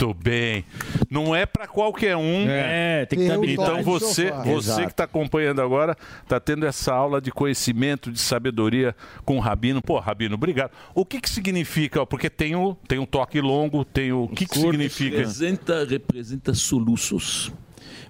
Muito 0.00 0.14
bem. 0.14 0.64
Não 1.10 1.34
é 1.34 1.44
para 1.44 1.66
qualquer 1.66 2.16
um. 2.16 2.46
É, 2.48 3.04
tem 3.06 3.18
que 3.18 3.26
tá 3.26 3.34
habilitado. 3.34 3.80
Então 3.80 3.82
você, 3.82 4.30
você 4.30 4.70
Exato. 4.70 4.82
que 4.82 4.92
está 4.92 5.04
acompanhando 5.04 5.60
agora, 5.60 5.96
está 6.22 6.38
tendo 6.38 6.64
essa 6.64 6.92
aula 6.94 7.20
de 7.20 7.32
conhecimento, 7.32 8.12
de 8.12 8.20
sabedoria 8.20 8.94
com 9.24 9.36
o 9.38 9.40
Rabino. 9.40 9.82
Pô, 9.82 9.98
Rabino, 9.98 10.36
obrigado. 10.36 10.70
O 10.94 11.04
que 11.04 11.20
que 11.20 11.28
significa? 11.28 12.06
Porque 12.06 12.30
tem 12.30 12.54
o 12.54 12.76
tem 12.86 13.00
um 13.00 13.06
toque 13.06 13.40
longo, 13.40 13.84
tem 13.84 14.12
o, 14.12 14.24
o 14.24 14.28
que 14.28 14.46
que 14.46 14.58
significa? 14.58 15.16
Representa, 15.16 15.84
representa 15.84 16.54
soluços. 16.54 17.52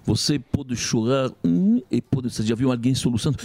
Você 0.09 0.39
pode 0.39 0.75
chorar 0.75 1.29
hum, 1.45 1.83
e 1.91 2.01
pode. 2.01 2.31
Você 2.31 2.41
já 2.41 2.55
viu 2.55 2.71
alguém 2.71 2.95
soluçando? 2.95 3.37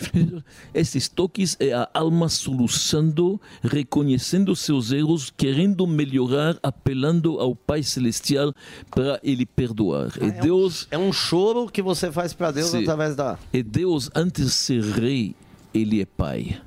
Esses 0.72 1.06
toques 1.06 1.54
é 1.60 1.74
a 1.74 1.86
alma 1.92 2.30
soluçando, 2.30 3.38
reconhecendo 3.62 4.56
seus 4.56 4.90
erros, 4.90 5.30
querendo 5.36 5.86
melhorar, 5.86 6.58
apelando 6.62 7.38
ao 7.38 7.54
Pai 7.54 7.82
Celestial 7.82 8.54
para 8.90 9.20
Ele 9.22 9.44
perdoar. 9.44 10.12
e 10.18 10.30
Deus. 10.30 10.88
É 10.90 10.96
um 10.96 11.12
choro 11.12 11.66
que 11.68 11.82
você 11.82 12.10
faz 12.10 12.32
para 12.32 12.52
Deus 12.52 12.70
Sim. 12.70 12.78
através 12.84 13.14
da. 13.14 13.38
E 13.52 13.62
Deus, 13.62 14.10
antes 14.14 14.46
de 14.46 14.50
ser 14.50 14.82
rei, 14.82 15.34
ele 15.74 16.00
é 16.00 16.06
pai. 16.06 16.58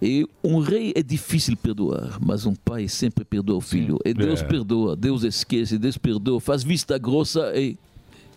E 0.00 0.26
um 0.42 0.58
rei 0.58 0.94
é 0.96 1.02
difícil 1.02 1.54
perdoar, 1.54 2.16
mas 2.18 2.46
um 2.46 2.54
pai 2.54 2.88
sempre 2.88 3.26
perdoa 3.26 3.58
o 3.58 3.60
filho. 3.60 3.98
E 4.06 4.14
Deus 4.14 4.40
É. 4.40 4.44
perdoa, 4.44 4.96
Deus 4.96 5.22
esquece, 5.22 5.76
Deus 5.76 5.98
perdoa, 5.98 6.40
faz 6.40 6.62
vista 6.62 6.96
grossa 6.96 7.52
e 7.54 7.76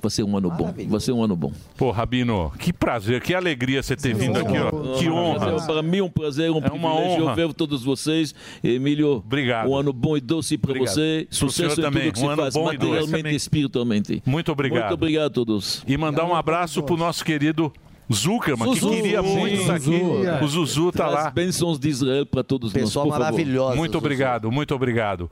vai 0.01 0.11
ser 0.11 0.23
um 0.23 0.38
ano 0.38 0.49
bom. 0.51 0.73
Vai 0.88 0.99
ser 0.99 1.11
um 1.11 1.23
ano 1.23 1.35
bom. 1.35 1.51
Pô, 1.77 1.91
Rabino, 1.91 2.51
que 2.59 2.72
prazer, 2.72 3.22
que 3.22 3.34
alegria 3.34 3.81
você 3.81 3.95
ter 3.95 4.13
vindo 4.13 4.38
aqui, 4.39 4.53
ó. 4.57 4.97
Que 4.97 5.09
honra. 5.09 5.61
Para 5.65 5.81
mim 5.81 5.97
é 5.99 6.03
um 6.03 6.09
prazer, 6.09 6.49
um 6.51 6.55
É 6.55 6.72
uma 6.72 6.91
privilégio 6.91 7.23
honra. 7.26 7.35
ver 7.35 7.53
todos 7.53 7.84
vocês. 7.84 8.34
Emílio, 8.63 9.13
Obrigado. 9.26 9.69
um 9.69 9.76
ano 9.76 9.91
bom 9.91 10.15
e 10.17 10.22
doce 10.22 10.57
para 10.57 10.77
você. 10.77 11.27
Sucesso 11.30 11.80
em 11.80 11.84
também. 11.84 12.03
tudo 12.11 12.13
que 12.15 12.22
Um 12.26 12.30
ano 12.30 12.41
faz, 12.41 12.53
bom 12.53 12.65
materialmente 12.65 13.30
e 13.30 13.35
espiritualmente. 13.35 14.23
Muito 14.26 14.51
obrigado. 14.51 14.81
Muito 14.81 14.93
obrigado 14.93 15.26
a 15.26 15.30
todos. 15.30 15.84
E 15.88 15.97
mandar 15.97 16.26
um 16.26 16.35
abraço 16.35 16.81
pro 16.84 16.95
nosso 16.97 17.23
querido 17.26 17.72
Zuckerman, 18.13 18.69
que 18.73 18.80
Zuzu. 18.80 18.93
queria 18.95 19.22
muito 19.23 19.55
estar 19.55 19.76
aqui. 19.76 19.85
Zuzu. 19.85 20.43
O 20.43 20.47
Zuzu 20.47 20.91
tá 20.91 21.07
Traz 21.09 21.26
lá. 21.26 21.31
bênçãos 21.31 21.80
de 21.80 21.89
Israel 21.89 22.26
para 22.26 22.43
todos 22.43 22.72
nós. 22.73 22.93
por 22.93 23.09
favor. 23.17 23.76
Muito 23.76 23.97
obrigado, 23.97 24.51
muito 24.51 24.76
obrigado. 24.76 25.30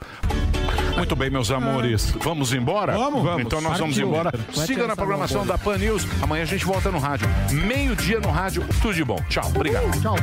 Muito 0.95 1.15
bem, 1.15 1.29
meus 1.29 1.51
amores. 1.51 2.11
Vamos 2.21 2.53
embora? 2.53 2.93
Vamos, 2.93 3.23
vamos. 3.23 3.41
Então 3.41 3.59
nós 3.61 3.77
vamos 3.77 3.97
embora. 3.97 4.31
Siga 4.53 4.87
na 4.87 4.95
programação 4.95 5.45
da 5.45 5.57
Pan 5.57 5.77
News. 5.77 6.07
Amanhã 6.21 6.43
a 6.43 6.45
gente 6.47 6.65
volta 6.65 6.91
no 6.91 6.99
rádio. 6.99 7.27
Meio-dia 7.51 8.19
no 8.19 8.29
rádio. 8.29 8.63
Tudo 8.81 8.93
de 8.93 9.03
bom. 9.03 9.19
Tchau. 9.29 9.43
Obrigado. 9.53 9.91
Tchau. 10.01 10.15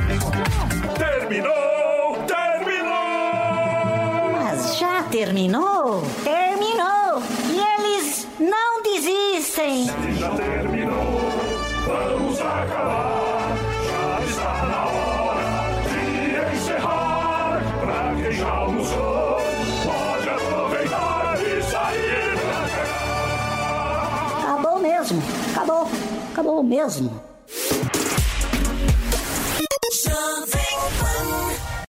Terminou! 0.97 2.17
Terminou! 2.25 2.91
Mas 4.33 4.77
já 4.77 5.03
terminou? 5.03 6.03
Terminou! 6.23 7.21
E 7.49 7.59
eles 7.59 8.27
não 8.39 8.81
desistem! 8.83 9.87
Já 10.17 10.29
terminou, 10.29 11.31
vamos 11.85 12.39
acabar. 12.39 13.57
Já 13.87 14.25
está 14.25 14.65
na 14.65 14.85
hora 14.85 15.81
de 15.89 16.55
encerrar. 16.55 17.61
Pra 17.79 18.15
quem 18.15 18.31
já 18.31 18.49
almoçou, 18.49 19.30
mesmo. 25.11 25.23
Acabou. 25.51 25.87
Acabou 26.31 26.63
mesmo. 26.63 27.21
Jovem 30.03 30.70